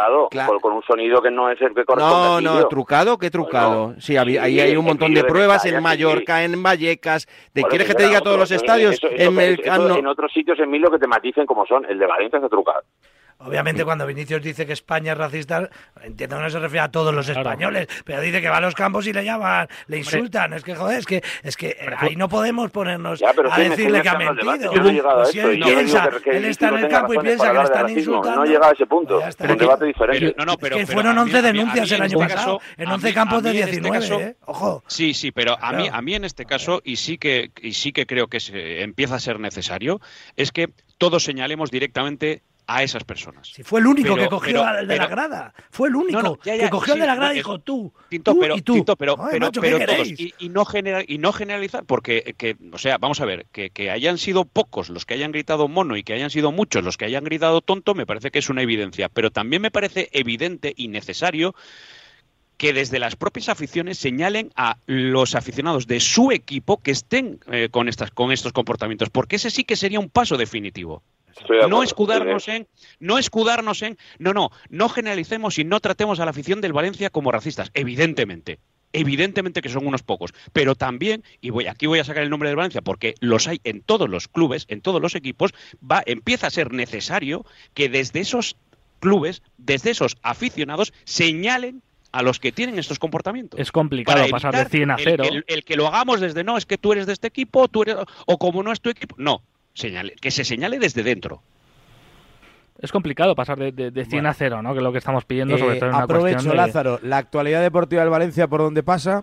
con 0.60 0.72
un 0.72 0.82
sonido 0.82 1.22
que 1.22 1.30
no 1.30 1.50
es 1.50 1.60
el 1.60 1.74
que 1.74 1.84
corresponde. 1.84 2.42
No, 2.42 2.60
no, 2.60 2.68
trucado, 2.68 3.18
qué 3.18 3.30
trucado. 3.30 3.94
Sí, 3.98 4.16
ahí 4.16 4.38
hay 4.38 4.76
un 4.76 4.84
montón 4.84 5.14
de 5.14 5.24
pruebas 5.24 5.64
en 5.74 5.82
Mallorca, 5.82 6.44
en 6.44 6.62
Vallecas. 6.62 7.26
¿Te 7.52 7.62
quieres 7.62 7.86
que 7.86 7.94
te 7.94 8.06
diga 8.06 8.20
todos 8.20 8.38
los 8.38 8.50
estadios? 8.50 9.00
en, 9.02 9.38
en 9.38 10.06
otros 10.06 10.32
sitios 10.32 10.58
en 10.58 10.70
Milo 10.70 10.90
que 10.90 10.98
te 10.98 11.06
maticen 11.06 11.46
como 11.46 11.66
son. 11.66 11.84
El 11.86 11.98
de 11.98 12.06
Valencia 12.06 12.36
está 12.38 12.48
trucado. 12.48 12.82
Obviamente, 13.42 13.84
cuando 13.84 14.06
Vinicius 14.06 14.42
dice 14.42 14.66
que 14.66 14.74
España 14.74 15.12
es 15.12 15.18
racista, 15.18 15.68
entiendo 16.02 16.36
que 16.36 16.42
no 16.42 16.50
se 16.50 16.58
refiere 16.58 16.84
a 16.84 16.90
todos 16.90 17.14
los 17.14 17.26
españoles, 17.28 17.88
pero 18.04 18.20
dice 18.20 18.42
que 18.42 18.48
va 18.50 18.58
a 18.58 18.60
los 18.60 18.74
campos 18.74 19.06
y 19.06 19.14
le 19.14 19.24
llaman, 19.24 19.66
le 19.86 19.98
insultan. 19.98 20.52
Es 20.52 20.62
que, 20.62 20.74
joder, 20.74 20.98
es 20.98 21.06
que, 21.06 21.22
es 21.42 21.56
que 21.56 21.76
ahí 21.96 22.16
no 22.16 22.28
podemos 22.28 22.70
ponernos 22.70 23.22
a 23.22 23.58
decirle 23.58 24.02
que 24.02 24.08
ha 24.10 24.18
mentido. 24.18 24.72
No 24.74 25.24
si 25.24 25.38
él 25.38 25.60
piensa, 25.62 26.10
él 26.26 26.44
está 26.44 26.68
en 26.68 26.78
el 26.78 26.88
campo 26.88 27.14
y 27.14 27.18
piensa 27.18 27.50
que 27.50 27.58
le 27.58 27.64
están 27.64 27.88
insultando. 27.88 28.40
No 28.40 28.44
llega 28.44 28.68
a 28.68 28.72
ese 28.72 28.86
punto. 28.86 29.20
Es 29.26 29.36
un 29.40 29.56
debate 29.56 29.86
diferente. 29.86 30.34
es 30.36 30.86
que 30.86 30.86
fueron 30.86 31.16
11 31.16 31.42
denuncias 31.42 31.92
el 31.92 32.02
año 32.02 32.22
este 32.22 32.34
pasado, 32.34 32.60
en 32.76 32.88
11 32.88 33.14
campos 33.14 33.42
de 33.42 33.52
19, 33.52 33.98
este 33.98 34.14
¿eh? 34.14 34.36
Ojo. 34.44 34.84
Sí, 34.86 35.14
sí, 35.14 35.32
pero 35.32 35.56
a 35.58 35.72
mí, 35.72 35.88
a 35.90 36.02
mí 36.02 36.14
en 36.14 36.24
este 36.24 36.44
caso, 36.44 36.82
y 36.84 36.96
sí 36.96 37.16
que, 37.16 37.52
y 37.62 37.72
sí 37.72 37.92
que 37.92 38.06
creo 38.06 38.26
que 38.26 38.38
empieza 38.82 39.14
a 39.14 39.20
ser 39.20 39.40
necesario, 39.40 40.00
es 40.36 40.52
que 40.52 40.68
todos 40.98 41.24
señalemos 41.24 41.70
directamente 41.70 42.42
a 42.66 42.82
esas 42.82 43.04
personas. 43.04 43.48
Si 43.48 43.62
fue 43.62 43.80
el 43.80 43.86
único 43.86 44.16
que 44.16 44.28
cogió 44.28 44.64
al 44.64 44.86
de 44.86 44.96
la 44.96 45.06
grada, 45.06 45.54
fue 45.70 45.88
el 45.88 45.96
único 45.96 46.38
que 46.38 46.68
cogió 46.70 46.94
al 46.94 47.00
de 47.00 47.06
la 47.06 47.14
grada 47.14 47.32
y 47.32 47.36
dijo 47.36 47.58
tú, 47.58 47.92
tú 48.22 48.38
pero, 48.38 48.56
y 48.56 48.62
tú. 48.62 48.84
pero, 48.98 49.16
pero, 49.30 49.50
todos, 49.50 50.08
y, 50.08 50.48
no 50.48 50.64
y 51.06 51.18
no 51.18 51.32
generalizar, 51.32 51.84
porque, 51.84 52.34
que, 52.36 52.56
o 52.72 52.78
sea, 52.78 52.98
vamos 52.98 53.20
a 53.20 53.24
ver, 53.24 53.46
que, 53.52 53.70
que 53.70 53.90
hayan 53.90 54.18
sido 54.18 54.44
pocos 54.44 54.88
los 54.88 55.06
que 55.06 55.14
hayan 55.14 55.32
gritado 55.32 55.68
mono 55.68 55.96
y 55.96 56.02
que 56.02 56.12
hayan 56.12 56.30
sido 56.30 56.52
muchos 56.52 56.84
los 56.84 56.96
que 56.96 57.04
hayan 57.04 57.24
gritado 57.24 57.60
tonto, 57.60 57.94
me 57.94 58.06
parece 58.06 58.30
que 58.30 58.38
es 58.38 58.50
una 58.50 58.62
evidencia, 58.62 59.08
pero 59.08 59.30
también 59.30 59.62
me 59.62 59.70
parece 59.70 60.08
evidente 60.12 60.72
y 60.76 60.88
necesario 60.88 61.54
que 62.60 62.74
desde 62.74 62.98
las 62.98 63.16
propias 63.16 63.48
aficiones 63.48 63.96
señalen 63.96 64.52
a 64.54 64.76
los 64.84 65.34
aficionados 65.34 65.86
de 65.86 65.98
su 65.98 66.30
equipo 66.30 66.76
que 66.76 66.90
estén 66.90 67.40
eh, 67.50 67.70
con, 67.70 67.88
estas, 67.88 68.10
con 68.10 68.32
estos 68.32 68.52
comportamientos, 68.52 69.08
porque 69.08 69.36
ese 69.36 69.50
sí 69.50 69.64
que 69.64 69.76
sería 69.76 69.98
un 69.98 70.10
paso 70.10 70.36
definitivo 70.36 71.02
no 71.68 71.82
escudarnos 71.82 72.48
en, 72.48 72.66
no 72.98 73.18
escudarnos 73.18 73.82
en, 73.82 73.98
no, 74.18 74.32
no, 74.32 74.50
no 74.68 74.88
generalicemos 74.88 75.58
y 75.58 75.64
no 75.64 75.80
tratemos 75.80 76.20
a 76.20 76.24
la 76.24 76.30
afición 76.30 76.60
del 76.60 76.72
Valencia 76.72 77.10
como 77.10 77.32
racistas, 77.32 77.70
evidentemente. 77.74 78.58
Evidentemente 78.92 79.62
que 79.62 79.68
son 79.68 79.86
unos 79.86 80.02
pocos, 80.02 80.32
pero 80.52 80.74
también, 80.74 81.22
y 81.40 81.50
voy, 81.50 81.68
aquí 81.68 81.86
voy 81.86 82.00
a 82.00 82.04
sacar 82.04 82.24
el 82.24 82.30
nombre 82.30 82.48
del 82.48 82.56
Valencia 82.56 82.82
porque 82.82 83.14
los 83.20 83.46
hay 83.46 83.60
en 83.62 83.82
todos 83.82 84.10
los 84.10 84.26
clubes, 84.26 84.66
en 84.68 84.80
todos 84.80 85.00
los 85.00 85.14
equipos, 85.14 85.52
va, 85.80 86.02
empieza 86.06 86.48
a 86.48 86.50
ser 86.50 86.72
necesario 86.72 87.46
que 87.72 87.88
desde 87.88 88.18
esos 88.18 88.56
clubes, 88.98 89.42
desde 89.58 89.90
esos 89.90 90.16
aficionados, 90.22 90.92
señalen 91.04 91.82
a 92.12 92.22
los 92.22 92.40
que 92.40 92.52
tienen 92.52 92.78
estos 92.78 92.98
comportamientos. 92.98 93.58
Es 93.60 93.72
complicado 93.72 94.28
pasar 94.28 94.56
de 94.56 94.64
100 94.64 94.90
a 94.90 94.96
0. 94.98 95.24
El, 95.46 95.64
que 95.64 95.76
lo 95.76 95.86
hagamos 95.86 96.20
desde 96.20 96.44
no, 96.44 96.56
es 96.56 96.66
que 96.66 96.78
tú 96.78 96.92
eres 96.92 97.06
de 97.06 97.12
este 97.12 97.28
equipo, 97.28 97.68
tú 97.68 97.82
eres, 97.82 97.96
o 98.26 98.38
como 98.38 98.62
no 98.62 98.72
es 98.72 98.80
tu 98.80 98.90
equipo. 98.90 99.14
No, 99.18 99.42
señale, 99.74 100.14
que 100.20 100.30
se 100.30 100.44
señale 100.44 100.78
desde 100.78 101.02
dentro. 101.02 101.42
Es 102.80 102.92
complicado 102.92 103.34
pasar 103.34 103.58
de, 103.58 103.72
de, 103.72 104.04
100 104.04 104.26
a 104.26 104.32
0, 104.32 104.62
¿no? 104.62 104.72
Que 104.72 104.78
es 104.78 104.82
lo 104.82 104.92
que 104.92 104.98
estamos 104.98 105.26
pidiendo, 105.26 105.58
sobre 105.58 105.76
todo 105.76 105.90
en 105.90 105.94
una 105.94 106.04
Aprovecho, 106.04 106.54
Lázaro, 106.54 106.98
la 107.02 107.18
actualidad 107.18 107.60
deportiva 107.60 108.00
del 108.00 108.10
Valencia, 108.10 108.48
¿por 108.48 108.60
dónde 108.60 108.82
pasa? 108.82 109.22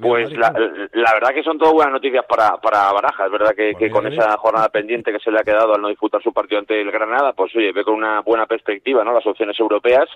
pues 0.00 0.32
la, 0.32 0.50
verdad 0.50 1.32
que 1.32 1.44
son 1.44 1.56
todas 1.56 1.72
buenas 1.72 1.92
noticias 1.92 2.24
para, 2.28 2.56
para 2.56 2.92
Baraja. 2.92 3.26
Es 3.26 3.30
verdad 3.30 3.54
que, 3.54 3.72
pues 3.78 3.92
con 3.92 4.06
esa 4.08 4.36
jornada 4.36 4.68
pendiente 4.70 5.12
que 5.12 5.20
se 5.20 5.30
le 5.30 5.38
ha 5.38 5.44
quedado 5.44 5.74
al 5.74 5.80
no 5.80 5.88
disputar 5.88 6.20
su 6.20 6.32
partido 6.32 6.58
ante 6.58 6.80
el 6.80 6.90
Granada, 6.90 7.32
pues 7.32 7.54
oye, 7.54 7.70
ve 7.72 7.84
con 7.84 7.94
una 7.94 8.22
buena 8.22 8.46
perspectiva 8.46 9.04
¿no? 9.04 9.12
las 9.12 9.24
opciones 9.24 9.58
europeas, 9.60 10.08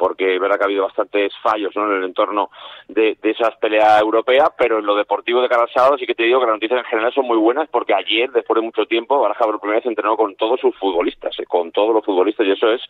porque 0.00 0.34
es 0.34 0.40
verdad 0.40 0.56
que 0.56 0.64
ha 0.64 0.66
habido 0.66 0.84
bastantes 0.84 1.30
fallos 1.42 1.76
¿no? 1.76 1.84
en 1.90 1.98
el 1.98 2.04
entorno 2.04 2.48
de, 2.88 3.18
de 3.22 3.30
esas 3.30 3.54
peleas 3.56 4.00
europeas, 4.00 4.48
pero 4.56 4.78
en 4.78 4.86
lo 4.86 4.96
deportivo 4.96 5.42
de 5.42 5.48
cada 5.50 5.66
sábado 5.68 5.98
sí 5.98 6.06
que 6.06 6.14
te 6.14 6.22
digo 6.22 6.40
que 6.40 6.46
las 6.46 6.54
noticias 6.54 6.78
en 6.78 6.86
general 6.86 7.12
son 7.12 7.26
muy 7.26 7.36
buenas, 7.36 7.68
porque 7.68 7.92
ayer, 7.92 8.30
después 8.32 8.56
de 8.56 8.62
mucho 8.62 8.86
tiempo, 8.86 9.20
Baraja 9.20 9.44
por 9.44 9.60
primera 9.60 9.80
vez 9.80 9.86
entrenó 9.86 10.16
con 10.16 10.34
todos 10.36 10.58
sus 10.58 10.74
futbolistas, 10.78 11.38
¿eh? 11.38 11.44
con 11.46 11.70
todos 11.70 11.94
los 11.94 12.02
futbolistas, 12.02 12.46
y 12.46 12.52
eso 12.52 12.72
es 12.72 12.80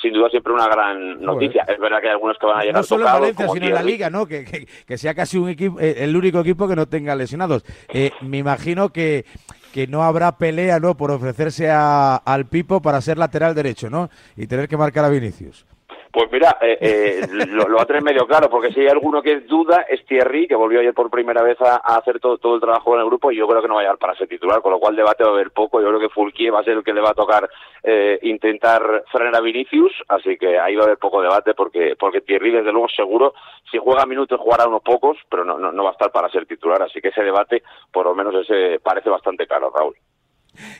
sin 0.00 0.12
duda 0.12 0.30
siempre 0.30 0.52
una 0.52 0.68
gran 0.68 1.20
noticia. 1.20 1.64
Es 1.66 1.78
verdad 1.80 2.00
que 2.00 2.06
hay 2.06 2.12
algunos 2.12 2.38
que 2.38 2.46
van 2.46 2.58
a 2.58 2.60
llegar 2.60 2.76
no 2.76 2.82
solo 2.84 3.06
en 3.06 3.12
Valencia, 3.12 3.48
sino 3.48 3.66
en 3.66 3.74
la 3.74 3.82
Liga, 3.82 4.08
¿no? 4.08 4.26
Que, 4.26 4.44
que, 4.44 4.66
que 4.86 4.96
sea 4.96 5.12
casi 5.12 5.38
un 5.38 5.50
eh, 5.50 5.94
el 5.98 6.16
único 6.16 6.38
equipo 6.38 6.68
que 6.68 6.76
no 6.76 6.86
tenga 6.86 7.16
lesionados. 7.16 7.64
Eh, 7.92 8.12
me 8.20 8.38
imagino 8.38 8.90
que, 8.90 9.24
que 9.72 9.86
no 9.86 10.02
habrá 10.02 10.36
pelea 10.36 10.78
¿no? 10.80 10.96
por 10.96 11.10
ofrecerse 11.10 11.70
a, 11.70 12.16
al 12.16 12.46
Pipo 12.46 12.80
para 12.82 13.00
ser 13.00 13.18
lateral 13.18 13.54
derecho 13.54 13.90
¿no? 13.90 14.10
y 14.36 14.46
tener 14.46 14.68
que 14.68 14.76
marcar 14.76 15.04
a 15.04 15.08
Vinicius. 15.08 15.66
Pues 16.12 16.30
mira, 16.32 16.56
eh, 16.60 16.76
eh, 16.80 17.46
lo, 17.50 17.76
va 17.76 17.82
a 17.82 17.86
tener 17.86 18.02
medio 18.02 18.26
claro, 18.26 18.50
porque 18.50 18.72
si 18.72 18.80
hay 18.80 18.88
alguno 18.88 19.22
que 19.22 19.40
duda 19.40 19.82
es 19.88 20.04
Thierry, 20.06 20.48
que 20.48 20.56
volvió 20.56 20.80
ayer 20.80 20.92
por 20.92 21.08
primera 21.08 21.40
vez 21.42 21.56
a, 21.60 21.76
hacer 21.76 22.18
todo, 22.18 22.38
todo, 22.38 22.56
el 22.56 22.60
trabajo 22.60 22.94
en 22.94 23.00
el 23.00 23.06
grupo 23.06 23.30
y 23.30 23.36
yo 23.36 23.46
creo 23.46 23.62
que 23.62 23.68
no 23.68 23.74
va 23.74 23.80
a 23.80 23.84
llegar 23.84 23.98
para 23.98 24.16
ser 24.16 24.26
titular, 24.26 24.60
con 24.60 24.72
lo 24.72 24.80
cual 24.80 24.96
debate 24.96 25.22
va 25.22 25.30
a 25.30 25.34
haber 25.34 25.52
poco. 25.52 25.80
Yo 25.80 25.86
creo 25.86 26.00
que 26.00 26.08
Fulquier 26.08 26.52
va 26.52 26.60
a 26.60 26.64
ser 26.64 26.78
el 26.78 26.82
que 26.82 26.92
le 26.92 27.00
va 27.00 27.10
a 27.10 27.14
tocar 27.14 27.48
eh, 27.84 28.18
intentar 28.22 29.04
frenar 29.12 29.36
a 29.36 29.40
Vinicius, 29.40 29.92
así 30.08 30.36
que 30.36 30.58
ahí 30.58 30.74
va 30.74 30.82
a 30.82 30.86
haber 30.86 30.98
poco 30.98 31.22
debate 31.22 31.54
porque, 31.54 31.94
porque 31.96 32.22
Thierry, 32.22 32.50
desde 32.50 32.72
luego, 32.72 32.88
seguro, 32.88 33.34
si 33.70 33.78
juega 33.78 34.04
minutos 34.04 34.40
jugará 34.40 34.66
unos 34.66 34.82
pocos, 34.82 35.16
pero 35.30 35.44
no, 35.44 35.58
no, 35.58 35.70
no 35.70 35.84
va 35.84 35.90
a 35.90 35.92
estar 35.92 36.10
para 36.10 36.28
ser 36.28 36.44
titular, 36.44 36.82
así 36.82 37.00
que 37.00 37.08
ese 37.08 37.22
debate, 37.22 37.62
por 37.92 38.06
lo 38.06 38.16
menos, 38.16 38.34
ese 38.34 38.80
parece 38.80 39.10
bastante 39.10 39.46
claro, 39.46 39.72
Raúl. 39.72 39.94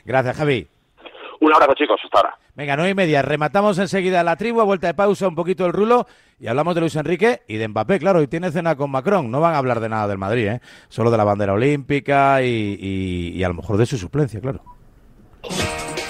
Gracias, 0.03 0.37
Javi. 0.37 0.67
Un 1.41 1.51
abrazo, 1.51 1.73
chicos. 1.73 1.99
Hasta 2.03 2.17
ahora. 2.19 2.37
Venga, 2.55 2.75
nueve 2.75 2.91
y 2.91 2.95
media. 2.95 3.21
Rematamos 3.21 3.77
enseguida 3.79 4.23
la 4.23 4.35
tribu, 4.35 4.61
a 4.61 4.63
vuelta 4.63 4.87
de 4.87 4.93
pausa, 4.93 5.27
un 5.27 5.35
poquito 5.35 5.65
el 5.65 5.73
rulo 5.73 6.07
y 6.39 6.47
hablamos 6.47 6.75
de 6.75 6.81
Luis 6.81 6.95
Enrique 6.95 7.41
y 7.47 7.57
de 7.57 7.67
Mbappé. 7.67 7.99
Claro, 7.99 8.21
y 8.21 8.27
tiene 8.27 8.51
cena 8.51 8.75
con 8.75 8.91
Macron. 8.91 9.29
No 9.31 9.41
van 9.41 9.55
a 9.55 9.57
hablar 9.57 9.79
de 9.79 9.89
nada 9.89 10.07
del 10.07 10.19
Madrid, 10.19 10.47
¿eh? 10.47 10.61
Solo 10.87 11.09
de 11.09 11.17
la 11.17 11.23
bandera 11.23 11.53
olímpica 11.53 12.43
y, 12.43 13.31
y 13.33 13.43
a 13.43 13.47
lo 13.47 13.55
mejor 13.55 13.77
de 13.77 13.85
su 13.87 13.97
suplencia, 13.97 14.39
claro. 14.39 14.63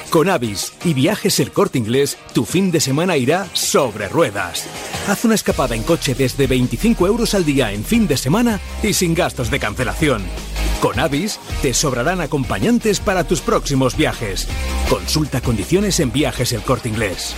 Con 0.09 0.29
Avis 0.29 0.77
y 0.83 0.93
viajes 0.93 1.39
el 1.39 1.53
corte 1.53 1.77
inglés, 1.77 2.17
tu 2.33 2.43
fin 2.43 2.69
de 2.69 2.81
semana 2.81 3.15
irá 3.15 3.45
sobre 3.53 4.09
ruedas. 4.09 4.67
Haz 5.07 5.23
una 5.23 5.35
escapada 5.35 5.73
en 5.73 5.83
coche 5.83 6.13
desde 6.13 6.47
25 6.47 7.07
euros 7.07 7.33
al 7.33 7.45
día 7.45 7.71
en 7.71 7.85
fin 7.85 8.07
de 8.09 8.17
semana 8.17 8.59
y 8.83 8.91
sin 8.91 9.15
gastos 9.15 9.49
de 9.49 9.59
cancelación. 9.59 10.23
Con 10.81 10.99
Avis 10.99 11.39
te 11.61 11.75
sobrarán 11.75 12.21
acompañantes 12.21 12.99
para 12.99 13.23
tus 13.23 13.39
próximos 13.41 13.95
viajes. 13.95 14.47
Consulta 14.89 15.39
condiciones 15.39 15.99
en 15.99 16.11
viajes 16.11 16.53
el 16.53 16.63
corte 16.63 16.89
inglés. 16.89 17.35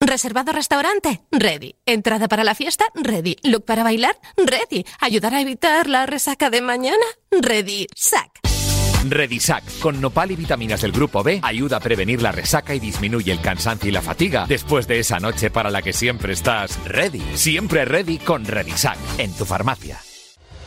¿Reservado 0.00 0.50
restaurante? 0.50 1.20
Ready. 1.30 1.76
¿Entrada 1.86 2.26
para 2.26 2.42
la 2.42 2.56
fiesta? 2.56 2.84
Ready. 2.94 3.36
¿Look 3.44 3.64
para 3.64 3.84
bailar? 3.84 4.18
Ready. 4.36 4.84
¿Ayudar 4.98 5.34
a 5.34 5.40
evitar 5.40 5.88
la 5.88 6.04
resaca 6.06 6.50
de 6.50 6.62
mañana? 6.62 6.96
Ready. 7.30 7.86
Sac. 7.94 8.40
Redisac, 9.08 9.62
con 9.78 10.00
nopal 10.00 10.32
y 10.32 10.36
vitaminas 10.36 10.80
del 10.82 10.92
grupo 10.92 11.22
B, 11.22 11.40
ayuda 11.42 11.76
a 11.76 11.80
prevenir 11.80 12.20
la 12.20 12.32
resaca 12.32 12.74
y 12.74 12.80
disminuye 12.80 13.32
el 13.32 13.40
cansancio 13.40 13.88
y 13.88 13.92
la 13.92 14.02
fatiga 14.02 14.46
después 14.46 14.86
de 14.88 14.98
esa 14.98 15.20
noche 15.20 15.50
para 15.50 15.70
la 15.70 15.80
que 15.80 15.92
siempre 15.92 16.32
estás 16.32 16.78
ready. 16.84 17.22
Siempre 17.34 17.84
ready 17.84 18.18
con 18.18 18.44
Redisac, 18.44 18.98
en 19.18 19.32
tu 19.32 19.44
farmacia. 19.44 20.00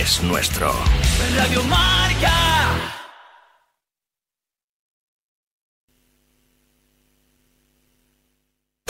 es 0.00 0.22
nuestro. 0.22 0.72
Marca. 1.68 1.99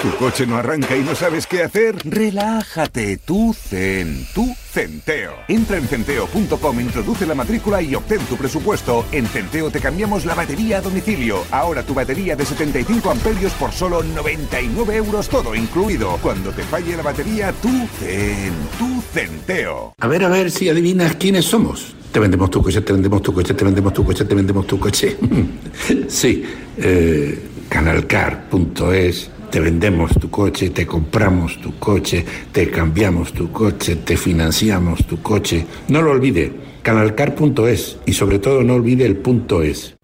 ¿Tu 0.02 0.08
coche 0.16 0.46
no 0.46 0.56
arranca 0.56 0.96
y 0.96 1.00
no 1.00 1.14
sabes 1.14 1.46
qué 1.46 1.62
hacer? 1.62 1.94
Relájate, 2.04 3.18
tú 3.18 3.54
Centeo. 3.54 5.32
Entra 5.46 5.76
en 5.76 5.86
centeo.com, 5.86 6.80
introduce 6.80 7.26
la 7.26 7.34
matrícula 7.34 7.82
y 7.82 7.94
obtén 7.94 8.20
tu 8.20 8.36
presupuesto. 8.36 9.04
En 9.12 9.26
Centeo 9.26 9.70
te 9.70 9.78
cambiamos 9.78 10.24
la 10.24 10.34
batería 10.34 10.78
a 10.78 10.80
domicilio. 10.80 11.44
Ahora 11.50 11.82
tu 11.82 11.92
batería 11.92 12.34
de 12.34 12.46
75 12.46 13.10
amperios 13.10 13.52
por 13.52 13.72
solo 13.72 14.02
99 14.02 14.96
euros 14.96 15.28
todo 15.28 15.54
incluido. 15.54 16.18
Cuando 16.22 16.50
te 16.50 16.62
falle 16.62 16.96
la 16.96 17.02
batería, 17.02 17.52
tú 17.60 17.68
Zen, 17.98 18.54
Centeo. 19.12 19.92
A 19.98 20.06
ver, 20.06 20.24
a 20.24 20.28
ver 20.28 20.50
si 20.50 20.70
adivinas 20.70 21.16
quiénes 21.16 21.44
somos. 21.44 21.94
Te 22.10 22.20
vendemos 22.20 22.48
tu 22.50 22.62
coche, 22.62 22.80
te 22.80 22.94
vendemos 22.94 23.20
tu 23.20 23.34
coche, 23.34 23.52
te 23.52 23.64
vendemos 23.66 23.92
tu 23.92 24.02
coche, 24.02 24.24
te 24.24 24.34
vendemos 24.34 24.66
tu 24.66 24.78
coche. 24.78 25.18
sí, 26.08 26.42
eh, 26.78 27.38
canalcar.es 27.68 29.30
te 29.50 29.60
vendemos 29.60 30.12
tu 30.12 30.30
coche, 30.30 30.70
te 30.70 30.86
compramos 30.86 31.60
tu 31.60 31.76
coche, 31.78 32.24
te 32.52 32.70
cambiamos 32.70 33.32
tu 33.32 33.50
coche, 33.50 33.96
te 33.96 34.16
financiamos 34.16 35.04
tu 35.06 35.20
coche. 35.20 35.66
No 35.88 36.02
lo 36.02 36.12
olvide, 36.12 36.52
canalcar.es 36.82 37.98
y 38.06 38.12
sobre 38.12 38.38
todo 38.38 38.62
no 38.62 38.74
olvide 38.74 39.04
el 39.06 39.16
punto 39.16 39.62
es. 39.62 39.96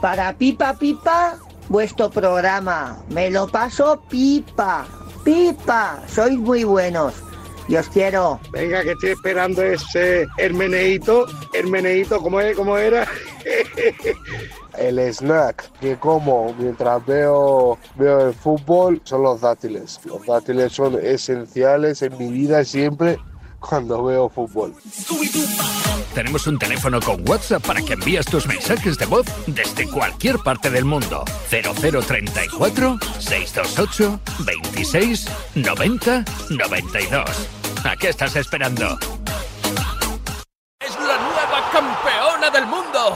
Para 0.00 0.36
Pipa 0.36 0.74
Pipa, 0.74 1.38
vuestro 1.68 2.10
programa. 2.10 2.98
Me 3.10 3.30
lo 3.30 3.46
paso 3.48 4.02
pipa. 4.08 4.86
Pipa, 5.24 6.02
sois 6.06 6.38
muy 6.38 6.64
buenos. 6.64 7.14
Y 7.68 7.76
os 7.76 7.88
quiero. 7.88 8.38
Venga, 8.52 8.84
que 8.84 8.92
estoy 8.92 9.10
esperando 9.10 9.62
ese 9.62 10.26
Hermeneito. 10.38 11.26
Hermeneito, 11.52 12.22
¿cómo, 12.22 12.40
es? 12.40 12.56
¿cómo 12.56 12.78
era? 12.78 13.08
el 14.78 14.98
snack 15.12 15.70
que 15.80 15.96
como 15.96 16.54
mientras 16.58 17.04
veo, 17.06 17.78
veo 17.96 18.28
el 18.28 18.34
fútbol 18.34 19.00
son 19.04 19.22
los 19.22 19.40
dátiles. 19.40 20.00
Los 20.04 20.26
dátiles 20.26 20.72
son 20.72 20.98
esenciales 21.02 22.02
en 22.02 22.16
mi 22.18 22.28
vida 22.28 22.64
siempre 22.64 23.18
cuando 23.60 24.04
veo 24.04 24.28
fútbol. 24.28 24.74
Tenemos 26.14 26.46
un 26.46 26.58
teléfono 26.58 26.98
con 27.00 27.28
WhatsApp 27.28 27.66
para 27.66 27.82
que 27.82 27.92
envíes 27.92 28.24
tus 28.24 28.46
mensajes 28.46 28.96
de 28.96 29.04
voz 29.04 29.26
desde 29.46 29.86
cualquier 29.86 30.38
parte 30.38 30.70
del 30.70 30.84
mundo. 30.84 31.24
0034 31.50 32.98
628 33.18 34.20
26 34.46 35.26
90 35.56 36.24
92. 36.50 37.48
¿A 37.84 37.96
qué 37.96 38.08
estás 38.08 38.34
esperando? 38.36 38.98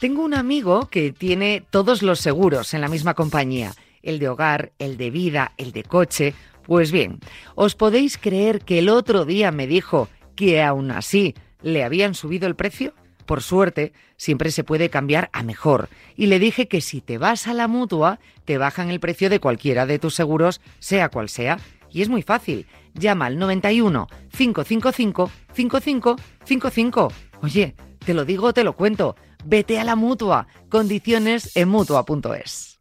Tengo 0.00 0.24
un 0.24 0.32
amigo 0.32 0.88
que 0.88 1.12
tiene 1.12 1.62
todos 1.68 2.02
los 2.02 2.20
seguros 2.20 2.72
en 2.72 2.80
la 2.80 2.88
misma 2.88 3.12
compañía, 3.12 3.74
el 4.02 4.18
de 4.18 4.30
hogar, 4.30 4.72
el 4.78 4.96
de 4.96 5.10
vida, 5.10 5.52
el 5.58 5.72
de 5.72 5.82
coche. 5.82 6.32
Pues 6.62 6.90
bien, 6.90 7.20
¿os 7.54 7.74
podéis 7.74 8.16
creer 8.16 8.62
que 8.62 8.78
el 8.78 8.88
otro 8.88 9.26
día 9.26 9.52
me 9.52 9.66
dijo 9.66 10.08
que 10.36 10.62
aún 10.62 10.90
así 10.90 11.34
le 11.60 11.84
habían 11.84 12.14
subido 12.14 12.46
el 12.46 12.56
precio? 12.56 12.94
Por 13.26 13.42
suerte, 13.42 13.92
siempre 14.16 14.50
se 14.50 14.64
puede 14.64 14.88
cambiar 14.88 15.28
a 15.34 15.42
mejor. 15.42 15.90
Y 16.16 16.26
le 16.26 16.38
dije 16.38 16.66
que 16.66 16.80
si 16.80 17.02
te 17.02 17.18
vas 17.18 17.46
a 17.46 17.52
la 17.52 17.68
mutua, 17.68 18.20
te 18.46 18.56
bajan 18.56 18.88
el 18.88 19.00
precio 19.00 19.28
de 19.28 19.38
cualquiera 19.38 19.84
de 19.84 19.98
tus 19.98 20.14
seguros, 20.14 20.62
sea 20.78 21.10
cual 21.10 21.28
sea. 21.28 21.58
Y 21.92 22.02
es 22.02 22.08
muy 22.08 22.22
fácil. 22.22 22.66
Llama 22.94 23.26
al 23.26 23.38
91 23.38 24.08
555 24.36 25.30
5555. 25.54 27.12
Oye, 27.42 27.74
te 28.04 28.14
lo 28.14 28.24
digo, 28.24 28.52
te 28.52 28.64
lo 28.64 28.74
cuento. 28.74 29.16
Vete 29.44 29.78
a 29.78 29.84
la 29.84 29.96
mutua. 29.96 30.46
Condiciones 30.68 31.56
en 31.56 31.68
mutua.es. 31.68 32.78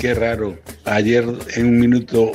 Qué 0.00 0.14
raro. 0.14 0.58
Ayer 0.84 1.24
en 1.56 1.66
un 1.66 1.78
minuto 1.78 2.32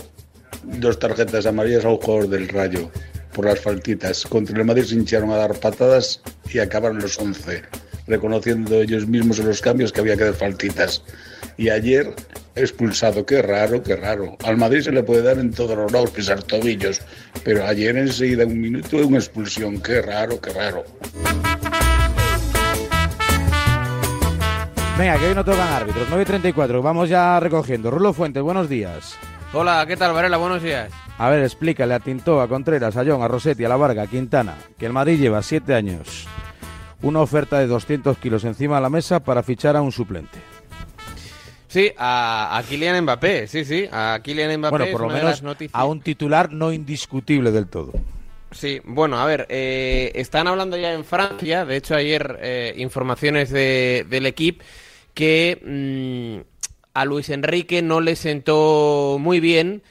dos 0.64 1.00
tarjetas 1.00 1.46
amarillas 1.46 1.86
a 1.86 1.90
un 1.90 1.98
jugador 1.98 2.30
del 2.30 2.50
Rayo 2.50 2.92
por 3.34 3.46
las 3.46 3.60
faltitas. 3.60 4.26
Contra 4.26 4.58
el 4.58 4.66
Madrid 4.66 4.84
se 4.84 4.96
hincharon 4.96 5.32
a 5.32 5.38
dar 5.38 5.60
patadas 5.60 6.22
y 6.52 6.60
acabaron 6.60 7.00
los 7.00 7.18
11, 7.18 7.64
reconociendo 8.08 8.82
ellos 8.82 9.08
mismos 9.08 9.40
en 9.40 9.48
los 9.48 9.62
cambios 9.62 9.92
que 9.92 10.02
había 10.02 10.18
que 10.18 10.26
dar 10.26 10.34
faltitas 10.34 11.04
y 11.58 11.70
ayer 11.70 12.14
expulsado. 12.56 13.26
Qué 13.26 13.42
raro, 13.42 13.82
qué 13.82 13.96
raro. 13.96 14.38
Al 14.44 14.58
Madrid 14.58 14.82
se 14.82 14.92
le 14.92 15.04
puede 15.04 15.22
dar 15.22 15.38
en 15.40 15.52
todos 15.52 15.78
los 15.78 15.92
lados 15.92 16.12
pisar 16.12 16.44
tobillos, 16.44 17.02
pero 17.44 17.66
ayer 17.66 17.96
enseguida 17.98 18.46
un 18.46 18.60
minuto 18.60 18.98
de 18.98 19.04
una 19.04 19.18
expulsión. 19.18 19.82
Qué 19.82 20.02
raro, 20.02 20.40
qué 20.40 20.52
raro. 20.52 20.84
Venga, 24.98 25.18
que 25.18 25.28
hoy 25.28 25.36
no 25.36 25.44
tocan 25.44 25.68
árbitros. 25.68 26.08
9.34, 26.10 26.82
vamos 26.82 27.10
ya 27.10 27.40
recogiendo. 27.40 27.90
Rulo 27.90 28.14
Fuentes, 28.14 28.44
buenos 28.44 28.70
días. 28.70 29.18
Hola, 29.54 29.84
¿qué 29.88 29.98
tal, 29.98 30.14
Varela? 30.14 30.38
Buenos 30.38 30.62
días. 30.62 30.92
A 31.18 31.30
ver, 31.30 31.44
explícale 31.44 31.94
a 31.94 32.00
Tintó, 32.00 32.42
a 32.42 32.48
Contreras, 32.48 32.96
a 32.98 33.04
John, 33.06 33.22
a 33.22 33.28
Rossetti, 33.28 33.66
a 33.66 33.70
La 33.70 33.76
Varga, 33.76 34.04
a 34.04 34.08
Quintana, 34.08 34.56
que 34.78 34.86
el 34.86 34.94
Madrid 34.94 35.20
lleva 35.20 35.42
siete 35.42 35.74
años 35.74 36.28
una 37.04 37.22
oferta 37.22 37.60
de 37.60 37.68
200 37.68 38.18
kilos 38.18 38.44
encima 38.44 38.76
de 38.76 38.82
la 38.82 38.90
mesa 38.90 39.22
para 39.22 39.44
fichar 39.44 39.76
a 39.76 39.82
un 39.82 39.92
suplente. 39.92 40.40
Sí, 41.72 41.90
a, 41.98 42.62
Kylian 42.68 43.02
Mbappé, 43.04 43.48
sí, 43.48 43.64
sí, 43.64 43.88
a 43.90 44.20
Kylian 44.22 44.60
Mbappé. 44.60 44.78
Bueno, 44.78 44.92
por 44.92 45.02
lo 45.04 45.10
menos 45.10 45.42
a 45.72 45.86
un 45.86 46.02
titular 46.02 46.52
no 46.52 46.74
indiscutible 46.74 47.50
del 47.50 47.68
todo. 47.68 47.94
Sí, 48.52 48.82
bueno, 48.84 49.18
a 49.18 49.26
ver, 49.26 49.46
eh, 49.48 50.12
están 50.16 50.50
hablando 50.50 50.76
ya 50.76 50.92
en 50.92 51.06
Francia, 51.06 51.64
de 51.64 51.78
hecho 51.78 51.96
ayer 51.96 52.40
eh, 52.42 52.74
informaciones 52.76 53.52
de, 53.52 54.06
del 54.10 54.26
equipo 54.26 54.66
que 55.14 55.62
mm, 56.44 56.90
a 56.94 57.06
Luis 57.06 57.30
Enrique 57.30 57.82
no 57.82 58.02
le 58.02 58.18
sentó 58.18 59.16
muy 59.18 59.40
bien 59.40 59.82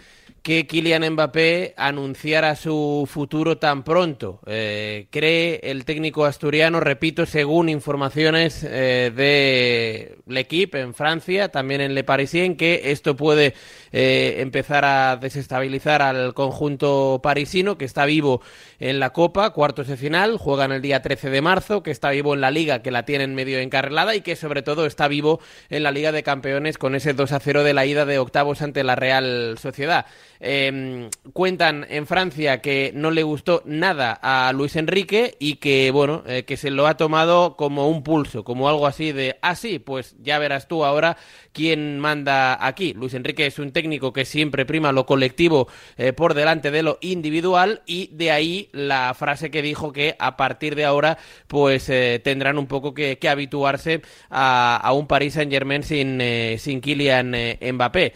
que 0.42 0.66
Kylian 0.66 1.12
Mbappé 1.12 1.74
anunciara 1.76 2.56
su 2.56 3.06
futuro 3.10 3.58
tan 3.58 3.82
pronto. 3.82 4.40
Eh, 4.46 5.06
cree 5.10 5.60
el 5.62 5.84
técnico 5.84 6.24
asturiano, 6.24 6.80
repito, 6.80 7.26
según 7.26 7.68
informaciones 7.68 8.64
eh, 8.64 9.12
de 9.14 10.16
L'Equipe 10.26 10.80
en 10.80 10.94
Francia, 10.94 11.50
también 11.50 11.82
en 11.82 11.94
Le 11.94 12.04
Parisien, 12.04 12.56
que 12.56 12.90
esto 12.90 13.16
puede 13.16 13.54
eh, 13.92 14.36
empezar 14.38 14.84
a 14.84 15.16
desestabilizar 15.16 16.00
al 16.00 16.32
conjunto 16.32 17.20
parisino, 17.22 17.76
que 17.76 17.84
está 17.84 18.06
vivo 18.06 18.40
en 18.78 18.98
la 18.98 19.10
Copa, 19.10 19.50
cuartos 19.50 19.88
de 19.88 19.98
final, 19.98 20.38
juegan 20.38 20.72
el 20.72 20.80
día 20.80 21.02
13 21.02 21.28
de 21.28 21.42
marzo, 21.42 21.82
que 21.82 21.90
está 21.90 22.10
vivo 22.10 22.32
en 22.32 22.40
la 22.40 22.50
Liga, 22.50 22.80
que 22.80 22.90
la 22.90 23.04
tienen 23.04 23.34
medio 23.34 23.58
encarrilada, 23.58 24.14
y 24.14 24.22
que 24.22 24.36
sobre 24.36 24.62
todo 24.62 24.86
está 24.86 25.06
vivo 25.06 25.40
en 25.68 25.82
la 25.82 25.90
Liga 25.90 26.12
de 26.12 26.22
Campeones 26.22 26.78
con 26.78 26.94
ese 26.94 27.12
2 27.12 27.32
a 27.32 27.40
0 27.40 27.62
de 27.62 27.74
la 27.74 27.84
ida 27.84 28.06
de 28.06 28.18
octavos 28.18 28.62
ante 28.62 28.84
la 28.84 28.96
Real 28.96 29.58
Sociedad. 29.58 30.06
Em, 30.42 31.10
cuentan 31.34 31.86
en 31.90 32.06
Francia 32.06 32.62
que 32.62 32.92
no 32.94 33.10
le 33.10 33.22
gustó 33.22 33.62
nada 33.66 34.18
a 34.22 34.50
Luis 34.54 34.74
Enrique 34.74 35.36
y 35.38 35.56
que, 35.56 35.90
bueno, 35.90 36.22
eh, 36.26 36.44
que 36.44 36.56
se 36.56 36.70
lo 36.70 36.86
ha 36.86 36.96
tomado 36.96 37.56
como 37.56 37.88
un 37.90 38.02
pulso, 38.02 38.42
como 38.42 38.66
algo 38.66 38.86
así 38.86 39.12
de, 39.12 39.38
ah, 39.42 39.54
sí, 39.54 39.78
pues 39.78 40.16
ya 40.18 40.38
verás 40.38 40.66
tú 40.66 40.82
ahora 40.82 41.18
quién 41.52 41.98
manda 41.98 42.64
aquí. 42.64 42.94
Luis 42.94 43.14
Enrique 43.14 43.46
es 43.46 43.58
un 43.58 43.72
técnico 43.72 44.12
que 44.12 44.24
siempre 44.24 44.66
prima 44.66 44.92
lo 44.92 45.06
colectivo 45.06 45.68
eh, 45.96 46.12
por 46.12 46.34
delante 46.34 46.70
de 46.70 46.82
lo 46.82 46.98
individual 47.00 47.82
y 47.86 48.08
de 48.12 48.30
ahí 48.30 48.68
la 48.72 49.14
frase 49.14 49.50
que 49.50 49.62
dijo 49.62 49.92
que 49.92 50.16
a 50.18 50.36
partir 50.36 50.74
de 50.74 50.84
ahora 50.84 51.18
pues 51.46 51.88
eh, 51.88 52.20
tendrán 52.22 52.58
un 52.58 52.66
poco 52.66 52.94
que, 52.94 53.18
habituarse 53.30 54.02
a, 54.28 54.90
un 54.92 55.06
Paris 55.06 55.34
Saint 55.34 55.52
Germain 55.52 55.84
sin, 55.84 56.20
sin 56.58 56.80
Kylian 56.80 57.32
Mbappé. 57.72 58.14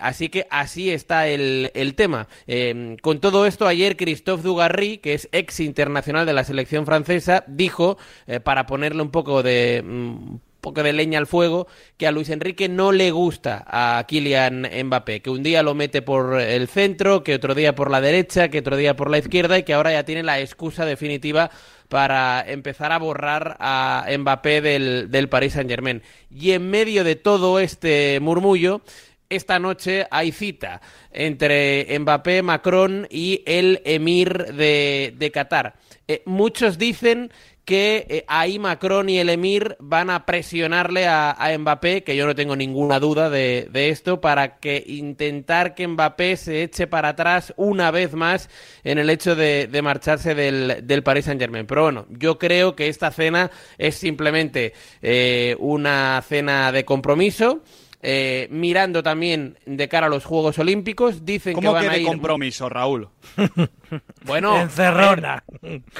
así 0.00 0.28
que 0.28 0.46
así 0.48 0.90
está 0.90 1.26
el 1.26 1.64
el, 1.74 1.94
tema. 1.94 2.28
Em, 2.46 2.96
con 2.96 3.20
todo 3.20 3.46
esto, 3.46 3.66
ayer 3.66 3.96
Christophe 3.96 4.42
Dugarry, 4.42 4.98
que 4.98 5.14
es 5.14 5.28
ex 5.32 5.60
internacional 5.60 6.26
de 6.26 6.32
la 6.32 6.44
selección 6.44 6.86
francesa, 6.86 7.44
dijo, 7.46 7.98
eh, 8.26 8.40
para 8.40 8.66
ponerle 8.66 9.02
un 9.02 9.10
poco 9.10 9.42
de... 9.42 9.82
Mm, 9.84 10.36
poco 10.64 10.82
de 10.82 10.94
leña 10.94 11.18
al 11.18 11.26
fuego, 11.26 11.68
que 11.98 12.06
a 12.06 12.10
Luis 12.10 12.30
Enrique 12.30 12.70
no 12.70 12.90
le 12.90 13.10
gusta 13.10 13.64
a 13.66 14.02
Kylian 14.08 14.66
Mbappé, 14.84 15.20
que 15.20 15.28
un 15.28 15.42
día 15.42 15.62
lo 15.62 15.74
mete 15.74 16.00
por 16.00 16.40
el 16.40 16.68
centro, 16.68 17.22
que 17.22 17.34
otro 17.34 17.54
día 17.54 17.74
por 17.74 17.90
la 17.90 18.00
derecha, 18.00 18.48
que 18.48 18.60
otro 18.60 18.78
día 18.78 18.96
por 18.96 19.10
la 19.10 19.18
izquierda 19.18 19.58
y 19.58 19.62
que 19.62 19.74
ahora 19.74 19.92
ya 19.92 20.04
tiene 20.04 20.22
la 20.22 20.40
excusa 20.40 20.86
definitiva 20.86 21.50
para 21.90 22.42
empezar 22.48 22.92
a 22.92 22.98
borrar 22.98 23.58
a 23.60 24.06
Mbappé 24.18 24.62
del, 24.62 25.10
del 25.10 25.28
Paris 25.28 25.52
Saint 25.52 25.68
Germain. 25.68 26.02
Y 26.30 26.52
en 26.52 26.70
medio 26.70 27.04
de 27.04 27.16
todo 27.16 27.60
este 27.60 28.18
murmullo, 28.20 28.80
esta 29.28 29.58
noche 29.58 30.06
hay 30.10 30.32
cita 30.32 30.80
entre 31.12 31.98
Mbappé, 31.98 32.42
Macron 32.42 33.06
y 33.10 33.42
el 33.44 33.82
emir 33.84 34.54
de, 34.54 35.14
de 35.16 35.30
Qatar. 35.30 35.74
Eh, 36.08 36.22
muchos 36.26 36.78
dicen 36.78 37.30
que 37.64 38.06
eh, 38.08 38.24
ahí 38.28 38.58
Macron 38.58 39.08
y 39.08 39.18
el 39.18 39.30
Emir 39.30 39.76
van 39.80 40.10
a 40.10 40.26
presionarle 40.26 41.06
a, 41.06 41.36
Mbappé, 41.58 42.04
que 42.04 42.16
yo 42.16 42.26
no 42.26 42.34
tengo 42.34 42.56
ninguna 42.56 43.00
duda 43.00 43.30
de, 43.30 43.68
esto, 43.72 44.20
para 44.20 44.58
que 44.58 44.82
intentar 44.86 45.74
que 45.74 45.88
Mbappé 45.88 46.36
se 46.36 46.62
eche 46.62 46.86
para 46.86 47.10
atrás 47.10 47.54
una 47.56 47.90
vez 47.90 48.12
más 48.12 48.50
en 48.82 48.98
el 48.98 49.08
hecho 49.08 49.34
de, 49.34 49.68
marcharse 49.82 50.34
del, 50.34 50.86
del, 50.86 51.02
Paris 51.02 51.24
Saint 51.24 51.40
Germain. 51.40 51.66
Pero 51.66 51.82
bueno, 51.84 52.06
yo 52.10 52.38
creo 52.38 52.76
que 52.76 52.88
esta 52.88 53.10
cena 53.10 53.50
es 53.78 53.94
simplemente 53.94 54.74
eh, 55.00 55.56
una 55.58 56.22
cena 56.26 56.70
de 56.72 56.84
compromiso. 56.84 57.62
Eh, 58.06 58.48
mirando 58.50 59.02
también 59.02 59.58
de 59.64 59.88
cara 59.88 60.08
a 60.08 60.10
los 60.10 60.26
Juegos 60.26 60.58
Olímpicos. 60.58 61.24
Dicen 61.24 61.54
¿Cómo 61.54 61.70
que 61.70 61.74
van 61.74 61.82
que 61.84 61.88
a 61.88 61.92
de 61.92 62.00
ir... 62.00 62.06
compromiso, 62.06 62.68
Raúl? 62.68 63.08
bueno, 64.26 64.60
encerrona. 64.60 65.42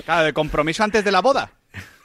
Claro, 0.05 0.25
de 0.25 0.33
compromiso 0.35 0.85
antes 0.85 1.03
de 1.03 1.11
la 1.11 1.23
boda. 1.23 1.51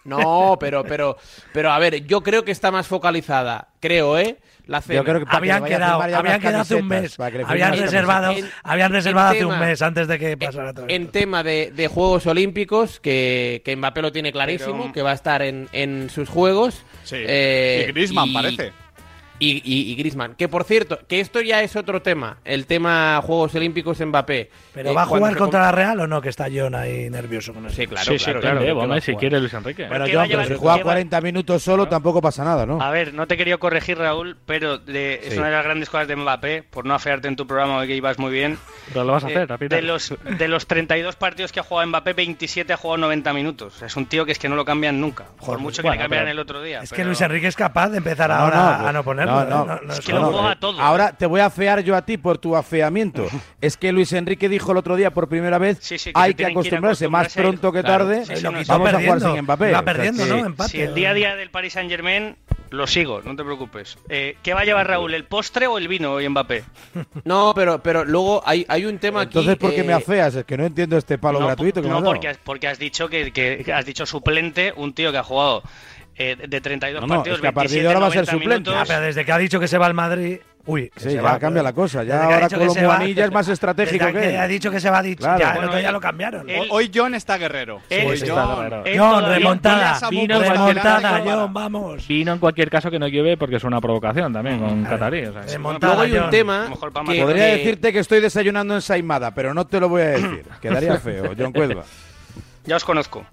No, 0.05 0.57
pero, 0.57 0.85
pero, 0.85 1.17
pero 1.53 1.71
a 1.71 1.79
ver, 1.79 2.05
yo 2.05 2.23
creo 2.23 2.45
que 2.45 2.51
está 2.51 2.71
más 2.71 2.87
focalizada, 2.87 3.67
creo, 3.81 4.17
¿eh? 4.17 4.37
La 4.65 4.81
cena. 4.81 4.99
Yo 4.99 5.03
creo 5.03 5.25
que 5.25 5.35
habían 5.35 5.65
quedado, 5.65 6.01
habían 6.01 6.39
quedado 6.39 6.61
hace 6.61 6.75
un 6.75 6.87
mes. 6.87 7.19
Habían 7.19 7.77
reservado, 7.77 8.33
habían 8.63 8.91
reservado 8.93 9.29
hace 9.31 9.45
un 9.45 9.59
mes 9.59 9.81
antes 9.81 10.07
de 10.07 10.17
que 10.17 10.37
pasara 10.37 10.73
todo. 10.73 10.85
En 10.87 11.07
tema 11.07 11.43
de, 11.43 11.73
de, 11.75 11.87
Juegos 11.87 12.25
Olímpicos, 12.25 12.99
que, 13.01 13.61
que 13.65 13.75
Mbappé 13.75 14.01
lo 14.01 14.11
tiene 14.11 14.31
clarísimo, 14.31 14.93
que 14.93 15.01
va 15.01 15.11
a 15.11 15.15
estar 15.15 15.41
en, 15.41 15.67
en 15.73 16.09
sus 16.09 16.29
Juegos. 16.29 16.85
Sí. 17.03 17.17
Eh, 17.19 17.87
y 17.89 17.91
Griezmann 17.91 18.31
parece 18.31 18.71
y, 19.39 19.61
y, 19.63 19.95
Griezmann. 19.95 20.35
Que 20.35 20.47
por 20.47 20.63
cierto, 20.63 20.99
que 21.07 21.19
esto 21.19 21.41
ya 21.41 21.63
es 21.63 21.75
otro 21.75 22.01
tema, 22.01 22.37
el 22.45 22.65
tema 22.65 23.21
Juegos 23.23 23.55
Olímpicos 23.55 23.99
Mbappé. 23.99 24.49
¿Pero 24.73 24.91
eh, 24.91 24.93
va 24.93 25.03
a 25.03 25.05
jugar 25.05 25.37
contra 25.37 25.61
la 25.61 25.71
Real 25.71 25.99
o 26.01 26.07
no? 26.07 26.21
Que 26.21 26.29
está 26.29 26.47
John 26.53 26.75
ahí 26.75 27.09
nervioso 27.09 27.53
con 27.53 27.65
eso. 27.65 27.75
Sí, 27.75 27.87
claro, 27.87 28.17
sí, 28.17 28.23
claro. 28.23 28.41
claro, 28.41 29.01
si 29.01 29.15
quiere 29.15 29.39
Luis 29.39 29.53
Enrique. 29.53 29.87
Bueno, 29.87 30.05
John, 30.11 30.27
pero 30.29 30.45
si 30.45 30.55
juega 30.55 30.81
40 30.81 31.21
minutos 31.21 31.63
solo 31.63 31.87
tampoco 31.87 32.21
pasa 32.21 32.43
nada, 32.43 32.65
¿no? 32.65 32.81
A 32.81 32.91
ver, 32.91 33.13
no 33.13 33.27
te 33.27 33.37
quería 33.37 33.57
corregir, 33.57 33.97
Raúl, 33.97 34.37
pero 34.45 34.77
de, 34.77 35.21
es 35.23 35.37
una 35.37 35.47
de 35.47 35.53
las 35.53 35.63
grandes 35.63 35.89
cosas 35.89 36.07
de 36.07 36.15
Mbappé, 36.15 36.63
por 36.63 36.85
no 36.85 36.93
afearte 36.93 37.27
en 37.27 37.35
tu 37.35 37.47
programa 37.47 37.85
que 37.85 37.95
ibas 37.95 38.19
muy 38.19 38.31
bien. 38.31 38.57
Pero 38.89 39.03
lo 39.03 39.13
vas 39.13 39.23
a 39.23 39.27
hacer, 39.27 39.49
eh, 39.51 39.67
de 39.69 39.81
los, 39.81 40.13
de 40.37 40.47
los 40.47 40.67
32 40.67 41.15
partidos 41.15 41.51
que 41.51 41.59
ha 41.59 41.63
jugado 41.63 41.87
Mbappé, 41.87 42.13
27 42.13 42.73
ha 42.73 42.77
jugado 42.77 42.97
90 42.97 43.33
minutos. 43.33 43.81
Es 43.81 43.95
un 43.95 44.05
tío 44.05 44.25
que 44.25 44.33
es 44.33 44.39
que 44.39 44.49
no 44.49 44.55
lo 44.55 44.65
cambian 44.65 44.99
nunca, 44.99 45.25
por 45.45 45.59
mucho 45.59 45.81
que 45.81 45.89
le 45.89 45.97
cambian 45.97 46.27
el 46.27 46.39
otro 46.39 46.61
día. 46.61 46.81
Es 46.81 46.91
que 46.91 47.05
Luis 47.05 47.21
Enrique 47.21 47.47
es 47.47 47.55
capaz 47.55 47.89
de 47.89 47.97
empezar 47.97 48.31
ahora 48.31 48.87
a 48.87 48.91
no 48.91 49.03
ponerlo. 49.03 49.28
No, 49.29 49.45
no, 49.45 49.65
no 49.65 49.93
eh, 49.93 50.77
ahora 50.79 51.13
te 51.13 51.25
voy 51.25 51.41
a 51.41 51.45
afear 51.45 51.81
yo 51.83 51.95
a 51.95 52.03
ti 52.03 52.17
por 52.17 52.37
tu 52.37 52.55
afeamiento. 52.55 53.27
es 53.61 53.77
que 53.77 53.91
Luis 53.91 54.11
Enrique 54.13 54.49
dijo 54.49 54.71
el 54.71 54.77
otro 54.77 54.95
día 54.95 55.11
por 55.11 55.29
primera 55.29 55.57
vez 55.57 55.79
hay 56.13 56.33
que 56.33 56.45
acostumbrarse, 56.45 57.07
más 57.07 57.33
pronto 57.33 57.71
que 57.71 57.83
tarde. 57.83 58.23
vamos 58.43 58.93
a 58.93 58.99
jugar 58.99 59.21
sin 59.21 59.41
Mbappé. 59.41 59.71
Va 59.71 59.83
perdiendo, 59.83 60.25
¿no? 60.25 60.63
Si 60.67 60.81
el 60.81 60.93
día 60.93 61.11
a 61.11 61.13
día 61.13 61.35
del 61.35 61.49
Paris 61.49 61.73
Saint 61.73 61.89
Germain 61.89 62.35
lo 62.71 62.85
sigo, 62.87 63.21
no 63.23 63.35
te 63.35 63.43
preocupes. 63.43 63.97
Eh, 64.09 64.37
¿Qué 64.43 64.53
va 64.53 64.61
a 64.61 64.65
llevar 64.65 64.87
Raúl, 64.87 65.13
el 65.13 65.25
postre 65.25 65.67
o 65.67 65.77
el 65.77 65.87
vino 65.87 66.13
hoy 66.13 66.29
Mbappé? 66.29 66.63
No, 67.25 67.53
pero, 67.55 67.81
pero 67.81 68.05
luego 68.05 68.41
hay, 68.45 68.65
hay 68.69 68.85
un 68.85 68.97
tema 68.97 69.21
aquí. 69.21 69.37
Entonces, 69.39 69.57
¿por 69.57 69.73
qué 69.73 69.83
me 69.83 69.91
eh, 69.91 69.95
afeas? 69.95 70.35
Es 70.35 70.45
que 70.45 70.57
no 70.57 70.65
entiendo 70.65 70.97
este 70.97 71.17
palo 71.17 71.39
gratuito 71.39 71.81
que 71.81 71.87
No, 71.87 72.03
porque, 72.03 72.35
porque 72.43 72.67
has 72.67 72.79
dicho 72.79 73.09
que, 73.09 73.31
que, 73.31 73.71
has 73.73 73.85
dicho 73.85 74.05
suplente, 74.05 74.73
un 74.75 74.93
tío 74.93 75.11
que 75.11 75.17
ha 75.17 75.23
jugado 75.23 75.63
eh, 76.19 76.35
de 76.35 76.61
32 76.61 77.07
partidos. 77.07 77.37
Es 77.37 77.41
que 77.41 77.47
a 77.47 77.53
partir 77.53 77.81
de 77.81 77.87
ahora 77.87 78.01
va 78.01 78.07
a 78.07 78.11
ser 78.11 78.25
suplente. 78.25 78.69
Ah, 78.75 78.83
pero 78.85 78.99
desde 78.99 79.23
que 79.23 79.31
ha 79.31 79.37
dicho 79.37 79.57
que 79.57 79.69
se 79.69 79.77
va 79.77 79.85
al 79.85 79.93
Madrid. 79.93 80.39
Uy, 80.65 80.91
sí, 80.97 81.13
ya 81.13 81.39
cambia 81.39 81.63
la 81.63 81.71
cosa. 81.71 82.03
Ya 82.03 82.25
ahora 82.25 82.49
con 82.49 83.15
ya 83.15 83.25
es 83.25 83.31
más 83.31 83.47
estratégico 83.47 84.05
que, 84.07 84.11
que 84.11 84.37
ha 84.37 84.45
dicho 84.45 84.69
que 84.69 84.81
se 84.81 84.89
va 84.89 85.01
dicho. 85.01 85.23
Ya, 85.23 85.53
bueno, 85.55 85.79
ya 85.79 85.93
lo 85.93 86.01
cambiaron. 86.01 86.45
Hoy 86.69 86.91
John 86.93 87.15
está 87.15 87.37
guerrero. 87.37 87.81
Hoy 87.89 88.21
John, 88.27 88.69
John, 88.95 89.25
remontada. 89.25 89.97
Vino 90.09 90.39
remontada, 90.39 91.21
John, 91.25 91.53
vamos. 91.53 92.05
Vino 92.05 92.33
en 92.33 92.39
cualquier 92.39 92.69
caso 92.69 92.91
que 92.91 92.99
no 92.99 93.07
llueve 93.07 93.37
porque 93.37 93.55
es 93.55 93.63
una 93.63 93.79
provocación 93.79 94.33
también 94.33 94.59
con 94.59 94.83
Catarí. 94.83 95.25
O 95.25 95.33
sea, 95.33 95.57
Luego 95.57 96.01
hay 96.01 96.13
un 96.17 96.29
tema 96.29 96.69
que 97.07 97.21
podría 97.21 97.45
decirte 97.45 97.93
que 97.93 97.99
estoy 97.99 98.19
desayunando 98.19 98.75
en 98.75 98.81
Saimada, 98.81 99.33
pero 99.33 99.53
no 99.53 99.65
te 99.65 99.79
lo 99.79 99.87
voy 99.87 100.01
a 100.01 100.05
decir. 100.09 100.45
Quedaría 100.61 100.97
feo, 100.97 101.33
John 101.37 101.53
Cuelva. 101.53 101.85
Ya 102.65 102.75
os 102.75 102.83
conozco. 102.83 103.25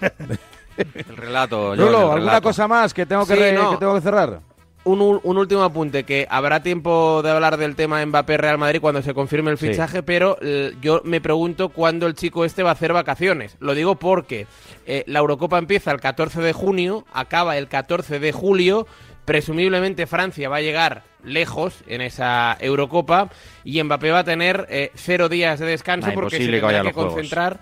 El 0.78 1.16
relato. 1.16 1.74
Rulo, 1.74 2.12
¿alguna 2.12 2.40
cosa 2.40 2.68
más 2.68 2.94
que 2.94 3.06
tengo 3.06 3.26
que, 3.26 3.58
tengo 3.78 3.94
que 3.94 4.00
cerrar? 4.00 4.40
Un, 4.84 5.20
último 5.22 5.64
apunte, 5.64 6.04
que 6.04 6.26
habrá 6.30 6.62
tiempo 6.62 7.20
de 7.22 7.30
hablar 7.30 7.58
del 7.58 7.76
tema 7.76 8.04
Mbappé-Real 8.06 8.56
Madrid 8.56 8.80
cuando 8.80 9.02
se 9.02 9.12
confirme 9.12 9.50
el 9.50 9.58
fichaje, 9.58 10.02
pero 10.02 10.38
eh, 10.40 10.74
yo 10.80 11.02
me 11.04 11.20
pregunto 11.20 11.68
cuándo 11.68 12.06
el 12.06 12.14
chico 12.14 12.44
este 12.46 12.62
va 12.62 12.70
a 12.70 12.72
hacer 12.72 12.94
vacaciones. 12.94 13.56
Lo 13.60 13.74
digo 13.74 13.96
porque 13.96 14.46
eh, 14.86 15.04
la 15.06 15.18
Eurocopa 15.18 15.58
empieza 15.58 15.90
el 15.90 16.00
14 16.00 16.40
de 16.40 16.54
junio, 16.54 17.04
acaba 17.12 17.58
el 17.58 17.68
14 17.68 18.18
de 18.18 18.32
julio, 18.32 18.86
presumiblemente 19.26 20.06
Francia 20.06 20.48
va 20.48 20.56
a 20.56 20.62
llegar 20.62 21.02
lejos 21.22 21.74
en 21.86 22.00
esa 22.00 22.56
Eurocopa 22.58 23.28
y 23.64 23.82
Mbappé 23.82 24.10
va 24.10 24.20
a 24.20 24.24
tener 24.24 24.66
eh, 24.70 24.90
cero 24.94 25.28
días 25.28 25.60
de 25.60 25.66
descanso 25.66 26.10
porque 26.14 26.38
se 26.38 26.48
tendrá 26.48 26.82
que 26.82 26.92
concentrar 26.94 27.60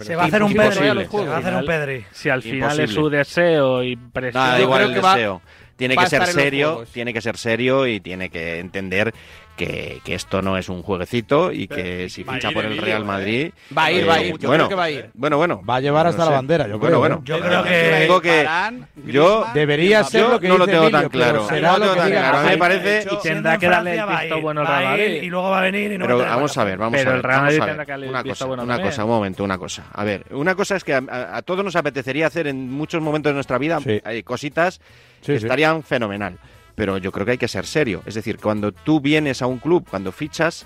se 0.00 0.16
va 0.16 0.24
a 0.24 0.26
hacer 0.26 0.42
un 0.42 0.52
Pedri. 0.52 0.74
Se 0.74 1.26
va 1.26 1.36
a 1.36 1.38
hacer 1.38 1.54
un 1.54 1.66
Pedri. 1.66 2.04
Si 2.12 2.28
al 2.28 2.42
final 2.42 2.80
es 2.80 2.90
su 2.90 3.08
deseo 3.08 3.82
y 3.82 3.96
presión. 3.96 4.42
Nada, 4.42 4.60
igual 4.60 4.82
el 4.82 4.94
deseo. 4.94 5.42
tiene 5.76 5.96
que 5.96 6.06
ser 6.06 6.26
serio, 6.26 6.84
tiene 6.92 7.12
que 7.12 7.20
ser 7.20 7.36
serio 7.36 7.86
y 7.86 8.00
tiene 8.00 8.30
que 8.30 8.58
entender 8.58 9.14
que, 9.58 10.00
que, 10.04 10.14
esto 10.14 10.40
no 10.40 10.56
es 10.56 10.68
un 10.68 10.82
jueguecito 10.82 11.52
y 11.52 11.66
que 11.66 12.08
si 12.08 12.24
ficha 12.24 12.50
por 12.52 12.64
el 12.64 12.78
Real 12.78 13.04
Madrid. 13.04 13.52
Va 13.76 13.86
a 13.86 13.92
ir, 13.92 14.08
va 14.08 14.14
a 14.14 14.22
ir. 14.22 14.38
Yo 14.38 14.50
creo 14.50 14.68
que 14.68 14.74
va 14.74 14.84
a 14.84 14.90
ir. 14.90 15.10
Bueno, 15.14 15.36
bueno. 15.36 15.60
Va 15.68 15.76
a 15.76 15.80
llevar 15.80 16.06
hasta 16.06 16.24
la 16.24 16.30
bandera, 16.30 16.68
yo 16.68 16.78
creo. 16.78 16.98
Bueno, 16.98 17.20
yo 17.24 17.40
creo 17.40 18.20
que. 18.22 18.48
yo 19.06 19.46
debería 19.52 20.04
ser 20.04 20.28
lo 20.28 20.40
que 20.40 20.48
no 20.48 20.56
lo 20.56 20.66
tengo 20.66 20.90
tan 20.90 21.08
claro. 21.08 21.46
No 21.50 21.78
lo 21.78 21.94
tan 21.94 22.10
claro. 22.10 22.38
A 22.38 22.42
mí 22.44 22.48
me 22.50 22.58
parece. 22.58 23.06
Y 23.10 23.16
tendrá 23.22 23.58
que 23.58 23.68
darle 23.68 23.98
el 23.98 24.06
visto 24.06 24.40
bueno 24.40 24.60
al 24.60 24.66
Real 24.66 24.84
Madrid. 24.84 25.22
Y 25.22 25.26
luego 25.26 25.50
va 25.50 25.58
a 25.58 25.62
venir 25.62 25.92
y 25.92 25.98
no 25.98 26.06
Pero 26.06 26.18
vamos 26.18 26.56
a 26.56 26.64
ver, 26.64 26.78
vamos 26.78 26.94
a 26.94 26.96
ver. 26.96 27.04
Pero 27.04 27.16
el 27.16 27.22
Real 27.22 27.42
Madrid 27.42 27.60
tendrá 27.64 27.84
que 27.84 27.92
darle 27.92 28.06
el 28.08 28.22
visto 28.22 28.46
bueno 28.46 28.62
Una 28.62 28.80
cosa, 28.80 29.04
un 29.04 29.10
momento, 29.10 29.44
una 29.44 29.58
cosa. 29.58 29.84
A 29.92 30.04
ver, 30.04 30.24
una 30.30 30.54
cosa 30.54 30.76
es 30.76 30.84
que 30.84 30.94
a 30.94 31.42
todos 31.42 31.64
nos 31.64 31.76
apetecería 31.76 32.28
hacer 32.28 32.46
en 32.46 32.70
muchos 32.70 33.02
momentos 33.02 33.30
de 33.30 33.34
nuestra 33.34 33.58
vida 33.58 33.78
cositas 34.24 34.80
que 35.24 35.34
estarían 35.34 35.82
fenomenal 35.82 36.38
pero 36.78 36.96
yo 36.96 37.10
creo 37.10 37.26
que 37.26 37.32
hay 37.32 37.38
que 37.38 37.48
ser 37.48 37.66
serio. 37.66 38.04
Es 38.06 38.14
decir, 38.14 38.38
cuando 38.38 38.70
tú 38.70 39.00
vienes 39.00 39.42
a 39.42 39.48
un 39.48 39.58
club, 39.58 39.84
cuando 39.90 40.12
fichas, 40.12 40.64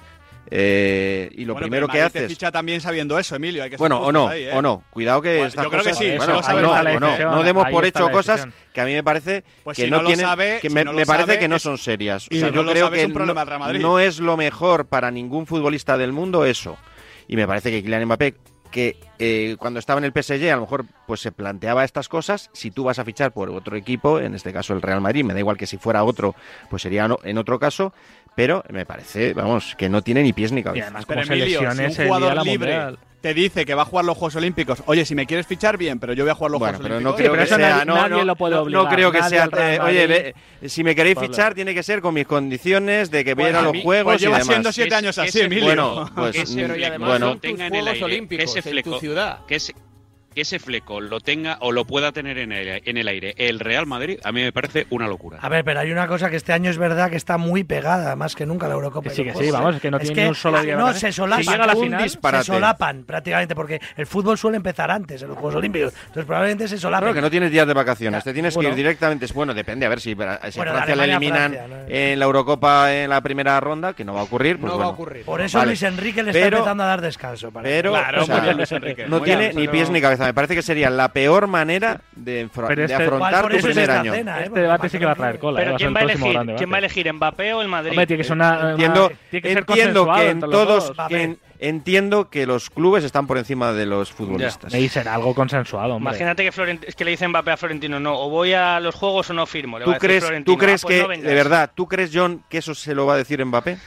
eh, 0.51 1.30
y 1.32 1.47
lo 1.47 1.56
primero 1.56 1.89
que 1.89 2.02
haces. 2.02 2.24
Te 2.24 2.28
ficha 2.28 2.52
también 2.52 2.82
sabiendo 2.82 3.18
eso, 3.18 3.34
Emilio. 3.34 3.64
Bueno, 3.78 3.98
o 3.98 4.12
no, 4.12 4.26
o 4.52 4.60
no. 4.60 4.84
Cuidado 4.90 5.22
que. 5.22 5.30
Bueno, 5.30 5.47
estas 5.47 5.64
yo 5.64 5.70
creo 5.70 5.82
que 5.82 5.94
sí. 5.94 6.12
No, 6.18 7.01
no, 7.01 7.43
demos 7.43 7.66
por 7.70 7.86
hecho 7.86 8.10
cosas 8.10 8.47
que 8.74 8.80
a 8.82 8.84
mí 8.84 8.93
me 8.93 9.02
parece 9.02 9.43
que 9.74 9.89
no, 9.89 10.05
tienen, 10.05 10.26
sabe, 10.26 10.59
que 10.60 10.68
me, 10.68 10.84
parece 11.06 11.39
que 11.39 11.48
no 11.48 11.59
son 11.59 11.78
serias. 11.78 12.26
Y 12.28 12.40
yo 12.40 12.51
creo 12.51 12.89
sabe, 12.89 12.98
que 12.98 13.02
es 13.05 13.09
no, 13.09 13.72
no 13.72 13.98
es 13.98 14.20
lo 14.20 14.36
mejor 14.36 14.84
para 14.84 15.10
ningún 15.10 15.47
futbolista 15.47 15.97
del 15.97 16.12
mundo 16.12 16.44
eso. 16.44 16.76
Y 17.26 17.36
me 17.36 17.47
parece 17.47 17.70
que 17.70 17.82
Kylian 17.82 18.05
Mbappé 18.05 18.34
que 18.73 18.97
eh, 19.20 19.55
cuando 19.61 19.78
estaba 19.78 19.99
en 19.99 20.05
el 20.05 20.12
PSG 20.12 20.51
a 20.51 20.57
lo 20.57 20.62
mejor 20.62 20.85
pues 21.07 21.20
se 21.20 21.31
planteaba 21.31 21.85
estas 21.85 22.09
cosas. 22.09 22.51
Si 22.53 22.73
tú 22.73 22.82
vas 22.82 22.99
a 22.99 23.05
fichar 23.05 23.32
por 23.32 23.51
otro 23.51 23.77
equipo, 23.77 24.19
en 24.19 24.35
este 24.35 24.53
caso 24.53 24.73
el 24.73 24.82
Real 24.82 25.01
Madrid, 25.01 25.23
me 25.23 25.35
da 25.35 25.39
igual 25.39 25.57
que 25.57 25.69
si 25.69 25.78
fuera 25.78 26.03
otro, 26.03 26.35
pues 26.69 26.82
sería 26.82 27.09
en 27.23 27.39
otro 27.39 27.61
caso. 27.61 27.93
Pero 28.35 28.65
me 28.70 28.86
parece, 28.86 29.35
vamos, 29.35 29.77
que 29.77 29.89
no 29.89 30.03
tiene 30.03 30.23
ni 30.23 30.32
pies 30.32 30.51
ni 30.51 30.62
cabeza. 30.62 30.78
Y 30.78 30.82
además, 30.85 31.07
como 31.07 31.20
Emilio, 31.20 31.61
si 31.73 32.01
un 32.01 32.09
jugador 32.09 32.44
libre. 32.44 32.73
Mundial 32.73 32.99
te 33.23 33.32
dice 33.32 33.65
que 33.65 33.74
va 33.74 33.82
a 33.82 33.85
jugar 33.85 34.05
los 34.05 34.19
Juegos 34.19 34.35
Olímpicos. 34.36 34.82
Oye, 34.86 35.07
si 35.07 35.15
me 35.15 35.27
quieres 35.27 35.47
fichar 35.47 35.78
bien, 35.78 36.01
pero 36.01 36.12
yo 36.12 36.24
voy 36.24 36.32
a 36.32 36.35
jugar 36.35 36.51
los 36.51 36.59
bueno, 36.59 36.78
Juegos 36.78 36.82
pero 36.82 36.97
Olímpicos. 36.97 37.12
No 37.12 37.16
creo 37.16 37.32
pero 37.32 37.43
que 37.43 37.49
sea, 37.49 37.85
nadie, 37.85 38.09
no, 38.11 38.19
no, 38.19 38.24
lo 38.24 38.36
puede 38.36 38.57
obligar, 38.57 38.82
no 38.82 38.90
creo 38.90 39.12
que 39.12 39.23
sea. 39.23 39.49
Oye, 39.85 40.07
ve, 40.09 40.35
si 40.66 40.82
me 40.82 40.94
queréis 40.94 41.15
Pablo. 41.15 41.31
fichar, 41.31 41.55
tiene 41.55 41.73
que 41.73 41.82
ser 41.82 42.03
con 42.03 42.15
mis 42.15 42.27
condiciones 42.27 43.11
de 43.11 43.24
que 43.24 43.35
bueno, 43.35 43.49
vayan 43.49 43.61
a 43.61 43.62
los 43.62 43.73
pues 43.73 43.82
juegos. 43.85 44.12
Pues 44.12 44.20
lleva 44.20 44.36
y 44.36 44.40
demás. 44.40 44.47
siendo 44.49 44.73
siete 44.73 44.94
años 44.97 45.19
así, 45.19 45.40
Emilio. 45.40 45.66
Bueno, 45.66 46.11
pues, 46.15 46.57
mm, 46.57 47.01
bueno, 47.01 47.39
tengan 47.39 47.69
en 47.69 47.81
el 47.81 47.89
aire, 47.89 48.05
Olímpicos 48.05 48.44
ese 48.44 48.61
fleco, 48.61 48.90
en 48.90 48.94
tu 48.94 49.01
ciudad. 49.01 49.47
Que 49.47 49.55
ese, 49.55 49.74
que 50.34 50.42
ese 50.42 50.59
fleco 50.59 51.00
lo 51.00 51.20
tenga 51.20 51.59
o 51.60 51.72
lo 51.72 51.84
pueda 51.84 52.12
tener 52.12 52.38
en 52.38 52.52
el, 52.52 52.82
en 52.84 52.96
el 52.96 53.09
aire 53.09 53.34
el 53.36 53.60
Real 53.60 53.86
Madrid, 53.86 54.18
a 54.24 54.32
mí 54.32 54.42
me 54.42 54.52
parece 54.52 54.86
una 54.90 55.06
locura. 55.06 55.38
A 55.40 55.48
ver, 55.48 55.64
pero 55.64 55.80
hay 55.80 55.90
una 55.90 56.06
cosa 56.06 56.30
que 56.30 56.36
este 56.36 56.52
año 56.52 56.70
es 56.70 56.78
verdad 56.78 57.10
que 57.10 57.16
está 57.16 57.38
muy 57.38 57.64
pegada, 57.64 58.16
más 58.16 58.34
que 58.34 58.46
nunca 58.46 58.68
la 58.68 58.74
Eurocopa. 58.74 59.09
Que 59.09 59.14
sí, 59.14 59.24
que 59.24 59.34
sí, 59.34 59.50
vamos, 59.50 59.76
¿eh? 59.76 59.80
que 59.80 59.90
no 59.90 59.98
tiene 59.98 60.14
que, 60.14 60.28
un 60.28 60.34
solo 60.34 60.60
día. 60.62 60.76
No, 60.76 60.92
se 60.92 61.12
solapan, 61.12 61.44
se 61.44 62.44
solapan 62.44 63.04
prácticamente, 63.04 63.54
porque 63.54 63.80
el 63.96 64.06
fútbol 64.06 64.38
suele 64.38 64.56
empezar 64.56 64.90
antes, 64.90 65.22
en 65.22 65.28
los 65.28 65.36
Juegos 65.36 65.56
Olímpicos. 65.56 65.92
Entonces 65.94 66.24
probablemente 66.24 66.68
se 66.68 66.78
solapan. 66.78 67.02
Claro, 67.02 67.14
que 67.14 67.20
no 67.20 67.30
tienes 67.30 67.50
días 67.50 67.66
de 67.66 67.74
vacaciones, 67.74 68.24
te 68.24 68.32
tienes 68.32 68.56
que 68.56 68.64
ir 68.64 68.74
directamente. 68.74 69.26
Bueno, 69.32 69.54
depende, 69.54 69.86
a 69.86 69.88
ver 69.88 70.00
si, 70.00 70.10
si 70.10 70.14
bueno, 70.14 70.38
Francia 70.72 70.96
la 70.96 71.04
eliminan 71.04 71.56
en 71.88 72.18
la 72.18 72.24
Eurocopa 72.24 72.92
en 72.92 73.10
la 73.10 73.20
primera 73.20 73.59
ronda, 73.60 73.94
que 73.94 74.04
no 74.04 74.14
va 74.14 74.20
a 74.20 74.24
ocurrir. 74.24 74.59
Pues 74.59 74.72
no 74.72 74.78
va 74.78 74.86
a 74.86 74.88
ocurrir. 74.88 75.24
Por 75.24 75.40
eso. 75.40 75.64
Luis 75.64 75.82
Enrique 75.82 76.22
le 76.22 76.32
está 76.32 76.44
empezando 76.44 76.82
a 76.82 76.86
dar 76.86 77.00
descanso. 77.00 77.50
Pero 77.62 77.94
no 79.09 79.22
tiene 79.22 79.52
ni 79.52 79.68
pies 79.68 79.90
ni 79.90 80.00
cabeza 80.00 80.22
me 80.27 80.35
parece 80.35 80.55
que 80.55 80.62
sería 80.62 80.90
la 80.90 81.12
peor 81.12 81.47
manera 81.47 82.01
de, 82.15 82.49
de 82.49 82.85
este, 82.85 82.94
afrontar 82.94 83.49
tu 83.49 83.59
primer 83.59 83.90
año. 83.90 84.15
¿eh? 84.15 84.24
Este 84.44 84.61
debate 84.61 84.89
sí 84.89 84.99
que 84.99 85.07
va 85.07 85.12
a 85.12 85.16
traer 85.16 85.39
cola. 85.39 85.77
¿quién, 85.77 85.94
va 85.94 86.01
a 86.01 86.03
elegir, 86.03 87.03
¿quién 87.03 87.16
¿Mbappé 87.16 87.55
o 87.55 87.62
el 87.62 87.69
Madrid? 87.69 87.93
Tiene 87.93 88.16
que 88.16 88.24
ser 88.24 88.32
una, 88.32 88.70
entiendo, 88.73 89.11
que, 89.31 90.31
en 90.31 90.40
todos... 90.40 90.93
Entiendo 91.62 92.28
que 92.28 92.44
los 92.44 92.70
clubes 92.70 93.05
están 93.05 93.28
por 93.28 93.39
encima 93.39 93.73
de 93.73 93.86
los 93.86 94.11
futbolistas. 94.11 94.74
Y 94.74 94.89
será 94.89 95.15
algo 95.15 95.32
consensuado. 95.32 95.97
Imagínate 95.97 96.43
que, 96.43 96.51
Florent 96.51 96.82
que 96.82 97.05
le 97.05 97.12
dicen 97.12 97.31
Mbappé 97.31 97.53
a 97.53 97.57
Florentino, 97.57 98.01
no, 98.01 98.19
o 98.19 98.28
voy 98.28 98.53
a 98.53 98.81
los 98.81 98.97
juegos 98.97 99.31
o 99.31 99.32
no 99.32 99.47
firmo. 99.47 99.78
¿Tú, 99.78 99.94
crees, 100.01 100.24
¿Tú 100.44 100.55
ah, 100.55 100.59
crees 100.59 100.82
pues 100.82 101.07
que, 101.07 101.19
de 101.19 101.35
verdad, 101.35 101.70
tú 101.73 101.86
crees, 101.86 102.11
John, 102.12 102.43
que 102.49 102.59
eso 102.59 102.74
se 102.74 102.97
lo 102.97 103.07
va 103.07 103.15
a 103.15 103.16
decir 103.16 103.44
Mbappé? 103.44 103.78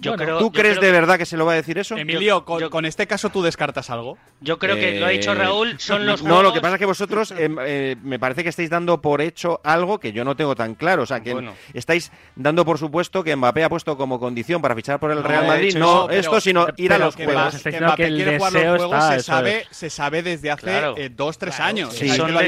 ¿Tú 0.00 0.52
crees 0.52 0.80
de 0.80 0.90
verdad 0.90 1.18
que 1.18 1.26
se 1.26 1.36
lo 1.36 1.44
va 1.44 1.52
a 1.52 1.56
decir 1.56 1.78
eso? 1.78 1.96
Emilio, 1.96 2.44
con, 2.44 2.84
este 2.84 3.06
caso 3.06 3.30
tú 3.30 3.42
descartas 3.42 3.90
algo. 3.90 4.18
Yo 4.40 4.58
creo 4.58 4.76
que 4.76 4.98
lo 4.98 5.06
ha 5.06 5.10
dicho 5.10 5.32
eh, 5.32 5.34
Raúl, 5.34 5.78
son 5.78 6.06
los. 6.06 6.20
Juegos... 6.20 6.36
No, 6.36 6.42
lo 6.42 6.52
que 6.52 6.60
pasa 6.60 6.74
es 6.74 6.78
que 6.78 6.86
vosotros 6.86 7.32
eh, 7.32 7.48
eh, 7.64 7.96
me 8.02 8.18
parece 8.18 8.42
que 8.42 8.48
estáis 8.48 8.70
dando 8.70 9.00
por 9.00 9.20
hecho 9.20 9.60
algo 9.64 10.00
que 10.00 10.12
yo 10.12 10.24
no 10.24 10.34
tengo 10.34 10.54
tan 10.54 10.74
claro. 10.74 11.02
O 11.02 11.06
sea, 11.06 11.20
que 11.20 11.36
estáis 11.74 12.10
dando 12.34 12.64
por 12.64 12.78
supuesto 12.78 13.22
que 13.22 13.36
Mbappé 13.36 13.64
ha 13.64 13.68
puesto 13.68 13.96
como 13.96 14.18
condición 14.18 14.62
para 14.62 14.74
fichar 14.74 14.98
por 14.98 15.10
el 15.10 15.22
Real 15.22 15.46
Madrid 15.46 15.76
no 15.76 16.08
esto, 16.10 16.40
sino 16.40 16.66
ir 16.76 16.92
a 16.92 16.98
los 16.98 17.14
juegos. 17.14 17.54
Mbappé 17.64 18.08
quiere 18.08 18.38
jugar 18.38 18.52
los 18.52 18.84
juegos 18.84 19.04
se, 19.04 19.20
sabe, 19.20 19.66
se 19.70 19.90
sabe 19.90 20.22
desde 20.22 20.50
hace 20.50 21.10
dos, 21.10 21.38
tres 21.38 21.60
años. 21.60 21.92
Sí. 21.94 22.08
Son 22.08 22.32
lo 22.32 22.40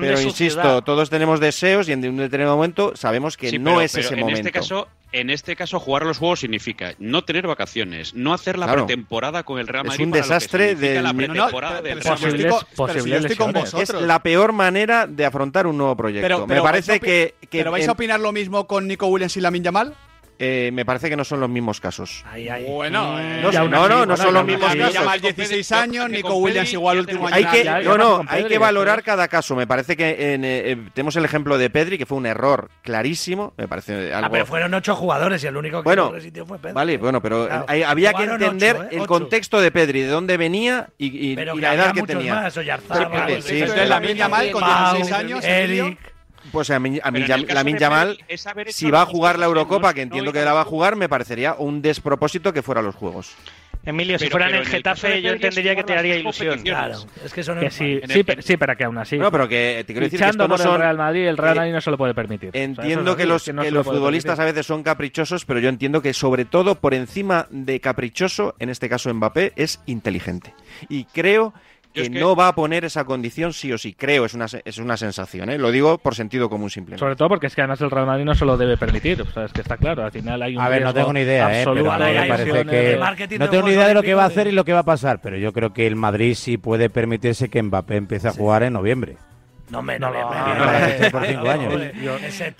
pero 0.00 0.20
insisto, 0.20 0.82
todos 0.82 1.10
tenemos 1.10 1.40
deseos 1.40 1.88
y 1.88 1.92
en 1.92 2.06
un 2.08 2.16
determinado 2.16 2.56
momento 2.56 2.92
sabemos 2.96 3.36
que 3.36 3.58
no 3.58 3.80
es 3.80 3.94
ese 3.94 4.16
momento. 4.16 4.40
En 4.40 4.46
este 4.46 4.52
caso 4.52 4.88
en 5.12 5.30
este 5.30 5.56
caso, 5.56 5.80
jugar 5.80 6.04
los 6.04 6.18
juegos 6.18 6.40
significa 6.40 6.94
no 6.98 7.24
tener 7.24 7.46
vacaciones, 7.46 8.14
no 8.14 8.32
hacer 8.32 8.58
la 8.58 8.72
pretemporada 8.72 9.42
con 9.42 9.58
el 9.58 9.66
Real 9.66 9.84
Madrid. 9.84 10.00
Es 10.00 10.06
un 10.06 10.12
desastre 10.12 10.74
de 10.74 11.02
la 11.02 11.12
pretemporada 11.12 11.80
no, 11.80 13.52
no, 13.52 13.80
es 13.80 13.92
la 13.94 14.22
peor 14.22 14.52
manera 14.52 15.06
de 15.06 15.24
afrontar 15.24 15.66
un 15.66 15.78
nuevo 15.78 15.96
proyecto. 15.96 16.46
Me 16.46 16.60
parece 16.60 17.00
que, 17.00 17.34
que, 17.40 17.58
¿Pero 17.58 17.70
vais 17.72 17.88
a 17.88 17.92
opinar 17.92 18.20
lo 18.20 18.32
mismo 18.32 18.66
con 18.66 18.86
Nico 18.86 19.06
Williams 19.06 19.36
y 19.36 19.40
Lamin 19.40 19.64
Yamal? 19.64 19.94
eh, 20.42 20.70
me 20.72 20.86
parece 20.86 21.10
que 21.10 21.16
no 21.16 21.24
son 21.24 21.38
los 21.38 21.50
mismos 21.50 21.82
casos. 21.82 22.24
Ay, 22.26 22.48
ay. 22.48 22.64
Bueno, 22.64 23.12
mm. 23.12 23.42
no, 23.42 23.52
no, 23.52 23.68
no, 23.68 23.88
no, 23.88 24.06
no 24.06 24.16
son 24.16 24.32
los 24.32 24.42
mismos 24.46 24.74
casos. 24.74 24.94
Llama 24.94 25.18
16 25.18 25.72
años, 25.72 26.08
Nico 26.08 26.34
Williams 26.36 26.72
igual 26.72 27.00
último 27.00 27.26
año. 27.26 27.36
Hay 27.36 27.44
que, 27.44 27.64
no, 27.84 27.98
no, 27.98 28.24
hay 28.26 28.44
que 28.44 28.56
valorar 28.56 29.02
cada 29.02 29.28
caso. 29.28 29.54
Me 29.54 29.66
parece 29.66 29.98
que 29.98 30.32
en, 30.32 30.46
eh, 30.46 30.72
eh, 30.72 30.78
tenemos 30.94 31.14
el 31.16 31.26
ejemplo 31.26 31.58
de 31.58 31.68
Pedri, 31.68 31.98
que 31.98 32.06
fue 32.06 32.16
un 32.16 32.24
error 32.24 32.70
clarísimo. 32.80 33.52
Me 33.58 33.68
parece 33.68 34.14
ah, 34.14 34.16
algo... 34.16 34.28
Ah, 34.28 34.30
pero 34.32 34.46
fueron 34.46 34.72
ocho 34.72 34.96
jugadores 34.96 35.44
y 35.44 35.46
el 35.46 35.58
único 35.58 35.82
que 35.82 35.84
bueno, 35.84 36.10
resistió 36.10 36.46
fue 36.46 36.58
Pedri. 36.58 36.72
Vale, 36.74 36.96
bueno, 36.96 37.20
pero 37.20 37.46
claro. 37.46 37.66
hay, 37.68 37.82
había 37.82 38.14
que 38.14 38.24
entender 38.24 38.76
¿eh? 38.76 38.78
ocho, 38.86 39.02
el 39.02 39.06
contexto 39.06 39.60
de 39.60 39.70
Pedri, 39.70 40.00
de 40.00 40.08
dónde 40.08 40.38
venía 40.38 40.88
y, 40.96 41.08
y, 41.08 41.32
y 41.32 41.36
la 41.36 41.74
edad 41.74 41.92
que 41.92 42.02
tenía. 42.04 42.36
Más, 42.36 42.56
Oyarzaba, 42.56 43.26
pero, 43.26 43.42
sí, 43.42 43.60
sí, 43.60 43.66
sí, 43.66 43.86
la 43.86 44.00
media 44.00 44.26
mal 44.26 44.50
con 44.52 44.64
16 44.64 45.12
años. 45.12 45.44
Eric. 45.44 46.09
Pues 46.52 46.70
a 46.70 46.78
mí, 46.78 46.98
a 47.02 47.10
mí 47.10 47.20
la 47.20 47.62
Yamal, 47.62 48.18
si 48.68 48.90
va 48.90 49.02
a 49.02 49.06
jugar 49.06 49.38
la 49.38 49.46
Eurocopa, 49.46 49.94
que 49.94 50.02
entiendo 50.02 50.32
que 50.32 50.44
la 50.44 50.52
va 50.52 50.62
a 50.62 50.64
jugar, 50.64 50.96
me 50.96 51.08
parecería 51.08 51.54
un 51.54 51.82
despropósito 51.82 52.52
que 52.52 52.62
fuera 52.62 52.82
los 52.82 52.94
Juegos. 52.94 53.36
Emilio, 53.82 54.18
si 54.18 54.28
fueran 54.28 54.50
en 54.50 54.56
el 54.56 54.66
Getafe, 54.66 55.22
yo 55.22 55.32
entendería 55.32 55.74
que 55.74 55.84
te 55.84 55.94
haría 55.94 56.16
ilusión. 56.16 56.60
Claro, 56.62 56.98
es 57.24 57.32
que 57.32 57.42
son 57.42 57.58
que 57.60 57.70
sí, 57.70 58.00
sí, 58.40 58.56
pero, 58.56 58.76
que 58.76 58.84
aún 58.84 58.98
así. 58.98 59.16
No, 59.16 59.30
pero 59.32 59.48
que 59.48 59.84
te 59.86 59.94
quiero 59.94 60.06
decir 60.06 60.20
que 60.20 60.28
esto 60.28 60.46
no 60.46 60.58
son... 60.58 60.74
el 60.74 60.80
Real 60.80 60.98
Madrid, 60.98 61.26
el 61.26 61.36
Real 61.38 61.56
Madrid 61.56 61.72
no 61.72 61.80
se 61.80 61.90
lo 61.90 61.96
puede 61.96 62.12
permitir. 62.12 62.50
Entiendo 62.52 63.16
que, 63.16 63.24
los, 63.24 63.44
que 63.44 63.70
los 63.70 63.86
futbolistas 63.86 64.38
a 64.38 64.44
veces 64.44 64.66
son 64.66 64.82
caprichosos, 64.82 65.46
pero 65.46 65.60
yo 65.60 65.70
entiendo 65.70 66.02
que 66.02 66.12
sobre 66.12 66.44
todo 66.44 66.74
por 66.74 66.92
encima 66.92 67.46
de 67.50 67.80
caprichoso, 67.80 68.54
en 68.58 68.68
este 68.68 68.88
caso 68.88 69.12
Mbappé, 69.12 69.54
es 69.56 69.80
inteligente. 69.86 70.52
Y 70.90 71.04
creo 71.04 71.54
que, 71.92 72.10
no 72.10 72.36
va 72.36 72.48
a 72.48 72.54
poner 72.54 72.84
esa 72.84 73.04
condición 73.04 73.52
sí 73.52 73.72
o 73.72 73.78
sí. 73.78 73.94
Creo, 73.94 74.24
es 74.24 74.34
una, 74.34 74.46
es 74.64 74.78
una 74.78 74.96
sensación, 74.96 75.50
¿eh? 75.50 75.58
lo 75.58 75.70
digo 75.70 75.98
por 75.98 76.14
sentido 76.14 76.48
común 76.48 76.70
simplemente. 76.70 77.00
Sobre 77.00 77.16
todo 77.16 77.28
porque 77.28 77.46
es 77.48 77.54
que 77.54 77.62
además 77.62 77.80
el 77.80 77.90
Real 77.90 78.06
Madrid 78.06 78.24
no 78.24 78.34
se 78.34 78.44
lo 78.44 78.56
debe 78.56 78.76
permitir, 78.76 79.20
es 79.20 79.52
que 79.52 79.60
está 79.60 79.76
claro, 79.76 80.04
al 80.04 80.12
final 80.12 80.42
hay 80.42 80.56
un. 80.56 80.62
A 80.62 80.68
ver, 80.68 80.82
no 80.82 80.94
tengo 80.94 81.12
ni 81.12 81.20
idea, 81.20 81.62
¿eh? 81.62 81.64
pero 81.66 81.84
parece 81.84 82.64
que. 82.66 83.38
No 83.38 83.50
tengo 83.50 83.66
ni 83.66 83.74
idea 83.74 83.88
de 83.88 83.94
lo 83.94 84.02
que 84.02 84.14
va 84.14 84.24
a 84.24 84.26
hacer 84.26 84.46
y 84.46 84.52
lo 84.52 84.64
que 84.64 84.72
va 84.72 84.80
a 84.80 84.84
pasar, 84.84 85.20
pero 85.20 85.36
yo 85.36 85.52
creo 85.52 85.72
que 85.72 85.86
el 85.86 85.96
Madrid 85.96 86.34
sí 86.34 86.56
puede 86.56 86.90
permitirse 86.90 87.48
que 87.48 87.62
Mbappé 87.62 87.96
empiece 87.96 88.28
a 88.28 88.32
jugar 88.32 88.62
en 88.62 88.72
noviembre. 88.72 89.16
No 89.70 89.82
me, 89.82 89.98
no, 90.00 90.12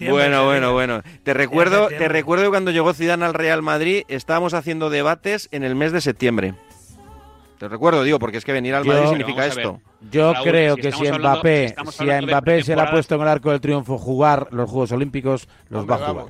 Bueno, 0.08 0.44
bueno, 0.44 0.72
bueno. 0.72 1.02
Te 1.24 1.34
recuerdo, 1.34 1.88
te 1.88 2.08
recuerdo 2.08 2.50
cuando 2.50 2.70
llegó 2.70 2.94
Zidane 2.94 3.24
al 3.24 3.34
Real 3.34 3.62
Madrid, 3.62 4.04
estábamos 4.06 4.54
haciendo 4.54 4.90
debates 4.90 5.48
en 5.50 5.64
el 5.64 5.74
mes 5.74 5.90
de 5.90 6.00
septiembre. 6.00 6.54
Te 7.60 7.68
recuerdo, 7.68 8.02
digo, 8.02 8.18
porque 8.18 8.38
es 8.38 8.44
que 8.46 8.52
venir 8.52 8.74
al 8.74 8.86
Madrid 8.86 9.10
significa 9.10 9.44
esto. 9.44 9.82
Yo 10.10 10.32
creo 10.42 10.76
que 10.76 10.92
si, 10.92 11.12
Mbappé, 11.12 11.74
si 11.90 12.10
a 12.10 12.22
Mbappé 12.22 12.62
se 12.62 12.74
le 12.74 12.80
ha 12.80 12.90
puesto 12.90 13.16
en 13.16 13.20
el 13.20 13.28
arco 13.28 13.50
del 13.50 13.60
triunfo 13.60 13.98
jugar 13.98 14.48
los 14.50 14.70
Juegos 14.70 14.92
Olímpicos, 14.92 15.46
los 15.68 15.84
va 15.84 15.96
a 15.96 15.98
jugar. 15.98 16.26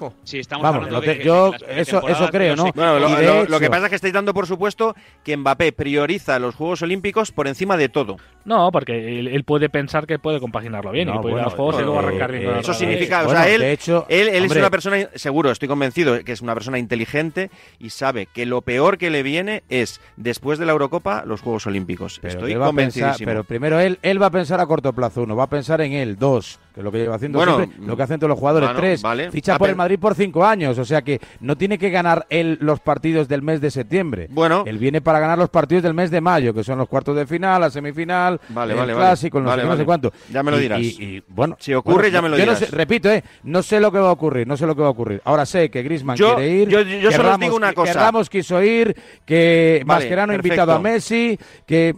Uf. 0.00 0.12
Sí, 0.24 0.38
estamos 0.38 0.62
Vamos, 0.62 0.84
hablando 0.84 1.00
te, 1.00 1.16
de, 1.16 1.24
yo 1.24 1.50
de 1.50 1.80
eso, 1.80 2.06
eso 2.06 2.28
creo, 2.28 2.56
¿no? 2.56 2.72
Bueno, 2.74 2.98
lo, 2.98 3.08
lo, 3.08 3.18
hecho, 3.18 3.44
lo, 3.48 3.60
que 3.60 3.68
pasa 3.68 3.84
es 3.84 3.90
que 3.90 3.96
estáis 3.96 4.14
dando 4.14 4.34
por 4.34 4.46
supuesto 4.46 4.94
que 5.24 5.36
Mbappé 5.36 5.72
prioriza 5.72 6.38
los 6.38 6.54
Juegos 6.54 6.82
Olímpicos 6.82 7.32
por 7.32 7.48
encima 7.48 7.76
de 7.76 7.88
todo. 7.88 8.16
No, 8.44 8.70
porque 8.72 9.18
él, 9.18 9.28
él 9.28 9.44
puede 9.44 9.68
pensar 9.68 10.06
que 10.06 10.18
puede 10.18 10.40
compaginarlo 10.40 10.90
bien 10.90 11.08
no, 11.08 11.16
y 11.16 11.18
puede 11.18 11.34
bueno, 11.34 11.38
ir 11.38 11.40
a 11.40 11.44
los 11.44 11.54
Juegos 11.54 11.74
bueno, 11.74 11.78
y 11.78 11.82
eh, 11.82 11.92
luego 11.92 12.08
arrancar 12.08 12.32
bien. 12.32 12.50
Eh, 12.50 12.60
eso 12.60 12.74
significa, 12.74 13.26
o 13.26 13.30
sea, 13.30 13.48
él, 13.48 13.62
hecho, 13.62 14.06
él, 14.08 14.28
él 14.28 14.42
hombre, 14.42 14.46
es 14.46 14.56
una 14.56 14.70
persona, 14.70 15.08
seguro, 15.14 15.50
estoy 15.50 15.68
convencido, 15.68 16.22
que 16.24 16.32
es 16.32 16.40
una 16.40 16.54
persona 16.54 16.78
inteligente 16.78 17.50
y 17.78 17.90
sabe 17.90 18.26
que 18.26 18.46
lo 18.46 18.62
peor 18.62 18.98
que 18.98 19.10
le 19.10 19.22
viene 19.22 19.62
es, 19.68 20.00
después 20.16 20.58
de 20.58 20.66
la 20.66 20.72
Eurocopa, 20.72 21.24
los 21.26 21.40
Juegos 21.40 21.66
Olímpicos. 21.66 22.20
Estoy 22.22 22.54
convencidísimo. 22.54 23.08
Pensar, 23.10 23.26
pero 23.26 23.44
primero 23.44 23.80
él, 23.80 23.98
él 24.02 24.20
va 24.22 24.26
a 24.26 24.30
pensar 24.30 24.60
a 24.60 24.66
corto 24.66 24.92
plazo, 24.92 25.22
uno, 25.22 25.36
va 25.36 25.44
a 25.44 25.48
pensar 25.48 25.80
en 25.80 25.92
él, 25.92 26.16
dos 26.16 26.58
lo 26.82 26.92
que 26.92 26.98
lleva 26.98 27.16
haciendo 27.16 27.44
lo 27.78 27.96
que 27.96 28.02
hacen 28.02 28.18
todos 28.18 28.30
los 28.30 28.38
jugadores, 28.38 28.70
tres, 28.76 29.02
ficha 29.30 29.58
por 29.58 29.68
el 29.68 29.76
Madrid 29.76 29.98
por 29.98 30.14
cinco 30.14 30.44
años, 30.44 30.78
o 30.78 30.84
sea 30.84 31.02
que 31.02 31.20
no 31.40 31.56
tiene 31.56 31.78
que 31.78 31.90
ganar 31.90 32.26
él 32.30 32.58
los 32.60 32.80
partidos 32.80 33.28
del 33.28 33.42
mes 33.42 33.60
de 33.60 33.70
septiembre. 33.70 34.28
Bueno. 34.30 34.64
Él 34.66 34.78
viene 34.78 35.00
para 35.00 35.20
ganar 35.20 35.38
los 35.38 35.50
partidos 35.50 35.82
del 35.82 35.94
mes 35.94 36.10
de 36.10 36.20
mayo, 36.20 36.54
que 36.54 36.64
son 36.64 36.78
los 36.78 36.88
cuartos 36.88 37.16
de 37.16 37.26
final, 37.26 37.60
la 37.60 37.70
semifinal, 37.70 38.40
vale, 38.50 38.72
el 38.72 38.78
vale, 38.78 38.94
clásico, 38.94 39.40
no, 39.40 39.76
sé, 39.76 39.84
cuánto. 39.84 40.12
Ya 40.30 40.42
me 40.42 40.50
lo 40.50 40.58
dirás. 40.58 40.80
Y, 40.80 41.22
bueno, 41.28 41.56
si 41.58 41.74
ocurre, 41.74 42.10
ya 42.10 42.22
me 42.22 42.28
lo 42.28 42.36
yo 42.36 42.42
dirás. 42.42 42.60
No 42.60 42.66
sé, 42.66 42.76
repito, 42.76 43.10
eh, 43.10 43.22
no 43.44 43.62
sé 43.62 43.80
lo 43.80 43.90
que 43.92 43.98
va 43.98 44.08
a 44.08 44.12
ocurrir, 44.12 44.46
no 44.46 44.56
sé 44.56 44.66
lo 44.66 44.74
que 44.74 44.82
va 44.82 44.88
a 44.88 44.90
ocurrir. 44.90 45.20
Ahora 45.24 45.46
sé 45.46 45.70
que 45.70 45.82
Griezmann 45.82 46.16
yo, 46.16 46.36
quiere 46.36 46.50
ir, 46.50 46.68
yo, 46.68 47.10
solo 47.10 47.24
Ramos, 47.24 47.40
digo 47.40 47.56
una 47.56 47.72
cosa. 47.72 47.92
Que 47.92 47.98
Ramos 47.98 48.30
quiso 48.30 48.62
ir, 48.62 48.96
que 49.24 49.82
Mascherano 49.86 50.32
ha 50.32 50.36
invitado 50.36 50.72
a 50.72 50.78
Messi, 50.78 51.38
que 51.66 51.94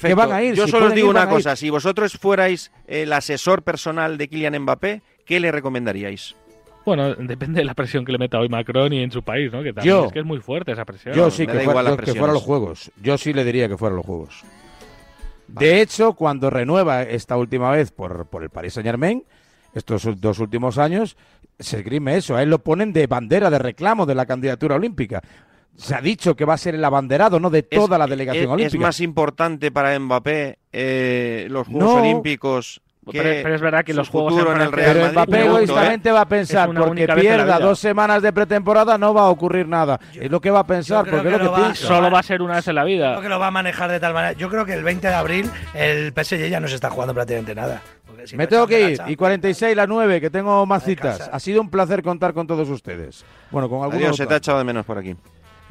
que 0.00 0.14
van 0.14 0.32
a 0.32 0.42
ir. 0.42 0.54
Yo 0.54 0.66
solo 0.68 0.86
os 0.86 0.94
digo 0.94 1.10
una 1.10 1.28
cosa. 1.28 1.56
Si 1.56 1.70
vosotros 1.70 2.18
fuerais 2.18 2.70
el 2.86 3.12
asesor 3.12 3.62
personal 3.62 4.18
de 4.18 4.28
Kylian 4.28 4.58
Mbappé, 4.62 5.02
¿qué 5.24 5.40
le 5.40 5.52
recomendaríais? 5.52 6.36
Bueno, 6.84 7.14
depende 7.14 7.60
de 7.60 7.64
la 7.64 7.74
presión 7.74 8.04
que 8.04 8.12
le 8.12 8.18
meta 8.18 8.38
hoy 8.38 8.48
Macron 8.48 8.92
y 8.92 9.02
en 9.02 9.10
su 9.10 9.22
país, 9.22 9.52
¿no? 9.52 9.62
Que 9.62 9.72
también 9.72 10.04
es 10.06 10.12
que 10.12 10.20
es 10.20 10.24
muy 10.24 10.40
fuerte 10.40 10.72
esa 10.72 10.84
presión. 10.84 11.14
Yo 11.14 11.30
sí, 11.30 11.46
que, 11.46 11.60
fuera, 11.60 11.96
que 11.96 12.14
fuera 12.14 12.32
los 12.32 12.42
Juegos. 12.42 12.90
Yo 13.02 13.18
sí 13.18 13.32
le 13.32 13.44
diría 13.44 13.68
que 13.68 13.76
fuera 13.76 13.94
los 13.94 14.04
Juegos. 14.04 14.42
De 15.46 15.80
hecho, 15.80 16.14
cuando 16.14 16.48
renueva 16.48 17.02
esta 17.02 17.36
última 17.36 17.70
vez 17.70 17.90
por, 17.90 18.26
por 18.26 18.42
el 18.42 18.50
Paris 18.50 18.74
Saint 18.74 18.86
Germain, 18.86 19.24
estos 19.74 20.08
dos 20.20 20.38
últimos 20.38 20.78
años, 20.78 21.16
se 21.58 21.78
esgrime 21.78 22.16
eso. 22.16 22.36
A 22.36 22.42
él 22.42 22.50
lo 22.50 22.60
ponen 22.60 22.92
de 22.92 23.06
bandera, 23.06 23.50
de 23.50 23.58
reclamo 23.58 24.06
de 24.06 24.14
la 24.14 24.26
candidatura 24.26 24.76
olímpica. 24.76 25.22
Se 25.76 25.94
ha 25.94 26.00
dicho 26.00 26.36
que 26.36 26.44
va 26.44 26.54
a 26.54 26.58
ser 26.58 26.74
el 26.74 26.84
abanderado, 26.84 27.40
¿no? 27.40 27.48
De 27.48 27.62
toda 27.62 27.96
la 27.96 28.06
delegación 28.06 28.50
olímpica. 28.50 28.76
¿Es 28.76 28.80
más 28.80 29.00
importante 29.00 29.70
para 29.70 29.98
Mbappé 29.98 30.58
eh, 30.72 31.46
los 31.50 31.66
Juegos 31.68 31.94
Olímpicos 31.94 32.82
pero, 33.12 33.54
es 33.54 33.60
verdad 33.60 33.84
que 33.84 33.94
los 33.94 34.08
juegos 34.08 34.34
en 34.34 34.60
el 34.60 34.72
Real 34.72 34.98
Madrid, 34.98 35.12
Mbappé 35.12 35.44
egoístamente 35.44 36.12
va 36.12 36.20
a 36.20 36.28
pensar 36.28 36.70
porque 36.72 37.06
pierda 37.08 37.58
dos 37.58 37.78
semanas 37.78 38.22
de 38.22 38.32
pretemporada 38.32 38.98
no 38.98 39.14
va 39.14 39.22
a 39.22 39.28
ocurrir 39.30 39.66
nada. 39.66 39.98
es 40.14 40.30
lo 40.30 40.40
que 40.40 40.50
va 40.50 40.60
a 40.60 40.66
pensar 40.66 41.08
porque 41.08 41.28
es 41.28 41.42
lo 41.42 41.54
que, 41.54 41.60
piensa. 41.60 41.86
Solo 41.86 42.10
va 42.10 42.20
a 42.20 42.22
ser 42.22 42.42
una 42.42 42.56
vez 42.56 42.68
en 42.68 42.74
la 42.74 42.84
vida. 42.84 43.12
Creo 43.12 43.22
que 43.22 43.28
lo 43.28 43.38
va 43.38 43.48
a 43.48 43.50
manejar 43.50 43.90
de 43.90 44.00
tal 44.00 44.12
manera. 44.12 44.32
Yo 44.34 44.48
creo 44.48 44.64
que 44.64 44.74
el 44.74 44.84
20 44.84 45.06
de 45.06 45.14
abril 45.14 45.50
el 45.74 46.12
PSG 46.12 46.48
ya 46.48 46.60
no 46.60 46.68
se 46.68 46.74
está 46.74 46.90
jugando 46.90 47.14
prácticamente 47.14 47.54
nada. 47.54 47.82
Me 48.34 48.46
tengo 48.46 48.66
que 48.66 48.90
ir. 48.90 49.00
Y 49.06 49.16
46 49.16 49.74
la 49.74 49.86
9, 49.86 50.20
que 50.20 50.30
tengo 50.30 50.66
más 50.66 50.84
citas. 50.84 51.30
Ha 51.32 51.40
sido 51.40 51.60
un 51.60 51.70
placer 51.70 52.02
contar 52.02 52.34
con 52.34 52.46
todos 52.46 52.68
ustedes. 52.68 53.24
Bueno, 53.50 53.68
con 53.68 53.82
algunos. 53.82 54.16
se 54.16 54.26
te 54.26 54.34
ha 54.34 54.36
echado 54.36 54.58
de 54.58 54.64
menos 54.64 54.84
por 54.84 54.98
aquí. 54.98 55.16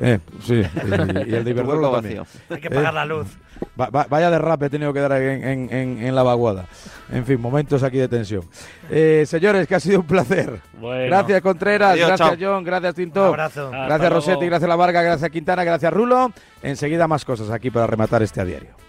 Eh, 0.01 0.19
sí, 0.41 0.53
y, 0.53 1.33
el 1.33 1.43
de 1.43 1.51
Iberdrola 1.51 1.91
también. 1.91 2.23
Hay 2.49 2.61
que 2.61 2.69
pagar 2.69 2.93
la 2.93 3.05
luz. 3.05 3.27
vaya 3.75 4.29
derrape 4.29 4.67
he 4.67 4.69
tenido 4.69 4.93
que 4.93 4.99
dar 4.99 5.13
en, 5.21 5.69
en, 5.71 6.15
la 6.15 6.23
vaguada. 6.23 6.65
En 7.11 7.25
fin, 7.25 7.39
momentos 7.39 7.83
aquí 7.83 7.97
de 7.97 8.07
tensión. 8.07 8.43
Eh, 8.89 9.25
señores, 9.27 9.67
que 9.67 9.75
ha 9.75 9.79
sido 9.79 9.99
un 9.99 10.07
placer. 10.07 10.61
Gracias, 10.81 11.41
Contreras. 11.41 11.97
gracias, 11.97 12.37
John. 12.39 12.63
Gracias, 12.63 12.95
Tinto. 12.95 13.21
Un 13.21 13.27
abrazo. 13.27 13.69
Gracias, 13.71 14.13
Rosetti. 14.13 14.45
Gracias, 14.45 14.69
La 14.69 14.75
Varga. 14.75 15.01
Gracias, 15.01 15.29
Quintana. 15.29 15.63
Gracias, 15.63 15.91
Rulo. 15.91 16.31
Enseguida 16.63 17.07
más 17.07 17.25
cosas 17.25 17.49
aquí 17.49 17.69
para 17.69 17.87
rematar 17.87 18.23
este 18.23 18.39
a 18.41 18.45
diario. 18.45 18.88